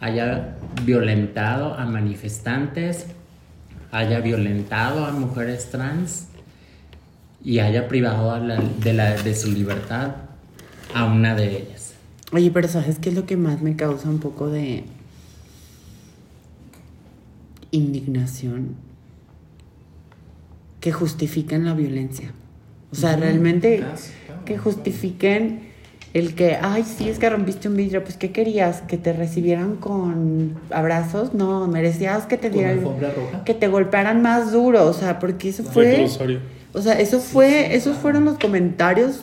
haya 0.00 0.56
violentado 0.84 1.74
a 1.74 1.86
manifestantes, 1.86 3.06
haya 3.92 4.20
violentado 4.20 5.04
a 5.06 5.12
mujeres 5.12 5.70
trans 5.70 6.26
y 7.42 7.60
haya 7.60 7.88
privado 7.88 8.30
a 8.32 8.38
la- 8.40 8.60
de, 8.60 8.92
la, 8.92 9.14
de 9.22 9.34
su 9.34 9.50
libertad 9.52 10.16
a 10.94 11.04
una 11.06 11.34
de 11.34 11.56
ellas. 11.58 11.94
Oye, 12.32 12.50
pero 12.50 12.68
¿sabes 12.68 12.98
qué 12.98 13.08
es 13.10 13.14
lo 13.14 13.24
que 13.26 13.36
más 13.36 13.62
me 13.62 13.76
causa 13.76 14.08
un 14.08 14.18
poco 14.18 14.48
de 14.50 14.84
indignación? 17.70 18.74
Que 20.80 20.92
justifiquen 20.92 21.64
la 21.64 21.74
violencia. 21.74 22.32
O 22.92 22.94
sea, 22.94 23.16
realmente 23.16 23.78
claro. 23.78 24.44
que 24.44 24.56
justifiquen 24.58 25.65
el 26.18 26.34
que, 26.34 26.56
ay, 26.60 26.82
sí, 26.84 27.10
es 27.10 27.18
que 27.18 27.28
rompiste 27.28 27.68
un 27.68 27.76
vidrio, 27.76 28.02
pues 28.02 28.16
¿qué 28.16 28.32
querías? 28.32 28.80
¿Que 28.82 28.96
te 28.96 29.12
recibieran 29.12 29.76
con 29.76 30.58
abrazos? 30.70 31.34
No, 31.34 31.66
merecías 31.66 32.24
que 32.24 32.38
te 32.38 32.48
dieran, 32.48 32.82
roja. 32.82 33.44
que 33.44 33.52
te 33.52 33.68
golpearan 33.68 34.22
más 34.22 34.50
duro, 34.50 34.86
o 34.86 34.94
sea, 34.94 35.18
porque 35.18 35.50
eso 35.50 35.62
fue... 35.62 36.08
O 36.72 36.82
sea, 36.82 36.98
eso 36.98 37.20
fue, 37.20 37.74
esos 37.74 37.96
fueron 37.96 38.24
los 38.24 38.38
comentarios 38.38 39.20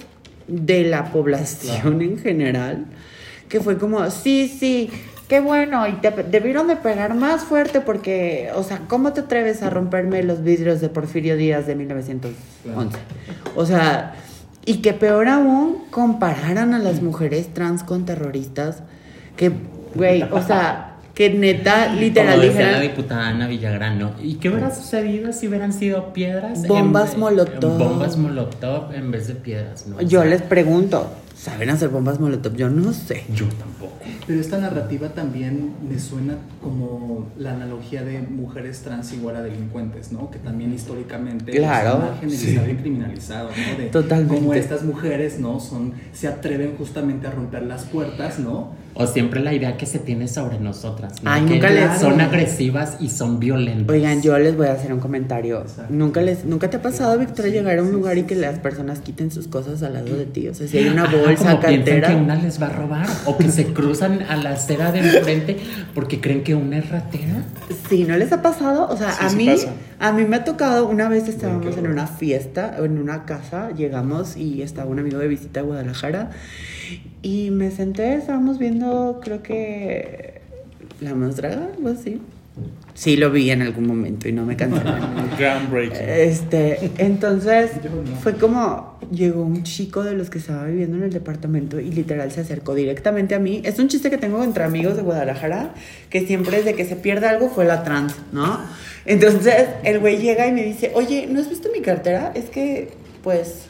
de 0.48 0.84
la 0.84 1.12
población 1.12 2.02
en 2.02 2.18
general, 2.18 2.86
que 3.50 3.60
fue 3.60 3.78
como, 3.78 4.10
sí, 4.12 4.48
sí, 4.48 4.90
qué 5.28 5.40
bueno, 5.40 5.88
y 5.88 5.94
te 5.94 6.12
debieron 6.12 6.68
de 6.68 6.76
pegar 6.76 7.16
más 7.16 7.44
fuerte 7.44 7.82
porque, 7.82 8.50
o 8.56 8.64
sea, 8.64 8.82
¿cómo 8.88 9.14
te 9.14 9.22
atreves 9.22 9.64
a 9.64 9.70
romperme 9.70 10.22
los 10.24 10.44
vidrios 10.44 10.82
de 10.82 10.90
Porfirio 10.90 11.38
Díaz 11.38 11.66
de 11.66 11.76
1911? 11.76 12.98
O 13.56 13.66
sea, 13.66 14.16
y 14.66 14.76
que 14.78 14.94
peor 14.94 15.28
aún, 15.28 15.78
compararan 15.90 16.74
a 16.74 16.80
las 16.80 17.02
mujeres 17.02 17.54
trans 17.54 17.84
con 17.84 18.06
terroristas, 18.06 18.84
que, 19.36 19.52
güey, 19.96 20.22
o 20.24 20.42
sea, 20.42 20.90
que 21.14 21.30
neta, 21.30 21.94
literal, 21.94 22.36
Como 22.40 22.48
decía 22.48 22.72
la 22.72 22.80
diputada 22.80 23.28
Ana 23.28 23.48
Villagrán, 23.48 24.00
¿no? 24.00 24.12
¿Y 24.22 24.36
qué 24.36 24.50
hubiera 24.50 24.74
sucedido 24.74 25.32
si 25.34 25.48
hubieran 25.48 25.72
sido 25.74 26.12
piedras? 26.14 26.64
en 26.64 26.68
Bombas 26.70 27.12
vez- 27.12 27.18
Molotov. 27.20 27.78
Bombas 27.78 28.18
molotov 28.18 28.94
en 28.94 29.12
vez 29.12 29.28
de 29.28 29.36
piedras, 29.36 29.86
¿no? 29.88 29.98
O 29.98 30.02
yo 30.02 30.22
sea, 30.22 30.30
les 30.30 30.42
pregunto, 30.42 31.08
¿saben 31.44 31.70
hacer 31.70 31.90
bombas 31.90 32.22
molotov? 32.22 32.56
Yo 32.56 32.70
no 32.70 32.94
sé. 32.94 33.26
Yo 33.36 33.46
tampoco. 33.48 33.98
Pero 34.26 34.40
esta 34.40 34.58
narrativa 34.60 35.10
también 35.10 35.74
me 35.88 36.00
suena 36.00 36.38
como 36.62 37.28
la 37.38 37.52
analogía 37.52 38.02
de 38.02 38.22
mujeres 38.22 38.82
trans 38.82 39.12
igual 39.12 39.36
a 39.36 39.42
delincuentes, 39.42 40.14
¿no? 40.14 40.32
Que 40.32 40.40
también 40.40 40.74
históricamente 40.74 41.52
Claro, 41.52 41.96
está 41.96 42.12
marginalizado 42.12 42.70
y 42.70 42.76
criminalizado, 42.76 43.50
¿no? 43.50 43.78
De 43.78 43.90
Totalmente. 43.90 44.36
Como 44.36 44.54
estas 44.54 44.84
mujeres, 44.84 45.40
¿no? 45.40 45.60
Son, 45.60 45.94
se 46.14 46.30
atreven 46.30 46.78
justamente 46.78 47.28
a 47.28 47.32
romper 47.32 47.64
las 47.64 47.84
puertas, 47.84 48.40
¿no? 48.40 48.72
O 48.96 49.08
siempre 49.08 49.40
la 49.40 49.54
idea 49.54 49.76
que 49.76 49.86
se 49.88 49.98
tiene 50.00 50.28
sobre 50.28 50.60
nosotras, 50.60 51.24
¿no? 51.24 51.32
Ay, 51.32 51.46
que 51.46 51.54
nunca 51.56 51.70
les- 51.72 52.00
son 52.00 52.22
agresivas 52.22 52.98
y 53.00 53.10
son 53.10 53.40
violentas. 53.40 53.90
Oigan, 53.96 54.22
yo 54.22 54.38
les 54.38 54.56
voy 54.56 54.68
a 54.68 54.74
hacer 54.74 54.94
un 54.94 55.00
comentario. 55.00 55.62
Exacto. 55.62 55.92
¿Nunca 55.94 56.22
les, 56.22 56.46
nunca 56.46 56.70
te 56.70 56.78
ha 56.78 56.82
pasado, 56.82 57.18
Victoria, 57.18 57.52
llegar 57.52 57.80
a 57.80 57.82
un 57.82 57.92
lugar 57.92 58.18
y 58.20 58.24
que 58.24 58.36
las 58.36 58.60
personas 58.60 59.00
quiten 59.00 59.32
sus 59.32 59.48
cosas 59.48 59.82
al 59.82 59.94
lado 59.94 60.16
de 60.16 60.26
ti? 60.26 60.48
O 60.48 60.54
sea, 60.54 60.68
si 60.68 60.78
hay 60.78 60.88
una 60.90 61.06
Ah, 61.06 61.12
bolsa, 61.26 61.46
como 61.46 61.60
cartera. 61.62 62.08
que 62.10 62.16
una 62.16 62.36
les 62.36 62.62
va 62.62 62.68
a 62.68 62.70
robar 62.70 63.08
o 63.26 63.36
que 63.38 63.50
se 63.50 63.66
cruzan 63.74 64.22
a 64.30 64.36
la 64.36 64.52
acera 64.52 64.92
de 64.92 65.00
enfrente 65.00 65.58
porque 65.96 66.22
creen 66.22 66.44
que 66.44 66.54
una 66.54 66.78
es 66.78 66.90
ratera. 66.90 67.44
Sí, 67.90 68.04
¿no 68.04 68.16
les 68.18 68.32
ha 68.32 68.42
pasado? 68.44 68.88
O 68.90 68.96
sea, 68.98 69.12
Sí, 69.12 69.26
a 69.26 69.30
mí, 69.32 69.46
pasa. 69.48 69.70
a 70.00 70.12
mí 70.12 70.24
me 70.26 70.36
ha 70.36 70.44
tocado, 70.44 70.88
una 70.88 71.10
vez 71.10 71.28
estábamos 71.28 71.78
en 71.78 71.88
una 71.88 72.06
fiesta, 72.06 72.76
en 72.80 73.00
una 73.00 73.26
casa, 73.26 73.72
llegamos 73.72 74.38
y 74.38 74.62
estaba 74.62 74.90
un 74.90 75.00
amigo 75.00 75.18
de 75.18 75.28
visita 75.28 75.62
a 75.62 75.64
Guadalajara 75.64 76.30
y 77.22 77.50
me 77.52 77.72
senté, 77.72 78.16
estábamos 78.16 78.60
viendo, 78.60 79.20
creo 79.24 79.42
que 79.42 80.42
La 81.02 81.16
Más 81.16 81.36
Draga, 81.38 81.70
algo 81.76 81.90
así. 81.90 82.22
Sí, 82.94 83.18
lo 83.18 83.32
vi 83.32 83.50
en 83.50 83.64
algún 83.64 83.88
momento 83.88 84.30
y 84.30 84.32
no 84.32 84.46
me 84.46 84.56
cansé. 84.56 84.82
Groundbreaking. 85.40 86.08
Este, 86.08 86.92
entonces 87.00 87.72
no. 87.84 88.16
fue 88.18 88.34
como 88.36 89.00
llegó 89.12 89.42
un 89.42 89.64
chico 89.64 90.04
de 90.04 90.14
los 90.14 90.30
que 90.30 90.38
estaba 90.38 90.66
viviendo 90.66 90.98
en 90.98 91.04
el 91.04 91.12
departamento 91.12 91.80
y 91.80 91.92
literal 91.92 92.32
se 92.32 92.42
acercó 92.42 92.76
directamente 92.76 93.34
a 93.34 93.40
mí. 93.40 93.62
Es 93.64 93.80
un 93.80 93.88
chiste 93.88 94.12
que 94.12 94.20
tengo 94.20 94.44
entre 94.44 94.64
amigos 94.64 94.96
de 94.96 95.02
Guadalajara, 95.02 95.74
que 96.12 96.28
siempre 96.28 96.60
es 96.60 96.66
de 96.66 96.76
que 96.76 96.86
se 96.86 96.96
pierde 96.96 97.28
algo 97.28 97.50
fue 97.50 97.66
la 97.66 97.84
trans, 97.84 98.16
¿no? 98.32 98.60
Entonces 99.06 99.66
el 99.84 100.00
güey 100.00 100.18
llega 100.18 100.46
y 100.46 100.52
me 100.52 100.64
dice, 100.64 100.92
oye, 100.94 101.28
¿no 101.28 101.40
has 101.40 101.50
visto 101.50 101.70
mi 101.74 101.82
cartera? 101.82 102.32
Es 102.36 102.46
que, 102.52 102.92
pues, 103.24 103.66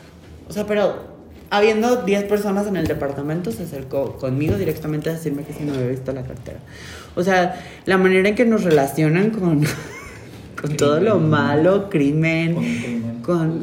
o 0.50 0.54
sea, 0.54 0.68
pero 0.68 1.13
habiendo 1.58 1.98
10 2.04 2.24
personas 2.26 2.68
en 2.68 2.76
el 2.78 2.88
departamento, 2.88 3.52
se 3.52 3.64
acercó 3.64 4.18
conmigo 4.18 4.58
directamente 4.58 5.10
a 5.10 5.14
decirme 5.14 5.44
que 5.44 5.54
si 5.54 5.64
no 5.64 5.74
había 5.74 5.88
visto 5.88 6.12
la 6.12 6.24
cartera. 6.24 6.60
O 7.16 7.24
sea, 7.24 7.62
la 7.86 7.98
manera 7.98 8.28
en 8.30 8.36
que 8.36 8.46
nos 8.46 8.64
relacionan 8.64 9.30
con, 9.30 9.62
con 10.62 10.76
todo 10.78 11.00
lo 11.00 11.20
malo, 11.20 11.90
crimen, 11.90 12.56
Con 12.56 12.64
crimen. 12.64 13.22
con... 13.22 13.60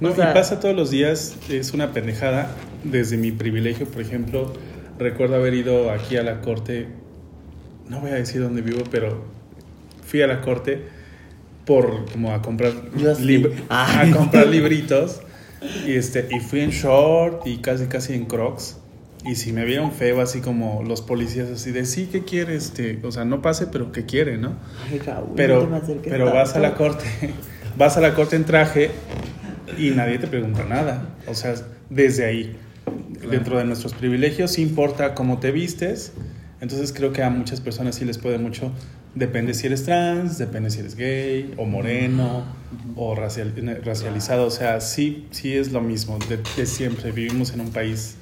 No, 0.00 0.10
o 0.10 0.14
sea, 0.14 0.30
y 0.30 0.34
pasa 0.34 0.60
todos 0.60 0.74
los 0.74 0.90
días, 0.90 1.36
es 1.48 1.72
una 1.72 1.92
pendejada. 1.92 2.50
Desde 2.84 3.16
mi 3.16 3.32
privilegio, 3.32 3.86
por 3.86 4.00
ejemplo, 4.02 4.52
recuerdo 4.98 5.34
haber 5.36 5.54
ido 5.54 5.90
aquí 5.90 6.16
a 6.16 6.22
la 6.22 6.40
corte, 6.40 6.88
no 7.88 8.00
voy 8.00 8.10
a 8.10 8.14
decir 8.14 8.40
dónde 8.42 8.62
vivo, 8.62 8.82
pero 8.90 9.24
fui 10.06 10.22
a 10.22 10.26
la 10.26 10.40
corte 10.40 10.84
por 11.64 12.10
como 12.12 12.32
a 12.32 12.40
comprar 12.42 12.72
lib- 13.20 13.52
a 13.68 14.04
comprar 14.16 14.46
libritos 14.46 15.20
y 15.86 15.94
este 15.94 16.26
y 16.30 16.40
fui 16.40 16.60
en 16.60 16.70
short 16.70 17.46
y 17.46 17.58
casi 17.58 17.86
casi 17.86 18.14
en 18.14 18.26
Crocs 18.26 18.78
y 19.24 19.34
si 19.34 19.52
me 19.52 19.64
vieron 19.64 19.92
feo 19.92 20.20
así 20.20 20.40
como 20.40 20.82
los 20.82 21.02
policías 21.02 21.50
así 21.50 21.72
de 21.72 21.84
sí 21.84 22.08
qué 22.10 22.24
quiere 22.24 22.54
este 22.54 23.00
o 23.02 23.10
sea 23.10 23.24
no 23.24 23.42
pase 23.42 23.66
pero 23.66 23.90
qué 23.90 24.04
quiere 24.04 24.38
no 24.38 24.54
ay, 24.90 24.98
Raúl, 24.98 25.30
no 25.30 25.34
pero, 25.34 25.68
te 25.86 25.94
pero 26.08 26.32
vas 26.32 26.54
a 26.54 26.60
la 26.60 26.74
corte, 26.74 27.04
vas 27.76 27.96
a 27.96 28.00
la 28.00 28.14
corte 28.14 28.36
en 28.36 28.44
traje 28.44 28.90
y 29.78 29.90
nadie 29.90 30.18
te 30.18 30.26
pregunta 30.26 30.64
nada. 30.64 31.06
O 31.26 31.34
sea, 31.34 31.54
desde 31.90 32.24
ahí, 32.24 32.56
dentro 33.30 33.58
de 33.58 33.64
nuestros 33.64 33.94
privilegios, 33.94 34.58
importa 34.58 35.14
cómo 35.14 35.38
te 35.38 35.50
vistes. 35.50 36.12
Entonces 36.60 36.92
creo 36.92 37.12
que 37.12 37.22
a 37.22 37.30
muchas 37.30 37.60
personas 37.60 37.96
sí 37.96 38.04
les 38.04 38.18
puede 38.18 38.38
mucho. 38.38 38.72
Depende 39.16 39.54
si 39.54 39.66
eres 39.66 39.82
trans, 39.84 40.36
depende 40.38 40.70
si 40.70 40.80
eres 40.80 40.94
gay 40.94 41.54
o 41.56 41.64
moreno 41.64 42.44
o 42.96 43.14
racial- 43.14 43.54
racializado. 43.82 44.46
O 44.46 44.50
sea, 44.50 44.80
sí, 44.80 45.26
sí 45.30 45.54
es 45.54 45.72
lo 45.72 45.80
mismo 45.80 46.18
de, 46.28 46.38
de 46.56 46.66
siempre. 46.66 47.10
Vivimos 47.12 47.52
en 47.54 47.62
un 47.62 47.70
país 47.70 48.16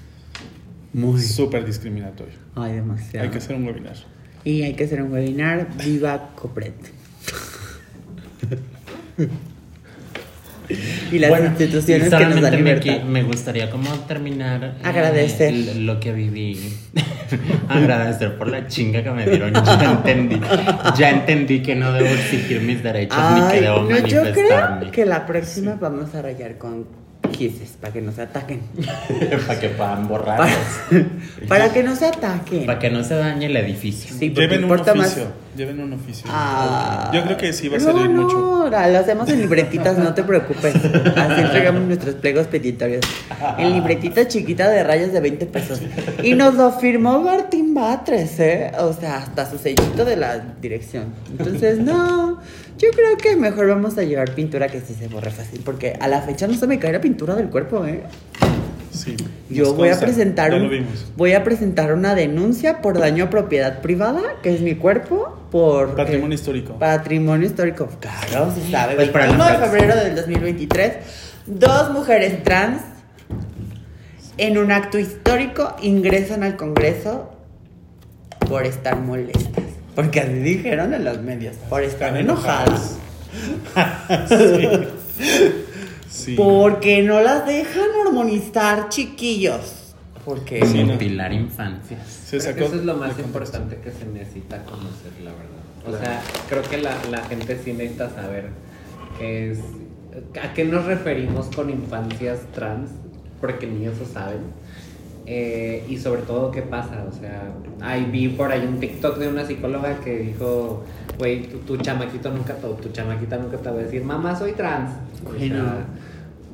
Muy. 0.92 1.20
súper 1.20 1.66
discriminatorio. 1.66 2.34
Ay, 2.54 2.74
demasiado. 2.74 3.24
Hay 3.26 3.30
que 3.32 3.38
hacer 3.38 3.56
un 3.56 3.66
webinar. 3.66 3.96
Y 4.44 4.62
hay 4.62 4.74
que 4.74 4.84
hacer 4.84 5.02
un 5.02 5.12
webinar. 5.12 5.68
Viva 5.84 6.30
Copret. 6.36 6.74
y 11.12 11.18
las 11.18 11.30
Bueno, 11.30 11.46
instituciones 11.46 12.06
y 12.08 12.10
que 12.16 12.24
nos 12.26 12.40
dan 12.40 12.52
me, 12.52 12.58
libertad. 12.58 13.02
me 13.02 13.22
gustaría 13.22 13.70
como 13.70 13.90
terminar 14.00 14.64
eh, 14.64 14.80
Agradecer. 14.82 15.76
lo 15.76 16.00
que 16.00 16.12
viví 16.12 16.58
agradecer 17.68 18.36
por 18.36 18.48
la 18.48 18.66
chinga 18.66 19.02
que 19.02 19.10
me 19.10 19.26
dieron 19.26 19.52
ya 19.52 19.90
entendí 19.92 20.40
ya 20.96 21.10
entendí 21.10 21.62
que 21.62 21.74
no 21.74 21.92
debo 21.92 22.08
exigir 22.08 22.60
mis 22.60 22.82
derechos 22.82 23.18
ni 23.34 23.48
que 23.52 23.60
debo 23.60 23.82
no, 23.82 23.98
yo 24.06 24.22
creo 24.32 24.90
que 24.90 25.04
la 25.04 25.26
próxima 25.26 25.76
vamos 25.80 26.14
a 26.14 26.22
rayar 26.22 26.58
con 26.58 27.04
kisses, 27.32 27.76
para 27.80 27.92
que 27.92 28.00
no 28.00 28.12
se 28.12 28.22
ataquen. 28.22 28.60
para 29.46 29.60
que 29.60 29.68
puedan 29.70 30.08
borrar. 30.08 30.38
Para, 30.38 30.52
para 31.48 31.72
que 31.72 31.82
no 31.82 31.96
se 31.96 32.06
ataquen. 32.06 32.66
Para 32.66 32.78
que 32.78 32.90
no 32.90 33.02
se 33.02 33.14
dañe 33.14 33.46
el 33.46 33.56
edificio. 33.56 34.14
Sí, 34.16 34.30
porque 34.30 34.42
Lleven 34.42 34.58
un 34.58 34.64
importa 34.64 34.94
más- 34.94 35.06
oficio. 35.08 35.43
Lleven 35.56 35.80
un 35.80 35.92
oficio. 35.92 36.26
Ah. 36.28 37.10
Yo 37.14 37.22
creo 37.24 37.36
que 37.36 37.52
sí 37.52 37.68
va 37.68 37.76
a 37.76 37.78
No, 37.78 37.84
servir 37.84 38.10
no, 38.10 38.22
mucho. 38.22 38.36
ahora 38.38 38.88
lo 38.88 38.98
hacemos 38.98 39.28
en 39.28 39.40
libretitas, 39.40 39.96
no 39.98 40.12
te 40.14 40.22
preocupes. 40.24 40.74
Así 40.74 41.40
entregamos 41.40 41.82
nuestros 41.82 42.16
pliegos 42.16 42.46
petitorios. 42.48 43.04
En 43.58 43.72
libretita 43.72 44.26
chiquita 44.26 44.68
de 44.68 44.82
rayas 44.82 45.12
de 45.12 45.20
20 45.20 45.46
pesos. 45.46 45.80
Y 46.22 46.34
nos 46.34 46.54
lo 46.54 46.72
firmó 46.72 47.20
Martín 47.20 47.72
Batres, 47.74 48.40
¿eh? 48.40 48.72
O 48.78 48.92
sea, 48.92 49.18
hasta 49.18 49.48
su 49.48 49.58
sellito 49.58 50.04
de 50.04 50.16
la 50.16 50.38
dirección. 50.60 51.14
Entonces, 51.30 51.78
no. 51.78 52.40
Yo 52.78 52.88
creo 52.90 53.16
que 53.16 53.36
mejor 53.36 53.68
vamos 53.68 53.96
a 53.98 54.02
llevar 54.02 54.34
pintura 54.34 54.66
que 54.68 54.80
sí 54.80 54.94
se 54.98 55.06
borre 55.06 55.30
fácil. 55.30 55.60
Porque 55.64 55.96
a 56.00 56.08
la 56.08 56.20
fecha 56.22 56.46
no 56.48 56.54
se 56.54 56.66
me 56.66 56.78
cae 56.80 56.92
la 56.92 57.00
pintura 57.00 57.34
del 57.36 57.48
cuerpo, 57.48 57.86
¿eh? 57.86 58.02
Sí. 58.94 59.16
Yo 59.50 59.74
voy 59.74 59.88
a 59.88 59.98
presentar 59.98 60.54
un- 60.54 60.86
voy 61.16 61.32
a 61.32 61.42
presentar 61.42 61.92
una 61.92 62.14
denuncia 62.14 62.80
por 62.80 62.98
daño 62.98 63.24
a 63.24 63.30
propiedad 63.30 63.80
privada, 63.80 64.22
que 64.42 64.54
es 64.54 64.60
mi 64.60 64.76
cuerpo, 64.76 65.36
por 65.50 65.96
Patrimonio 65.96 66.32
eh, 66.32 66.40
histórico. 66.40 66.78
Patrimonio 66.78 67.46
histórico. 67.46 67.88
Claro, 68.00 68.52
se 68.54 68.70
sabe. 68.70 68.94
Pues 68.94 69.08
para 69.08 69.26
21 69.26 69.50
de 69.50 69.66
febrero 69.66 69.96
del 69.96 70.14
2023, 70.14 70.92
dos 71.46 71.90
mujeres 71.90 72.42
trans 72.44 72.82
en 74.38 74.58
un 74.58 74.70
acto 74.72 74.98
histórico 74.98 75.74
ingresan 75.82 76.42
al 76.44 76.56
Congreso 76.56 77.30
por 78.48 78.64
estar 78.66 78.96
molestas. 79.00 79.64
Porque 79.94 80.20
así 80.20 80.32
dijeron 80.34 80.92
en 80.94 81.04
los 81.04 81.20
medios, 81.20 81.54
por 81.68 81.82
estar 81.82 82.08
Están 82.08 82.20
enojadas. 82.24 82.96
Sí. 84.28 84.68
Porque 86.36 87.02
no 87.02 87.20
las 87.20 87.44
dejan 87.46 87.88
hormonizar, 88.06 88.88
chiquillos. 88.88 89.94
Porque 90.24 90.64
Sí, 90.64 90.84
no. 90.84 90.96
Pilar. 90.96 91.32
Se 92.08 92.40
sacó 92.40 92.64
eso 92.64 92.76
es 92.76 92.84
lo 92.84 92.96
más 92.96 93.18
importante 93.18 93.76
que 93.76 93.90
se 93.90 94.06
necesita 94.06 94.62
conocer, 94.64 95.12
la 95.22 95.32
verdad. 95.32 95.54
O 95.86 96.02
sea, 96.02 96.22
creo 96.48 96.62
que 96.62 96.78
la, 96.78 96.96
la 97.10 97.22
gente 97.24 97.60
sí 97.62 97.72
necesita 97.72 98.08
saber 98.10 98.48
qué 99.18 99.50
es, 99.50 99.58
a 100.42 100.54
qué 100.54 100.64
nos 100.64 100.86
referimos 100.86 101.46
con 101.54 101.68
infancias 101.68 102.40
trans, 102.54 102.90
porque 103.40 103.66
ni 103.66 103.84
eso 103.84 104.06
saben. 104.10 104.40
Eh, 105.26 105.84
y 105.88 105.96
sobre 105.98 106.22
todo 106.22 106.50
qué 106.50 106.60
pasa, 106.62 107.04
o 107.08 107.12
sea, 107.18 107.50
ahí 107.80 108.04
vi 108.04 108.28
por 108.28 108.52
ahí 108.52 108.66
un 108.66 108.78
TikTok 108.78 109.16
de 109.18 109.28
una 109.28 109.46
psicóloga 109.46 109.98
que 110.00 110.18
dijo, 110.18 110.84
güey, 111.18 111.42
tu, 111.48 111.58
tu 111.58 111.76
chamaquito 111.78 112.30
nunca, 112.30 112.54
tu, 112.56 112.74
tu 112.74 112.90
chamaquita 112.90 113.38
nunca 113.38 113.56
te 113.56 113.70
va 113.70 113.76
a 113.76 113.82
decir, 113.82 114.04
mamá, 114.04 114.36
soy 114.36 114.52
trans. 114.52 114.90
O 115.24 115.30
Güey, 115.30 115.48
sea, 115.48 115.58
no. 115.58 116.03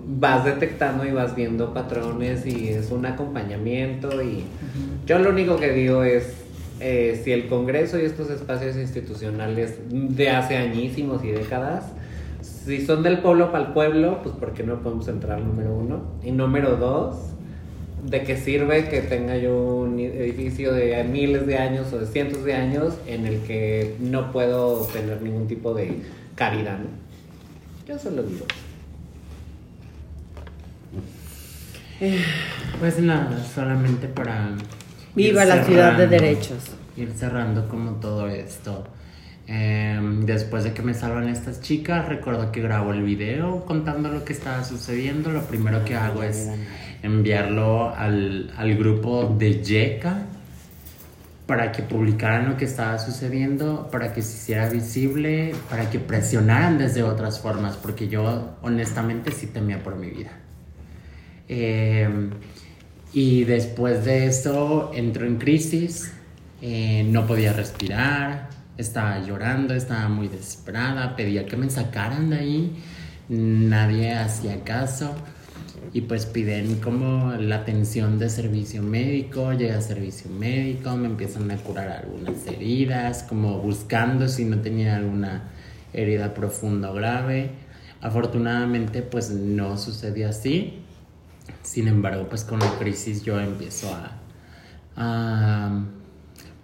Vas 0.06 0.44
detectando 0.44 1.04
y 1.04 1.12
vas 1.12 1.34
viendo 1.34 1.72
patrones 1.72 2.46
y 2.46 2.68
es 2.68 2.90
un 2.90 3.06
acompañamiento 3.06 4.22
y 4.22 4.44
yo 5.06 5.18
lo 5.18 5.30
único 5.30 5.56
que 5.56 5.72
digo 5.72 6.02
es 6.02 6.34
eh, 6.80 7.20
si 7.22 7.32
el 7.32 7.48
Congreso 7.48 7.98
y 7.98 8.04
estos 8.04 8.30
espacios 8.30 8.76
institucionales 8.76 9.78
de 9.90 10.30
hace 10.30 10.56
añísimos 10.56 11.24
y 11.24 11.28
décadas 11.28 11.84
si 12.40 12.84
son 12.84 13.02
del 13.02 13.18
pueblo 13.18 13.52
para 13.52 13.66
el 13.66 13.72
pueblo 13.72 14.20
pues 14.22 14.34
¿por 14.34 14.52
qué 14.52 14.62
no 14.62 14.80
podemos 14.80 15.08
entrar 15.08 15.40
número 15.40 15.74
uno? 15.74 16.02
y 16.22 16.32
número 16.32 16.76
dos 16.76 17.16
¿de 18.04 18.22
qué 18.22 18.36
sirve 18.36 18.88
que 18.88 19.02
tenga 19.02 19.36
yo 19.36 19.54
un 19.54 19.98
edificio 20.00 20.72
de 20.72 21.04
miles 21.04 21.46
de 21.46 21.58
años 21.58 21.92
o 21.92 21.98
de 21.98 22.06
cientos 22.06 22.44
de 22.44 22.54
años 22.54 22.94
en 23.06 23.26
el 23.26 23.40
que 23.42 23.96
no 24.00 24.32
puedo 24.32 24.86
tener 24.86 25.20
ningún 25.20 25.46
tipo 25.48 25.74
de 25.74 25.96
cabida? 26.34 26.78
¿no? 26.78 26.88
yo 27.86 27.98
solo 27.98 28.22
digo 28.22 28.46
Pues 32.78 32.98
nada, 32.98 33.44
solamente 33.44 34.08
para. 34.08 34.52
Viva 35.14 35.44
la 35.44 35.62
ciudad 35.64 35.98
de 35.98 36.06
derechos. 36.06 36.70
Ir 36.96 37.12
cerrando 37.12 37.68
como 37.68 37.92
todo 37.92 38.26
esto. 38.28 38.84
Em, 39.46 40.24
después 40.24 40.64
de 40.64 40.72
que 40.72 40.80
me 40.80 40.94
salvan 40.94 41.28
estas 41.28 41.60
chicas, 41.60 42.08
recuerdo 42.08 42.52
que 42.52 42.62
grabo 42.62 42.92
el 42.92 43.02
video 43.02 43.66
contando 43.66 44.08
lo 44.08 44.24
que 44.24 44.32
estaba 44.32 44.64
sucediendo. 44.64 45.30
Lo 45.30 45.42
primero 45.42 45.84
que 45.84 45.94
hago 45.94 46.22
es 46.22 46.48
enviarlo 47.02 47.94
al, 47.94 48.52
al 48.56 48.76
grupo 48.76 49.34
de 49.38 49.62
Yeka 49.62 50.22
para 51.46 51.72
que 51.72 51.82
publicaran 51.82 52.48
lo 52.48 52.56
que 52.56 52.64
estaba 52.64 52.98
sucediendo, 52.98 53.88
para 53.90 54.12
que 54.14 54.22
se 54.22 54.36
hiciera 54.36 54.70
visible, 54.70 55.52
para 55.68 55.90
que 55.90 55.98
presionaran 55.98 56.78
desde 56.78 57.02
otras 57.02 57.40
formas, 57.40 57.76
porque 57.76 58.06
yo 58.08 58.56
honestamente 58.62 59.32
sí 59.32 59.48
temía 59.48 59.82
por 59.82 59.96
mi 59.96 60.10
vida. 60.10 60.30
Eh, 61.52 62.08
y 63.12 63.42
después 63.42 64.04
de 64.04 64.26
eso 64.26 64.92
entró 64.94 65.26
en 65.26 65.38
crisis, 65.38 66.12
eh, 66.62 67.04
no 67.10 67.26
podía 67.26 67.52
respirar, 67.52 68.50
estaba 68.76 69.18
llorando, 69.18 69.74
estaba 69.74 70.08
muy 70.08 70.28
desesperada, 70.28 71.16
pedía 71.16 71.46
que 71.46 71.56
me 71.56 71.68
sacaran 71.68 72.30
de 72.30 72.36
ahí, 72.38 72.76
nadie 73.28 74.12
hacía 74.12 74.62
caso 74.62 75.12
y 75.92 76.02
pues 76.02 76.24
piden 76.24 76.76
como 76.76 77.32
la 77.32 77.56
atención 77.56 78.20
de 78.20 78.30
servicio 78.30 78.80
médico, 78.80 79.52
llega 79.52 79.78
a 79.78 79.82
servicio 79.82 80.30
médico, 80.30 80.96
me 80.96 81.08
empiezan 81.08 81.50
a 81.50 81.56
curar 81.56 81.88
algunas 81.88 82.46
heridas, 82.46 83.24
como 83.24 83.58
buscando 83.58 84.28
si 84.28 84.44
no 84.44 84.60
tenía 84.60 84.94
alguna 84.94 85.50
herida 85.92 86.32
profunda 86.32 86.92
o 86.92 86.94
grave. 86.94 87.50
Afortunadamente 88.00 89.02
pues 89.02 89.30
no 89.30 89.76
sucedió 89.76 90.28
así. 90.28 90.79
Sin 91.62 91.88
embargo, 91.88 92.26
pues 92.28 92.44
con 92.44 92.58
la 92.58 92.78
crisis 92.78 93.22
yo 93.22 93.38
empiezo 93.40 93.94
a, 94.96 95.70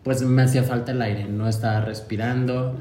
pues 0.02 0.22
me 0.22 0.42
hacía 0.42 0.62
falta 0.62 0.92
el 0.92 1.02
aire, 1.02 1.26
no 1.26 1.48
estaba 1.48 1.80
respirando. 1.80 2.76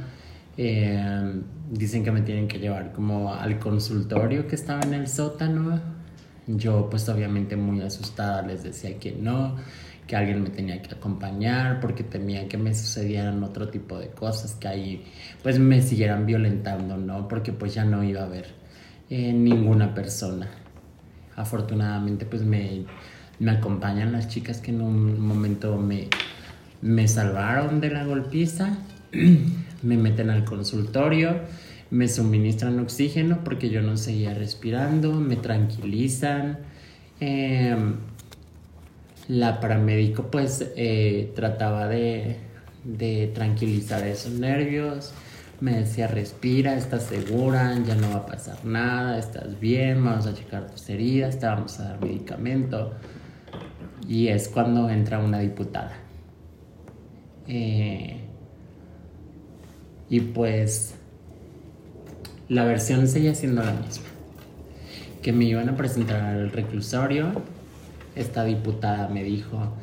Eh, 0.57 1.41
dicen 1.69 2.03
que 2.03 2.11
me 2.11 2.22
tienen 2.22 2.48
que 2.48 2.60
llevar 2.60 2.94
como 2.94 3.34
al 3.34 3.60
consultorio 3.60 4.48
que 4.48 4.56
estaba 4.56 4.82
en 4.82 4.94
el 4.94 5.07
sótano. 5.07 5.82
Yo 6.48 6.90
pues 6.90 7.10
obviamente 7.10 7.56
muy 7.56 7.82
asustada 7.82 8.41
les 8.44 8.64
decía 8.64 8.98
que 8.99 9.11
no, 9.11 9.56
que 10.07 10.15
alguien 10.15 10.44
me 10.44 10.49
tenía 10.49 10.82
que 10.82 10.94
acompañar 10.94 11.80
porque 11.80 12.03
temía 12.03 12.48
que 12.48 12.57
me 12.57 12.73
sucedieran 12.73 13.44
otro 13.44 13.69
tipo 13.69 13.98
de 13.98 14.10
cosas, 14.10 14.53
que 14.53 14.68
ahí 14.68 15.06
pues 15.41 15.60
me 15.60 15.82
siguieran 15.82 16.26
violentando, 16.26 16.98
¿no? 16.98 17.27
Porque 17.27 17.52
pues 17.52 17.73
ya 17.73 17.84
no 17.84 18.03
iba 18.03 18.22
a 18.22 18.26
haber 18.26 18.48
eh, 19.10 19.34
ninguna 19.34 19.94
persona 19.95 20.48
afortunadamente 21.36 22.26
pues 22.26 22.44
me, 22.44 22.84
me 23.40 23.52
acompañan 23.52 24.12
las 24.12 24.28
chicas 24.28 24.62
que 24.62 24.72
en 24.72 24.82
un 24.82 25.20
momento 25.20 25.78
me, 25.78 26.07
me 26.82 27.07
salvaron 27.07 27.82
de 27.82 27.90
la 27.90 28.06
golpiza, 28.06 28.78
me 29.84 29.98
meten 29.98 30.30
al 30.30 30.45
consultorio, 30.45 31.40
me 31.91 32.07
suministran 32.07 32.80
oxígeno 32.80 33.44
porque 33.44 33.70
yo 33.70 33.82
no 33.82 33.98
seguía 33.98 34.34
respirando, 34.34 35.14
me 35.14 35.36
tranquilizan. 35.36 36.60
em, 37.20 37.95
la 39.28 39.60
paramédico 39.60 40.30
pues 40.30 40.72
eh, 40.76 41.32
trataba 41.36 41.88
de, 41.88 42.38
de 42.84 43.32
tranquilizar 43.34 44.06
esos 44.06 44.34
nervios. 44.34 45.14
Me 45.61 45.80
decía, 45.80 46.07
respira, 46.07 46.76
estás 46.76 47.03
segura, 47.03 47.77
ya 47.86 47.95
no 47.95 48.10
va 48.10 48.18
a 48.18 48.26
pasar 48.26 48.65
nada, 48.65 49.18
estás 49.18 49.60
bien, 49.60 50.03
vamos 50.03 50.27
a 50.27 50.34
checar 50.34 50.69
tus 50.69 50.90
heridas, 50.90 51.40
te 51.40 51.45
vamos 51.45 51.80
a 51.80 51.90
dar 51.90 52.02
medicamento. 52.02 52.94
Y 54.07 54.27
es 54.27 54.49
cuando 54.49 54.90
entra 54.90 55.19
una 55.19 55.40
diputada. 55.40 55.94
Eh, 57.48 58.19
y 60.10 60.19
pues 60.19 60.95
la 62.48 62.65
versión 62.65 63.07
sigue 63.07 63.34
siendo 63.34 63.64
la 63.64 63.73
misma. 63.73 64.06
Que 65.22 65.32
me 65.32 65.45
iban 65.45 65.69
a 65.69 65.76
presentar 65.77 66.22
al 66.22 66.52
reclusorio. 66.52 67.32
Esta 68.15 68.44
diputada 68.44 69.07
me 69.07 69.23
dijo, 69.23 69.73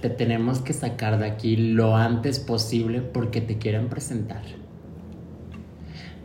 te 0.00 0.10
tenemos 0.10 0.60
que 0.60 0.72
sacar 0.72 1.18
de 1.18 1.26
aquí 1.26 1.56
lo 1.56 1.96
antes 1.96 2.40
posible 2.40 3.00
porque 3.00 3.40
te 3.40 3.58
quieren 3.58 3.88
presentar. 3.88 4.42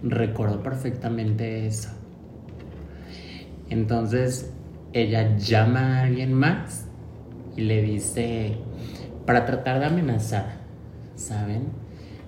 Recuerdo 0.07 0.61
perfectamente 0.61 1.65
eso. 1.65 1.89
Entonces 3.71 4.51
ella 4.93 5.35
llama 5.35 5.97
a 5.97 6.03
alguien 6.03 6.31
más 6.31 6.85
y 7.57 7.61
le 7.61 7.81
dice, 7.81 8.55
para 9.25 9.47
tratar 9.47 9.79
de 9.79 9.85
amenazar, 9.85 10.57
¿saben? 11.15 11.69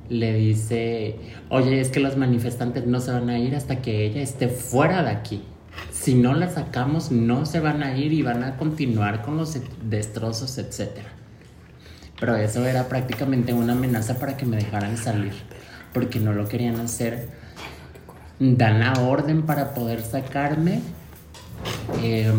Le 0.09 0.33
dice, 0.33 1.19
oye, 1.49 1.79
es 1.79 1.89
que 1.89 1.99
los 1.99 2.17
manifestantes 2.17 2.87
no 2.87 2.99
se 2.99 3.11
van 3.11 3.29
a 3.29 3.37
ir 3.37 3.55
hasta 3.55 3.79
que 3.79 4.05
ella 4.05 4.23
esté 4.23 4.47
fuera 4.47 5.03
de 5.03 5.11
aquí. 5.11 5.43
Si 5.91 6.15
no 6.15 6.33
la 6.33 6.49
sacamos, 6.49 7.11
no 7.11 7.45
se 7.45 7.59
van 7.59 7.83
a 7.83 7.95
ir 7.95 8.11
y 8.11 8.23
van 8.23 8.43
a 8.43 8.57
continuar 8.57 9.21
con 9.21 9.37
los 9.37 9.55
destrozos, 9.83 10.57
etc. 10.57 11.01
Pero 12.19 12.35
eso 12.37 12.65
era 12.65 12.87
prácticamente 12.89 13.53
una 13.53 13.73
amenaza 13.73 14.17
para 14.17 14.35
que 14.35 14.47
me 14.47 14.57
dejaran 14.57 14.97
salir, 14.97 15.33
porque 15.93 16.19
no 16.19 16.33
lo 16.33 16.47
querían 16.47 16.79
hacer. 16.79 17.46
Dan 18.39 18.79
la 18.79 18.93
orden 18.93 19.43
para 19.43 19.73
poder 19.73 20.01
sacarme 20.01 20.81
Eh, 22.03 22.31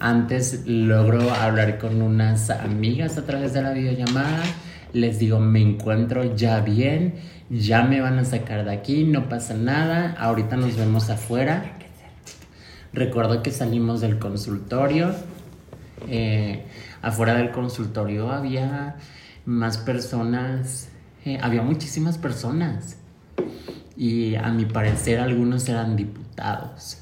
antes 0.00 0.66
logro 0.66 1.30
hablar 1.32 1.78
con 1.78 2.02
unas 2.02 2.50
amigas 2.50 3.18
a 3.18 3.24
través 3.24 3.52
de 3.52 3.62
la 3.62 3.72
videollamada. 3.72 4.42
Les 4.92 5.18
digo, 5.18 5.38
me 5.40 5.60
encuentro 5.60 6.34
ya 6.34 6.60
bien, 6.60 7.14
ya 7.50 7.82
me 7.82 8.00
van 8.00 8.18
a 8.18 8.24
sacar 8.24 8.64
de 8.64 8.72
aquí, 8.72 9.04
no 9.04 9.28
pasa 9.28 9.54
nada. 9.54 10.14
Ahorita 10.18 10.56
nos 10.56 10.76
vemos 10.76 11.10
afuera. 11.10 11.72
Recuerdo 12.92 13.42
que 13.42 13.50
salimos 13.50 14.00
del 14.00 14.18
consultorio. 14.18 15.14
Eh, 16.08 16.64
afuera 17.02 17.34
del 17.34 17.50
consultorio 17.50 18.30
había 18.30 18.96
más 19.44 19.78
personas, 19.78 20.88
eh, 21.24 21.38
había 21.42 21.62
muchísimas 21.62 22.18
personas. 22.18 22.96
Y 23.96 24.34
a 24.34 24.50
mi 24.50 24.66
parecer 24.66 25.20
algunos 25.20 25.68
eran 25.68 25.96
diputados. 25.96 26.98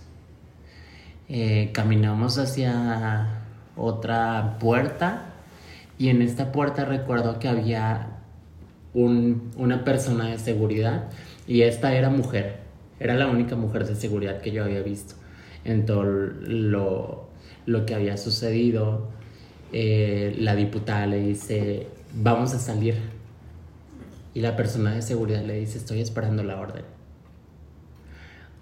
Eh, 1.28 1.70
caminamos 1.72 2.38
hacia 2.38 3.42
otra 3.76 4.58
puerta 4.60 5.34
y 5.98 6.08
en 6.08 6.22
esta 6.22 6.52
puerta 6.52 6.84
recuerdo 6.84 7.38
que 7.38 7.48
había 7.48 8.08
un, 8.92 9.50
una 9.56 9.84
persona 9.84 10.28
de 10.28 10.38
seguridad 10.38 11.04
y 11.46 11.62
esta 11.62 11.94
era 11.94 12.10
mujer, 12.10 12.60
era 13.00 13.14
la 13.14 13.26
única 13.26 13.56
mujer 13.56 13.86
de 13.86 13.94
seguridad 13.94 14.40
que 14.40 14.52
yo 14.52 14.64
había 14.64 14.82
visto 14.82 15.14
en 15.64 15.86
todo 15.86 16.04
lo, 16.04 17.28
lo 17.66 17.86
que 17.86 17.94
había 17.94 18.16
sucedido. 18.16 19.08
Eh, 19.72 20.36
la 20.38 20.54
diputada 20.54 21.06
le 21.06 21.20
dice, 21.20 21.88
vamos 22.14 22.54
a 22.54 22.58
salir. 22.58 23.13
Y 24.34 24.40
la 24.40 24.56
persona 24.56 24.94
de 24.94 25.02
seguridad 25.02 25.42
le 25.42 25.54
dice, 25.60 25.78
estoy 25.78 26.00
esperando 26.00 26.42
la 26.42 26.60
orden 26.60 26.84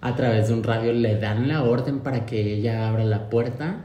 a 0.03 0.17
través 0.17 0.49
de 0.49 0.55
un 0.55 0.65
radio 0.65 0.93
le 0.93 1.17
dan 1.17 1.49
la 1.49 1.63
orden 1.63 2.01
para 2.01 2.27
que 2.27 2.55
ella 2.55 2.89
abra 2.89 3.05
la 3.05 3.31
puerta 3.31 3.85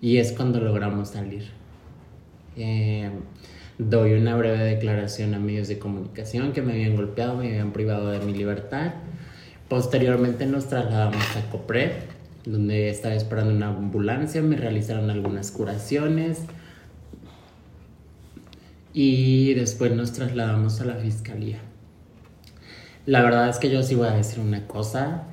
y 0.00 0.18
es 0.18 0.32
cuando 0.32 0.60
logramos 0.60 1.08
salir. 1.08 1.48
Eh, 2.56 3.10
doy 3.78 4.12
una 4.12 4.36
breve 4.36 4.62
declaración 4.62 5.34
a 5.34 5.38
medios 5.38 5.66
de 5.68 5.78
comunicación 5.78 6.52
que 6.52 6.60
me 6.60 6.74
habían 6.74 6.94
golpeado, 6.94 7.36
me 7.36 7.48
habían 7.48 7.72
privado 7.72 8.10
de 8.10 8.20
mi 8.20 8.34
libertad. 8.34 8.92
Posteriormente 9.68 10.44
nos 10.44 10.68
trasladamos 10.68 11.24
a 11.36 11.50
Copre, 11.50 11.92
donde 12.44 12.90
estaba 12.90 13.14
esperando 13.14 13.54
una 13.54 13.68
ambulancia, 13.68 14.42
me 14.42 14.56
realizaron 14.56 15.08
algunas 15.08 15.50
curaciones 15.52 16.40
y 18.92 19.54
después 19.54 19.92
nos 19.92 20.12
trasladamos 20.12 20.80
a 20.80 20.84
la 20.84 20.94
fiscalía. 20.94 21.58
La 23.06 23.22
verdad 23.22 23.48
es 23.48 23.58
que 23.58 23.70
yo 23.70 23.82
sí 23.82 23.94
voy 23.94 24.08
a 24.08 24.12
decir 24.12 24.40
una 24.40 24.66
cosa, 24.66 25.24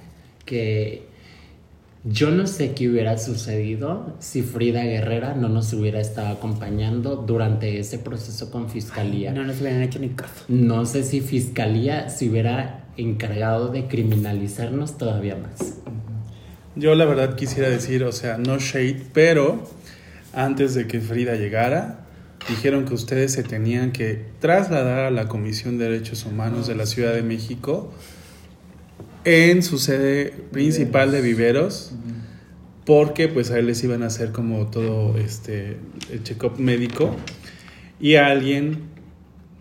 que 0.45 1.07
yo 2.03 2.31
no 2.31 2.47
sé 2.47 2.73
qué 2.73 2.88
hubiera 2.89 3.17
sucedido 3.17 4.15
si 4.19 4.41
Frida 4.41 4.84
Guerrera 4.84 5.34
no 5.34 5.49
nos 5.49 5.73
hubiera 5.73 5.99
estado 5.99 6.29
acompañando 6.29 7.17
durante 7.17 7.79
ese 7.79 7.99
proceso 7.99 8.49
con 8.49 8.69
Fiscalía. 8.69 9.34
no 9.34 9.43
nos 9.43 9.59
hubieran 9.59 9.81
hecho 9.81 9.99
ni 9.99 10.09
caso. 10.09 10.45
No 10.47 10.85
sé 10.85 11.03
si 11.03 11.19
Fiscalía 11.19 12.09
se 12.09 12.29
hubiera 12.29 12.85
encargado 12.95 13.67
de 13.67 13.88
criminalizarnos 13.88 14.97
todavía 14.97 15.35
más. 15.35 15.79
Yo 16.75 16.95
la 16.95 17.05
verdad 17.05 17.35
quisiera 17.35 17.69
decir, 17.69 18.03
o 18.03 18.11
sea, 18.11 18.38
no 18.38 18.57
shade, 18.59 19.01
pero 19.11 19.63
antes 20.34 20.75
de 20.75 20.88
que 20.88 21.01
Frida 21.01 21.35
llegara, 21.35 22.06
dijeron 22.49 22.86
que 22.86 22.94
ustedes 22.94 23.34
se 23.34 23.44
tenían 23.44 23.91
que 23.91 24.26
trasladar 24.40 24.99
a 24.99 25.11
la 25.11 25.28
Comisión 25.28 25.78
de 25.78 25.86
Derechos 25.90 26.26
Humanos 26.26 26.68
de 26.68 26.76
la 26.76 26.86
Ciudad 26.86 27.14
de 27.14 27.22
México 27.24 27.91
en 29.26 29.61
su 29.64 29.78
sede 29.78 30.34
principal 30.52 31.11
de 31.11 31.22
Viveros, 31.22 31.91
porque 32.86 33.28
pues 33.28 33.52
a 33.52 33.60
él 33.60 33.68
les 33.68 33.84
iban 33.84 34.03
a 34.03 34.07
hacer 34.07 34.32
como 34.32 34.68
todo 34.68 35.18
este 35.18 35.78
el 36.11 36.24
check-up 36.24 36.57
médico 36.60 37.14
y 37.99 38.15
alguien 38.15 38.84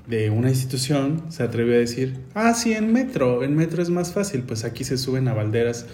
de 0.06 0.30
una 0.30 0.50
institución 0.50 1.24
se 1.30 1.42
atrevió 1.42 1.74
a 1.74 1.78
decir, 1.78 2.14
ah, 2.34 2.54
sí, 2.54 2.72
en 2.74 2.92
metro, 2.92 3.42
en 3.42 3.56
metro 3.56 3.82
es 3.82 3.90
más 3.90 4.12
fácil, 4.12 4.42
pues 4.42 4.62
aquí 4.64 4.84
se 4.84 4.96
suben 4.98 5.26
a 5.26 5.34
balderas. 5.34 5.86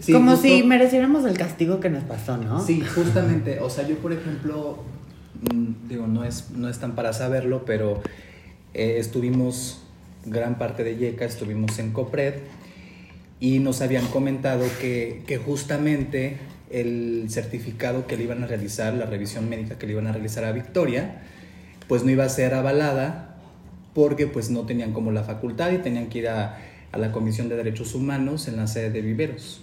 Sí, 0.00 0.12
Como 0.14 0.30
justo- 0.32 0.48
si 0.48 0.62
mereciéramos 0.62 1.26
el 1.26 1.36
castigo 1.36 1.80
que 1.80 1.90
nos 1.90 2.02
pasó, 2.04 2.38
¿no? 2.38 2.64
Sí, 2.66 2.80
justamente. 2.80 3.60
O 3.60 3.68
sea, 3.68 3.86
yo, 3.86 3.96
por 3.98 4.12
ejemplo, 4.14 4.82
digo, 5.88 6.06
no 6.06 6.24
es, 6.24 6.50
no 6.50 6.68
es 6.68 6.78
tan 6.78 6.94
para 6.94 7.12
saberlo, 7.12 7.64
pero 7.64 8.02
eh, 8.74 8.96
estuvimos 8.98 9.82
gran 10.24 10.58
parte 10.58 10.84
de 10.84 10.96
YECA, 10.96 11.24
estuvimos 11.24 11.78
en 11.78 11.92
COPRED 11.92 12.34
y 13.40 13.58
nos 13.58 13.80
habían 13.80 14.06
comentado 14.06 14.64
que, 14.80 15.22
que 15.26 15.38
justamente 15.38 16.38
el 16.70 17.26
certificado 17.28 18.06
que 18.06 18.16
le 18.16 18.24
iban 18.24 18.42
a 18.44 18.46
realizar, 18.46 18.94
la 18.94 19.06
revisión 19.06 19.48
médica 19.48 19.78
que 19.78 19.86
le 19.86 19.92
iban 19.92 20.06
a 20.06 20.12
realizar 20.12 20.44
a 20.44 20.52
Victoria, 20.52 21.22
pues 21.88 22.04
no 22.04 22.10
iba 22.10 22.24
a 22.24 22.28
ser 22.28 22.54
avalada 22.54 23.36
porque 23.94 24.26
pues 24.26 24.48
no 24.48 24.64
tenían 24.64 24.92
como 24.92 25.12
la 25.12 25.24
facultad 25.24 25.72
y 25.72 25.78
tenían 25.78 26.08
que 26.08 26.20
ir 26.20 26.28
a, 26.28 26.58
a 26.92 26.98
la 26.98 27.12
Comisión 27.12 27.48
de 27.48 27.56
Derechos 27.56 27.94
Humanos 27.94 28.48
en 28.48 28.56
la 28.56 28.66
sede 28.66 28.90
de 28.90 29.02
Viveros. 29.02 29.60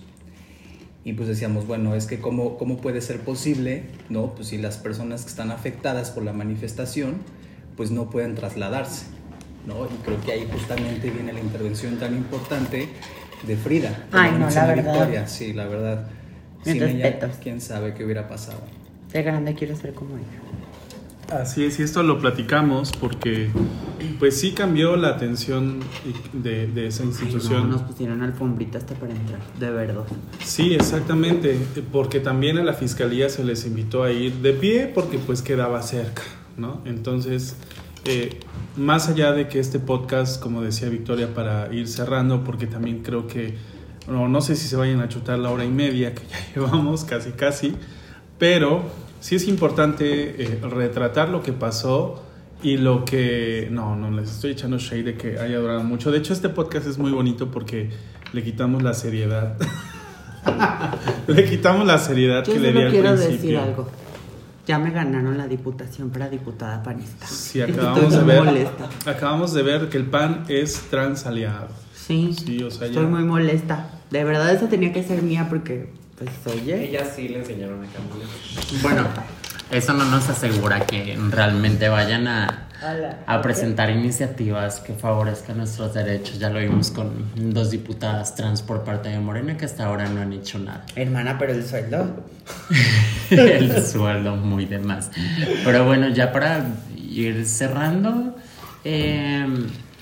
Y 1.04 1.14
pues 1.14 1.28
decíamos, 1.28 1.66
bueno, 1.66 1.96
es 1.96 2.06
que 2.06 2.20
cómo, 2.20 2.58
cómo 2.58 2.78
puede 2.78 3.02
ser 3.02 3.22
posible, 3.22 3.84
¿no? 4.10 4.36
Pues 4.36 4.50
si 4.50 4.58
las 4.58 4.78
personas 4.78 5.24
que 5.24 5.30
están 5.30 5.52
afectadas 5.52 6.12
por 6.12 6.24
la 6.24 6.34
manifestación, 6.34 7.18
pues 7.78 7.92
no 7.92 8.10
pueden 8.10 8.36
trasladarse, 8.36 9.06
¿no? 9.66 9.86
Y 9.86 10.04
creo 10.04 10.20
que 10.22 10.34
ahí 10.34 10.48
justamente 10.52 11.10
viene 11.10 11.32
la 11.32 11.40
intervención 11.40 11.98
tan 11.98 12.16
importante 12.16 12.90
de 13.48 13.56
Frida. 13.56 14.08
Ay, 14.12 14.34
no, 14.38 14.50
la 14.50 14.66
verdad. 14.66 14.94
Victoria, 14.94 15.28
sí, 15.28 15.54
la 15.54 15.66
verdad. 15.66 16.08
Sin 16.64 16.84
ella, 16.84 17.20
quién 17.42 17.62
sabe 17.62 17.94
qué 17.94 18.04
hubiera 18.04 18.28
pasado. 18.28 18.60
De 19.14 19.24
grande 19.24 19.56
quiero 19.56 19.76
ser 19.78 19.94
como 19.94 20.16
ella. 20.18 20.26
Así 21.32 21.64
es, 21.64 21.80
y 21.80 21.84
esto 21.84 22.02
lo 22.04 22.20
platicamos 22.20 22.92
porque 23.00 23.50
pues 24.18 24.40
sí 24.40 24.52
cambió 24.52 24.96
la 24.96 25.10
atención 25.10 25.80
de, 26.34 26.68
de 26.68 26.88
esa 26.88 27.04
Ay, 27.04 27.10
institución. 27.10 27.70
no, 27.70 27.78
nos 27.78 27.82
pusieron 27.84 28.22
alfombrita 28.22 28.78
hasta 28.80 28.96
para 28.96 29.14
entrar, 29.14 29.40
de 29.60 29.70
verdad. 29.70 30.04
Sí, 30.44 30.74
exactamente, 30.74 31.58
porque 31.92 32.20
también 32.20 32.58
a 32.58 32.64
la 32.64 32.74
fiscalía 32.74 33.30
se 33.30 33.44
les 33.44 33.66
invitó 33.66 34.04
a 34.04 34.12
ir 34.12 34.34
de 34.36 34.54
pie 34.54 34.92
porque 34.94 35.20
pues 35.20 35.42
quedaba 35.42 35.82
cerca, 35.84 36.24
¿no? 36.58 36.82
Entonces, 36.86 37.56
eh, 38.06 38.40
más 38.76 39.08
allá 39.10 39.32
de 39.32 39.48
que 39.48 39.60
este 39.60 39.80
podcast, 39.80 40.42
como 40.42 40.62
decía 40.62 40.90
Victoria, 40.90 41.34
para 41.34 41.72
ir 41.74 41.88
cerrando, 41.88 42.44
porque 42.44 42.66
también 42.68 43.04
creo 43.04 43.28
que, 43.28 43.56
no, 44.08 44.28
no 44.28 44.42
sé 44.42 44.56
si 44.56 44.68
se 44.68 44.76
vayan 44.76 45.00
a 45.00 45.10
chutar 45.10 45.38
la 45.40 45.52
hora 45.52 45.64
y 45.64 45.70
media 45.70 46.14
que 46.16 46.24
ya 46.28 46.38
llevamos, 46.56 47.06
casi 47.06 47.32
casi, 47.32 47.76
pero 48.38 48.84
sí 49.20 49.36
es 49.36 49.48
importante 49.48 50.44
eh, 50.44 50.60
retratar 50.62 51.30
lo 51.30 51.42
que 51.44 51.54
pasó 51.54 52.24
y 52.64 52.78
lo 52.78 53.06
que... 53.06 53.68
No, 53.72 53.96
no 53.96 54.12
les 54.12 54.30
estoy 54.32 54.52
echando 54.52 54.78
shade 54.78 55.04
de 55.04 55.16
que 55.16 55.40
haya 55.40 55.58
durado 55.60 55.84
mucho. 55.84 56.12
De 56.12 56.18
hecho, 56.18 56.34
este 56.34 56.50
podcast 56.50 56.88
es 56.88 56.98
muy 56.98 57.12
bonito 57.12 57.50
porque 57.52 57.90
le 58.34 58.44
quitamos 58.44 58.84
la 58.84 58.94
seriedad. 58.94 59.56
le 61.28 61.46
quitamos 61.46 61.86
la 61.86 61.98
seriedad 61.98 62.44
Yo 62.46 62.54
que 62.54 62.60
le 62.60 62.72
di 62.74 62.82
al 62.82 62.92
quiero 62.92 63.10
principio. 63.10 63.36
decir 63.38 63.58
algo. 63.58 63.88
Ya 64.68 64.78
me 64.78 64.92
ganaron 64.92 65.38
la 65.38 65.48
diputación 65.48 66.10
para 66.12 66.30
diputada 66.30 66.84
panista. 66.84 67.26
Sí, 67.26 67.62
acabamos 67.62 68.12
de 68.14 68.24
ver, 68.24 68.44
molesta. 68.44 68.90
acabamos 69.06 69.54
de 69.54 69.64
ver 69.64 69.90
que 69.90 69.98
el 69.98 70.06
PAN 70.06 70.46
es 70.48 70.82
transaliado. 70.90 71.68
Sí, 71.96 72.34
Sí, 72.34 72.62
o 72.64 72.70
sea, 72.72 72.88
estoy 72.88 73.04
ya- 73.04 73.10
muy 73.10 73.24
molesta. 73.24 73.90
De 74.12 74.24
verdad, 74.24 74.54
esa 74.54 74.68
tenía 74.70 74.92
que 74.94 75.04
ser 75.04 75.22
mía 75.24 75.48
porque, 75.50 75.92
pues, 76.20 76.56
oye. 76.56 76.90
Ella 76.90 77.06
sí 77.06 77.30
le 77.30 77.40
enseñaron 77.40 77.84
a 77.84 77.88
caminar. 77.88 78.28
Bueno, 78.82 79.08
eso 79.72 79.94
no 79.94 80.06
nos 80.06 80.30
asegura 80.30 80.86
que 80.86 81.18
realmente 81.30 81.90
vayan 81.90 82.28
a, 82.28 82.68
a 83.26 83.42
presentar 83.42 83.90
iniciativas 83.90 84.80
que 84.80 84.94
favorezcan 84.94 85.58
nuestros 85.58 85.94
derechos. 85.94 86.40
Ya 86.40 86.50
lo 86.50 86.60
vimos 86.60 86.92
con 86.92 87.12
dos 87.54 87.72
diputadas 87.72 88.36
trans 88.36 88.62
por 88.62 88.84
parte 88.84 89.10
de 89.10 89.20
Morena 89.20 89.58
que 89.58 89.66
hasta 89.66 89.86
ahora 89.86 90.08
no 90.10 90.22
han 90.22 90.34
hecho 90.34 90.60
nada. 90.60 90.86
Hermana, 90.96 91.38
pero 91.38 91.54
el 91.54 91.66
sueldo. 91.66 92.26
El 93.30 93.86
sueldo 93.86 94.36
muy 94.36 94.66
de 94.66 94.80
más. 94.80 95.12
Pero 95.64 95.86
bueno, 95.86 96.10
ya 96.10 96.32
para 96.32 96.66
ir 96.98 97.46
cerrando, 97.46 98.36
eh, 98.84 99.46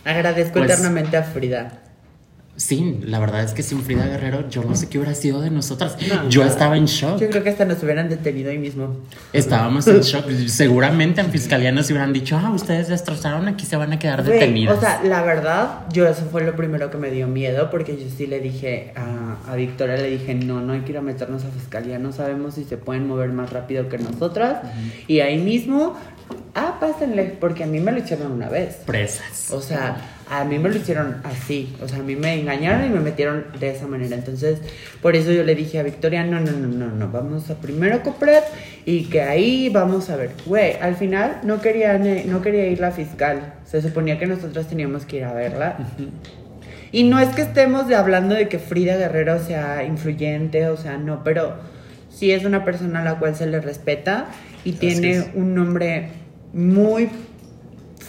Agradezco 0.05 0.59
Pues- 0.59 0.71
eternamente 0.71 1.17
a 1.17 1.23
Frida. 1.23 1.71
Sí, 2.57 2.99
la 3.03 3.19
verdad 3.19 3.43
es 3.43 3.53
que 3.53 3.63
sin 3.63 3.81
Frida 3.83 4.05
Guerrero 4.07 4.49
yo 4.49 4.63
no 4.63 4.75
sé 4.75 4.89
qué 4.89 4.97
hubiera 4.97 5.15
sido 5.15 5.39
de 5.41 5.49
nosotras. 5.49 5.95
No, 6.09 6.27
yo 6.27 6.43
no. 6.43 6.49
estaba 6.49 6.75
en 6.75 6.85
shock. 6.85 7.19
Yo 7.19 7.29
creo 7.29 7.43
que 7.43 7.49
hasta 7.51 7.63
nos 7.65 7.81
hubieran 7.83 8.09
detenido 8.09 8.49
ahí 8.51 8.57
mismo. 8.57 8.97
Estábamos 9.31 9.87
en 9.87 10.01
shock. 10.01 10.25
Seguramente 10.47 11.21
en 11.21 11.31
fiscalía 11.31 11.71
nos 11.71 11.89
hubieran 11.89 12.11
dicho, 12.13 12.37
ah, 12.37 12.51
ustedes 12.51 12.87
destrozaron, 12.87 13.47
aquí 13.47 13.65
se 13.65 13.77
van 13.77 13.93
a 13.93 13.99
quedar 13.99 14.23
Güey, 14.23 14.39
detenidas. 14.39 14.77
o 14.77 14.81
sea, 14.81 15.01
la 15.03 15.21
verdad, 15.21 15.85
yo 15.93 16.07
eso 16.07 16.25
fue 16.31 16.43
lo 16.43 16.55
primero 16.55 16.89
que 16.91 16.97
me 16.97 17.11
dio 17.11 17.27
miedo 17.27 17.69
porque 17.69 17.95
yo 17.95 18.07
sí 18.15 18.27
le 18.27 18.39
dije 18.39 18.91
a, 18.95 19.51
a 19.51 19.55
Victoria, 19.55 19.95
le 19.97 20.09
dije, 20.09 20.33
no, 20.35 20.59
no 20.59 20.73
hay 20.73 20.81
que 20.81 20.91
ir 20.91 20.97
a 20.97 21.01
meternos 21.01 21.43
a 21.45 21.49
fiscalía, 21.49 21.99
no 21.99 22.11
sabemos 22.11 22.55
si 22.55 22.63
se 22.63 22.77
pueden 22.77 23.07
mover 23.07 23.29
más 23.29 23.51
rápido 23.53 23.87
que 23.87 23.97
nosotras. 23.99 24.63
Y 25.07 25.19
ahí 25.19 25.37
mismo, 25.37 25.95
ah, 26.55 26.77
pásenle, 26.79 27.35
porque 27.39 27.63
a 27.63 27.67
mí 27.67 27.79
me 27.79 27.91
lo 27.91 27.99
echaron 27.99 28.31
una 28.31 28.49
vez. 28.49 28.77
Presas. 28.85 29.51
O 29.51 29.61
sea, 29.61 29.97
a 30.29 30.43
mí 30.43 30.59
me 30.59 30.69
lo 30.69 30.75
hicieron 30.75 31.21
así, 31.23 31.75
o 31.81 31.87
sea, 31.87 31.99
a 31.99 32.03
mí 32.03 32.15
me 32.15 32.39
engañaron 32.39 32.85
y 32.85 32.89
me 32.89 32.99
metieron 32.99 33.45
de 33.59 33.69
esa 33.69 33.87
manera. 33.87 34.15
Entonces, 34.15 34.59
por 35.01 35.15
eso 35.15 35.31
yo 35.31 35.43
le 35.43 35.55
dije 35.55 35.79
a 35.79 35.83
Victoria, 35.83 36.23
no, 36.23 36.39
no, 36.39 36.51
no, 36.51 36.67
no, 36.67 36.87
no, 36.87 37.11
vamos 37.11 37.49
a 37.49 37.55
primero 37.55 38.03
comprar 38.03 38.43
y 38.85 39.05
que 39.05 39.21
ahí 39.21 39.69
vamos 39.69 40.09
a 40.09 40.15
ver. 40.15 40.31
Güey, 40.45 40.75
al 40.81 40.95
final 40.95 41.39
no 41.43 41.61
quería, 41.61 41.97
no 41.97 42.41
quería 42.41 42.67
ir 42.67 42.79
la 42.79 42.91
fiscal, 42.91 43.53
se 43.65 43.81
suponía 43.81 44.19
que 44.19 44.27
nosotros 44.27 44.67
teníamos 44.67 45.05
que 45.05 45.17
ir 45.17 45.23
a 45.23 45.33
verla. 45.33 45.77
Y 46.91 47.03
no 47.03 47.19
es 47.19 47.29
que 47.29 47.41
estemos 47.41 47.87
de 47.87 47.95
hablando 47.95 48.35
de 48.35 48.47
que 48.47 48.59
Frida 48.59 48.97
Guerrero 48.97 49.39
sea 49.39 49.83
influyente, 49.83 50.67
o 50.67 50.77
sea, 50.77 50.97
no, 50.97 51.23
pero 51.23 51.55
sí 52.09 52.31
es 52.31 52.45
una 52.45 52.63
persona 52.65 53.01
a 53.01 53.03
la 53.03 53.19
cual 53.19 53.35
se 53.35 53.45
le 53.45 53.59
respeta 53.59 54.27
y 54.63 54.73
tiene 54.73 55.25
un 55.35 55.53
nombre 55.53 56.09
muy 56.53 57.09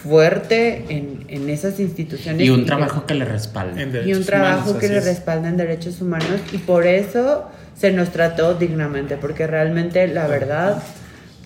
fuerte 0.03 0.85
en, 0.89 1.25
en, 1.27 1.49
esas 1.49 1.79
instituciones. 1.79 2.45
Y 2.45 2.49
un 2.49 2.65
trabajo 2.65 3.05
que, 3.05 3.15
le 3.15 3.25
respalda. 3.25 3.81
Y 4.05 4.13
un 4.13 4.23
trabajo 4.23 4.77
que 4.77 4.87
le 4.87 5.01
respalda 5.01 5.49
en 5.49 5.57
derechos 5.57 6.01
humanos 6.01 6.39
y 6.51 6.57
por 6.57 6.87
eso 6.87 7.45
se 7.75 7.91
nos 7.91 8.09
trató 8.09 8.53
dignamente, 8.55 9.17
porque 9.17 9.47
realmente 9.47 10.07
la 10.07 10.27
verdad 10.27 10.81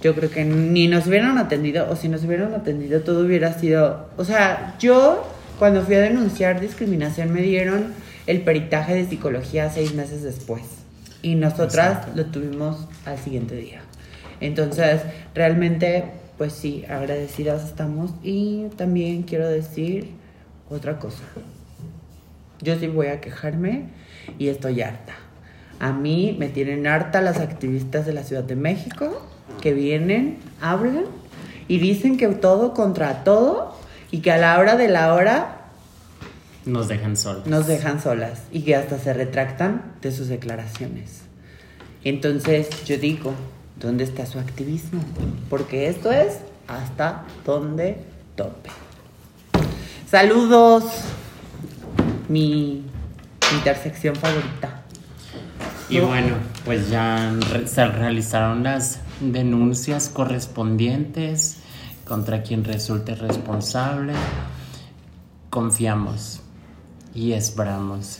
yo 0.02 0.14
creo 0.14 0.30
que 0.30 0.44
ni 0.44 0.88
nos 0.88 1.08
hubieran 1.08 1.38
atendido 1.38 1.90
o 1.90 1.96
si 1.96 2.10
nos 2.10 2.24
hubieran 2.26 2.54
atendido 2.54 3.02
todo 3.02 3.26
hubiera 3.26 3.54
sido, 3.54 4.10
o 4.18 4.26
sea, 4.26 4.76
yo 4.80 5.26
cuando 5.58 5.82
fui 5.82 5.96
a 5.96 6.02
denunciar 6.02 6.60
discriminación 6.60 7.32
me 7.32 7.42
dieron 7.42 7.94
el 8.28 8.42
peritaje 8.42 8.96
de 8.96 9.06
psicología 9.06 9.70
seis 9.70 9.94
meses 9.94 10.24
después 10.24 10.64
y 11.22 11.36
nosotras 11.36 12.08
lo 12.16 12.26
tuvimos 12.26 12.88
al 13.06 13.18
siguiente 13.18 13.56
día. 13.56 13.82
Entonces, 14.42 15.02
realmente 15.34 16.04
pues 16.38 16.54
sí, 16.54 16.86
agradecidas 16.90 17.66
estamos. 17.66 18.12
Y 18.24 18.68
también 18.78 19.24
quiero 19.24 19.48
decir 19.48 20.12
otra 20.70 21.00
cosa. 21.00 21.24
Yo 22.62 22.78
sí 22.80 22.88
voy 22.88 23.08
a 23.08 23.22
quejarme 23.22 23.90
y 24.40 24.48
estoy 24.48 24.82
harta. 24.82 25.14
A 25.80 25.92
mí 25.92 26.36
me 26.40 26.48
tienen 26.48 26.88
harta 26.88 27.22
las 27.22 27.40
activistas 27.40 28.06
de 28.06 28.14
la 28.14 28.24
Ciudad 28.24 28.44
de 28.44 28.56
México 28.56 29.28
que 29.62 29.74
vienen, 29.74 30.38
hablan 30.62 31.06
y 31.68 31.80
dicen 31.80 32.18
que 32.18 32.28
todo 32.30 32.74
contra 32.74 33.24
todo 33.24 33.78
y 34.12 34.20
que 34.20 34.32
a 34.32 34.38
la 34.38 34.60
hora 34.60 34.78
de 34.78 34.88
la 34.88 35.14
hora 35.14 35.64
nos 36.66 36.88
dejan 36.88 37.18
solas. 37.18 37.46
Nos 37.48 37.68
dejan 37.68 38.02
solas 38.02 38.44
y 38.52 38.62
que 38.62 38.76
hasta 38.76 38.98
se 38.98 39.14
retractan 39.14 39.96
de 40.02 40.12
sus 40.12 40.30
declaraciones. 40.30 41.24
Entonces 42.04 42.86
yo 42.86 42.98
digo, 42.98 43.34
¿Dónde 43.84 44.06
está 44.06 44.26
su 44.26 44.40
activismo? 44.40 45.04
Porque 45.50 45.90
esto 45.90 46.10
es 46.10 46.40
hasta 46.70 47.26
donde 47.46 47.98
tope. 48.38 48.70
Saludos, 50.10 50.86
mi 52.30 52.86
intersección 53.54 54.16
favorita. 54.16 54.84
Y 55.90 56.00
bueno, 56.00 56.36
pues 56.64 56.90
ya 56.90 57.36
se 57.66 57.86
realizaron 57.86 58.64
las 58.64 59.02
denuncias 59.20 60.08
correspondientes 60.08 61.58
contra 62.08 62.42
quien 62.42 62.64
resulte 62.64 63.16
responsable. 63.16 64.14
Confiamos 65.50 66.40
y 67.14 67.34
esperamos 67.34 68.20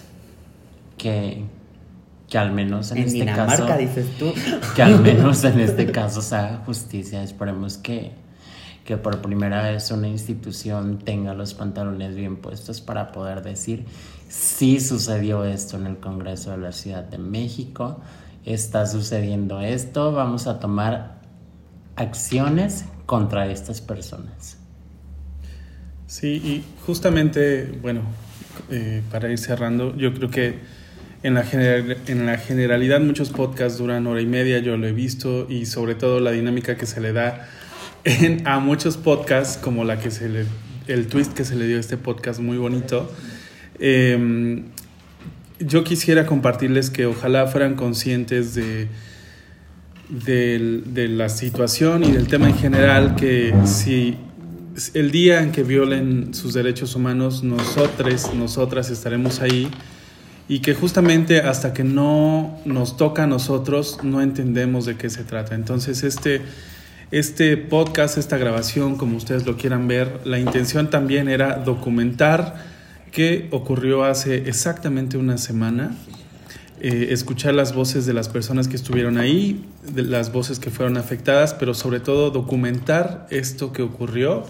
que 0.98 1.46
que 2.34 2.40
al 2.40 2.52
menos 2.52 2.92
en, 2.92 2.98
este 2.98 3.26
caso 3.26 3.68
dices 3.78 4.08
tú. 4.18 4.34
que 4.76 4.82
al 4.82 5.00
menos 5.00 5.44
en 5.44 5.60
este 5.60 5.92
caso 5.92 6.20
se 6.20 6.36
haga 6.36 6.64
justicia. 6.66 7.22
Esperemos 7.22 7.78
que 7.78 8.12
que 8.86 8.98
por 8.98 9.22
primera 9.22 9.62
vez 9.62 9.92
una 9.92 10.08
institución 10.08 10.98
tenga 10.98 11.36
los 11.36 11.54
pantalones 11.54 12.16
bien 12.16 12.38
puestos 12.38 12.82
para 12.82 13.12
poder 13.12 13.44
decir 13.44 13.86
sí 14.30 14.80
sucedió 14.80 15.46
esto 15.46 15.78
en 15.78 15.86
el 15.86 15.98
Congreso 15.98 16.52
de 16.52 16.58
la 16.58 16.72
Ciudad 16.72 17.04
de 17.04 17.20
México 17.20 18.02
está 18.44 18.88
sucediendo 18.88 19.62
esto 19.62 20.12
vamos 20.12 20.48
a 20.48 20.60
tomar 20.60 21.22
acciones 21.96 22.84
contra 23.06 23.46
estas 23.46 23.80
personas 23.80 24.58
sí 26.08 26.42
y 26.44 26.64
justamente 26.86 27.80
bueno 27.82 28.02
eh, 28.70 29.02
para 29.10 29.32
ir 29.32 29.38
cerrando 29.38 29.96
yo 29.96 30.14
creo 30.14 30.30
que 30.30 30.73
en 31.24 31.34
la, 31.36 31.46
en 32.08 32.26
la 32.26 32.38
generalidad 32.38 33.00
muchos 33.00 33.30
podcasts 33.30 33.80
duran 33.80 34.06
hora 34.08 34.22
y 34.22 34.26
media, 34.26 34.60
yo 34.60 34.76
lo 34.76 34.88
he 34.88 34.92
visto, 34.92 35.48
y 35.50 35.66
sobre 35.66 35.96
todo 35.96 36.20
la 36.20 36.32
dinámica 36.32 36.76
que 36.76 36.86
se 36.86 37.00
le 37.00 37.14
da 37.14 37.48
en, 38.04 38.46
a 38.46 38.60
muchos 38.60 38.98
podcasts, 38.98 39.58
como 39.58 39.86
la 39.86 40.00
que 40.00 40.12
se 40.12 40.28
le, 40.28 40.46
el 40.88 41.08
twist 41.08 41.34
que 41.34 41.46
se 41.46 41.56
le 41.56 41.66
dio 41.66 41.78
a 41.78 41.80
este 41.80 41.96
podcast 41.96 42.42
muy 42.42 42.58
bonito. 42.58 43.10
Em, 43.80 44.66
yo 45.60 45.86
quisiera 45.86 46.26
compartirles 46.26 46.90
que 46.90 47.06
ojalá 47.06 47.48
fueran 47.48 47.76
conscientes 47.76 48.54
de, 48.54 48.90
de, 50.10 50.82
de 50.86 51.08
la 51.08 51.30
situación 51.30 52.04
y 52.04 52.12
del 52.12 52.28
tema 52.28 52.50
en 52.50 52.58
general, 52.58 53.16
que 53.16 53.54
si 53.66 54.18
el 54.94 55.12
día 55.12 55.42
en 55.42 55.54
que 55.54 55.64
violen 55.64 56.34
sus 56.34 56.54
derechos 56.54 56.96
humanos, 56.96 57.44
nosotros, 57.44 58.34
nosotras 58.34 58.90
estaremos 58.90 59.40
ahí 59.40 59.70
y 60.48 60.60
que 60.60 60.74
justamente 60.74 61.40
hasta 61.40 61.74
que 61.74 61.84
no 61.84 62.60
nos 62.66 62.98
toca 62.98 63.24
a 63.24 63.28
nosotros 63.28 64.00
no 64.04 64.22
entendemos 64.22 64.86
de 64.86 64.98
qué 64.98 65.10
se 65.10 65.24
trata. 65.24 65.56
Entonces 65.56 66.04
este, 66.04 66.42
este 67.12 67.58
podcast, 67.58 68.18
esta 68.18 68.38
grabación, 68.38 68.98
como 68.98 69.18
ustedes 69.18 69.46
lo 69.46 69.58
quieran 69.58 69.88
ver, 69.88 70.22
la 70.26 70.40
intención 70.40 70.90
también 70.90 71.30
era 71.30 71.58
documentar 71.58 72.56
qué 73.12 73.48
ocurrió 73.52 74.04
hace 74.04 74.50
exactamente 74.50 75.18
una 75.18 75.38
semana, 75.38 75.96
eh, 76.82 77.10
escuchar 77.12 77.54
las 77.54 77.74
voces 77.74 78.06
de 78.06 78.14
las 78.14 78.28
personas 78.28 78.68
que 78.68 78.76
estuvieron 78.76 79.18
ahí, 79.18 79.64
de 79.94 80.02
las 80.02 80.34
voces 80.34 80.60
que 80.60 80.72
fueron 80.72 80.98
afectadas, 80.98 81.54
pero 81.54 81.74
sobre 81.74 82.02
todo 82.02 82.32
documentar 82.32 83.28
esto 83.30 83.72
que 83.72 83.84
ocurrió 83.84 84.44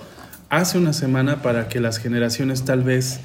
hace 0.50 0.78
una 0.78 0.94
semana 0.94 1.42
para 1.42 1.68
que 1.68 1.80
las 1.80 1.98
generaciones 2.00 2.64
tal 2.64 2.84
vez 2.84 3.20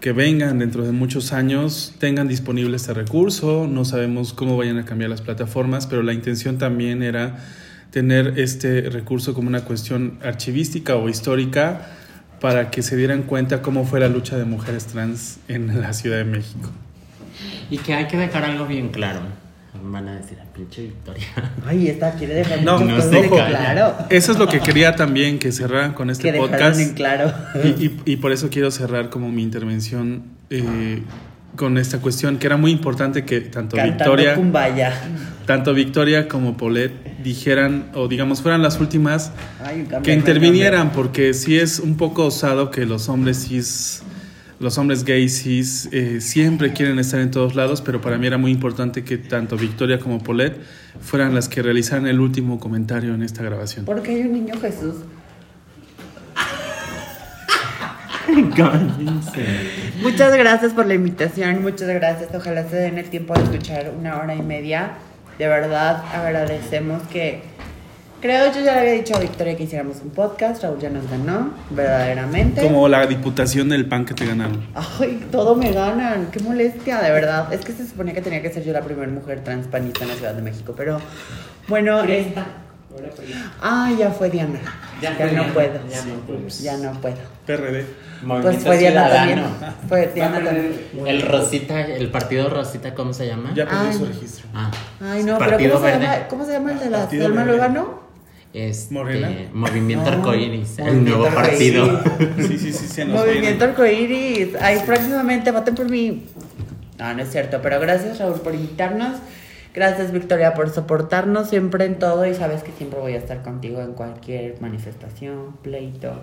que 0.00 0.12
vengan 0.12 0.58
dentro 0.58 0.84
de 0.84 0.92
muchos 0.92 1.32
años 1.32 1.94
tengan 1.98 2.28
disponible 2.28 2.76
este 2.76 2.94
recurso. 2.94 3.66
No 3.66 3.84
sabemos 3.84 4.32
cómo 4.32 4.56
vayan 4.56 4.78
a 4.78 4.84
cambiar 4.84 5.10
las 5.10 5.22
plataformas, 5.22 5.86
pero 5.86 6.02
la 6.02 6.12
intención 6.12 6.58
también 6.58 7.02
era 7.02 7.36
tener 7.90 8.38
este 8.38 8.82
recurso 8.90 9.34
como 9.34 9.48
una 9.48 9.64
cuestión 9.64 10.18
archivística 10.22 10.94
o 10.96 11.08
histórica 11.08 11.86
para 12.40 12.70
que 12.70 12.82
se 12.82 12.96
dieran 12.96 13.22
cuenta 13.22 13.62
cómo 13.62 13.84
fue 13.84 13.98
la 13.98 14.08
lucha 14.08 14.36
de 14.36 14.44
mujeres 14.44 14.86
trans 14.86 15.38
en 15.48 15.80
la 15.80 15.92
Ciudad 15.92 16.18
de 16.18 16.24
México. 16.24 16.70
Y 17.70 17.78
que 17.78 17.94
hay 17.94 18.06
que 18.06 18.16
dejar 18.16 18.44
algo 18.44 18.66
bien 18.66 18.88
claro 18.88 19.20
van 19.82 20.08
a 20.08 20.16
decir, 20.16 20.38
a 20.40 20.44
pinche 20.52 20.82
Victoria. 20.82 21.26
Ay, 21.66 21.88
esta 21.88 22.12
quiere 22.12 22.34
dejar 22.34 22.62
no, 22.62 22.80
no 22.80 22.98
claro. 23.28 23.94
Eso 24.10 24.32
es 24.32 24.38
lo 24.38 24.48
que 24.48 24.60
quería 24.60 24.96
también 24.96 25.38
que 25.38 25.52
cerraran 25.52 25.94
con 25.94 26.10
este 26.10 26.32
podcast. 26.32 26.80
En 26.80 26.94
claro. 26.94 27.32
Y, 27.78 27.92
y, 28.04 28.16
por 28.16 28.32
eso 28.32 28.48
quiero 28.50 28.70
cerrar 28.70 29.10
como 29.10 29.30
mi 29.30 29.42
intervención 29.42 30.24
eh, 30.50 31.02
con 31.56 31.76
esta 31.76 31.98
cuestión, 31.98 32.38
que 32.38 32.46
era 32.46 32.56
muy 32.56 32.70
importante 32.70 33.24
que 33.24 33.40
tanto 33.40 33.76
Victoria. 33.76 34.36
Tanto 35.44 35.74
Victoria 35.74 36.28
como 36.28 36.56
Paulette 36.56 37.22
dijeran, 37.22 37.90
o 37.94 38.06
digamos, 38.08 38.42
fueran 38.42 38.62
las 38.62 38.80
últimas 38.80 39.32
que 40.02 40.12
intervinieran, 40.12 40.92
porque 40.92 41.34
sí 41.34 41.58
es 41.58 41.80
un 41.80 41.96
poco 41.96 42.26
osado 42.26 42.70
que 42.70 42.86
los 42.86 43.08
hombres 43.08 43.46
cis 43.48 44.02
los 44.60 44.76
hombres 44.78 45.04
gays 45.04 45.88
eh, 45.92 46.20
siempre 46.20 46.72
quieren 46.72 46.98
estar 46.98 47.20
en 47.20 47.30
todos 47.30 47.54
lados, 47.54 47.80
pero 47.80 48.00
para 48.00 48.18
mí 48.18 48.26
era 48.26 48.38
muy 48.38 48.50
importante 48.50 49.04
que 49.04 49.16
tanto 49.18 49.56
Victoria 49.56 50.00
como 50.00 50.18
Paulette 50.22 50.58
fueran 51.00 51.34
las 51.34 51.48
que 51.48 51.62
realizaran 51.62 52.06
el 52.06 52.18
último 52.18 52.58
comentario 52.58 53.14
en 53.14 53.22
esta 53.22 53.42
grabación. 53.42 53.84
Porque 53.84 54.10
hay 54.12 54.22
un 54.22 54.32
niño 54.32 54.54
Jesús. 54.60 54.96
muchas 60.02 60.36
gracias 60.36 60.72
por 60.72 60.86
la 60.86 60.94
invitación, 60.94 61.62
muchas 61.62 61.88
gracias. 61.88 62.28
Ojalá 62.34 62.68
se 62.68 62.76
den 62.76 62.98
el 62.98 63.08
tiempo 63.08 63.34
de 63.34 63.44
escuchar 63.44 63.92
una 63.96 64.18
hora 64.18 64.34
y 64.34 64.42
media. 64.42 64.94
De 65.38 65.46
verdad 65.46 66.02
agradecemos 66.12 67.00
que 67.04 67.42
Creo, 68.20 68.52
yo 68.52 68.60
ya 68.62 68.74
le 68.74 68.80
había 68.80 68.92
dicho 68.92 69.14
a 69.14 69.20
Victoria 69.20 69.56
que 69.56 69.62
hiciéramos 69.62 69.98
un 70.02 70.10
podcast, 70.10 70.62
Raúl 70.64 70.80
ya 70.80 70.90
nos 70.90 71.08
ganó, 71.08 71.50
verdaderamente. 71.70 72.62
Como 72.62 72.88
la 72.88 73.06
diputación 73.06 73.68
del 73.68 73.86
PAN 73.86 74.04
que 74.04 74.14
te 74.14 74.26
ganaron. 74.26 74.66
Ay, 74.74 75.24
todo 75.30 75.54
me 75.54 75.70
ganan, 75.70 76.28
qué 76.32 76.40
molestia, 76.40 77.00
de 77.00 77.12
verdad. 77.12 77.52
Es 77.52 77.64
que 77.64 77.72
se 77.72 77.86
suponía 77.86 78.14
que 78.14 78.22
tenía 78.22 78.42
que 78.42 78.50
ser 78.50 78.64
yo 78.64 78.72
la 78.72 78.82
primera 78.82 79.10
mujer 79.10 79.44
transpanista 79.44 80.02
en 80.02 80.10
la 80.10 80.16
Ciudad 80.16 80.34
de 80.34 80.42
México, 80.42 80.74
pero 80.76 81.00
bueno... 81.68 82.02
Esta. 82.02 82.44
Ah, 83.60 83.92
ya 83.96 84.10
fue 84.10 84.30
Diana. 84.30 84.58
Ya, 85.00 85.10
no 85.10 85.52
puedo. 85.52 85.78
Ya 85.88 86.04
no, 86.04 86.14
puedo. 86.26 86.48
ya 86.48 86.76
no 86.78 86.92
puedo. 87.00 87.16
PRD. 87.46 87.86
pues 88.42 88.64
fue 88.64 88.78
Diana 88.78 89.08
también. 89.08 89.42
Fue 89.88 90.10
Diana 90.12 90.42
también. 90.42 90.74
El 91.06 91.22
Rosita, 91.22 91.86
el 91.86 92.10
partido 92.10 92.50
Rosita, 92.50 92.94
¿cómo 92.94 93.12
se 93.12 93.26
llama? 93.28 93.52
Ya 93.54 93.66
perdió 93.66 93.92
su 93.92 94.06
registro. 94.06 94.48
Ah. 94.54 94.70
Ay, 95.00 95.22
no, 95.22 95.38
pero 95.38 95.58
¿cómo 95.58 95.86
se, 95.86 95.92
llama, 95.92 96.28
¿cómo 96.28 96.44
se 96.44 96.52
llama 96.52 96.72
el 96.72 96.78
de 96.80 96.90
la 96.90 97.08
Selma 97.08 97.44
Luegano? 97.44 98.07
Este, 98.58 98.94
¿Morena? 98.94 99.30
Movimiento 99.52 100.10
No, 100.10 100.16
Arcoíris, 100.18 100.78
el 100.78 100.84
Movimiento 100.84 101.18
nuevo 101.18 101.34
partido. 101.34 102.00
Sí, 102.38 102.58
sí, 102.58 102.72
sí, 102.72 102.86
se 102.86 103.04
nos 103.04 103.24
Movimiento. 103.24 103.64
Arcoíris. 103.64 104.54
Ay, 104.60 104.80
próximamente 104.84 105.50
voten 105.50 105.74
por 105.74 105.88
mí. 105.88 106.24
No, 106.98 107.14
no 107.14 107.22
es 107.22 107.30
cierto, 107.30 107.60
pero 107.62 107.78
gracias 107.80 108.18
Raúl 108.18 108.40
por 108.40 108.54
invitarnos. 108.54 109.18
Gracias 109.74 110.10
Victoria 110.10 110.54
por 110.54 110.70
soportarnos 110.70 111.48
siempre 111.48 111.84
en 111.84 111.98
todo 111.98 112.26
y 112.26 112.34
sabes 112.34 112.64
que 112.64 112.72
siempre 112.72 112.98
voy 112.98 113.12
a 113.12 113.18
estar 113.18 113.42
contigo 113.42 113.80
en 113.80 113.92
cualquier 113.92 114.60
manifestación, 114.60 115.56
pleito, 115.62 116.20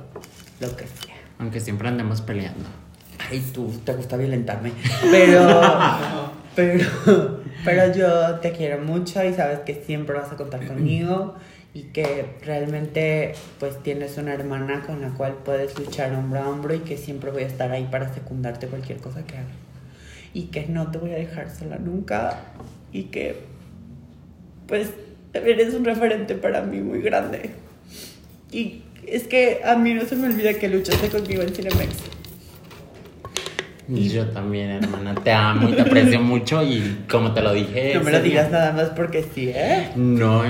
lo 0.59 0.75
que 0.75 0.85
sea. 0.87 1.15
Aunque 1.39 1.59
siempre 1.61 1.87
andemos 1.87 2.21
peleando. 2.21 2.65
Ay, 3.29 3.41
tú 3.53 3.71
te 3.85 3.93
gusta 3.93 4.17
violentarme. 4.17 4.71
Pero, 5.09 5.61
pero, 6.55 7.41
pero 7.63 7.93
yo 7.95 8.35
te 8.41 8.51
quiero 8.51 8.83
mucho 8.83 9.23
y 9.23 9.33
sabes 9.33 9.59
que 9.59 9.75
siempre 9.85 10.15
vas 10.15 10.31
a 10.31 10.35
contar 10.35 10.65
conmigo 10.67 11.35
y 11.75 11.83
que 11.91 12.25
realmente 12.41 13.33
pues 13.59 13.83
tienes 13.83 14.17
una 14.17 14.33
hermana 14.33 14.83
con 14.87 15.01
la 15.01 15.09
cual 15.09 15.33
puedes 15.43 15.77
luchar 15.77 16.13
hombro 16.13 16.39
a 16.39 16.49
hombro 16.49 16.73
y 16.73 16.79
que 16.79 16.95
siempre 16.95 17.31
voy 17.31 17.43
a 17.43 17.47
estar 17.47 17.69
ahí 17.69 17.85
para 17.91 18.13
secundarte 18.13 18.67
cualquier 18.67 18.99
cosa 18.99 19.25
que 19.25 19.35
hagas. 19.35 19.51
Y 20.33 20.43
que 20.43 20.67
no 20.67 20.89
te 20.89 20.99
voy 20.99 21.11
a 21.11 21.15
dejar 21.15 21.53
sola 21.53 21.77
nunca 21.77 22.39
y 22.93 23.03
que 23.03 23.41
pues 24.67 24.91
eres 25.33 25.73
un 25.73 25.83
referente 25.83 26.35
para 26.35 26.61
mí 26.61 26.79
muy 26.79 27.01
grande. 27.01 27.51
Y 28.53 28.83
es 29.05 29.23
que 29.27 29.59
a 29.65 29.75
mí 29.75 29.93
no 29.93 30.05
se 30.05 30.15
me 30.15 30.27
olvida 30.27 30.53
que 30.53 30.69
luchaste 30.69 31.09
conmigo 31.09 31.41
en 31.41 31.53
Cinemex. 31.53 32.14
Y 33.87 34.09
yo 34.09 34.25
también, 34.27 34.71
hermana, 34.71 35.13
te 35.15 35.31
amo 35.31 35.69
y 35.69 35.73
te 35.73 35.81
aprecio 35.81 36.19
mucho 36.19 36.63
y 36.63 37.03
como 37.09 37.33
te 37.33 37.41
lo 37.41 37.53
dije... 37.53 37.93
No 37.95 38.01
me 38.03 38.11
lo 38.11 38.21
digas 38.21 38.49
día- 38.49 38.59
nada 38.59 38.73
más 38.73 38.89
porque 38.89 39.23
sí, 39.35 39.51
¿eh? 39.53 39.89
No, 39.95 40.43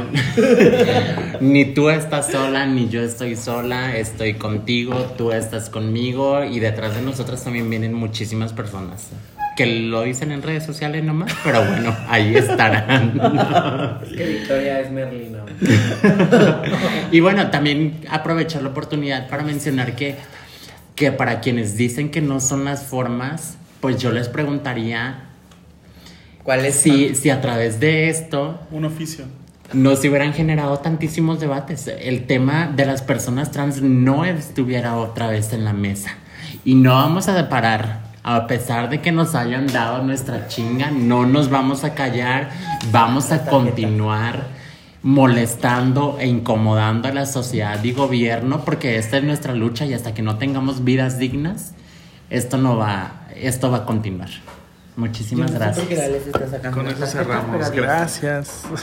ni 1.41 1.65
tú 1.65 1.89
estás 1.89 2.31
sola, 2.31 2.65
ni 2.65 2.87
yo 2.89 3.01
estoy 3.01 3.35
sola, 3.35 3.97
estoy 3.97 4.35
contigo, 4.35 4.95
tú 5.17 5.31
estás 5.31 5.69
conmigo 5.69 6.43
y 6.43 6.59
detrás 6.59 6.95
de 6.95 7.01
nosotras 7.01 7.43
también 7.43 7.69
vienen 7.69 7.93
muchísimas 7.93 8.53
personas 8.53 9.09
que 9.55 9.65
lo 9.65 10.01
dicen 10.03 10.33
en 10.33 10.41
redes 10.41 10.65
sociales 10.65 11.03
nomás, 11.03 11.31
pero 11.43 11.63
bueno, 11.63 11.95
ahí 12.09 12.35
estarán. 12.35 14.01
Es 14.05 14.11
que 14.13 14.25
Victoria 14.25 14.81
es 14.81 14.91
Merlina. 14.91 15.39
y 17.11 17.21
bueno, 17.21 17.49
también 17.49 18.01
aprovechar 18.09 18.63
la 18.63 18.69
oportunidad 18.69 19.29
para 19.29 19.43
mencionar 19.43 19.95
que, 19.95 20.15
que 20.95 21.11
para 21.11 21.41
quienes 21.41 21.77
dicen 21.77 22.09
que 22.09 22.21
no 22.21 22.39
son 22.39 22.65
las 22.65 22.83
formas, 22.83 23.57
pues 23.81 24.01
yo 24.01 24.11
les 24.11 24.29
preguntaría 24.29 25.25
¿Cuál 26.43 26.65
es? 26.65 26.75
si, 26.75 27.15
si 27.15 27.29
a 27.29 27.41
través 27.41 27.79
de 27.79 28.09
esto 28.09 28.59
Un 28.71 28.85
oficio. 28.85 29.25
no 29.73 29.95
se 29.95 30.09
hubieran 30.09 30.33
generado 30.33 30.77
tantísimos 30.79 31.39
debates. 31.39 31.87
El 31.87 32.25
tema 32.27 32.71
de 32.73 32.85
las 32.85 33.01
personas 33.01 33.51
trans 33.51 33.81
no 33.81 34.25
estuviera 34.25 34.95
otra 34.97 35.27
vez 35.27 35.53
en 35.53 35.65
la 35.65 35.73
mesa. 35.73 36.11
Y 36.63 36.75
no 36.75 36.93
vamos 36.93 37.27
a 37.27 37.49
parar. 37.49 38.05
A 38.23 38.47
pesar 38.47 38.89
de 38.89 39.01
que 39.01 39.11
nos 39.11 39.35
hayan 39.35 39.67
dado 39.67 40.01
nuestra 40.01 40.47
chinga, 40.47 40.89
no 40.89 41.27
nos 41.27 41.49
vamos 41.49 41.83
a 41.83 41.93
callar. 41.93 42.49
Vamos 42.91 43.31
a 43.31 43.45
continuar 43.45 44.54
molestando 45.05 46.17
e 46.19 46.25
incomodando 46.25 47.07
a 47.07 47.13
la 47.13 47.27
sociedad 47.27 47.81
y 47.83 47.91
gobierno 47.91 48.65
porque 48.65 48.97
esta 48.97 49.17
es 49.17 49.23
nuestra 49.23 49.53
lucha 49.53 49.85
y 49.85 49.93
hasta 49.93 50.15
que 50.15 50.23
no 50.23 50.39
tengamos 50.39 50.83
vidas 50.83 51.19
dignas, 51.19 51.75
esto 52.31 52.57
no 52.57 52.75
va, 52.75 53.27
esto 53.35 53.69
va 53.69 53.77
a 53.77 53.85
continuar. 53.85 54.29
Muchísimas 54.95 55.51
no 55.51 55.59
gracias. 55.59 55.87
Con 56.73 56.87
eso 56.87 57.05
cerramos. 57.05 57.69
Gracias. 57.69 58.65